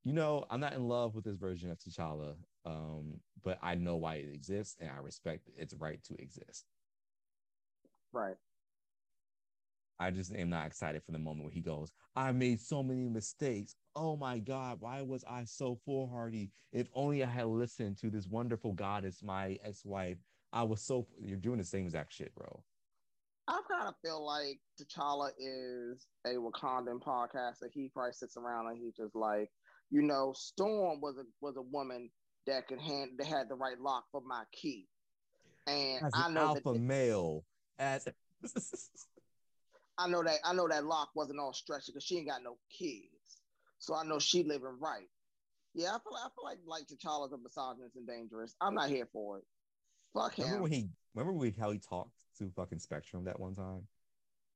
you 0.06 0.12
know, 0.12 0.44
I'm 0.50 0.60
not 0.60 0.74
in 0.74 0.86
love 0.86 1.16
with 1.16 1.24
this 1.24 1.34
version 1.34 1.68
of 1.68 1.80
T'Challa, 1.80 2.36
um, 2.64 3.14
but 3.42 3.58
I 3.60 3.74
know 3.74 3.96
why 3.96 4.16
it 4.16 4.32
exists 4.32 4.76
and 4.80 4.88
I 4.88 4.98
respect 5.02 5.48
its 5.56 5.74
right 5.74 5.98
to 6.04 6.14
exist. 6.22 6.64
Right. 8.12 8.36
I 9.98 10.12
just 10.12 10.32
am 10.32 10.48
not 10.48 10.66
excited 10.66 11.02
for 11.02 11.10
the 11.10 11.18
moment 11.18 11.44
where 11.46 11.52
he 11.52 11.60
goes, 11.60 11.90
I 12.14 12.30
made 12.30 12.60
so 12.60 12.84
many 12.84 13.08
mistakes. 13.08 13.74
Oh 13.96 14.16
my 14.16 14.38
God, 14.38 14.76
why 14.80 15.02
was 15.02 15.24
I 15.28 15.42
so 15.42 15.76
foolhardy? 15.84 16.50
If 16.72 16.88
only 16.94 17.24
I 17.24 17.28
had 17.28 17.46
listened 17.46 17.98
to 17.98 18.10
this 18.10 18.28
wonderful 18.28 18.74
goddess, 18.74 19.24
my 19.24 19.58
ex 19.64 19.84
wife. 19.84 20.18
I 20.52 20.62
was 20.62 20.80
so. 20.82 21.08
You're 21.20 21.36
doing 21.36 21.58
the 21.58 21.64
same 21.64 21.84
exact 21.84 22.12
shit, 22.12 22.32
bro. 22.34 22.62
I 23.48 23.60
kind 23.70 23.88
of 23.88 23.94
feel 24.02 24.24
like 24.24 24.58
T'Challa 24.80 25.30
is 25.38 26.06
a 26.26 26.30
Wakandan 26.30 27.00
podcaster. 27.00 27.70
He 27.72 27.90
probably 27.92 28.12
sits 28.12 28.36
around 28.36 28.68
and 28.68 28.78
he's 28.78 28.94
just 28.96 29.14
like, 29.14 29.50
you 29.90 30.02
know, 30.02 30.32
Storm 30.36 31.00
was 31.00 31.16
a 31.18 31.24
was 31.40 31.56
a 31.56 31.62
woman 31.62 32.10
that 32.46 32.66
could 32.66 32.80
hand 32.80 33.12
that 33.18 33.26
had 33.26 33.48
the 33.48 33.54
right 33.54 33.78
lock 33.80 34.04
for 34.10 34.20
my 34.20 34.42
key. 34.52 34.88
And 35.66 36.04
as 36.04 36.12
I 36.14 36.30
know 36.30 36.40
alpha 36.40 36.72
that, 36.72 36.80
male 36.80 37.44
as 37.78 38.08
I 39.98 40.08
know 40.08 40.24
that 40.24 40.38
I 40.44 40.52
know 40.52 40.66
that 40.68 40.84
lock 40.84 41.10
wasn't 41.14 41.38
all 41.38 41.52
stretchy 41.52 41.92
because 41.92 42.04
she 42.04 42.18
ain't 42.18 42.28
got 42.28 42.42
no 42.42 42.56
kids. 42.76 43.40
So 43.78 43.94
I 43.94 44.04
know 44.04 44.18
she 44.18 44.42
living 44.42 44.76
right. 44.80 45.08
Yeah, 45.74 45.90
I 45.90 45.98
feel 45.98 46.12
like 46.12 46.22
I 46.24 46.28
feel 46.34 46.44
like 46.44 46.58
like 46.66 46.86
T'Challa's 46.86 47.32
a 47.32 47.38
misogynist 47.38 47.94
and 47.94 48.08
dangerous. 48.08 48.56
I'm 48.60 48.74
not 48.74 48.88
here 48.88 49.08
for 49.12 49.38
it. 49.38 49.44
Fuck 50.14 50.36
him. 50.36 50.46
remember 50.46 50.62
when 50.64 50.72
he 50.72 50.88
remember 51.14 51.32
when 51.32 51.54
how 51.58 51.70
he 51.70 51.78
talked 51.78 52.10
to 52.38 52.50
fucking 52.56 52.78
Spectrum 52.78 53.24
that 53.24 53.38
one 53.38 53.54
time? 53.54 53.82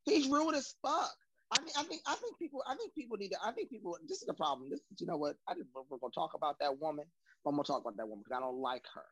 He's 0.05 0.29
rude 0.29 0.55
as 0.55 0.75
fuck. 0.83 1.13
I 1.53 1.59
think 1.59 1.73
I 1.77 1.83
think 1.83 2.03
I 2.07 2.15
think 2.15 2.39
people 2.39 2.63
I 2.67 2.75
think 2.77 2.95
people 2.95 3.17
need 3.17 3.31
to 3.31 3.39
I 3.45 3.53
think 3.53 3.71
people 3.71 3.97
this 4.07 4.21
is 4.21 4.27
the 4.27 4.35
problem. 4.35 4.71
This 4.71 4.81
you 4.99 5.07
know 5.07 5.17
what 5.17 5.37
I 5.49 5.55
just 5.55 5.69
we're 5.75 5.99
gonna 5.99 6.13
talk 6.15 6.33
about 6.35 6.59
that 6.61 6.79
woman. 6.79 7.07
I'm 7.47 7.53
gonna 7.53 7.65
talk 7.65 7.81
about 7.81 7.97
that 7.97 8.09
woman 8.09 8.23
because 8.25 8.39
I 8.39 8.41
don't 8.41 8.61
like 8.61 8.85
her. 8.95 9.05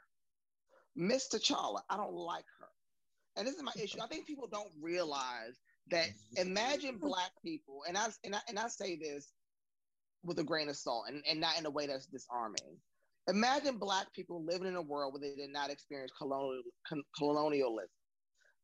Miss 0.95 1.29
T'Challa, 1.29 1.81
I 1.91 1.97
don't 1.97 2.15
like 2.15 2.45
her. 2.61 2.69
And 3.37 3.47
this 3.47 3.55
is 3.55 3.63
my 3.63 3.73
issue. 3.81 3.99
I 4.03 4.07
think 4.07 4.27
people 4.27 4.49
don't 4.51 4.71
realize 4.81 5.59
that 5.91 6.09
imagine 6.37 6.99
black 6.99 7.31
people, 7.43 7.83
and 7.89 7.97
I 7.97 8.09
and 8.25 8.37
I 8.37 8.41
and 8.49 8.59
I 8.59 8.69
say 8.69 8.97
this 8.97 9.33
with 10.25 10.39
a 10.39 10.45
grain 10.45 10.69
of 10.69 10.77
salt 10.77 11.07
and, 11.09 11.23
and 11.29 11.41
not 11.41 11.59
in 11.59 11.67
a 11.67 11.71
way 11.71 11.87
that's 11.87 12.07
disarming. 12.07 12.79
Imagine 13.29 13.79
black 13.79 14.13
people 14.15 14.45
living 14.45 14.69
in 14.69 14.77
a 14.77 14.83
world 14.83 15.13
where 15.13 15.21
they 15.21 15.37
did 15.37 15.53
not 15.53 15.71
experience 15.71 16.13
colonial, 16.19 16.63
colonialism 17.17 17.89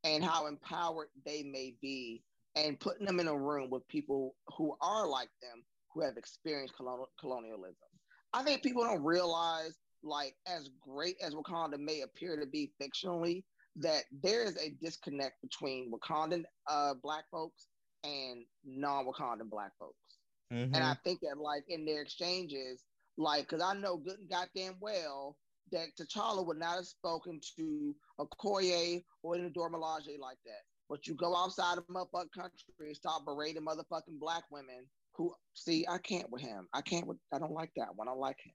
and 0.04 0.22
how 0.22 0.46
empowered 0.46 1.08
they 1.24 1.42
may 1.42 1.74
be 1.82 2.22
and 2.54 2.78
putting 2.78 3.06
them 3.06 3.18
in 3.18 3.26
a 3.26 3.36
room 3.36 3.70
with 3.70 3.86
people 3.88 4.36
who 4.56 4.76
are 4.80 5.08
like 5.08 5.30
them 5.42 5.64
who 5.92 6.02
have 6.02 6.16
experienced 6.16 6.76
colonial, 6.76 7.08
colonialism. 7.18 7.88
I 8.32 8.42
think 8.42 8.62
people 8.62 8.84
don't 8.84 9.02
realize, 9.02 9.76
like, 10.02 10.34
as 10.46 10.68
great 10.80 11.16
as 11.24 11.34
Wakanda 11.34 11.78
may 11.78 12.02
appear 12.02 12.38
to 12.38 12.46
be 12.46 12.72
fictionally, 12.80 13.44
that 13.76 14.02
there 14.22 14.44
is 14.44 14.56
a 14.56 14.70
disconnect 14.82 15.40
between 15.40 15.90
Wakandan 15.90 16.44
uh, 16.68 16.94
black 17.02 17.24
folks 17.30 17.68
and 18.04 18.44
non-Wakandan 18.64 19.50
black 19.50 19.72
folks. 19.78 20.18
Mm-hmm. 20.52 20.74
And 20.74 20.84
I 20.84 20.94
think 21.04 21.20
that, 21.20 21.38
like, 21.38 21.64
in 21.68 21.84
their 21.84 22.02
exchanges, 22.02 22.82
like, 23.16 23.48
because 23.48 23.62
I 23.62 23.74
know 23.74 23.96
good 23.96 24.18
and 24.18 24.28
goddamn 24.28 24.76
well 24.80 25.36
that 25.74 25.88
T'Challa 25.98 26.46
would 26.46 26.58
not 26.58 26.76
have 26.76 26.86
spoken 26.86 27.40
to 27.56 27.94
a 28.18 28.24
Okoye 28.24 29.02
or 29.22 29.36
a 29.36 29.50
Dora 29.50 29.70
Milaje 29.70 30.18
like 30.18 30.38
that. 30.46 30.62
But 30.88 31.06
you 31.06 31.14
go 31.14 31.36
outside 31.36 31.78
of 31.78 31.86
motherfucking 31.88 32.32
country 32.34 32.52
and 32.80 32.96
start 32.96 33.24
berating 33.24 33.62
motherfucking 33.62 34.20
black 34.20 34.44
women 34.50 34.86
who 35.14 35.34
see 35.54 35.86
I 35.88 35.98
can't 35.98 36.30
with 36.30 36.42
him. 36.42 36.68
I 36.72 36.80
can't 36.82 37.06
with 37.06 37.18
I 37.32 37.38
don't 37.38 37.52
like 37.52 37.70
that 37.76 37.88
one. 37.94 38.08
I 38.08 38.12
don't 38.12 38.20
like 38.20 38.38
him. 38.44 38.52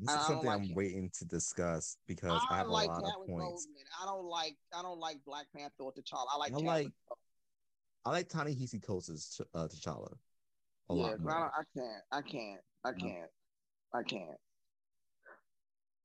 This 0.00 0.14
is 0.14 0.26
something 0.26 0.46
like 0.46 0.58
I'm 0.58 0.64
him. 0.64 0.76
waiting 0.76 1.10
to 1.18 1.24
discuss 1.24 1.96
because 2.06 2.40
I, 2.50 2.54
I 2.54 2.58
have 2.58 2.68
like 2.68 2.88
a 2.88 2.92
lot 2.92 3.02
of 3.02 3.26
points. 3.26 3.66
I 4.00 4.06
don't 4.06 4.26
like 4.26 4.56
I 4.74 4.82
don't 4.82 5.00
like 5.00 5.18
Black 5.26 5.46
Panther 5.54 5.72
or 5.80 5.92
T'Challa. 5.92 6.26
I 6.32 6.38
like 6.38 6.52
I 6.52 6.58
like 6.58 6.92
I 8.04 8.10
like 8.10 8.28
Ta-Nehisi 8.28 8.82
Coates's 8.82 9.40
uh, 9.54 9.66
T'Challa. 9.66 10.14
A 10.90 10.94
yeah, 10.94 11.14
lot. 11.20 11.20
I, 11.28 11.60
I 11.60 11.62
can't. 11.76 12.02
I 12.12 12.22
can't. 12.22 12.60
I 12.84 12.92
can't. 12.92 13.30
I 13.94 14.02
can't. 14.02 14.38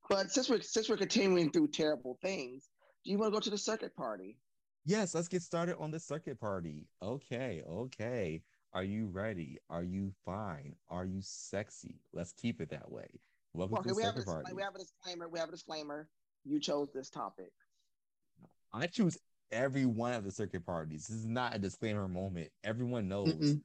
But 0.10 0.32
since 0.32 0.50
we're 0.50 0.62
since 0.62 0.90
we're 0.90 0.98
continuing 0.98 1.52
through 1.52 1.70
terrible 1.70 2.18
things, 2.22 2.70
do 3.04 3.12
you 3.12 3.18
want 3.18 3.34
to 3.34 3.36
go 3.36 3.40
to 3.40 3.50
the 3.50 3.58
circuit 3.58 3.96
party? 3.96 4.38
Yes, 4.86 5.16
let's 5.16 5.28
get 5.28 5.42
started 5.42 5.78
on 5.78 5.92
the 5.92 6.00
circuit 6.00 6.40
party. 6.40 6.88
Okay, 7.02 7.64
okay. 7.68 8.42
Are 8.74 8.84
you 8.84 9.08
ready? 9.08 9.60
Are 9.70 9.84
you 9.84 10.12
fine? 10.26 10.76
Are 10.90 11.06
you 11.06 11.20
sexy? 11.22 12.02
Let's 12.12 12.34
keep 12.34 12.60
it 12.60 12.70
that 12.72 12.92
way. 12.92 13.08
Welcome 13.54 13.78
okay, 13.78 13.90
to 13.90 13.90
the 13.90 13.96
we 13.96 14.04
circuit 14.04 14.18
have 14.20 14.26
party. 14.26 14.54
We 14.54 14.62
have 14.62 14.76
a 14.76 14.80
disclaimer. 14.80 15.30
We 15.30 15.40
have 15.40 15.50
a 15.50 15.52
disclaimer. 15.52 16.10
You 16.44 16.60
chose 16.60 16.90
this 16.94 17.10
topic. 17.10 17.52
I 18.74 18.88
choose 18.88 19.18
every 19.52 19.86
one 19.86 20.14
of 20.14 20.24
the 20.24 20.32
circuit 20.32 20.66
parties. 20.66 21.08
This 21.08 21.18
is 21.18 21.28
not 21.28 21.56
a 21.56 21.60
disclaimer 21.60 22.08
moment. 22.08 22.50
Everyone 22.64 23.08
knows. 23.08 23.30
Mm-mm. 23.30 23.62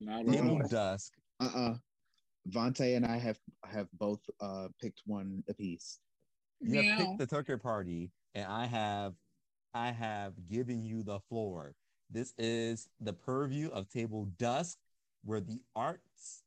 Not 0.00 0.70
Dusk. 0.70 1.12
Uh-uh. 1.40 1.74
Vontae 2.50 2.96
and 2.96 3.06
I 3.06 3.18
have 3.18 3.38
have 3.64 3.88
both 3.98 4.20
uh 4.40 4.68
picked 4.80 5.02
one 5.06 5.42
apiece. 5.48 5.98
You 6.60 6.82
have 6.82 6.98
picked 6.98 7.18
the 7.18 7.28
circuit 7.28 7.62
party, 7.62 8.10
and 8.34 8.46
I 8.46 8.66
have 8.66 9.14
I 9.74 9.90
have 9.90 10.32
given 10.48 10.84
you 10.84 11.02
the 11.02 11.20
floor. 11.20 11.74
This 12.10 12.32
is 12.38 12.88
the 13.00 13.12
purview 13.12 13.68
of 13.70 13.88
Table 13.88 14.28
Dusk, 14.38 14.78
where 15.24 15.40
the 15.40 15.60
arts, 15.74 16.44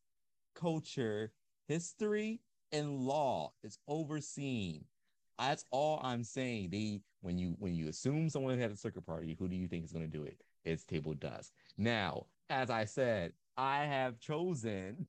culture, 0.56 1.32
history, 1.68 2.42
and 2.72 3.00
law 3.00 3.52
is 3.64 3.78
overseen. 3.88 4.86
That's 5.38 5.66
all 5.72 6.00
I'm 6.04 6.24
saying. 6.24 6.70
They 6.72 7.02
when 7.22 7.38
you 7.38 7.56
when 7.60 7.76
you 7.76 7.90
assume 7.90 8.30
someone 8.30 8.58
had 8.58 8.72
a 8.72 8.78
circuit 8.78 9.06
party, 9.06 9.36
who 9.38 9.48
do 9.48 9.56
you 9.56 9.68
think 9.68 9.86
is 9.86 9.92
going 9.92 10.10
to 10.10 10.18
do 10.18 10.24
it? 10.24 10.42
It's 10.66 10.84
Table 10.84 11.14
Dusk. 11.14 11.52
Now, 11.78 12.26
as 12.50 12.70
I 12.70 12.86
said, 12.86 13.34
I 13.60 13.84
have 13.84 14.18
chosen. 14.22 15.06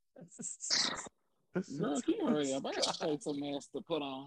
Girl, 1.79 2.01
you 2.05 2.27
hurry 2.27 2.53
up. 2.53 2.67
I 2.67 2.73
got 2.73 3.23
some 3.23 3.41
ass 3.45 3.69
to 3.69 3.81
put 3.81 4.03
on. 4.03 4.27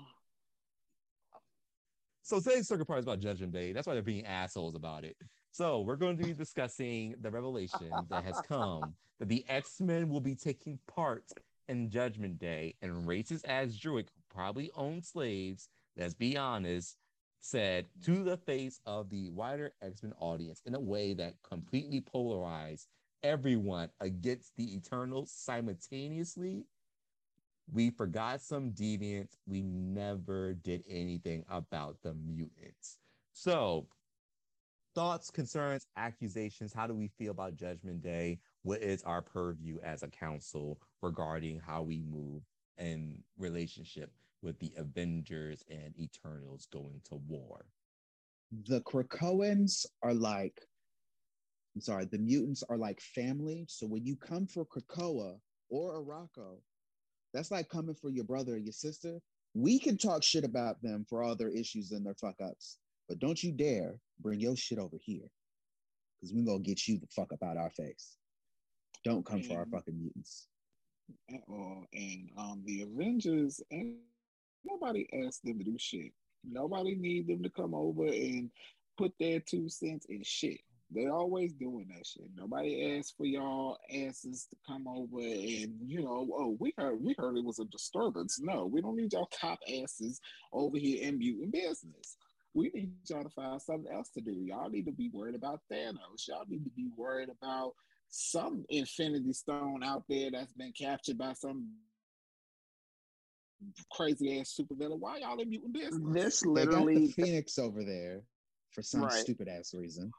So 2.21 2.39
today's 2.39 2.69
circuit 2.69 2.85
party 2.85 3.01
is 3.01 3.05
about 3.05 3.19
Judgment 3.19 3.51
Day. 3.51 3.73
That's 3.73 3.85
why 3.85 3.95
they're 3.95 4.01
being 4.01 4.25
assholes 4.25 4.75
about 4.75 5.03
it. 5.03 5.17
So 5.51 5.81
we're 5.81 5.97
going 5.97 6.17
to 6.17 6.23
be 6.23 6.31
discussing 6.31 7.15
the 7.19 7.29
revelation 7.29 7.91
that 8.09 8.23
has 8.23 8.39
come 8.47 8.93
that 9.19 9.27
the 9.27 9.43
X-Men 9.49 10.07
will 10.07 10.21
be 10.21 10.35
taking 10.35 10.79
part 10.87 11.25
in 11.67 11.89
Judgment 11.89 12.39
Day, 12.39 12.75
and 12.81 13.05
racist 13.05 13.43
as 13.43 13.77
Druig, 13.77 14.07
probably 14.33 14.71
owned 14.77 15.03
slaves, 15.03 15.67
let's 15.97 16.13
be 16.13 16.37
honest, 16.37 16.95
said 17.41 17.87
to 18.05 18.23
the 18.23 18.37
face 18.37 18.79
of 18.85 19.09
the 19.09 19.29
wider 19.31 19.73
X-Men 19.81 20.13
audience 20.17 20.61
in 20.65 20.75
a 20.75 20.79
way 20.79 21.13
that 21.13 21.33
completely 21.43 21.99
polarized 21.99 22.87
everyone 23.23 23.89
against 23.99 24.55
the 24.57 24.75
Eternals 24.75 25.31
simultaneously 25.31 26.65
we 27.71 27.89
forgot 27.91 28.41
some 28.41 28.71
deviants. 28.71 29.37
We 29.45 29.61
never 29.61 30.53
did 30.53 30.83
anything 30.89 31.45
about 31.49 31.97
the 32.03 32.13
mutants. 32.13 32.97
So, 33.31 33.87
thoughts, 34.95 35.31
concerns, 35.31 35.87
accusations. 35.95 36.73
How 36.73 36.87
do 36.87 36.93
we 36.93 37.07
feel 37.17 37.31
about 37.31 37.55
Judgment 37.55 38.01
Day? 38.01 38.39
What 38.63 38.81
is 38.81 39.03
our 39.03 39.21
purview 39.21 39.79
as 39.83 40.03
a 40.03 40.07
council 40.07 40.79
regarding 41.01 41.59
how 41.59 41.81
we 41.81 42.01
move 42.01 42.43
in 42.77 43.23
relationship 43.37 44.11
with 44.41 44.59
the 44.59 44.73
Avengers 44.77 45.63
and 45.69 45.93
Eternals 45.99 46.67
going 46.71 47.01
to 47.09 47.15
war? 47.27 47.65
The 48.67 48.81
Krakoans 48.81 49.85
are 50.03 50.13
like, 50.13 50.61
I'm 51.75 51.81
sorry, 51.81 52.05
the 52.05 52.19
mutants 52.19 52.63
are 52.69 52.77
like 52.77 53.01
family. 53.01 53.65
So 53.67 53.87
when 53.87 54.05
you 54.05 54.15
come 54.15 54.45
for 54.45 54.65
Krakoa 54.65 55.37
or 55.69 56.03
Arakko, 56.03 56.57
that's 57.33 57.51
like 57.51 57.69
coming 57.69 57.95
for 57.95 58.09
your 58.09 58.25
brother 58.25 58.53
or 58.53 58.57
your 58.57 58.73
sister. 58.73 59.19
We 59.55 59.79
can 59.79 59.97
talk 59.97 60.23
shit 60.23 60.43
about 60.43 60.81
them 60.81 61.05
for 61.09 61.23
all 61.23 61.35
their 61.35 61.49
issues 61.49 61.91
and 61.91 62.05
their 62.05 62.15
fuck 62.15 62.35
ups, 62.43 62.77
but 63.07 63.19
don't 63.19 63.41
you 63.43 63.51
dare 63.51 63.95
bring 64.19 64.39
your 64.39 64.55
shit 64.55 64.79
over 64.79 64.97
here 64.99 65.29
because 66.23 66.33
we're 66.33 66.45
gonna 66.45 66.59
get 66.59 66.87
you 66.87 66.97
the 66.99 67.07
fuck 67.07 67.33
up 67.33 67.43
out 67.43 67.57
of 67.57 67.63
our 67.63 67.69
face. 67.71 68.17
Don't 69.03 69.25
come 69.25 69.37
and, 69.37 69.45
for 69.45 69.57
our 69.57 69.65
fucking 69.65 69.97
mutants. 69.97 70.47
At 71.29 71.41
all. 71.49 71.85
And 71.93 72.29
um, 72.37 72.63
the 72.65 72.83
Avengers, 72.83 73.61
and 73.71 73.95
nobody 74.63 75.07
asked 75.25 75.43
them 75.43 75.57
to 75.57 75.63
do 75.63 75.75
shit. 75.77 76.13
Nobody 76.43 76.95
need 76.95 77.27
them 77.27 77.43
to 77.43 77.49
come 77.49 77.73
over 77.73 78.05
and 78.05 78.49
put 78.97 79.11
their 79.19 79.39
two 79.39 79.67
cents 79.69 80.05
in 80.07 80.23
shit. 80.23 80.61
They 80.93 81.07
always 81.07 81.53
doing 81.53 81.87
that 81.95 82.05
shit. 82.05 82.29
Nobody 82.35 82.97
asked 82.97 83.15
for 83.17 83.25
y'all 83.25 83.77
asses 83.93 84.47
to 84.49 84.55
come 84.67 84.87
over 84.87 85.19
and 85.19 85.73
you 85.85 86.03
know, 86.03 86.27
oh, 86.37 86.57
we 86.59 86.73
heard 86.77 87.03
we 87.03 87.15
heard 87.17 87.37
it 87.37 87.43
was 87.43 87.59
a 87.59 87.65
disturbance. 87.65 88.39
No, 88.41 88.65
we 88.65 88.81
don't 88.81 88.95
need 88.95 89.13
y'all 89.13 89.29
top 89.31 89.59
asses 89.81 90.19
over 90.51 90.77
here 90.77 91.07
in 91.07 91.17
mutant 91.17 91.51
business. 91.51 92.17
We 92.53 92.69
need 92.73 92.91
y'all 93.09 93.23
to 93.23 93.29
find 93.29 93.61
something 93.61 93.91
else 93.91 94.09
to 94.11 94.21
do. 94.21 94.31
Y'all 94.31 94.69
need 94.69 94.85
to 94.85 94.91
be 94.91 95.09
worried 95.09 95.35
about 95.35 95.61
Thanos. 95.71 96.27
Y'all 96.27 96.45
need 96.47 96.63
to 96.63 96.69
be 96.71 96.87
worried 96.95 97.29
about 97.29 97.73
some 98.09 98.63
Infinity 98.69 99.33
Stone 99.33 99.81
out 99.83 100.03
there 100.07 100.29
that's 100.29 100.53
been 100.53 100.71
captured 100.71 101.17
by 101.17 101.33
some 101.33 101.69
crazy 103.91 104.39
ass 104.39 104.59
supervillain. 104.59 104.99
Why 104.99 105.17
y'all 105.17 105.39
in 105.39 105.49
mutant 105.49 105.73
business? 105.73 105.99
This 106.13 106.41
They 106.41 106.47
got 106.47 106.55
literally, 106.55 107.07
the 107.07 107.13
Phoenix 107.13 107.57
over 107.57 107.83
there 107.83 108.21
for 108.71 108.81
some 108.81 109.01
Right. 109.01 109.11
stupid 109.13 109.47
ass 109.47 109.73
reason. 109.73 110.11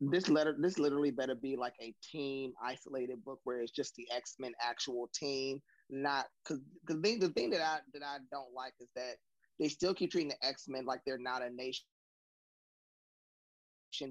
This 0.00 0.28
letter, 0.28 0.54
this 0.58 0.78
literally 0.78 1.10
better 1.10 1.34
be 1.34 1.56
like 1.56 1.74
a 1.80 1.94
team 2.02 2.52
isolated 2.62 3.24
book 3.24 3.40
where 3.44 3.60
it's 3.60 3.72
just 3.72 3.94
the 3.94 4.08
X 4.14 4.36
Men 4.38 4.52
actual 4.60 5.08
team, 5.14 5.60
not 5.90 6.26
because 6.42 6.60
the 6.86 7.00
thing, 7.00 7.18
the 7.20 7.28
thing 7.30 7.50
that 7.50 7.60
I 7.60 7.78
that 7.94 8.02
I 8.02 8.18
don't 8.30 8.52
like 8.54 8.74
is 8.80 8.88
that 8.96 9.16
they 9.58 9.68
still 9.68 9.94
keep 9.94 10.10
treating 10.10 10.30
the 10.30 10.46
X 10.46 10.64
Men 10.68 10.84
like 10.84 11.00
they're 11.06 11.18
not 11.18 11.42
a 11.42 11.50
nation. 11.50 11.84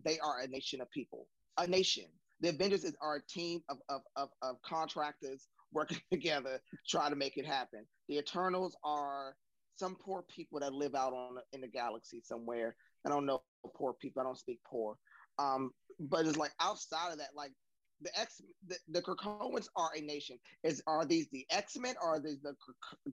They 0.03 0.19
are 0.19 0.41
a 0.41 0.47
nation 0.47 0.81
of 0.81 0.89
people, 0.91 1.27
a 1.57 1.67
nation. 1.67 2.05
The 2.41 2.49
Avengers 2.49 2.83
is 2.83 2.95
a 3.01 3.19
team 3.29 3.61
of 3.69 3.77
of 3.89 4.01
of, 4.15 4.29
of 4.41 4.61
contractors 4.61 5.47
working 5.73 6.01
together, 6.11 6.61
trying 6.87 7.11
to 7.11 7.17
make 7.17 7.37
it 7.37 7.45
happen. 7.45 7.85
The 8.07 8.17
Eternals 8.17 8.75
are 8.83 9.35
some 9.75 9.95
poor 9.95 10.23
people 10.33 10.59
that 10.59 10.73
live 10.73 10.95
out 10.95 11.13
on 11.13 11.37
in 11.53 11.61
the 11.61 11.67
galaxy 11.67 12.21
somewhere. 12.23 12.75
I 13.05 13.09
don't 13.09 13.25
know 13.25 13.41
poor 13.75 13.93
people. 13.93 14.21
I 14.21 14.25
don't 14.25 14.37
speak 14.37 14.59
poor. 14.69 14.97
Um, 15.39 15.71
but 15.99 16.25
it's 16.25 16.37
like 16.37 16.51
outside 16.59 17.11
of 17.11 17.17
that, 17.19 17.29
like 17.35 17.51
the 18.01 18.19
X, 18.19 18.41
the, 18.67 18.75
the 18.89 19.01
Krakoans 19.01 19.67
are 19.75 19.89
a 19.95 20.01
nation. 20.01 20.37
Is 20.63 20.81
are 20.87 21.05
these 21.05 21.27
the 21.31 21.45
X 21.49 21.77
Men 21.77 21.95
or 22.01 22.15
are 22.15 22.19
these 22.19 22.39
the 22.41 22.53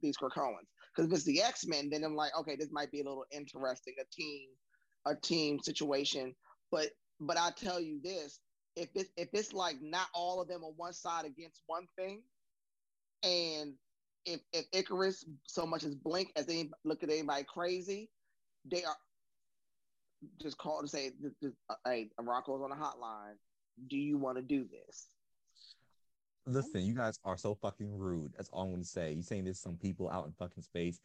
these 0.03 0.17
Krakoans? 0.17 0.69
Because 0.95 1.11
if 1.11 1.17
it's 1.17 1.25
the 1.25 1.43
X 1.43 1.67
Men, 1.67 1.89
then 1.91 2.05
I'm 2.05 2.17
like, 2.17 2.33
okay, 2.39 2.57
this 2.57 2.71
might 2.71 2.91
be 2.91 3.01
a 3.01 3.05
little 3.05 3.25
interesting, 3.31 3.95
a 4.01 4.05
team, 4.15 4.49
a 5.07 5.15
team 5.15 5.59
situation. 5.61 6.35
But 6.71 6.89
but 7.21 7.39
I 7.39 7.51
tell 7.57 7.81
you 7.81 8.01
this, 8.03 8.41
if 8.77 8.89
it 8.95 9.09
if 9.17 9.29
it's 9.33 9.53
like 9.53 9.77
not 9.81 10.09
all 10.15 10.41
of 10.41 10.49
them 10.49 10.65
on 10.65 10.75
one 10.77 10.93
side 10.93 11.25
against 11.25 11.63
one 11.67 11.87
thing, 11.97 12.23
and 13.23 13.75
if 14.27 14.41
if 14.53 14.71
Ikaris 14.73 15.25
so 15.47 15.67
much 15.67 15.85
as 15.85 15.95
blink 15.95 16.33
as 16.37 16.47
they 16.47 16.69
look 16.85 17.03
at 17.03 17.11
anybody 17.11 17.45
crazy, 17.45 18.11
they 18.71 18.85
are 18.85 18.97
just 20.41 20.59
call 20.59 20.83
to 20.83 20.89
say, 20.89 21.13
uh, 21.69 21.75
"Hey, 21.85 22.11
Rocco's 22.21 22.63
on 22.63 22.71
the 22.71 22.77
hotline. 22.77 23.35
Do 23.89 23.97
you 23.97 24.19
want 24.19 24.37
to 24.37 24.43
do 24.43 24.65
this?" 24.65 25.09
Listen, 26.47 26.85
you 26.85 26.95
guys 26.95 27.19
are 27.25 27.37
so 27.37 27.55
fucking 27.55 27.97
rude. 27.97 28.33
That's 28.37 28.51
all 28.51 28.65
I'm 28.65 28.73
gonna 28.73 28.85
say. 28.85 29.13
You're 29.13 29.23
saying 29.23 29.45
there's 29.45 29.61
some 29.61 29.77
people 29.77 30.11
out 30.11 30.27
in 30.27 30.33
fucking 30.33 30.63
space. 30.63 31.01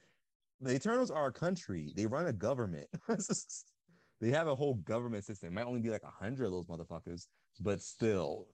The 0.62 0.76
Eternals 0.76 1.12
are 1.12 1.28
a 1.28 1.32
country. 1.32 1.94
They 1.96 2.06
run 2.06 2.28
a 2.28 2.34
government. 2.34 2.88
they 4.20 4.30
have 4.32 4.48
a 4.48 4.56
whole 4.56 4.76
government 4.76 5.24
system. 5.24 5.48
It 5.48 5.54
might 5.54 5.66
only 5.66 5.80
be 5.80 5.90
like 5.90 6.04
a 6.04 6.24
hundred 6.24 6.46
of 6.46 6.52
those 6.52 6.66
motherfuckers, 6.66 7.28
but 7.62 7.82
still, 7.82 8.48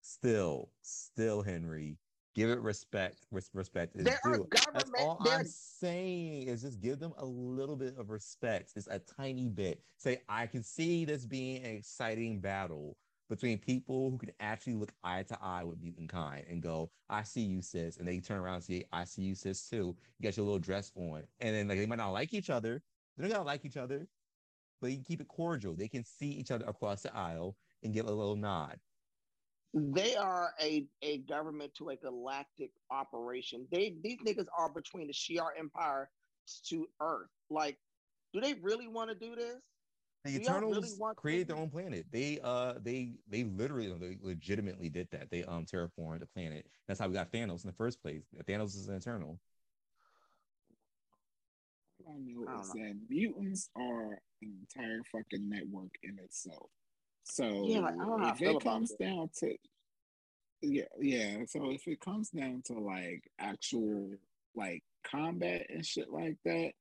still, 0.00 0.70
still, 0.80 1.42
Henry, 1.42 1.98
give 2.34 2.50
it 2.50 2.60
respect. 2.60 3.26
Res- 3.30 3.50
respect 3.54 3.96
is 3.96 4.04
There 4.04 4.20
are 4.24 4.36
due. 4.38 4.48
That's 4.72 4.90
all 4.98 5.20
There, 5.24 5.38
I'm 5.38 5.46
saying 5.46 6.48
is 6.48 6.62
just 6.62 6.80
give 6.80 6.98
them 6.98 7.12
a 7.18 7.24
little 7.24 7.76
bit 7.76 7.96
of 7.96 8.10
respect. 8.10 8.72
It's 8.76 8.88
a 8.88 8.98
tiny 8.98 9.48
bit. 9.48 9.80
Say, 9.98 10.22
I 10.28 10.46
can 10.46 10.62
see 10.62 11.04
this 11.04 11.26
being 11.26 11.64
an 11.64 11.76
exciting 11.76 12.40
battle 12.40 12.96
between 13.30 13.58
people 13.58 14.10
who 14.10 14.18
can 14.18 14.30
actually 14.40 14.74
look 14.74 14.92
eye 15.02 15.22
to 15.22 15.38
eye 15.40 15.64
with 15.64 15.80
mutant 15.80 16.10
kind 16.10 16.44
and 16.48 16.62
go, 16.62 16.90
I 17.08 17.22
see 17.22 17.40
you, 17.40 17.62
sis. 17.62 17.96
And 17.96 18.06
they 18.06 18.20
turn 18.20 18.38
around 18.38 18.56
and 18.56 18.64
say, 18.64 18.84
I 18.92 19.04
see 19.04 19.22
you, 19.22 19.34
sis, 19.34 19.68
too. 19.68 19.96
You 20.18 20.22
got 20.22 20.36
your 20.36 20.44
little 20.44 20.58
dress 20.58 20.92
on. 20.94 21.22
And 21.40 21.54
then 21.54 21.68
like 21.68 21.78
they 21.78 21.86
might 21.86 21.96
not 21.98 22.10
like 22.10 22.34
each 22.34 22.50
other. 22.50 22.82
They 23.16 23.22
don't 23.22 23.32
gotta 23.32 23.44
like 23.44 23.64
each 23.64 23.76
other, 23.76 24.08
but 24.80 24.90
you 24.90 24.96
can 24.96 25.04
keep 25.04 25.20
it 25.20 25.28
cordial. 25.28 25.74
They 25.74 25.88
can 25.88 26.04
see 26.04 26.30
each 26.30 26.50
other 26.50 26.64
across 26.66 27.02
the 27.02 27.14
aisle 27.16 27.56
and 27.82 27.94
give 27.94 28.06
a 28.06 28.12
little 28.12 28.36
nod. 28.36 28.78
They 29.74 30.14
are 30.14 30.52
a, 30.60 30.86
a 31.02 31.18
government 31.18 31.74
to 31.76 31.88
a 31.90 31.96
galactic 31.96 32.70
operation. 32.90 33.66
They 33.72 33.96
these 34.02 34.18
niggas 34.24 34.46
are 34.56 34.68
between 34.68 35.08
the 35.08 35.12
Shi'ar 35.12 35.48
Empire 35.58 36.10
to 36.68 36.86
Earth. 37.00 37.28
Like, 37.50 37.78
do 38.32 38.40
they 38.40 38.54
really 38.54 38.86
want 38.86 39.10
to 39.10 39.16
do 39.16 39.34
this? 39.34 39.56
The 40.24 40.38
Do 40.38 40.44
y'all 40.44 40.54
really 40.60 40.70
Eternals 40.70 40.96
want 40.98 41.16
created 41.16 41.48
to- 41.48 41.54
their 41.54 41.62
own 41.62 41.70
planet. 41.70 42.06
They 42.12 42.38
uh 42.42 42.74
they 42.82 43.14
they 43.28 43.44
literally 43.44 43.92
they 43.98 44.18
legitimately 44.22 44.88
did 44.90 45.08
that. 45.10 45.30
They 45.30 45.44
um 45.44 45.66
terraformed 45.66 46.20
the 46.20 46.26
planet. 46.26 46.66
That's 46.86 47.00
how 47.00 47.08
we 47.08 47.14
got 47.14 47.32
Thanos 47.32 47.64
in 47.64 47.68
the 47.68 47.76
first 47.76 48.00
place. 48.00 48.22
Thanos 48.46 48.76
is 48.76 48.88
an 48.88 48.94
Eternal. 48.94 49.38
I 52.08 52.12
know 52.18 52.44
I 52.48 52.52
don't 52.52 52.60
is 52.60 52.68
that 52.72 52.94
mutants 53.08 53.70
are 53.76 54.20
an 54.42 54.66
entire 54.76 55.00
fucking 55.10 55.48
network 55.48 55.90
in 56.02 56.18
itself. 56.22 56.70
So 57.24 57.64
Yeah, 57.66 57.80
like, 57.80 57.94
I 57.94 57.96
don't 57.96 58.20
know 58.20 58.26
how 58.26 58.32
I 58.32 58.34
if 58.34 58.42
it 58.42 58.60
comes 58.62 58.90
this. 58.90 58.98
down 58.98 59.30
to 59.40 59.56
yeah, 60.62 60.84
yeah. 60.98 61.36
So 61.46 61.70
if 61.70 61.86
it 61.86 62.00
comes 62.00 62.30
down 62.30 62.62
to 62.66 62.78
like 62.78 63.24
actual 63.38 64.10
like 64.54 64.82
combat 65.04 65.66
and 65.68 65.84
shit 65.84 66.10
like 66.10 66.36
that, 66.44 66.72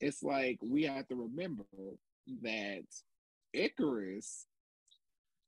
it's 0.00 0.22
like 0.22 0.58
we 0.62 0.84
have 0.84 1.06
to 1.08 1.16
remember 1.16 1.64
that 2.42 2.84
Ikaris 3.54 4.44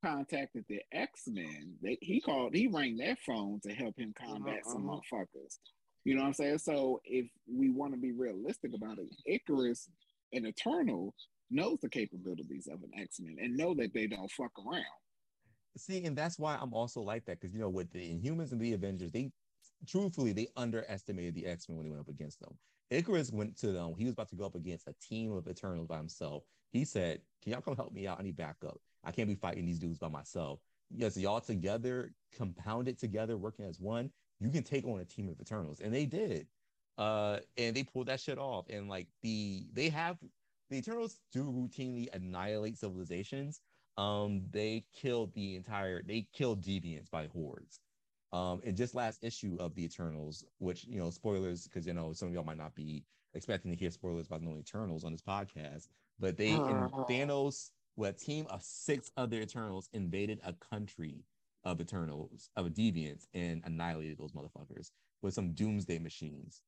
contacted 0.04 0.64
the 0.68 0.80
X 0.92 1.22
Men. 1.26 1.74
They 1.82 1.98
he 2.00 2.20
called 2.20 2.54
he 2.54 2.66
rang 2.66 2.96
their 2.96 3.16
phone 3.16 3.60
to 3.60 3.72
help 3.72 3.98
him 3.98 4.14
combat 4.18 4.64
some 4.64 4.88
uh-huh. 4.88 5.00
motherfuckers. 5.12 5.58
You 6.04 6.14
know 6.14 6.22
what 6.22 6.28
I'm 6.28 6.34
saying? 6.34 6.58
So 6.58 7.00
if 7.04 7.26
we 7.46 7.70
want 7.70 7.92
to 7.92 7.98
be 7.98 8.12
realistic 8.12 8.72
about 8.74 8.98
it, 8.98 9.08
Ikaris 9.48 9.88
and 10.32 10.46
Eternal 10.46 11.14
knows 11.50 11.78
the 11.80 11.88
capabilities 11.88 12.68
of 12.68 12.82
an 12.82 12.90
X 12.98 13.20
Men 13.20 13.36
and 13.40 13.56
know 13.56 13.74
that 13.74 13.92
they 13.92 14.06
don't 14.06 14.30
fuck 14.30 14.52
around. 14.58 14.84
See, 15.76 16.04
and 16.04 16.16
that's 16.16 16.38
why 16.38 16.58
I'm 16.60 16.74
also 16.74 17.00
like 17.00 17.24
that 17.26 17.40
because 17.40 17.54
you 17.54 17.60
know, 17.60 17.68
with 17.68 17.92
the 17.92 18.00
Inhumans 18.00 18.52
and 18.52 18.60
the 18.60 18.72
Avengers, 18.72 19.12
they 19.12 19.30
truthfully 19.86 20.32
they 20.32 20.48
underestimated 20.56 21.34
the 21.34 21.46
X 21.46 21.68
Men 21.68 21.78
when 21.78 21.86
they 21.86 21.90
went 21.90 22.00
up 22.00 22.08
against 22.08 22.40
them. 22.40 22.56
Ikaris 22.90 23.32
went 23.32 23.56
to 23.58 23.72
them. 23.72 23.94
He 23.96 24.04
was 24.04 24.14
about 24.14 24.28
to 24.30 24.36
go 24.36 24.46
up 24.46 24.56
against 24.56 24.88
a 24.88 24.94
team 25.00 25.32
of 25.32 25.46
Eternals 25.46 25.86
by 25.86 25.96
himself. 25.96 26.42
He 26.72 26.84
said, 26.84 27.20
"Can 27.42 27.52
y'all 27.52 27.62
come 27.62 27.76
help 27.76 27.92
me 27.92 28.06
out? 28.06 28.18
I 28.18 28.22
need 28.22 28.36
backup. 28.36 28.78
I 29.04 29.12
can't 29.12 29.28
be 29.28 29.36
fighting 29.36 29.64
these 29.64 29.78
dudes 29.78 29.98
by 29.98 30.08
myself. 30.08 30.60
Yes, 30.92 31.16
y'all 31.16 31.40
together, 31.40 32.12
compounded 32.36 32.98
together, 32.98 33.36
working 33.36 33.64
as 33.64 33.78
one, 33.78 34.10
you 34.40 34.50
can 34.50 34.64
take 34.64 34.84
on 34.84 35.00
a 35.00 35.04
team 35.04 35.28
of 35.28 35.40
Eternals." 35.40 35.80
And 35.80 35.94
they 35.94 36.04
did. 36.04 36.46
Uh, 36.98 37.38
and 37.56 37.74
they 37.74 37.82
pulled 37.84 38.08
that 38.08 38.20
shit 38.20 38.38
off. 38.38 38.66
And 38.68 38.88
like 38.88 39.06
the 39.22 39.66
they 39.72 39.88
have 39.88 40.18
the 40.70 40.78
Eternals 40.78 41.18
do 41.32 41.44
routinely 41.44 42.08
annihilate 42.14 42.78
civilizations, 42.78 43.60
um, 43.98 44.42
they 44.50 44.84
killed 44.94 45.34
the 45.34 45.56
entire, 45.56 46.02
they 46.02 46.26
killed 46.32 46.62
deviants 46.62 47.10
by 47.10 47.26
hordes. 47.26 47.80
Um, 48.32 48.60
and 48.64 48.76
just 48.76 48.94
last 48.94 49.24
issue 49.24 49.56
of 49.58 49.74
the 49.74 49.84
Eternals, 49.84 50.44
which 50.58 50.84
you 50.84 51.00
know, 51.00 51.10
spoilers, 51.10 51.64
because 51.64 51.86
you 51.86 51.92
know 51.92 52.12
some 52.12 52.28
of 52.28 52.34
y'all 52.34 52.44
might 52.44 52.56
not 52.56 52.74
be 52.76 53.04
expecting 53.34 53.70
to 53.72 53.76
hear 53.76 53.90
spoilers 53.90 54.26
about 54.26 54.42
the 54.42 54.56
Eternals 54.56 55.04
on 55.04 55.12
this 55.12 55.22
podcast, 55.22 55.88
but 56.18 56.36
they 56.36 56.50
and 56.50 56.90
Oh. 56.92 57.06
Thanos, 57.08 57.70
with 57.96 58.10
a 58.10 58.12
team 58.18 58.46
of 58.48 58.62
six 58.62 59.10
other 59.16 59.40
Eternals, 59.40 59.88
invaded 59.92 60.40
a 60.44 60.52
country 60.52 61.24
of 61.64 61.80
Eternals 61.80 62.48
of 62.56 62.66
deviants 62.68 63.26
and 63.34 63.62
annihilated 63.64 64.16
those 64.18 64.32
motherfuckers 64.32 64.92
with 65.22 65.34
some 65.34 65.52
doomsday 65.52 65.98
machines. 65.98 66.62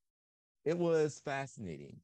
It 0.64 0.76
was 0.76 1.20
fascinating. 1.24 1.96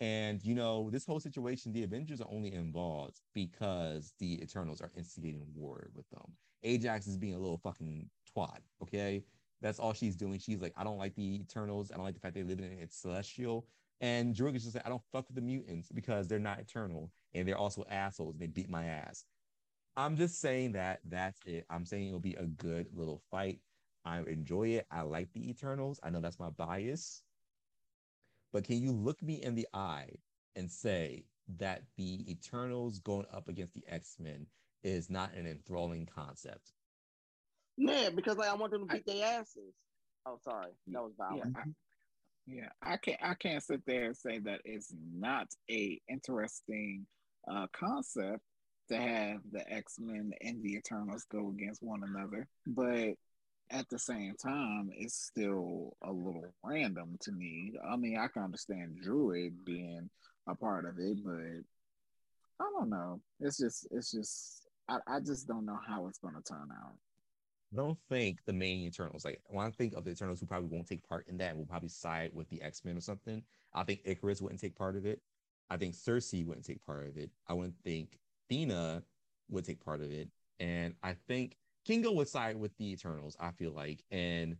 And 0.00 0.44
you 0.44 0.54
know, 0.54 0.90
this 0.90 1.06
whole 1.06 1.20
situation, 1.20 1.72
the 1.72 1.84
Avengers 1.84 2.20
are 2.20 2.28
only 2.30 2.52
involved 2.52 3.20
because 3.34 4.12
the 4.18 4.42
Eternals 4.42 4.80
are 4.80 4.92
instigating 4.96 5.46
war 5.54 5.88
with 5.94 6.08
them. 6.10 6.32
Ajax 6.62 7.06
is 7.06 7.16
being 7.16 7.34
a 7.34 7.38
little 7.38 7.58
fucking 7.58 8.08
twat, 8.36 8.58
okay? 8.82 9.24
That's 9.62 9.78
all 9.78 9.94
she's 9.94 10.16
doing. 10.16 10.38
She's 10.38 10.60
like, 10.60 10.74
I 10.76 10.84
don't 10.84 10.98
like 10.98 11.14
the 11.14 11.40
Eternals. 11.40 11.90
I 11.90 11.96
don't 11.96 12.04
like 12.04 12.14
the 12.14 12.20
fact 12.20 12.34
they 12.34 12.42
live 12.42 12.58
in 12.58 12.64
it. 12.64 12.78
It's 12.80 12.96
celestial. 12.96 13.66
And 14.00 14.34
Druig 14.34 14.56
is 14.56 14.64
just 14.64 14.74
like, 14.74 14.84
I 14.84 14.90
don't 14.90 15.02
fuck 15.12 15.26
with 15.28 15.36
the 15.36 15.40
mutants 15.40 15.88
because 15.90 16.28
they're 16.28 16.38
not 16.38 16.60
eternal 16.60 17.10
and 17.34 17.48
they're 17.48 17.56
also 17.56 17.84
assholes. 17.90 18.34
And 18.34 18.42
they 18.42 18.46
beat 18.46 18.68
my 18.68 18.84
ass. 18.84 19.24
I'm 19.96 20.16
just 20.16 20.40
saying 20.40 20.72
that 20.72 21.00
that's 21.08 21.40
it. 21.46 21.64
I'm 21.70 21.86
saying 21.86 22.08
it'll 22.08 22.20
be 22.20 22.34
a 22.34 22.44
good 22.44 22.88
little 22.92 23.22
fight. 23.30 23.60
I 24.04 24.18
enjoy 24.20 24.68
it. 24.68 24.86
I 24.90 25.00
like 25.00 25.32
the 25.32 25.48
Eternals. 25.48 25.98
I 26.02 26.10
know 26.10 26.20
that's 26.20 26.38
my 26.38 26.50
bias. 26.50 27.22
But 28.52 28.64
can 28.64 28.80
you 28.80 28.92
look 28.92 29.22
me 29.22 29.42
in 29.42 29.54
the 29.54 29.66
eye 29.74 30.10
and 30.54 30.70
say 30.70 31.24
that 31.58 31.82
the 31.96 32.30
Eternals 32.30 32.98
going 33.00 33.26
up 33.32 33.48
against 33.48 33.74
the 33.74 33.84
X 33.88 34.16
Men 34.18 34.46
is 34.82 35.10
not 35.10 35.34
an 35.34 35.46
enthralling 35.46 36.06
concept? 36.06 36.72
Yeah, 37.76 38.10
because 38.10 38.36
like 38.36 38.48
I 38.48 38.54
want 38.54 38.72
them 38.72 38.88
to 38.88 38.94
I- 38.94 38.96
beat 38.98 39.06
their 39.06 39.40
asses. 39.40 39.74
Oh, 40.24 40.38
sorry, 40.42 40.72
that 40.88 41.02
was 41.02 41.12
Yeah, 41.18 41.26
violent. 41.28 41.56
I, 41.56 41.62
yeah. 42.46 42.68
I 42.82 42.96
can't 42.96 43.20
I 43.22 43.34
can't 43.34 43.62
sit 43.62 43.82
there 43.86 44.06
and 44.06 44.16
say 44.16 44.38
that 44.40 44.60
it's 44.64 44.92
not 45.14 45.48
a 45.70 46.00
interesting 46.08 47.06
uh, 47.50 47.66
concept 47.72 48.40
to 48.88 48.96
have 48.96 49.38
the 49.52 49.68
X 49.72 49.98
Men 50.00 50.32
and 50.40 50.62
the 50.62 50.74
Eternals 50.76 51.26
go 51.30 51.50
against 51.50 51.82
one 51.82 52.02
another, 52.02 52.48
but 52.66 53.14
at 53.70 53.88
the 53.88 53.98
same 53.98 54.34
time, 54.36 54.90
it's 54.92 55.14
still 55.14 55.96
a 56.02 56.12
little 56.12 56.54
random 56.62 57.16
to 57.22 57.32
me. 57.32 57.74
I 57.88 57.96
mean, 57.96 58.18
I 58.18 58.28
can 58.28 58.42
understand 58.42 58.98
Druig 59.04 59.52
being 59.64 60.08
a 60.46 60.54
part 60.54 60.84
of 60.84 60.98
it, 60.98 61.18
but 61.24 62.64
I 62.64 62.70
don't 62.72 62.90
know. 62.90 63.20
It's 63.40 63.58
just 63.58 63.88
it's 63.90 64.12
just 64.12 64.68
I, 64.88 64.98
I 65.06 65.20
just 65.20 65.48
don't 65.48 65.66
know 65.66 65.78
how 65.86 66.06
it's 66.06 66.18
gonna 66.18 66.42
turn 66.42 66.68
out. 66.70 66.94
I 67.72 67.76
don't 67.76 67.98
think 68.08 68.38
the 68.46 68.52
main 68.52 68.86
Eternals, 68.86 69.24
like 69.24 69.40
when 69.48 69.66
I 69.66 69.70
think 69.70 69.94
of 69.94 70.04
the 70.04 70.12
Eternals 70.12 70.40
who 70.40 70.46
probably 70.46 70.68
won't 70.68 70.86
take 70.86 71.06
part 71.06 71.26
in 71.28 71.36
that, 71.38 71.56
will 71.56 71.66
probably 71.66 71.88
side 71.88 72.30
with 72.32 72.48
the 72.48 72.62
X 72.62 72.84
Men 72.84 72.96
or 72.96 73.00
something. 73.00 73.42
I 73.74 73.82
think 73.82 74.04
Ikaris 74.04 74.40
wouldn't 74.40 74.60
take 74.60 74.76
part 74.76 74.96
of 74.96 75.04
it. 75.04 75.20
I 75.68 75.76
think 75.76 75.94
Sersi 75.94 76.46
wouldn't 76.46 76.64
take 76.64 76.84
part 76.86 77.06
of 77.06 77.16
it. 77.16 77.30
I 77.48 77.54
wouldn't 77.54 77.76
think 77.84 78.20
Thena 78.50 79.02
would 79.50 79.64
take 79.64 79.84
part 79.84 80.00
of 80.00 80.12
it. 80.12 80.28
And 80.60 80.94
I 81.02 81.16
think 81.26 81.56
Kingo 81.86 82.12
would 82.12 82.28
side 82.28 82.56
with 82.56 82.76
the 82.78 82.92
Eternals, 82.92 83.36
I 83.38 83.52
feel 83.52 83.72
like. 83.72 84.02
And 84.10 84.56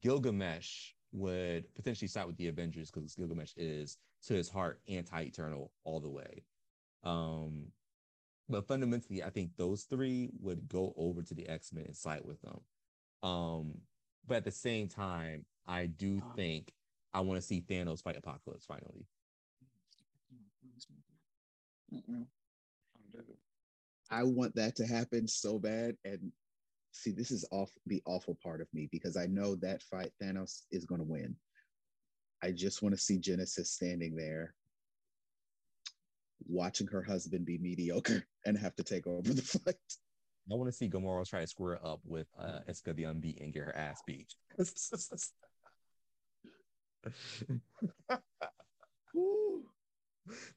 Gilgamesh 0.00 0.92
would 1.12 1.72
potentially 1.74 2.08
side 2.08 2.26
with 2.26 2.36
the 2.36 2.48
Avengers 2.48 2.90
because 2.90 3.14
Gilgamesh 3.14 3.52
is 3.56 3.98
to 4.26 4.34
his 4.34 4.48
heart 4.48 4.80
anti-eternal 4.88 5.72
all 5.84 6.00
the 6.00 6.08
way. 6.08 6.44
Um, 7.04 7.66
but 8.48 8.66
fundamentally, 8.66 9.22
I 9.22 9.30
think 9.30 9.50
those 9.56 9.84
three 9.84 10.30
would 10.40 10.68
go 10.68 10.94
over 10.96 11.22
to 11.22 11.34
the 11.34 11.48
X 11.48 11.72
Men 11.72 11.84
and 11.84 11.96
side 11.96 12.22
with 12.24 12.40
them. 12.42 12.60
Um, 13.22 13.74
but 14.26 14.38
at 14.38 14.44
the 14.44 14.50
same 14.50 14.88
time, 14.88 15.44
I 15.66 15.86
do 15.86 16.22
think 16.34 16.72
I 17.12 17.20
want 17.20 17.40
to 17.40 17.46
see 17.46 17.60
Thanos 17.60 18.02
fight 18.02 18.16
Apocalypse 18.16 18.64
finally. 18.64 19.06
I 24.10 24.24
want 24.24 24.54
that 24.56 24.76
to 24.76 24.86
happen 24.86 25.28
so 25.28 25.58
bad. 25.58 25.96
And 26.04 26.32
see, 26.92 27.10
this 27.10 27.30
is 27.30 27.44
off 27.50 27.70
the 27.86 28.02
awful 28.06 28.36
part 28.42 28.60
of 28.60 28.68
me 28.72 28.88
because 28.90 29.16
I 29.16 29.26
know 29.26 29.54
that 29.56 29.82
fight 29.82 30.12
Thanos 30.22 30.62
is 30.70 30.84
going 30.84 31.00
to 31.00 31.06
win. 31.06 31.36
I 32.42 32.52
just 32.52 32.82
want 32.82 32.94
to 32.94 33.00
see 33.00 33.18
Genesis 33.18 33.70
standing 33.70 34.16
there 34.16 34.54
watching 36.46 36.86
her 36.88 37.02
husband 37.02 37.44
be 37.44 37.58
mediocre 37.58 38.24
and 38.46 38.56
have 38.56 38.74
to 38.76 38.84
take 38.84 39.06
over 39.06 39.32
the 39.32 39.42
fight. 39.64 39.76
I 40.50 40.56
want 40.56 40.68
to 40.68 40.76
see 40.76 40.88
Gamora 40.88 41.28
try 41.28 41.42
to 41.42 41.46
square 41.46 41.78
up 41.84 42.00
with 42.04 42.26
uh, 42.38 42.60
Isca 42.68 42.94
the 42.94 43.04
Unbeaten 43.04 43.44
and 43.44 43.52
get 43.52 43.62
her 43.62 43.76
ass 43.76 44.02
beat. 44.04 44.34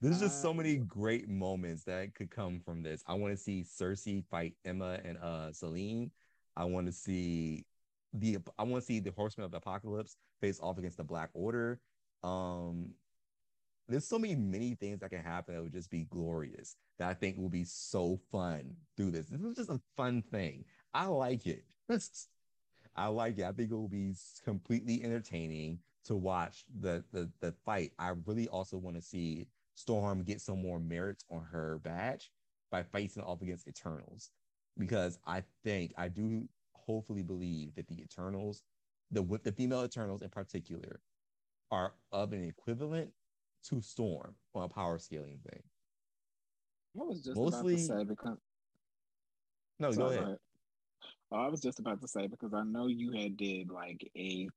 There's 0.01 0.19
just 0.19 0.41
so 0.41 0.53
many 0.53 0.77
great 0.77 1.29
moments 1.29 1.83
that 1.85 2.15
could 2.15 2.31
come 2.31 2.59
from 2.65 2.81
this. 2.83 3.03
I 3.07 3.13
want 3.13 3.33
to 3.33 3.41
see 3.41 3.63
Sersi 3.63 4.23
fight 4.25 4.53
Emma 4.65 4.99
and 5.03 5.17
uh 5.17 5.51
Selene. 5.51 6.11
I 6.55 6.65
want 6.65 6.87
to 6.87 6.91
see 6.91 7.65
the 8.13 8.37
I 8.57 8.63
want 8.63 8.83
to 8.83 8.85
see 8.85 8.99
the 8.99 9.11
Horsemen 9.11 9.45
of 9.45 9.51
the 9.51 9.57
Apocalypse 9.57 10.17
face 10.41 10.59
off 10.61 10.77
against 10.77 10.97
the 10.97 11.03
Black 11.03 11.29
Order. 11.33 11.79
Um, 12.23 12.91
there's 13.87 14.07
so 14.07 14.19
many 14.19 14.35
many 14.35 14.75
things 14.75 14.99
that 14.99 15.09
can 15.09 15.23
happen 15.23 15.55
that 15.55 15.63
would 15.63 15.73
just 15.73 15.89
be 15.89 16.05
glorious 16.05 16.75
that 16.99 17.09
I 17.09 17.13
think 17.13 17.37
will 17.37 17.49
be 17.49 17.63
so 17.65 18.19
fun 18.31 18.75
through 18.95 19.11
this. 19.11 19.27
This 19.27 19.41
is 19.41 19.55
just 19.55 19.69
a 19.69 19.81
fun 19.97 20.21
thing. 20.21 20.65
I 20.93 21.07
like 21.07 21.47
it. 21.47 21.65
I 22.95 23.07
like 23.07 23.39
it. 23.39 23.43
I 23.43 23.51
think 23.51 23.71
it 23.71 23.75
will 23.75 23.87
be 23.87 24.13
completely 24.43 25.03
entertaining 25.03 25.79
to 26.05 26.15
watch 26.15 26.65
the 26.79 27.03
the 27.11 27.29
the 27.39 27.53
fight. 27.65 27.91
I 27.97 28.13
really 28.25 28.47
also 28.47 28.77
want 28.77 28.95
to 28.95 29.01
see 29.01 29.47
Storm 29.75 30.23
get 30.23 30.41
some 30.41 30.61
more 30.61 30.79
merits 30.79 31.25
on 31.31 31.43
her 31.51 31.79
badge 31.83 32.31
by 32.71 32.83
facing 32.83 33.23
off 33.23 33.41
against 33.41 33.67
Eternals. 33.67 34.31
Because 34.77 35.19
I 35.25 35.43
think 35.63 35.93
I 35.97 36.07
do 36.07 36.47
hopefully 36.73 37.23
believe 37.23 37.75
that 37.75 37.87
the 37.87 38.01
Eternals, 38.01 38.63
the 39.11 39.23
the 39.43 39.51
female 39.51 39.83
Eternals 39.83 40.21
in 40.21 40.29
particular, 40.29 40.99
are 41.71 41.93
of 42.11 42.33
an 42.33 42.43
equivalent 42.43 43.11
to 43.69 43.81
Storm 43.81 44.35
on 44.53 44.63
a 44.63 44.69
power 44.69 44.99
scaling 44.99 45.39
thing. 45.49 45.61
I 46.99 47.03
was 47.03 47.21
just 47.21 47.37
mostly 47.37 47.73
about 47.73 47.79
to 47.79 47.99
say 47.99 48.03
because 48.03 48.37
no, 49.79 49.91
go 49.93 50.07
ahead. 50.07 50.37
Oh, 51.31 51.37
I 51.37 51.47
was 51.47 51.61
just 51.61 51.79
about 51.79 52.01
to 52.01 52.07
say 52.07 52.27
because 52.27 52.53
I 52.53 52.63
know 52.63 52.87
you 52.87 53.11
had 53.11 53.37
did 53.37 53.69
like 53.69 54.07
a 54.15 54.47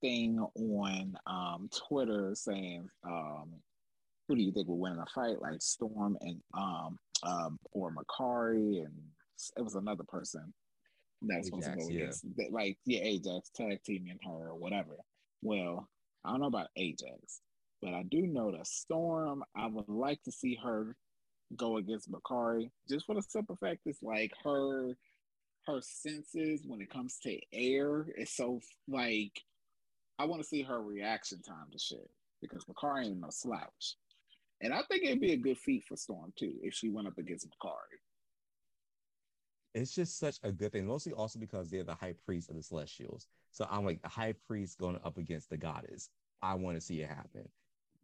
thing 0.00 0.38
on 0.38 1.16
um, 1.26 1.70
Twitter 1.88 2.34
saying 2.34 2.88
um, 3.04 3.54
who 4.28 4.36
do 4.36 4.42
you 4.42 4.52
think 4.52 4.68
will 4.68 4.78
win 4.78 4.98
a 4.98 5.06
fight 5.14 5.40
like 5.40 5.60
Storm 5.62 6.18
and 6.20 6.40
um, 6.52 6.98
um, 7.22 7.58
or 7.72 7.92
Makkari 7.92 8.84
and 8.84 8.92
it 9.56 9.62
was 9.62 9.74
another 9.74 10.04
person 10.04 10.52
that 11.22 11.38
was 11.38 11.46
supposed 11.46 11.66
to 11.66 11.76
go 11.76 11.88
against 11.88 12.24
yeah. 12.36 12.46
like 12.50 12.78
yeah 12.84 13.00
Ajax 13.00 13.50
tag 13.54 13.78
teaming 13.84 14.18
her 14.24 14.48
or 14.50 14.56
whatever. 14.56 14.96
Well, 15.42 15.88
I 16.24 16.30
don't 16.30 16.40
know 16.40 16.46
about 16.46 16.68
Ajax, 16.76 17.40
but 17.80 17.94
I 17.94 18.02
do 18.10 18.26
know 18.26 18.52
that 18.52 18.66
Storm. 18.66 19.42
I 19.56 19.66
would 19.66 19.88
like 19.88 20.22
to 20.24 20.32
see 20.32 20.58
her 20.62 20.96
go 21.56 21.76
against 21.76 22.10
Makkari 22.10 22.70
just 22.90 23.06
for 23.06 23.14
the 23.14 23.22
simple 23.22 23.56
fact 23.56 23.82
it's 23.86 24.02
like 24.02 24.32
her 24.42 24.96
her 25.66 25.80
senses 25.80 26.62
when 26.66 26.80
it 26.80 26.90
comes 26.90 27.18
to 27.22 27.38
air 27.52 28.06
is 28.16 28.34
so 28.34 28.60
like 28.88 29.32
I 30.18 30.24
want 30.24 30.42
to 30.42 30.48
see 30.48 30.62
her 30.62 30.82
reaction 30.82 31.42
time 31.42 31.66
to 31.72 31.78
shit 31.78 32.08
because 32.40 32.64
Makkari 32.64 33.06
ain't 33.06 33.20
no 33.20 33.28
slouch. 33.30 33.96
And 34.62 34.72
I 34.72 34.82
think 34.88 35.04
it'd 35.04 35.20
be 35.20 35.32
a 35.32 35.36
good 35.36 35.58
feat 35.58 35.84
for 35.86 35.96
Storm 35.96 36.32
too 36.38 36.54
if 36.62 36.74
she 36.74 36.88
went 36.88 37.06
up 37.06 37.18
against 37.18 37.48
Makkari. 37.48 37.98
It's 39.76 39.94
just 39.94 40.18
such 40.18 40.38
a 40.42 40.50
good 40.50 40.72
thing, 40.72 40.86
mostly 40.86 41.12
also 41.12 41.38
because 41.38 41.68
they're 41.68 41.84
the 41.84 41.94
high 41.94 42.14
priest 42.24 42.48
of 42.48 42.56
the 42.56 42.62
Celestials. 42.62 43.26
So 43.52 43.66
I'm 43.70 43.84
like 43.84 44.00
the 44.00 44.08
high 44.08 44.32
priest 44.46 44.78
going 44.78 44.98
up 45.04 45.18
against 45.18 45.50
the 45.50 45.58
goddess. 45.58 46.08
I 46.40 46.54
want 46.54 46.78
to 46.78 46.80
see 46.80 47.02
it 47.02 47.10
happen. 47.10 47.46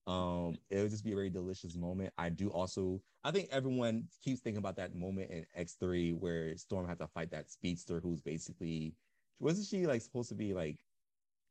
Um, 0.07 0.59
it 0.69 0.83
would 0.83 0.91
just 0.91 1.03
be 1.03 1.13
a 1.13 1.15
very 1.15 1.31
delicious 1.31 1.75
moment. 1.75 2.13
I 2.19 2.29
do 2.29 2.49
also, 2.49 3.01
I 3.25 3.31
think 3.31 3.49
everyone 3.51 4.05
keeps 4.23 4.43
thinking 4.43 4.59
about 4.59 4.77
that 4.77 4.95
moment 4.95 5.31
in 5.31 5.47
X3 5.59 6.19
where 6.19 6.55
Storm 6.59 6.87
had 6.87 6.99
to 6.99 7.07
fight 7.07 7.31
that 7.31 7.51
speedster 7.51 8.01
who's 8.01 8.21
basically 8.21 8.95
wasn't 9.41 9.67
she 9.67 9.87
like 9.87 10.03
supposed 10.03 10.29
to 10.29 10.35
be 10.35 10.53
like 10.53 10.79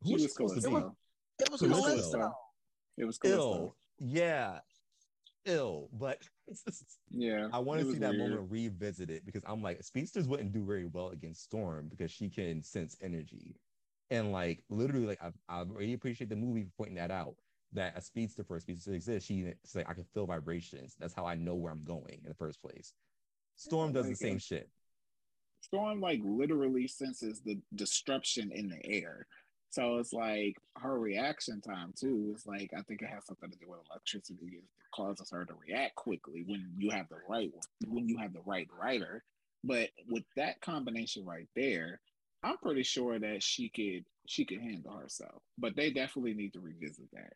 who 0.04 0.14
was, 0.14 0.22
was 0.22 0.34
supposed 0.34 0.62
to 0.62 0.70
be? 0.70 0.76
It 0.76 1.52
was, 1.52 1.62
it 1.64 1.70
was 1.70 1.82
Callisto. 1.82 2.32
It 2.98 3.06
was 3.06 3.18
Callisto. 3.18 3.54
Ill. 3.54 3.76
Yeah. 3.98 4.60
Ill, 5.46 5.90
but 5.94 6.20
yeah, 7.12 7.48
I 7.52 7.60
want 7.60 7.82
to 7.82 7.92
see 7.92 8.00
that 8.00 8.12
weird. 8.12 8.30
moment 8.30 8.52
revisited 8.52 9.26
because 9.26 9.44
I'm 9.46 9.62
like, 9.62 9.84
speedsters 9.84 10.28
wouldn't 10.28 10.52
do 10.52 10.64
very 10.64 10.86
well 10.86 11.10
against 11.10 11.44
Storm 11.44 11.88
because 11.90 12.12
she 12.12 12.30
can 12.30 12.62
sense 12.62 12.96
energy, 13.02 13.56
and 14.10 14.32
like 14.32 14.64
literally, 14.70 15.08
like 15.08 15.22
I, 15.22 15.32
I 15.50 15.64
really 15.68 15.94
appreciate 15.94 16.30
the 16.30 16.36
movie 16.36 16.68
pointing 16.78 16.96
that 16.96 17.12
out 17.12 17.36
that 17.74 17.98
a 17.98 18.02
speedster 18.02 18.44
for 18.44 18.58
a 18.58 18.62
speedster 18.62 18.94
exists. 18.94 19.28
She's 19.28 19.46
like, 19.74 19.90
I 19.90 19.94
can 19.94 20.04
feel 20.14 20.26
vibrations. 20.26 20.96
That's 21.00 21.14
how 21.14 21.26
I 21.26 21.36
know 21.36 21.56
where 21.56 21.72
I'm 21.72 21.84
going 21.84 22.20
in 22.22 22.28
the 22.28 22.36
first 22.36 22.62
place. 22.62 22.94
Storm 23.56 23.94
does 23.94 24.10
the 24.10 24.16
same 24.16 24.40
shit. 24.40 24.70
Storm 25.62 26.02
like 26.02 26.20
literally 26.24 26.88
senses 26.88 27.42
the 27.42 27.60
disruption 27.76 28.52
in 28.52 28.68
the 28.68 28.86
air. 28.86 29.28
So 29.72 29.98
it's 29.98 30.14
like 30.14 30.58
her 30.78 31.00
reaction 31.00 31.62
time 31.62 31.94
too. 31.98 32.34
Is 32.36 32.46
like 32.46 32.72
I 32.78 32.82
think 32.82 33.02
it 33.02 33.10
has 33.10 33.26
something 33.26 33.50
to 33.50 33.58
do 33.58 33.70
with 33.70 33.80
electricity. 33.90 34.58
It 34.58 34.64
causes 34.94 35.32
her 35.32 35.46
to 35.46 35.54
react 35.66 35.96
quickly 35.96 36.44
when 36.46 36.74
you 36.78 36.92
have 36.92 37.08
the 37.10 37.18
right 37.28 37.52
when 37.88 38.08
you 38.08 38.18
have 38.18 38.34
the 38.34 38.42
right 38.46 38.68
writer. 38.80 39.24
But 39.64 39.90
with 40.10 40.24
that 40.36 40.60
combination 40.62 41.26
right 41.26 41.48
there, 41.56 42.02
I'm 42.44 42.58
pretty 42.58 42.84
sure 42.84 43.18
that 43.18 43.42
she 43.42 43.70
could 43.70 44.06
she 44.28 44.46
could 44.46 44.60
handle 44.60 44.94
herself. 44.94 45.42
But 45.58 45.76
they 45.76 45.92
definitely 45.92 46.34
need 46.34 46.54
to 46.54 46.60
revisit 46.60 47.10
that 47.14 47.34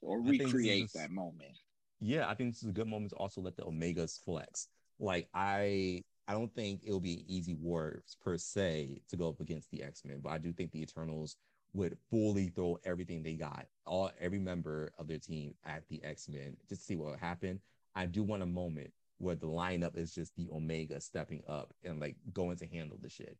or 0.00 0.20
recreate 0.22 0.84
is, 0.84 0.92
that 0.92 1.10
moment. 1.10 1.56
Yeah, 2.00 2.28
I 2.28 2.34
think 2.34 2.54
this 2.54 2.62
is 2.62 2.70
a 2.70 2.72
good 2.72 2.88
moment 2.88 3.10
to 3.10 3.16
also 3.16 3.40
let 3.40 3.56
the 3.56 3.64
Omegas 3.64 4.22
flex. 4.24 4.68
Like 4.98 5.28
I 5.34 6.04
I 6.28 6.32
don't 6.32 6.54
think 6.54 6.82
it'll 6.84 7.00
be 7.00 7.24
easy 7.26 7.54
war 7.54 8.02
per 8.22 8.36
se 8.36 9.00
to 9.08 9.16
go 9.16 9.30
up 9.30 9.40
against 9.40 9.70
the 9.70 9.82
X-Men, 9.82 10.20
but 10.22 10.28
I 10.28 10.36
do 10.36 10.52
think 10.52 10.70
the 10.70 10.82
Eternals 10.82 11.36
would 11.72 11.96
fully 12.10 12.48
throw 12.48 12.78
everything 12.84 13.22
they 13.22 13.32
got, 13.32 13.66
all 13.86 14.10
every 14.20 14.38
member 14.38 14.92
of 14.98 15.08
their 15.08 15.18
team 15.18 15.54
at 15.64 15.88
the 15.88 16.04
X-Men 16.04 16.56
just 16.68 16.82
to 16.82 16.86
see 16.86 16.96
what 16.96 17.10
would 17.10 17.18
happen. 17.18 17.58
I 17.94 18.04
do 18.04 18.22
want 18.22 18.42
a 18.42 18.46
moment 18.46 18.92
where 19.16 19.36
the 19.36 19.46
lineup 19.46 19.96
is 19.96 20.14
just 20.14 20.36
the 20.36 20.48
Omega 20.52 21.00
stepping 21.00 21.42
up 21.48 21.72
and 21.82 21.98
like 21.98 22.16
going 22.34 22.58
to 22.58 22.66
handle 22.66 22.98
the 23.00 23.08
shit. 23.08 23.38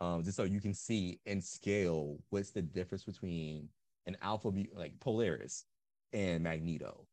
Um, 0.00 0.22
just 0.22 0.36
so 0.36 0.44
you 0.44 0.60
can 0.60 0.74
see 0.74 1.20
in 1.24 1.40
scale 1.40 2.18
what's 2.28 2.50
the 2.50 2.62
difference 2.62 3.04
between 3.04 3.68
an 4.06 4.18
alpha 4.22 4.52
like 4.74 5.00
Polaris 5.00 5.64
and 6.12 6.44
Magneto. 6.44 7.06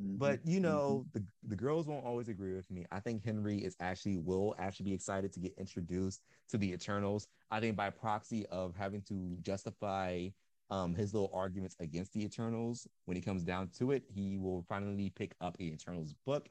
Mm-hmm. 0.00 0.16
But 0.16 0.40
you 0.44 0.60
know, 0.60 1.06
mm-hmm. 1.08 1.18
the, 1.18 1.48
the 1.48 1.56
girls 1.56 1.86
won't 1.86 2.04
always 2.04 2.28
agree 2.28 2.54
with 2.54 2.70
me. 2.70 2.86
I 2.92 3.00
think 3.00 3.24
Henry 3.24 3.58
is 3.58 3.76
actually 3.80 4.18
will 4.18 4.54
actually 4.58 4.84
be 4.84 4.94
excited 4.94 5.32
to 5.32 5.40
get 5.40 5.54
introduced 5.58 6.22
to 6.50 6.58
the 6.58 6.72
Eternals. 6.72 7.28
I 7.50 7.60
think 7.60 7.76
by 7.76 7.90
proxy 7.90 8.46
of 8.46 8.74
having 8.76 9.02
to 9.02 9.36
justify 9.42 10.28
um, 10.70 10.94
his 10.94 11.14
little 11.14 11.30
arguments 11.32 11.76
against 11.80 12.12
the 12.12 12.24
Eternals, 12.24 12.86
when 13.06 13.16
he 13.16 13.22
comes 13.22 13.42
down 13.42 13.70
to 13.78 13.92
it, 13.92 14.02
he 14.12 14.36
will 14.36 14.64
finally 14.68 15.10
pick 15.10 15.34
up 15.40 15.56
the 15.56 15.72
Eternals 15.72 16.14
book 16.26 16.48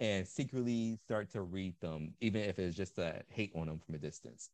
and 0.00 0.26
secretly 0.26 0.96
start 1.04 1.30
to 1.30 1.42
read 1.42 1.74
them, 1.80 2.14
even 2.20 2.42
if 2.42 2.58
it's 2.58 2.76
just 2.76 2.98
a 2.98 3.20
hate 3.28 3.52
on 3.54 3.66
them 3.66 3.78
from 3.78 3.96
a 3.96 3.98
distance. 3.98 4.50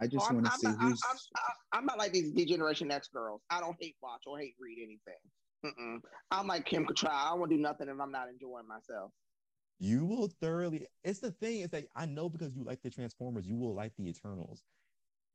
I 0.00 0.06
just 0.06 0.26
oh, 0.30 0.34
want 0.34 0.46
to 0.46 0.52
see 0.52 0.68
not, 0.68 0.80
who's. 0.80 1.00
I'm, 1.08 1.16
I'm, 1.36 1.80
I'm, 1.80 1.86
not 1.86 1.98
like 1.98 2.12
these 2.12 2.32
Degeneration 2.32 2.90
X 2.90 3.08
girls. 3.08 3.42
I 3.50 3.60
don't 3.60 3.76
hate 3.80 3.96
watch 4.02 4.22
or 4.26 4.38
hate 4.38 4.54
read 4.60 4.78
anything. 4.78 5.20
Mm-mm. 5.64 6.00
I'm 6.30 6.46
like 6.46 6.66
Kim 6.66 6.84
Cattrall. 6.86 7.10
I 7.10 7.34
won't 7.34 7.50
do 7.50 7.56
nothing 7.56 7.88
if 7.88 7.98
I'm 8.00 8.12
not 8.12 8.28
enjoying 8.28 8.68
myself. 8.68 9.10
You 9.80 10.04
will 10.04 10.28
thoroughly. 10.40 10.86
It's 11.02 11.18
the 11.20 11.30
thing 11.32 11.60
is 11.60 11.70
that 11.70 11.86
I 11.96 12.06
know 12.06 12.28
because 12.28 12.54
you 12.54 12.62
like 12.64 12.82
the 12.82 12.90
Transformers, 12.90 13.46
you 13.46 13.56
will 13.56 13.74
like 13.74 13.92
the 13.98 14.08
Eternals. 14.08 14.62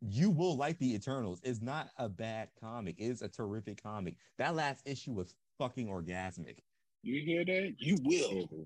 You 0.02 0.30
will 0.30 0.56
like 0.56 0.78
the 0.80 0.94
Eternals. 0.96 1.42
It's 1.44 1.62
not 1.62 1.90
a 1.98 2.08
bad 2.08 2.50
comic. 2.62 2.96
It's 3.00 3.22
a 3.22 3.28
terrific 3.28 3.84
comic. 3.84 4.16
That 4.38 4.56
last 4.56 4.88
issue 4.88 5.12
was 5.12 5.34
fucking 5.58 5.88
orgasmic. 5.88 6.60
You 7.04 7.22
hear 7.26 7.44
that? 7.46 7.76
You 7.80 7.98
will. 8.04 8.66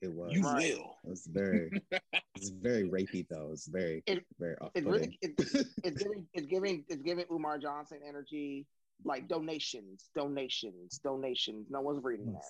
It 0.00 0.12
was. 0.12 0.32
You 0.32 0.42
Right. 0.42 0.74
will. 0.76 0.96
It 1.04 1.10
was 1.10 1.26
very. 1.26 1.70
it's 2.34 2.48
very 2.48 2.88
rapey 2.88 3.26
though. 3.28 3.50
It's 3.52 3.66
very 3.68 4.02
It- 4.06 4.24
very 4.40 4.54
It's 4.54 4.60
off-putting. 4.62 4.90
really 4.90 5.18
it's, 5.22 5.54
it's 5.84 6.02
giving 6.02 6.26
it's 6.34 6.46
giving 6.46 6.84
it's 6.88 7.02
giving 7.02 7.24
Umar 7.30 7.58
Johnson 7.58 8.00
energy, 8.06 8.66
like 9.04 9.28
donations, 9.28 10.10
donations, 10.14 11.00
donations. 11.02 11.68
No 11.70 11.80
one's 11.80 12.02
reading 12.02 12.32
that. 12.32 12.42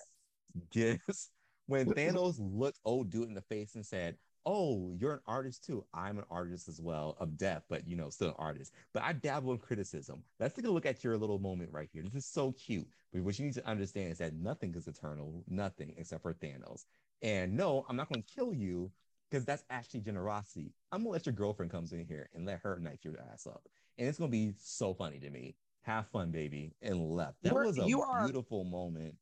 Yes. 0.73 1.29
When 1.67 1.87
Thanos 1.87 2.35
looked 2.39 2.79
old 2.85 3.09
dude 3.09 3.27
in 3.27 3.33
the 3.33 3.41
face 3.41 3.75
and 3.75 3.85
said, 3.85 4.17
Oh, 4.45 4.93
you're 4.99 5.13
an 5.13 5.19
artist 5.25 5.63
too. 5.63 5.85
I'm 5.93 6.17
an 6.17 6.25
artist 6.29 6.67
as 6.67 6.81
well 6.81 7.15
of 7.19 7.37
death, 7.37 7.63
but 7.69 7.87
you 7.87 7.95
know, 7.95 8.09
still 8.09 8.29
an 8.29 8.35
artist. 8.37 8.73
But 8.93 9.03
I 9.03 9.13
dabble 9.13 9.53
in 9.53 9.57
criticism. 9.57 10.21
Let's 10.37 10.53
take 10.53 10.65
a 10.65 10.71
look 10.71 10.85
at 10.85 11.01
your 11.01 11.17
little 11.17 11.39
moment 11.39 11.69
right 11.71 11.87
here. 11.93 12.03
This 12.03 12.15
is 12.15 12.25
so 12.25 12.51
cute. 12.51 12.87
But 13.13 13.23
what 13.23 13.39
you 13.39 13.45
need 13.45 13.53
to 13.53 13.65
understand 13.65 14.11
is 14.11 14.17
that 14.17 14.33
nothing 14.33 14.75
is 14.75 14.87
eternal, 14.87 15.43
nothing 15.47 15.93
except 15.97 16.23
for 16.23 16.33
Thanos. 16.33 16.83
And 17.21 17.55
no, 17.55 17.85
I'm 17.87 17.95
not 17.95 18.09
going 18.09 18.21
to 18.21 18.35
kill 18.35 18.53
you 18.53 18.91
because 19.33 19.45
that's 19.45 19.63
actually 19.71 20.01
generosity. 20.01 20.71
I'm 20.91 20.99
gonna 20.99 21.09
let 21.09 21.25
your 21.25 21.33
girlfriend 21.33 21.71
comes 21.71 21.91
in 21.91 22.05
here 22.05 22.29
and 22.35 22.45
let 22.45 22.59
her 22.59 22.77
knife 22.79 22.99
your 23.01 23.15
ass 23.33 23.47
up. 23.47 23.67
And 23.97 24.07
it's 24.07 24.19
gonna 24.19 24.29
be 24.29 24.53
so 24.59 24.93
funny 24.93 25.17
to 25.17 25.31
me. 25.31 25.55
Have 25.83 26.07
fun, 26.09 26.31
baby. 26.31 26.73
And 26.81 26.99
left. 27.11 27.41
That 27.43 27.53
You're- 27.53 27.67
was 27.67 27.77
a 27.77 27.85
you 27.87 28.01
are- 28.01 28.23
beautiful 28.25 28.63
moment. 28.63 29.15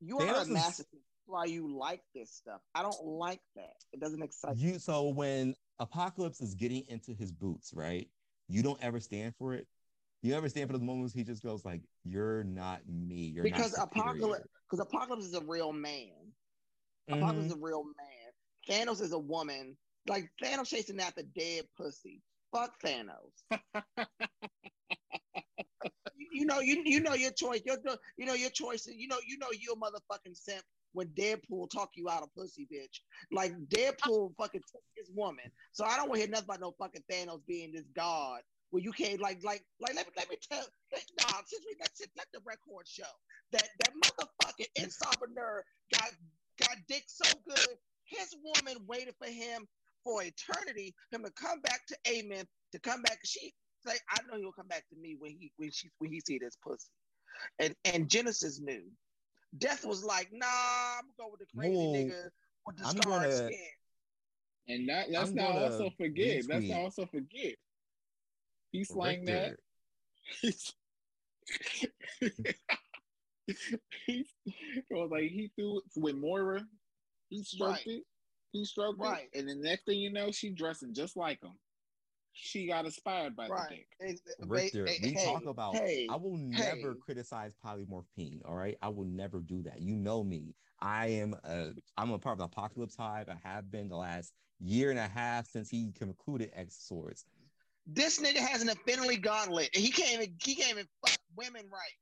You 0.00 0.18
are 0.18 0.26
Thanos 0.26 0.36
a 0.36 0.40
is- 0.42 0.48
masochist. 0.48 0.86
Why 1.26 1.44
you 1.44 1.72
like 1.74 2.02
this 2.14 2.30
stuff? 2.34 2.60
I 2.74 2.82
don't 2.82 3.04
like 3.04 3.40
that. 3.54 3.76
It 3.92 4.00
doesn't 4.00 4.22
excite 4.22 4.56
you 4.56 4.78
so 4.78 5.08
when 5.08 5.54
apocalypse 5.78 6.40
is 6.40 6.54
getting 6.54 6.84
into 6.88 7.14
his 7.14 7.32
boots 7.32 7.72
right 7.74 8.08
you 8.48 8.62
don't 8.62 8.80
ever 8.82 9.00
stand 9.00 9.34
for 9.36 9.54
it 9.54 9.66
you 10.22 10.34
ever 10.34 10.48
stand 10.48 10.68
for 10.68 10.74
those 10.74 10.82
moments 10.86 11.14
he 11.14 11.24
just 11.24 11.42
goes 11.42 11.64
like 11.64 11.80
you're 12.04 12.44
not 12.44 12.80
me 12.88 13.14
you're 13.34 13.42
because 13.44 13.76
apocalypse 13.78 14.46
because 14.68 14.80
apocalypse 14.84 15.24
is 15.24 15.34
a 15.34 15.44
real 15.44 15.72
man. 15.72 16.10
Mhm. 17.08 17.16
Apocalypse 17.18 17.46
is 17.46 17.52
a 17.52 17.56
real 17.60 17.84
man. 17.84 18.32
Thanos 18.68 19.00
is 19.00 19.12
a 19.12 19.18
woman. 19.18 19.76
Like 20.08 20.30
Thanos 20.42 20.66
chasing 20.68 21.00
after 21.00 21.22
dead 21.22 21.64
pussy. 21.76 22.20
Fuck 22.52 22.78
Thanos. 22.82 23.32
you, 26.32 26.46
know, 26.46 26.60
you 26.60 26.82
you 26.84 27.00
know 27.00 27.14
your 27.14 27.32
choice. 27.32 27.60
Your, 27.64 27.76
you 28.16 28.26
know 28.26 28.34
your 28.34 28.50
choices. 28.50 28.94
You 28.96 29.08
know, 29.08 29.18
you 29.26 29.38
know 29.38 29.48
you 29.52 29.72
a 29.72 29.76
motherfucking 29.76 30.36
simp 30.36 30.64
when 30.92 31.08
Deadpool 31.08 31.70
talk 31.70 31.90
you 31.94 32.08
out 32.08 32.22
of 32.22 32.34
pussy, 32.34 32.66
bitch. 32.72 33.00
Like 33.30 33.54
Deadpool 33.68 34.34
fucking 34.36 34.62
took 34.70 34.82
his 34.96 35.10
woman. 35.14 35.44
So 35.72 35.84
I 35.84 35.96
don't 35.96 36.08
want 36.08 36.20
to 36.20 36.26
hear 36.26 36.30
nothing 36.30 36.46
about 36.46 36.60
no 36.60 36.74
fucking 36.78 37.02
Thanos 37.10 37.40
being 37.46 37.72
this 37.72 37.88
god. 37.94 38.40
Where 38.70 38.82
you 38.82 38.92
can't 38.92 39.20
like 39.20 39.38
like 39.44 39.62
like 39.80 39.94
let 39.94 40.06
me 40.06 40.12
let 40.16 40.30
me 40.30 40.36
tell 40.50 40.64
let, 40.92 41.04
nah, 41.20 41.40
since 41.44 41.62
we 41.66 41.76
let, 41.78 41.90
let 42.16 42.26
the 42.32 42.40
record 42.46 42.86
show 42.88 43.02
that 43.52 43.68
that 43.80 43.92
motherfucking 44.02 44.66
insomnia 44.76 45.62
got 45.92 46.10
got 46.58 46.76
dick 46.88 47.04
so 47.06 47.30
good, 47.46 47.76
his 48.04 48.34
woman 48.42 48.82
waited 48.86 49.14
for 49.18 49.28
him 49.28 49.66
for 50.02 50.22
eternity, 50.22 50.94
him 51.10 51.22
to 51.22 51.30
come 51.32 51.60
back 51.60 51.86
to 51.86 51.96
Amen, 52.08 52.46
to 52.72 52.78
come 52.78 53.02
back. 53.02 53.18
She 53.24 53.52
say, 53.86 53.96
I 54.10 54.18
know 54.30 54.38
he'll 54.38 54.52
come 54.52 54.68
back 54.68 54.84
to 54.90 54.96
me 54.96 55.16
when 55.18 55.32
he 55.32 55.52
when 55.56 55.70
she 55.70 55.90
when 55.98 56.10
he 56.12 56.20
see 56.20 56.38
this 56.38 56.56
pussy. 56.62 56.88
And 57.58 57.74
and 57.84 58.08
Genesis 58.08 58.60
knew. 58.60 58.82
Death 59.58 59.84
was 59.84 60.02
like, 60.04 60.28
nah, 60.32 60.46
I'm 60.46 61.04
gonna 61.18 61.28
go 61.30 61.36
with 61.38 61.40
the 61.40 61.46
crazy 61.58 61.76
Whoa. 61.76 61.92
nigga 61.92 62.28
with 62.66 62.76
the 62.78 62.86
I'm 62.86 62.96
scarred 62.96 63.22
gonna- 63.22 63.32
skin. 63.48 63.58
And 64.68 64.88
that 64.88 65.10
let's 65.10 65.30
I'm 65.30 65.34
not 65.34 65.48
gonna 65.54 65.64
also 65.64 65.90
forget. 65.98 66.44
Let's 66.48 66.64
not 66.66 66.78
also 66.78 67.06
forget. 67.06 67.54
He 68.70 68.84
slang 68.84 69.24
that. 69.24 69.50
Richter. 69.50 69.56
He's, 70.40 70.72
he's 74.06 74.26
it 74.46 74.84
was 74.90 75.10
like 75.10 75.24
he 75.30 75.50
threw 75.56 75.78
it 75.78 75.84
with 75.96 76.14
Moira. 76.16 76.64
He 77.28 77.42
stroked 77.42 77.84
Right. 77.86 77.96
it. 77.98 78.04
He 78.52 78.64
stroked 78.64 79.00
Right. 79.00 79.28
it. 79.32 79.38
And 79.40 79.48
the 79.48 79.54
next 79.56 79.84
thing 79.84 79.98
you 79.98 80.12
know, 80.12 80.30
she 80.30 80.50
dressing 80.50 80.94
just 80.94 81.16
like 81.16 81.42
him. 81.42 81.52
She 82.34 82.66
got 82.66 82.84
inspired 82.86 83.36
by 83.36 83.46
the 83.48 83.52
Right. 83.54 83.68
dick. 83.68 83.88
And- 84.00 84.20
and- 84.38 84.50
Richter, 84.50 84.86
hey, 84.86 84.98
we 85.02 85.10
hey, 85.12 85.24
talk 85.24 85.44
about 85.44 85.76
hey, 85.76 86.06
I 86.10 86.16
will 86.16 86.36
never 86.38 86.94
criticize 86.94 87.54
polymorphine. 87.64 88.40
All 88.46 88.54
right. 88.56 88.76
I 88.82 88.88
will 88.88 89.04
never 89.04 89.40
do 89.40 89.62
that. 89.64 89.80
You 89.82 89.94
know 89.96 90.24
me. 90.24 90.54
I 90.80 91.08
am 91.08 91.34
a 91.44 91.74
I'm 91.96 92.10
a 92.10 92.18
part 92.18 92.34
of 92.34 92.38
the 92.38 92.44
apocalypse 92.44 92.96
hive. 92.96 93.28
I 93.28 93.36
have 93.46 93.70
been 93.70 93.88
the 93.88 93.96
last 93.96 94.32
year 94.60 94.90
and 94.90 94.98
a 94.98 95.06
half 95.08 95.48
since 95.48 95.68
he 95.70 95.92
concluded 95.92 96.50
X 96.54 96.76
Swords. 96.86 97.24
This 97.86 98.18
nigga 98.20 98.38
has 98.38 98.62
an 98.62 98.68
infinity 98.68 99.16
gauntlet, 99.16 99.70
and 99.74 99.84
he 99.84 99.90
can't 99.90 100.12
even 100.22 100.34
he 100.42 100.54
can't 100.54 100.70
even 100.70 100.88
fuck 101.06 101.18
women 101.36 101.68
right. 101.70 101.98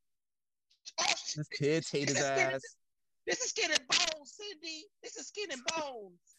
Oh, 1.00 1.04
shit. 1.16 1.36
His 1.36 1.48
kids 1.48 1.90
hate 1.90 2.08
his 2.08 2.16
This 2.18 2.24
is 2.24 2.30
skin 2.30 2.46
and- 2.46 2.54
ass. 2.54 2.62
This 3.26 3.40
is 3.42 3.50
skin 3.50 3.70
and 3.70 3.86
bones, 3.88 4.32
Cindy. 4.34 4.84
This 5.02 5.16
is 5.16 5.26
skin 5.28 5.50
and 5.52 5.60
bones. 5.66 6.36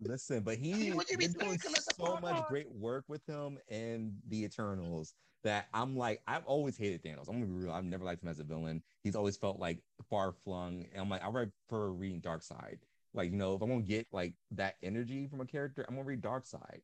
Listen, 0.00 0.42
but 0.42 0.56
he 0.56 0.72
mean, 0.72 1.00
be 1.18 1.26
they're 1.26 1.46
doing 1.46 1.58
so 1.58 2.18
much 2.20 2.46
great 2.48 2.70
work 2.70 3.04
with 3.08 3.24
him 3.26 3.58
and 3.68 4.12
the 4.28 4.44
Eternals 4.44 5.14
that 5.44 5.68
I'm 5.72 5.96
like, 5.96 6.20
I've 6.26 6.44
always 6.46 6.76
hated 6.76 7.02
Thanos. 7.02 7.28
I'm 7.28 7.34
gonna 7.34 7.46
be 7.46 7.52
real. 7.52 7.72
I've 7.72 7.84
never 7.84 8.04
liked 8.04 8.22
him 8.22 8.28
as 8.28 8.40
a 8.40 8.44
villain. 8.44 8.82
He's 9.04 9.14
always 9.14 9.36
felt 9.36 9.58
like 9.58 9.78
far 10.10 10.32
flung. 10.32 10.86
And 10.92 11.00
I'm 11.00 11.08
like, 11.08 11.24
I 11.24 11.30
prefer 11.30 11.88
reading 11.88 12.20
Darkseid. 12.20 12.78
Like, 13.14 13.30
you 13.30 13.36
know, 13.36 13.54
if 13.54 13.62
I'm 13.62 13.68
gonna 13.68 13.82
get 13.82 14.06
like 14.12 14.34
that 14.52 14.76
energy 14.82 15.26
from 15.26 15.40
a 15.40 15.46
character, 15.46 15.84
I'm 15.88 15.94
gonna 15.94 16.06
read 16.06 16.22
Darkseid. 16.22 16.80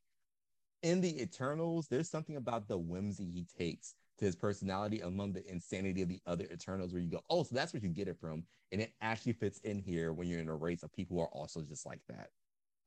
In 0.83 1.01
the 1.01 1.21
Eternals, 1.21 1.89
there's 1.89 2.11
something 2.11 2.37
about 2.37 2.69
the 2.69 2.79
whimsy 2.79 3.31
he 3.31 3.47
takes 3.59 3.95
to 4.19 4.25
his 4.25 4.37
personality 4.37 5.01
among 5.01 5.33
the 5.33 5.45
insanity 5.51 6.03
of 6.03 6.09
the 6.09 6.21
other 6.27 6.45
Eternals 6.53 6.93
where 6.93 7.03
you 7.03 7.11
go, 7.11 7.21
oh, 7.31 7.43
so 7.43 7.55
that's 7.55 7.73
where 7.73 7.83
you 7.83 7.89
get 7.89 8.07
it 8.07 8.19
from. 8.21 8.45
And 8.71 8.81
it 8.81 8.93
actually 9.01 9.33
fits 9.33 9.59
in 9.61 9.79
here 9.79 10.13
when 10.13 10.29
you're 10.29 10.41
in 10.41 10.49
a 10.49 10.55
race 10.55 10.83
of 10.83 10.93
people 10.93 11.17
who 11.17 11.23
are 11.23 11.29
also 11.29 11.63
just 11.63 11.87
like 11.87 12.01
that. 12.09 12.29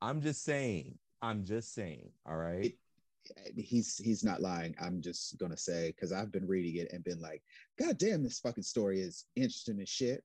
I'm 0.00 0.20
just 0.20 0.44
saying. 0.44 0.98
I'm 1.22 1.44
just 1.44 1.74
saying. 1.74 2.10
All 2.26 2.36
right. 2.36 2.74
he's 3.56 3.98
he's 3.98 4.24
not 4.24 4.40
lying. 4.40 4.74
I'm 4.80 5.00
just 5.02 5.38
gonna 5.38 5.56
say 5.56 5.92
because 5.94 6.12
I've 6.12 6.32
been 6.32 6.46
reading 6.46 6.80
it 6.80 6.92
and 6.92 7.04
been 7.04 7.20
like, 7.20 7.42
God 7.78 7.98
damn, 7.98 8.22
this 8.22 8.40
fucking 8.40 8.62
story 8.62 9.00
is 9.00 9.26
interesting 9.36 9.80
as 9.80 9.88
shit. 9.88 10.22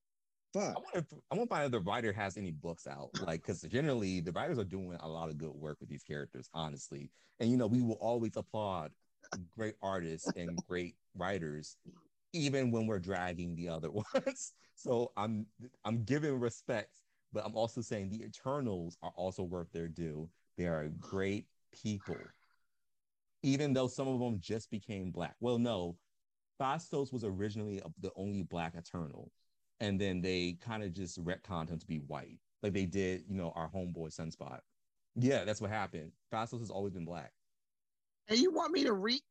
Fuck. 0.53 0.75
I 0.77 0.79
want 0.79 1.09
to. 1.09 1.21
I 1.31 1.45
find 1.47 1.65
if 1.65 1.71
the 1.71 1.79
writer 1.79 2.13
has 2.13 2.37
any 2.37 2.51
books 2.51 2.85
out, 2.85 3.09
like 3.21 3.41
because 3.41 3.61
generally 3.61 4.19
the 4.19 4.31
writers 4.31 4.59
are 4.59 4.63
doing 4.63 4.97
a 4.99 5.07
lot 5.07 5.29
of 5.29 5.37
good 5.37 5.53
work 5.53 5.77
with 5.79 5.89
these 5.89 6.03
characters, 6.03 6.47
honestly. 6.53 7.09
And 7.39 7.49
you 7.49 7.57
know, 7.57 7.67
we 7.67 7.81
will 7.81 7.97
always 7.99 8.37
applaud 8.37 8.91
great 9.57 9.75
artists 9.81 10.31
and 10.35 10.63
great 10.67 10.95
writers, 11.15 11.77
even 12.33 12.69
when 12.69 12.85
we're 12.85 12.99
dragging 12.99 13.55
the 13.55 13.69
other 13.69 13.89
ones. 14.13 14.53
So 14.75 15.11
I'm 15.17 15.47
I'm 15.85 16.03
giving 16.03 16.39
respect, 16.39 16.97
but 17.33 17.45
I'm 17.45 17.55
also 17.55 17.81
saying 17.81 18.09
the 18.09 18.23
Eternals 18.23 18.97
are 19.01 19.11
also 19.15 19.43
worth 19.43 19.71
their 19.71 19.87
due. 19.87 20.29
They 20.57 20.65
are 20.65 20.89
great 20.99 21.47
people, 21.71 22.15
even 23.41 23.73
though 23.73 23.87
some 23.87 24.07
of 24.07 24.19
them 24.19 24.39
just 24.39 24.69
became 24.69 25.11
black. 25.11 25.35
Well, 25.39 25.57
no, 25.57 25.97
Phastos 26.61 27.11
was 27.11 27.23
originally 27.23 27.81
the 27.99 28.11
only 28.15 28.43
black 28.43 28.75
Eternal 28.75 29.31
and 29.83 29.99
then 29.99 30.21
they 30.21 30.57
kind 30.61 30.81
of 30.81 30.93
just 30.93 31.23
retconned 31.23 31.69
him 31.69 31.77
to 31.77 31.85
be 31.85 31.97
white, 31.97 32.39
like 32.61 32.71
they 32.71 32.85
did, 32.85 33.23
you 33.27 33.35
know, 33.35 33.51
our 33.55 33.69
homeboy 33.69 34.17
Sunspot. 34.17 34.59
Yeah, 35.15 35.43
that's 35.43 35.59
what 35.59 35.69
happened. 35.69 36.11
Phastos 36.33 36.59
has 36.59 36.69
always 36.69 36.93
been 36.93 37.03
black. 37.03 37.31
And 38.29 38.39
you 38.39 38.51
want 38.51 38.71
me 38.71 38.85
to 38.85 38.93
read? 38.93 39.21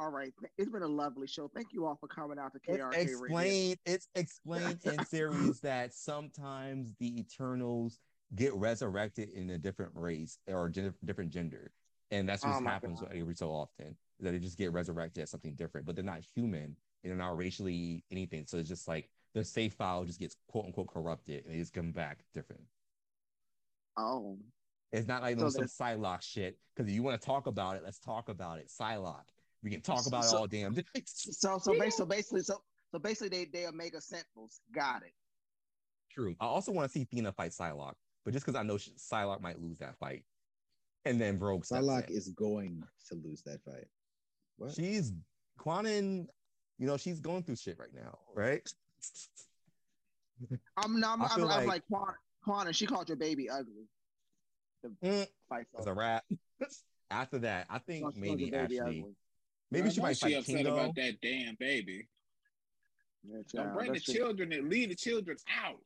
All 0.00 0.10
right, 0.10 0.32
it's 0.58 0.70
been 0.70 0.82
a 0.82 0.88
lovely 0.88 1.28
show. 1.28 1.48
Thank 1.54 1.68
you 1.72 1.86
all 1.86 1.96
for 2.00 2.08
coming 2.08 2.38
out 2.38 2.52
to 2.52 2.58
It's 2.66 2.82
KRK 2.82 2.92
Radio. 2.92 3.12
explained. 3.12 3.76
It's 3.86 4.08
explained 4.16 4.80
in 4.84 5.04
series 5.06 5.60
that 5.60 5.94
sometimes 5.94 6.92
the 6.98 7.20
Eternals 7.20 8.00
get 8.34 8.52
resurrected 8.54 9.30
in 9.30 9.50
a 9.50 9.58
different 9.58 9.92
race 9.94 10.38
or 10.48 10.68
gen- 10.68 10.94
different 11.04 11.30
gender, 11.30 11.70
and 12.10 12.28
that's 12.28 12.44
what 12.44 12.56
Oh 12.56 12.64
happens 12.64 13.00
God. 13.00 13.12
every 13.14 13.36
so 13.36 13.50
often. 13.50 13.96
That 14.18 14.32
they 14.32 14.38
just 14.40 14.58
get 14.58 14.72
resurrected 14.72 15.22
as 15.22 15.30
something 15.30 15.54
different, 15.54 15.86
but 15.86 15.94
they're 15.94 16.04
not 16.04 16.22
human 16.34 16.64
and 16.64 16.76
they're 17.04 17.14
not 17.16 17.36
racially 17.36 18.02
anything. 18.10 18.46
So 18.46 18.58
it's 18.58 18.68
just 18.68 18.88
like 18.88 19.10
their 19.32 19.44
safe 19.44 19.74
file 19.74 20.04
just 20.04 20.18
gets 20.18 20.36
quote 20.48 20.64
unquote 20.66 20.88
corrupted, 20.88 21.44
and 21.44 21.54
they 21.54 21.58
just 21.58 21.72
come 21.72 21.92
back 21.92 22.24
different. 22.34 22.62
Oh, 23.96 24.38
It's 24.92 25.06
not 25.06 25.22
like 25.22 25.38
So 25.38 25.48
some 25.50 25.66
Psylocke 25.66 26.22
shit. 26.22 26.58
Because 26.74 26.88
if 26.88 26.94
you 26.96 27.04
want 27.04 27.20
to 27.20 27.24
talk 27.24 27.46
about 27.46 27.76
it, 27.76 27.82
let's 27.84 28.00
talk 28.00 28.28
about 28.28 28.58
it. 28.58 28.68
Psylocke. 28.68 29.30
We 29.64 29.70
can 29.70 29.80
talk 29.80 30.06
about 30.06 30.24
So- 30.26 30.36
it 30.36 30.40
all 30.40 30.46
damn 30.46 30.74
day. 30.74 30.84
so 31.06 31.58
so, 31.58 31.76
bas- 31.78 31.96
so 31.96 32.04
basically, 32.04 32.42
so 32.42 32.62
so 32.92 32.98
basically, 33.00 33.30
they 33.30 33.44
they 33.46 33.66
Omega 33.66 34.00
Sentinels. 34.00 34.60
Got 34.72 35.02
it. 35.02 35.12
True. 36.12 36.36
I 36.38 36.44
also 36.44 36.70
want 36.70 36.92
to 36.92 36.96
see 36.96 37.06
Thena 37.06 37.34
fight 37.34 37.50
Psylocke, 37.50 37.94
but 38.24 38.32
just 38.34 38.44
because 38.46 38.58
I 38.58 38.62
know 38.62 38.76
she- 38.78 38.92
Psylocke 38.92 39.40
might 39.40 39.60
lose 39.60 39.78
that 39.78 39.96
fight, 39.98 40.24
and 41.06 41.20
then 41.20 41.38
Rogue 41.38 41.64
steps 41.64 41.82
Psylocke 41.84 42.10
in. 42.10 42.16
is 42.16 42.28
going 42.30 42.82
to 43.08 43.14
lose 43.16 43.42
that 43.46 43.64
fight. 43.64 43.86
What? 44.58 44.72
she's 44.74 45.12
Kwannon. 45.58 46.26
You 46.78 46.86
know 46.86 46.96
she's 46.98 47.20
going 47.20 47.42
through 47.42 47.56
shit 47.56 47.78
right 47.78 47.92
now, 47.94 48.18
right? 48.34 48.62
I'm 50.76 51.00
not. 51.00 51.18
I'm, 51.20 51.42
I'm, 51.42 51.42
like, 51.42 51.60
I'm 51.60 51.66
like 51.66 51.82
Quan, 52.44 52.72
she 52.72 52.86
called 52.86 53.08
your 53.08 53.16
baby 53.16 53.48
ugly. 53.48 53.88
The 54.82 54.88
Mm, 55.02 55.26
it's 55.78 55.86
a 55.86 55.94
wrap. 55.94 56.24
After 57.10 57.38
that, 57.40 57.66
I 57.70 57.78
think 57.78 58.04
so 58.04 58.20
maybe 58.20 58.52
actually, 58.54 58.80
ugly. 58.80 59.04
Maybe 59.74 59.90
she 59.90 60.00
might 60.00 60.20
be 60.20 60.34
upset 60.34 60.56
Kingo. 60.56 60.74
about 60.74 60.94
that 60.96 61.20
damn 61.20 61.56
baby. 61.56 62.08
Yeah, 63.26 63.38
Don't 63.52 63.74
bring 63.74 63.92
the 63.92 64.00
children 64.00 64.52
and 64.52 64.68
leave 64.68 64.90
the 64.90 64.94
children 64.94 65.36
out. 65.64 65.80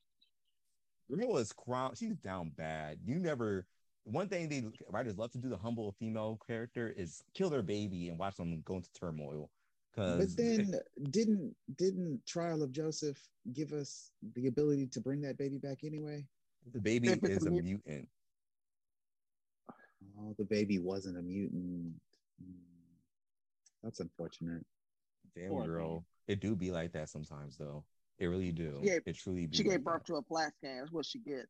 Girl 1.10 1.38
is 1.38 1.52
crying. 1.52 1.92
She's 1.96 2.16
down 2.16 2.52
bad. 2.56 2.98
You 3.04 3.16
never. 3.18 3.66
One 4.04 4.28
thing 4.28 4.48
they 4.48 4.64
writers 4.90 5.18
love 5.18 5.32
to 5.32 5.38
do 5.38 5.48
the 5.48 5.56
humble 5.56 5.94
female 5.98 6.38
character 6.46 6.92
is 6.96 7.22
kill 7.34 7.50
their 7.50 7.62
baby 7.62 8.08
and 8.08 8.18
watch 8.18 8.36
them 8.36 8.62
go 8.64 8.76
into 8.76 8.92
turmoil. 8.92 9.50
But 9.96 10.36
then 10.36 10.74
didn't 11.10 11.56
didn't 11.76 12.24
Trial 12.24 12.62
of 12.62 12.70
Joseph 12.70 13.18
give 13.52 13.72
us 13.72 14.12
the 14.34 14.46
ability 14.46 14.86
to 14.88 15.00
bring 15.00 15.20
that 15.22 15.36
baby 15.36 15.58
back 15.58 15.78
anyway? 15.82 16.24
The 16.72 16.80
baby 16.80 17.08
is 17.22 17.46
a 17.46 17.50
mutant. 17.50 18.08
Oh, 20.20 20.34
the 20.38 20.44
baby 20.44 20.78
wasn't 20.78 21.18
a 21.18 21.22
mutant. 21.22 21.94
Hmm. 22.40 22.77
That's 23.82 24.00
unfortunate. 24.00 24.64
Damn 25.34 25.50
Poor 25.50 25.66
girl. 25.66 25.92
Man. 25.92 26.04
It 26.28 26.40
do 26.40 26.56
be 26.56 26.70
like 26.70 26.92
that 26.92 27.08
sometimes 27.08 27.56
though. 27.56 27.84
It 28.18 28.26
really 28.26 28.52
do. 28.52 28.80
Gave, 28.82 29.02
it 29.06 29.16
truly 29.16 29.46
be. 29.46 29.56
She 29.56 29.62
like 29.62 29.72
gave 29.72 29.84
birth 29.84 30.02
that. 30.06 30.12
to 30.12 30.16
a 30.16 30.22
plastic 30.22 30.54
scan. 30.58 30.78
That's 30.80 30.92
what 30.92 31.06
she 31.06 31.20
get. 31.20 31.46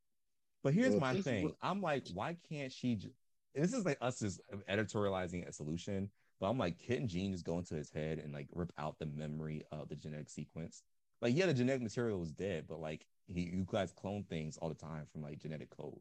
But 0.63 0.75
here's 0.75 0.91
well, 0.91 1.01
my 1.01 1.21
thing. 1.21 1.53
I'm 1.63 1.81
like, 1.81 2.07
why 2.13 2.37
can't 2.49 2.73
she? 2.73 2.97
J- 2.97 3.13
this 3.55 3.73
is 3.73 3.85
like 3.85 3.99
us 4.01 4.19
just 4.19 4.41
editorializing 4.69 5.49
a 5.49 5.53
solution. 5.53 6.11
But 6.41 6.49
I'm 6.49 6.59
like, 6.59 6.79
couldn't 6.87 7.09
Jean 7.09 7.33
just 7.33 7.45
go 7.45 7.59
into 7.59 7.75
his 7.75 7.91
head 7.91 8.19
and 8.19 8.33
like 8.33 8.47
rip 8.53 8.73
out 8.79 8.99
the 8.99 9.07
memory 9.07 9.65
of 9.73 9.89
the 9.89 9.97
genetic 9.97 10.29
sequence? 10.29 10.83
Like, 11.21 11.35
yeah, 11.37 11.47
the 11.47 11.55
genetic 11.55 11.83
material 11.83 12.21
was 12.21 12.31
dead, 12.31 12.67
but 12.69 12.81
like, 12.81 13.07
he, 13.27 13.41
you 13.41 13.67
guys 13.69 13.93
clone 13.93 14.25
things 14.25 14.57
all 14.57 14.69
the 14.69 14.75
time 14.75 15.07
from 15.11 15.23
like 15.23 15.41
genetic 15.41 15.71
code. 15.71 15.99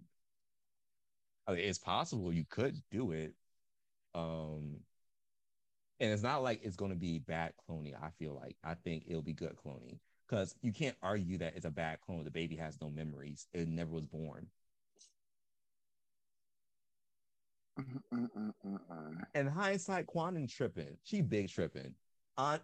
I 1.47 1.53
mean, 1.53 1.61
it's 1.61 1.79
possible 1.79 2.31
you 2.31 2.45
could 2.47 2.79
do 2.91 3.11
it. 3.13 3.33
Um, 4.13 4.77
and 5.99 6.11
it's 6.11 6.24
not 6.24 6.44
like 6.44 6.61
it's 6.64 6.76
going 6.76 6.91
to 6.91 6.98
be 6.98 7.19
bad 7.19 7.53
cloning. 7.69 7.94
I 8.02 8.10
feel 8.19 8.36
like 8.36 8.56
I 8.64 8.76
think 8.76 9.06
it'll 9.07 9.22
be 9.22 9.34
good 9.34 9.56
cloning 9.56 9.99
because 10.28 10.56
you 10.61 10.72
can't 10.72 10.95
argue 11.02 11.38
that 11.40 11.56
it's 11.56 11.65
a 11.65 11.72
bad 11.72 11.99
clone. 12.02 12.24
The 12.24 12.32
baby 12.32 12.56
has 12.57 12.80
no 12.82 12.90
memories; 12.90 13.48
it 13.53 13.68
never 13.68 13.91
was 13.91 14.06
born. 14.06 14.48
Uh, 17.80 17.84
and 19.36 19.49
hindsight, 19.49 20.07
quantum 20.07 20.48
tripping. 20.48 20.98
She 21.03 21.22
big 21.22 21.49
tripping. 21.49 21.94
Yeah. 22.38 22.57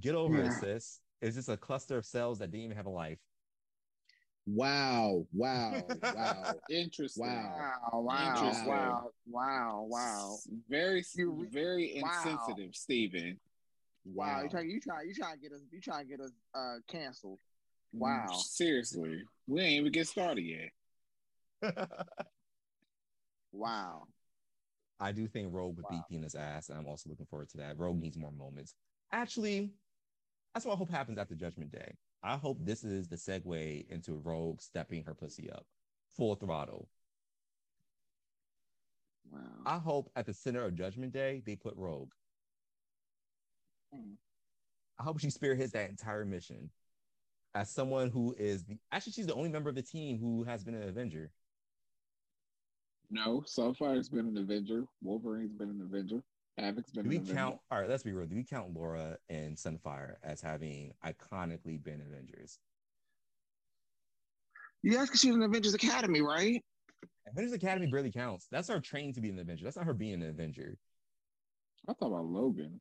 Get 0.00 0.14
over 0.14 0.38
yeah. 0.38 0.46
it, 0.46 0.52
sis. 0.52 1.00
It's 1.20 1.36
just 1.36 1.48
a 1.48 1.56
cluster 1.56 1.98
of 1.98 2.06
cells 2.06 2.38
that 2.38 2.50
didn't 2.50 2.64
even 2.64 2.76
have 2.76 2.86
a 2.86 2.90
life. 2.90 3.18
Wow! 4.54 5.26
Wow! 5.34 5.82
Wow! 6.02 6.54
Interesting. 6.70 7.26
Wow! 7.26 7.80
Wow! 7.92 8.34
Interesting. 8.34 8.66
Wow! 8.66 9.10
Wow! 9.26 9.86
Wow! 9.86 10.36
Very, 10.70 11.04
very 11.50 12.00
wow. 12.02 12.08
insensitive, 12.08 12.74
Stephen. 12.74 13.38
Wow! 14.06 14.36
wow. 14.36 14.42
You 14.42 14.48
try, 14.48 14.60
you 14.62 14.80
try, 14.80 15.02
you 15.02 15.14
try 15.14 15.32
to 15.34 15.38
get 15.38 15.52
us, 15.52 15.60
you 15.70 15.82
try 15.82 16.02
to 16.02 16.08
get 16.08 16.20
us 16.20 16.30
uh 16.54 16.76
canceled. 16.86 17.40
Wow! 17.92 18.28
Seriously, 18.32 19.22
we 19.46 19.60
ain't 19.60 19.80
even 19.80 19.92
get 19.92 20.06
started 20.06 20.42
yet. 20.42 21.76
wow! 23.52 24.04
I 24.98 25.12
do 25.12 25.28
think 25.28 25.52
Rogue 25.52 25.76
would 25.76 25.84
wow. 25.90 26.02
beat 26.08 26.22
Thena's 26.22 26.34
ass, 26.34 26.70
and 26.70 26.78
I'm 26.78 26.86
also 26.86 27.10
looking 27.10 27.26
forward 27.26 27.50
to 27.50 27.58
that. 27.58 27.78
Rogue 27.78 28.00
needs 28.00 28.16
more 28.16 28.32
moments. 28.32 28.74
Actually, 29.12 29.72
that's 30.54 30.64
what 30.64 30.72
I 30.72 30.76
hope 30.78 30.90
happens 30.90 31.18
after 31.18 31.34
Judgment 31.34 31.70
Day. 31.70 31.92
I 32.22 32.36
hope 32.36 32.58
this 32.60 32.84
is 32.84 33.08
the 33.08 33.16
segue 33.16 33.88
into 33.88 34.14
Rogue 34.14 34.60
stepping 34.60 35.04
her 35.04 35.14
pussy 35.14 35.50
up 35.50 35.66
full 36.16 36.34
throttle. 36.34 36.88
Wow. 39.30 39.40
I 39.64 39.78
hope 39.78 40.10
at 40.16 40.26
the 40.26 40.34
center 40.34 40.64
of 40.64 40.74
Judgment 40.74 41.12
Day 41.12 41.42
they 41.46 41.54
put 41.54 41.74
Rogue. 41.76 42.12
Mm. 43.94 44.16
I 44.98 45.02
hope 45.04 45.20
she 45.20 45.30
spearheads 45.30 45.72
that 45.72 45.90
entire 45.90 46.24
mission 46.24 46.70
as 47.54 47.70
someone 47.70 48.10
who 48.10 48.34
is 48.38 48.64
the 48.64 48.78
actually 48.92 49.12
she's 49.12 49.26
the 49.26 49.34
only 49.34 49.48
member 49.48 49.70
of 49.70 49.76
the 49.76 49.82
team 49.82 50.18
who 50.18 50.42
has 50.44 50.64
been 50.64 50.74
an 50.74 50.88
Avenger. 50.88 51.30
No, 53.10 53.42
Starfire's 53.46 54.08
been 54.08 54.26
an 54.26 54.36
Avenger. 54.36 54.84
Wolverine's 55.02 55.54
been 55.54 55.70
an 55.70 55.80
Avenger. 55.82 56.22
Havoc's 56.58 56.90
been. 56.90 57.04
Do 57.04 57.10
we 57.10 57.20
count? 57.20 57.58
All 57.70 57.80
right, 57.80 57.88
let's 57.88 58.02
be 58.02 58.12
real. 58.12 58.26
Do 58.26 58.36
we 58.36 58.44
count 58.44 58.74
Laura 58.74 59.16
and 59.28 59.56
Sunfire 59.56 60.16
as 60.22 60.40
having 60.40 60.92
iconically 61.04 61.82
been 61.82 62.00
Avengers? 62.00 62.58
Yeah, 64.82 65.02
because 65.02 65.20
she 65.20 65.28
was 65.28 65.36
in 65.36 65.42
Avengers 65.42 65.74
Academy, 65.74 66.20
right? 66.20 66.62
Avengers 67.28 67.52
Academy 67.52 67.86
barely 67.86 68.10
counts. 68.10 68.46
That's 68.50 68.68
her 68.68 68.80
training 68.80 69.14
to 69.14 69.20
be 69.20 69.30
an 69.30 69.38
Avenger. 69.38 69.64
That's 69.64 69.76
not 69.76 69.86
her 69.86 69.94
being 69.94 70.22
an 70.22 70.28
Avenger. 70.28 70.76
I 71.88 71.92
thought 71.94 72.08
about 72.08 72.26
Logan. 72.26 72.80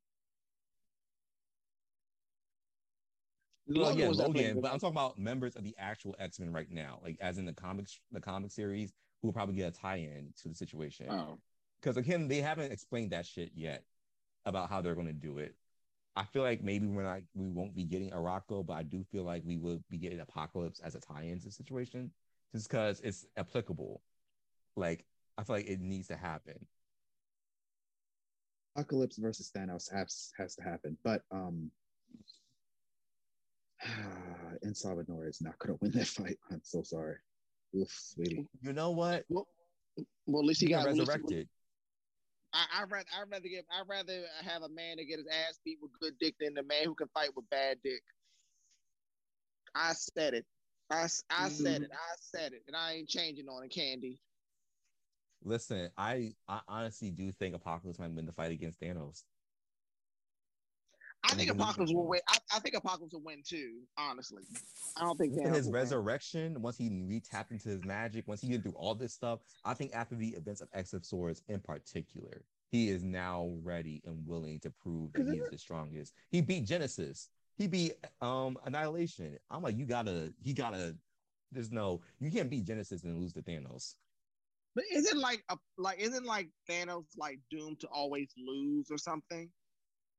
Well, 3.68 3.98
yeah, 3.98 4.10
Logan, 4.10 4.62
but 4.62 4.72
I'm 4.72 4.80
talking 4.80 4.96
about 4.96 5.20
members 5.20 5.56
of 5.56 5.64
the 5.64 5.76
actual 5.78 6.16
X 6.20 6.40
Men 6.40 6.54
right 6.54 6.72
now, 6.72 7.00
like 7.04 7.18
as 7.20 7.38
in 7.38 7.46
the 7.46 7.54
comics, 7.54 8.00
the 8.12 8.22
comic 8.22 8.52
series, 8.52 8.94
who 9.22 9.28
will 9.28 9.34
probably 9.34 9.56
get 9.56 9.68
a 9.68 9.72
tie-in 9.72 10.34
to 10.42 10.50
the 10.50 10.56
situation. 10.56 11.08
Oh, 11.10 11.38
because 11.88 11.96
again, 11.96 12.28
they 12.28 12.42
haven't 12.42 12.74
explained 12.74 13.12
that 13.12 13.26
shit 13.26 13.52
yet 13.56 13.86
about 14.46 14.70
how 14.70 14.82
they're 14.82 14.94
going 14.94 15.08
to 15.08 15.14
do 15.14 15.38
it. 15.38 15.56
I 16.18 16.26
feel 16.26 16.42
like 16.42 16.62
maybe 16.62 16.86
we're 16.86 17.04
not, 17.04 17.22
we 17.34 17.48
won't 17.48 17.74
be 17.74 17.86
getting 17.86 18.10
Arakko, 18.10 18.66
but 18.66 18.74
I 18.74 18.84
do 18.84 19.06
feel 19.10 19.24
like 19.24 19.44
we 19.46 19.56
will 19.56 19.80
be 19.90 19.98
getting 19.98 20.20
Apocalypse 20.20 20.82
as 20.82 20.96
a 20.96 21.00
tie-in 21.00 21.40
to 21.40 21.46
the 21.46 21.52
situation, 21.52 22.12
just 22.54 22.70
because 22.70 23.00
it's 23.06 23.26
applicable. 23.38 24.02
Like 24.76 25.06
I 25.38 25.44
feel 25.44 25.56
like 25.56 25.68
it 25.68 25.80
needs 25.80 26.10
to 26.10 26.18
happen. 26.18 26.56
Apocalypse 28.76 29.16
versus 29.16 29.50
Thanos 29.56 29.90
has 29.94 30.34
has 30.38 30.56
to 30.56 30.64
happen, 30.64 30.98
but 31.06 31.22
um, 31.32 31.72
and 34.62 34.76
Salvador 34.76 35.26
is 35.26 35.40
not 35.40 35.58
going 35.60 35.74
to 35.74 35.80
win 35.82 35.92
that 35.94 36.08
fight. 36.08 36.38
I'm 36.52 36.60
so 36.64 36.84
sorry. 36.84 37.16
Oof, 37.80 37.90
sweetie. 37.90 38.46
You 38.62 38.74
know 38.74 38.92
what? 38.92 39.24
Well, 39.30 39.48
well 40.26 40.42
at 40.42 40.48
least 40.48 40.60
he, 40.60 40.68
he 40.68 40.74
got 40.74 40.86
resurrected. 40.86 41.48
I, 42.54 42.82
would 42.82 42.92
rather 42.92 43.06
I'd 43.20 43.32
rather 43.32 43.48
get 43.48 43.66
I'd 43.72 43.88
rather 43.88 44.24
have 44.44 44.64
a 44.64 44.70
man 44.70 44.98
to 44.98 45.06
get 45.06 45.20
his 45.20 45.28
ass 45.28 45.60
beat 45.64 45.80
with 45.82 45.92
good 46.00 46.14
dick 46.20 46.36
than 46.40 46.58
a 46.58 46.64
man 46.64 46.86
who 46.86 46.96
can 46.96 47.08
fight 47.14 47.36
with 47.36 47.50
bad 47.50 47.78
dick. 47.84 48.02
I 49.76 49.94
said 49.94 50.34
it. 50.34 50.46
I, 50.90 51.08
I 51.30 51.50
said 51.50 51.82
it. 51.82 51.92
I 51.92 52.16
said 52.20 52.54
it, 52.54 52.64
and 52.68 52.76
I 52.76 52.94
ain't 52.94 53.10
changing 53.10 53.48
on 53.50 53.64
it, 53.64 53.72
Candy. 53.72 54.20
Listen, 55.44 55.90
I 55.98 56.34
I 56.48 56.62
honestly 56.68 57.12
do 57.12 57.32
think 57.32 57.56
Apocalypse 57.56 58.00
might 58.00 58.12
win 58.12 58.26
the 58.26 58.32
fight 58.32 58.52
against 58.52 58.80
Thanos. 58.80 59.24
I 61.30 61.36
think 61.36 61.50
Apocalypse 61.52 61.94
will 61.94 62.08
win. 62.08 62.22
I, 62.28 62.38
I, 62.56 62.60
think 62.60 62.76
Apocalypse 62.76 63.14
will 63.14 63.24
win 63.24 63.42
too. 63.46 63.82
Honestly, 63.98 64.44
I 64.96 65.02
don't 65.02 65.18
think 65.18 65.34
his 65.34 65.70
resurrection. 65.70 66.54
Win. 66.54 66.62
Once 66.62 66.78
he 66.78 66.90
re-tapped 66.90 67.52
into 67.52 67.70
his 67.70 67.84
magic, 67.84 68.28
once 68.28 68.42
he 68.42 68.48
did 68.50 68.64
through 68.64 68.74
all 68.74 68.96
this 68.96 69.14
stuff, 69.14 69.40
I 69.66 69.74
think 69.74 69.92
after 69.94 70.16
the 70.16 70.30
events 70.30 70.62
of 70.62 70.70
X 70.74 70.94
of 70.94 71.06
Swords 71.06 71.42
in 71.48 71.60
particular, 71.60 72.44
he 72.70 72.90
is 72.90 73.04
now 73.04 73.52
ready 73.64 74.02
and 74.06 74.26
willing 74.26 74.60
to 74.62 74.70
prove 74.70 75.12
that 75.14 75.28
he 75.28 75.40
is 75.40 75.50
the 75.52 75.58
strongest. 75.58 76.14
He 76.30 76.42
beat 76.42 76.66
Genesis. 76.66 77.30
He 77.58 77.68
beat 77.68 77.94
um 78.22 78.58
Annihilation. 78.66 79.38
I'm 79.50 79.64
like, 79.64 79.78
you 79.78 79.86
gotta, 79.86 80.34
he 80.44 80.54
gotta. 80.54 80.96
There's 81.52 81.72
no, 81.72 82.02
you 82.20 82.30
can't 82.30 82.50
beat 82.50 82.66
Genesis 82.66 83.04
and 83.04 83.20
lose 83.20 83.34
to 83.34 83.42
Thanos. 83.42 83.96
But 84.76 84.86
isn't 84.94 85.18
like 85.18 85.44
a 85.50 85.58
like 85.80 86.00
isn't 86.00 86.26
like 86.26 86.50
Thanos 86.70 87.06
like 87.18 87.40
doomed 87.50 87.80
to 87.80 87.88
always 87.88 88.30
lose 88.38 88.92
or 88.92 88.98
something? 89.00 89.50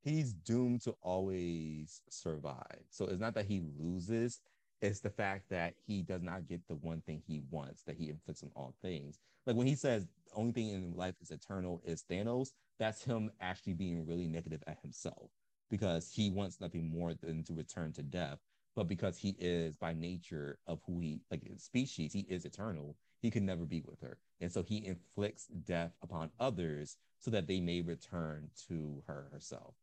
He's 0.02 0.32
doomed 0.32 0.82
to 0.82 0.94
always 1.02 2.02
survive. 2.08 2.80
So 2.90 3.06
it's 3.06 3.20
not 3.20 3.34
that 3.34 3.46
he 3.46 3.62
loses, 3.78 4.40
it's 4.80 5.00
the 5.00 5.10
fact 5.10 5.50
that 5.50 5.74
he 5.86 6.02
does 6.02 6.22
not 6.22 6.46
get 6.46 6.66
the 6.68 6.76
one 6.76 7.00
thing 7.00 7.22
he 7.26 7.42
wants 7.50 7.82
that 7.82 7.96
he 7.96 8.10
inflicts 8.10 8.42
on 8.42 8.50
all 8.54 8.74
things. 8.80 9.18
Like 9.46 9.56
when 9.56 9.66
he 9.66 9.74
says 9.74 10.06
the 10.26 10.34
only 10.34 10.52
thing 10.52 10.68
in 10.68 10.94
life 10.94 11.14
is 11.20 11.30
eternal 11.30 11.82
is 11.84 12.04
Thanos, 12.08 12.52
that's 12.78 13.02
him 13.02 13.30
actually 13.40 13.74
being 13.74 14.06
really 14.06 14.28
negative 14.28 14.62
at 14.66 14.78
himself 14.82 15.30
because 15.70 16.10
he 16.10 16.30
wants 16.30 16.60
nothing 16.60 16.88
more 16.90 17.14
than 17.14 17.42
to 17.44 17.54
return 17.54 17.92
to 17.94 18.02
death. 18.02 18.38
But 18.76 18.86
because 18.86 19.18
he 19.18 19.34
is 19.40 19.74
by 19.74 19.94
nature 19.94 20.58
of 20.68 20.80
who 20.86 21.00
he 21.00 21.20
like 21.30 21.42
species, 21.56 22.12
he 22.12 22.20
is 22.28 22.44
eternal. 22.44 22.94
He 23.20 23.30
can 23.30 23.44
never 23.44 23.64
be 23.64 23.82
with 23.84 24.00
her. 24.00 24.18
And 24.40 24.52
so 24.52 24.62
he 24.62 24.86
inflicts 24.86 25.46
death 25.46 25.90
upon 26.02 26.30
others 26.38 26.96
so 27.18 27.32
that 27.32 27.48
they 27.48 27.58
may 27.58 27.80
return 27.80 28.50
to 28.68 29.02
her 29.08 29.26
herself. 29.32 29.74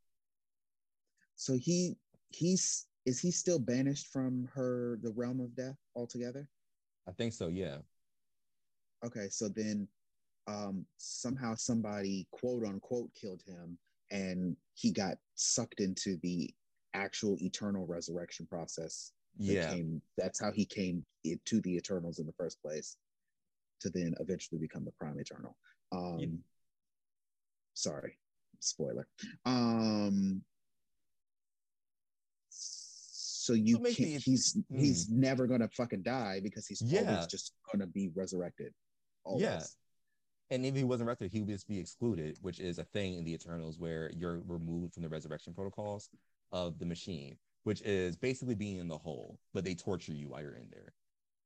So 1.35 1.53
he 1.53 1.95
he's 2.29 2.87
is 3.05 3.19
he 3.19 3.31
still 3.31 3.59
banished 3.59 4.07
from 4.11 4.49
her 4.53 4.99
the 5.01 5.11
realm 5.11 5.39
of 5.39 5.55
death 5.55 5.77
altogether? 5.95 6.47
I 7.07 7.11
think 7.11 7.33
so, 7.33 7.47
yeah. 7.47 7.77
Okay, 9.05 9.27
so 9.29 9.49
then 9.49 9.87
um 10.47 10.85
somehow 10.97 11.55
somebody 11.55 12.27
quote 12.31 12.63
unquote 12.65 13.09
killed 13.19 13.41
him 13.45 13.77
and 14.11 14.55
he 14.73 14.91
got 14.91 15.17
sucked 15.35 15.79
into 15.79 16.17
the 16.21 16.53
actual 16.93 17.37
eternal 17.41 17.85
resurrection 17.85 18.45
process. 18.45 19.11
Yeah. 19.37 19.69
Came, 19.73 20.01
that's 20.17 20.39
how 20.39 20.51
he 20.51 20.65
came 20.65 21.05
to 21.45 21.61
the 21.61 21.75
Eternals 21.75 22.19
in 22.19 22.25
the 22.25 22.33
first 22.33 22.61
place, 22.61 22.97
to 23.81 23.89
then 23.89 24.13
eventually 24.19 24.59
become 24.59 24.85
the 24.85 24.91
Prime 24.91 25.19
Eternal. 25.19 25.57
Um, 25.91 26.19
yeah. 26.19 26.27
Sorry, 27.73 28.17
spoiler. 28.59 29.07
Um, 29.45 30.41
so 33.45 33.53
you 33.53 33.77
can't. 33.79 34.21
He's 34.23 34.57
mm. 34.57 34.79
he's 34.79 35.09
never 35.09 35.45
gonna 35.45 35.69
fucking 35.69 36.01
die 36.01 36.39
because 36.41 36.65
he's 36.65 36.81
yeah. 36.81 37.11
always 37.11 37.27
just 37.27 37.53
gonna 37.71 37.87
be 37.87 38.09
resurrected. 38.15 38.73
Always. 39.23 39.43
Yeah. 39.43 39.61
And 40.51 40.65
if 40.65 40.75
he 40.75 40.83
wasn't 40.83 41.07
resurrected, 41.07 41.31
he 41.31 41.41
would 41.41 41.49
just 41.49 41.67
be 41.67 41.79
excluded, 41.79 42.37
which 42.41 42.59
is 42.59 42.77
a 42.77 42.83
thing 42.83 43.15
in 43.15 43.23
the 43.23 43.33
Eternals 43.33 43.79
where 43.79 44.11
you're 44.15 44.41
removed 44.47 44.93
from 44.93 45.03
the 45.03 45.09
resurrection 45.09 45.53
protocols 45.53 46.09
of 46.51 46.77
the 46.79 46.85
machine, 46.85 47.37
which 47.63 47.81
is 47.81 48.15
basically 48.15 48.55
being 48.55 48.77
in 48.77 48.87
the 48.87 48.97
hole, 48.97 49.39
but 49.53 49.63
they 49.63 49.73
torture 49.73 50.13
you 50.13 50.29
while 50.29 50.41
you're 50.41 50.55
in 50.55 50.69
there. 50.71 50.93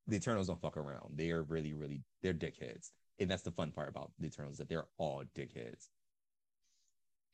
The 0.08 0.18
Eternals 0.18 0.48
don't 0.48 0.62
fuck 0.62 0.76
around. 0.76 1.16
They 1.16 1.32
are 1.32 1.44
really, 1.44 1.74
really, 1.74 2.04
they're 2.22 2.34
dickheads. 2.34 2.92
And 3.20 3.32
that's 3.32 3.44
the 3.44 3.52
fun 3.52 3.72
part 3.72 3.90
about 3.90 4.12
the 4.20 4.28
Eternals, 4.28 4.58
that 4.58 4.68
they're 4.68 4.88
all 4.98 5.24
dickheads. 5.34 5.88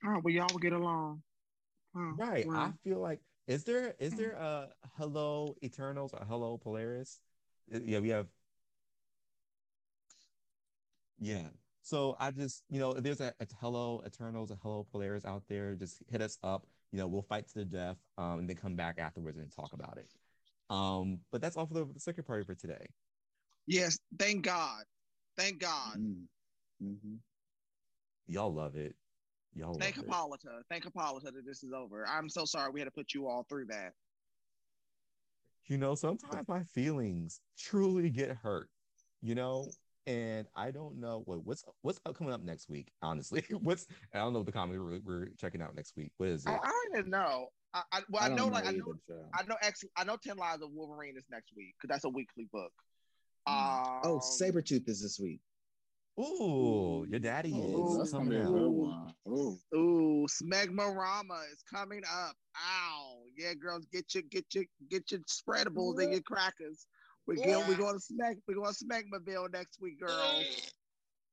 All 0.04 0.12
right, 0.12 0.24
well, 0.24 0.34
y'all 0.34 0.48
will 0.52 0.60
get 0.60 0.74
along. 0.74 1.24
Oh, 1.98 2.14
right. 2.18 2.48
Wow. 2.48 2.56
I 2.56 2.88
feel 2.88 3.00
like 3.00 3.22
is 3.48 3.64
there 3.64 3.96
is 4.00 4.14
there 4.14 4.32
a 4.32 4.70
hello 4.98 5.56
Eternals 5.64 6.14
or 6.14 6.26
hello 6.28 6.58
Polaris? 6.58 7.20
Yeah, 7.70 8.00
we 8.00 8.10
have. 8.10 8.28
Yeah. 11.20 11.48
So 11.82 12.16
I 12.20 12.32
just, 12.32 12.64
you 12.70 12.80
know, 12.80 12.94
if 12.94 13.04
there's 13.04 13.22
a, 13.22 13.34
a 13.40 13.46
hello 13.60 14.02
Eternals, 14.06 14.50
a 14.50 14.58
hello 14.62 14.88
Polaris 14.92 15.26
out 15.26 15.44
there, 15.48 15.76
just 15.76 16.02
hit 16.10 16.22
us 16.22 16.38
up. 16.44 16.66
You 16.92 17.00
know, 17.00 17.08
we'll 17.08 17.22
fight 17.22 17.48
to 17.50 17.60
the 17.60 17.66
death, 17.66 17.98
um, 18.18 18.40
and 18.40 18.50
then 18.50 18.56
come 18.56 18.76
back 18.76 18.98
afterwards 19.00 19.38
and 19.38 19.52
talk 19.52 19.74
about 19.74 19.98
it. 19.98 20.10
Um, 20.70 21.20
but 21.32 21.42
that's 21.42 21.58
all 21.58 21.68
for 21.68 21.74
the, 21.76 21.86
the 21.94 22.00
second 22.00 22.24
party 22.24 22.44
for 22.44 22.56
today. 22.56 22.88
Yes, 23.68 24.00
thank 24.18 24.44
God, 24.44 24.84
thank 25.38 25.60
God. 25.60 25.98
Mm-hmm. 26.82 27.16
Y'all 28.28 28.54
love 28.54 28.76
it. 28.76 28.96
Y'all 29.56 29.78
Thank 29.80 29.96
Hippolyta. 29.96 30.64
Thank 30.70 30.84
Hippolyta 30.84 31.32
that 31.32 31.46
this 31.46 31.64
is 31.64 31.72
over. 31.72 32.06
I'm 32.08 32.30
so 32.30 32.44
sorry 32.44 32.72
we 32.72 32.82
had 32.82 32.86
to 32.86 32.92
put 32.92 33.14
you 33.14 33.28
all 33.28 33.46
through 33.50 33.68
that. 33.70 33.94
You 35.68 35.78
know, 35.78 35.96
sometimes 35.96 36.48
my 36.48 36.64
feelings 36.64 37.40
truly 37.58 38.10
get 38.10 38.32
hurt, 38.32 38.70
you 39.22 39.34
know, 39.34 39.68
and 40.06 40.46
I 40.56 40.72
don't 40.72 41.00
know 41.00 41.24
what 41.26 41.44
what's 41.46 41.64
what's 41.82 42.00
coming 42.14 42.34
up 42.34 42.44
next 42.44 42.70
week. 42.70 42.92
Honestly, 43.02 43.44
what's 43.62 43.88
I 44.14 44.20
don't 44.20 44.34
know 44.34 44.44
the 44.44 44.52
comedy 44.52 44.78
we're, 44.78 45.00
we're, 45.04 45.30
checking 45.40 45.62
out 45.62 45.74
next 45.74 45.96
week. 45.96 46.12
What 46.18 46.30
is 46.30 46.46
it? 46.46 46.50
I, 46.50 46.56
I 46.56 46.70
don't 46.70 47.00
even 47.00 47.10
know. 47.10 47.48
I, 47.74 47.82
I 47.92 48.02
well, 48.10 48.24
I, 48.24 48.26
I 48.26 48.30
know, 48.30 48.48
like 48.48 48.68
I 48.68 48.72
know, 48.72 48.94
I 49.34 49.44
know, 49.48 49.56
X, 49.62 49.84
I 49.98 50.04
know 50.04 50.18
Ten 50.22 50.38
Lives 50.38 50.62
of 50.62 50.70
Wolverine 50.72 51.16
is 51.18 51.26
next 51.32 51.54
week 51.56 51.76
because 51.80 51.94
that's 51.94 52.06
a 52.06 52.10
weekly 52.10 52.48
book. 52.52 52.72
Um, 53.48 54.02
oh, 54.04 54.20
Sabretooth 54.20 54.88
is 54.90 55.02
this 55.02 55.20
week. 55.20 55.40
Ooh, 56.20 57.06
your 57.10 57.20
daddy 57.20 57.52
Ooh, 57.52 58.02
is 58.02 58.12
coming 58.12 58.42
out. 58.42 58.50
Ooh. 59.28 59.58
Ooh, 59.76 60.28
Smegmarama 60.30 61.52
is 61.52 61.62
coming 61.70 62.04
up. 62.10 62.36
Ow. 62.56 63.18
Yeah, 63.38 63.54
girls, 63.54 63.86
get 63.92 64.14
your 64.14 64.24
get 64.24 64.46
your 64.56 64.64
get 64.90 65.12
your 65.12 65.20
spreadables 65.22 66.02
and 66.02 66.14
your 66.14 66.22
crackers. 66.22 66.88
We're 67.28 67.38
yeah. 67.38 67.46
going 67.46 67.68
we're 67.68 67.76
going 67.76 67.96
to 67.96 68.00
smack 68.00 68.38
we're 68.48 68.56
going 68.56 68.74
to 68.74 68.86
Smegmaville 68.86 69.52
next 69.52 69.82
week, 69.82 70.00
girls. 70.00 70.72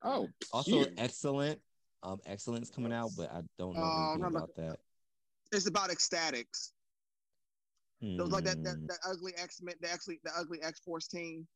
Oh, 0.04 0.26
also 0.52 0.84
excellent. 0.98 1.60
Um, 2.02 2.18
X-Cellent's 2.26 2.70
coming 2.70 2.92
out, 2.92 3.10
but 3.16 3.30
I 3.30 3.42
don't 3.56 3.76
know 3.76 3.84
uh, 3.84 4.14
anything 4.14 4.24
about 4.24 4.50
that. 4.56 4.78
It's 5.52 5.68
about 5.68 5.92
X-Statix. 5.92 6.72
It 8.00 8.20
was 8.20 8.32
like 8.32 8.42
that 8.42 8.64
that, 8.64 8.78
hmm. 8.78 8.86
that 8.86 8.98
ugly 9.08 9.32
X 9.38 9.62
Men, 9.62 9.76
the 9.80 9.92
actually 9.92 10.18
the 10.24 10.32
ugly 10.36 10.60
X 10.60 10.80
Force 10.80 11.06
team. 11.06 11.46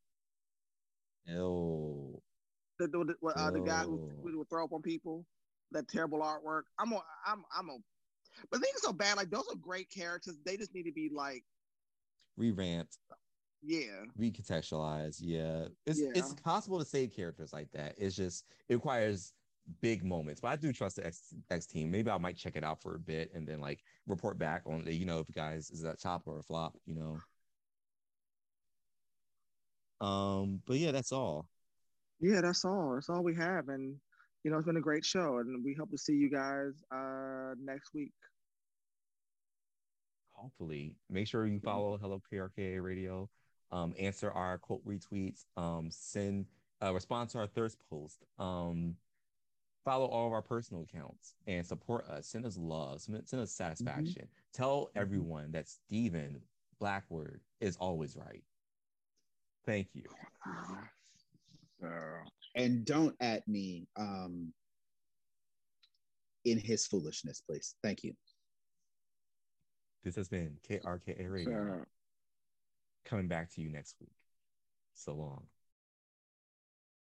Oh 1.37 2.23
the 2.79 2.89
the, 2.89 3.29
uh, 3.29 3.51
the 3.51 3.61
guy 3.61 3.83
who, 3.83 4.11
who 4.23 4.39
would 4.39 4.49
throw 4.49 4.65
up 4.65 4.73
on 4.73 4.83
people, 4.83 5.25
that 5.73 5.89
terrible 5.89 6.21
artwork. 6.21 6.63
I'm 6.79 6.93
a, 6.93 7.03
I'm 7.27 7.45
I'm 7.57 7.69
a, 7.71 7.79
but 8.51 8.61
things 8.61 8.81
so 8.83 8.93
bad. 8.93 9.17
Like 9.17 9.31
those 9.31 9.47
are 9.51 9.57
great 9.57 9.91
characters. 9.91 10.37
They 10.45 10.57
just 10.57 10.75
need 10.75 10.85
to 10.85 10.93
be 10.93 11.11
like 11.13 11.45
revamped. 12.37 12.99
Yeah. 13.63 14.05
Recontextualized. 14.19 15.19
Yeah. 15.21 15.67
It's 15.87 16.01
yeah. 16.01 16.11
it's 16.15 16.35
possible 16.35 16.79
to 16.79 16.85
save 16.85 17.15
characters 17.15 17.53
like 17.53 17.71
that. 17.73 17.95
It's 17.99 18.15
just 18.15 18.45
it 18.69 18.75
requires 18.75 19.33
big 19.81 20.05
moments. 20.05 20.41
But 20.41 20.49
I 20.49 20.57
do 20.57 20.73
trust 20.73 20.97
the 20.97 21.07
X 21.07 21.35
X 21.51 21.67
team. 21.67 21.91
Maybe 21.91 22.11
I 22.11 22.19
might 22.19 22.37
check 22.37 22.57
it 22.57 22.65
out 22.65 22.81
for 22.81 22.95
a 22.95 23.01
bit 23.01 23.33
and 23.35 23.47
then 23.47 23.61
like 23.61 23.81
report 24.07 24.39
back 24.39 24.63
on 24.67 24.85
the, 24.85 24.95
you 24.95 25.07
know, 25.07 25.19
if 25.19 25.35
guys 25.35 25.71
is 25.71 25.83
that 25.83 26.01
top 26.01 26.23
or 26.27 26.39
a 26.39 26.43
flop, 26.43 26.77
you 26.85 26.95
know. 26.95 27.19
Um, 30.07 30.61
but 30.67 30.77
yeah, 30.77 30.93
that's 30.93 31.11
all 31.11 31.49
yeah, 32.21 32.41
that's 32.41 32.65
all. 32.65 32.93
That's 32.95 33.09
all 33.09 33.23
we 33.23 33.35
have. 33.35 33.69
And 33.69 33.97
you 34.45 34.51
know, 34.51 34.59
it's 34.59 34.67
been 34.67 34.77
a 34.77 34.81
great 34.81 35.05
show, 35.05 35.39
and 35.39 35.65
we 35.65 35.75
hope 35.75 35.91
to 35.91 35.99
see 35.99 36.13
you 36.13 36.31
guys 36.31 36.73
uh 36.95 37.55
next 37.63 37.95
week. 37.95 38.13
Hopefully, 40.33 40.95
make 41.11 41.27
sure 41.27 41.47
you 41.47 41.61
follow 41.61 41.97
Hello 41.99 42.21
Krakoa 42.33 42.83
Radio. 42.83 43.29
Um, 43.73 43.95
answer 43.99 44.31
our 44.31 44.59
quote 44.59 44.87
retweets. 44.87 45.45
Um, 45.57 45.89
send 45.91 46.47
uh, 46.83 46.93
respond 46.95 47.31
to 47.31 47.39
our 47.39 47.47
thirst 47.47 47.79
post. 47.91 48.25
Um, 48.39 48.95
follow 49.85 50.07
all 50.07 50.27
of 50.27 50.33
our 50.33 50.43
personal 50.43 50.83
accounts 50.83 51.35
and 51.47 51.67
support 51.67 52.07
us. 52.09 52.29
Send 52.29 52.45
us 52.45 52.57
love. 52.57 53.01
Send, 53.01 53.29
send 53.29 53.43
us 53.43 53.53
satisfaction. 53.53 54.23
Mm-hmm. 54.23 54.53
Tell 54.63 54.83
mm-hmm. 54.83 54.99
everyone 55.01 55.53
that 55.53 55.69
Stephen 55.69 56.41
Blackwood 56.79 57.41
is 57.61 57.77
always 57.77 58.17
right. 58.17 58.43
Thank 59.65 59.89
you. 59.95 60.05
So 61.81 61.89
and 62.55 62.85
don't 62.85 63.15
at 63.21 63.47
me 63.47 63.87
um 63.97 64.53
in 66.45 66.59
his 66.59 66.87
foolishness, 66.87 67.43
please. 67.47 67.75
Thank 67.83 68.05
you. 68.05 68.15
This 70.05 70.15
has 70.15 70.29
been 70.29 70.57
Krakoa 70.69 71.29
Radio. 71.29 71.79
So, 71.79 71.85
coming 73.05 73.27
back 73.27 73.53
to 73.55 73.61
you 73.61 73.69
next 73.69 73.97
week. 74.01 74.13
So 74.95 75.15
long. 75.15 75.43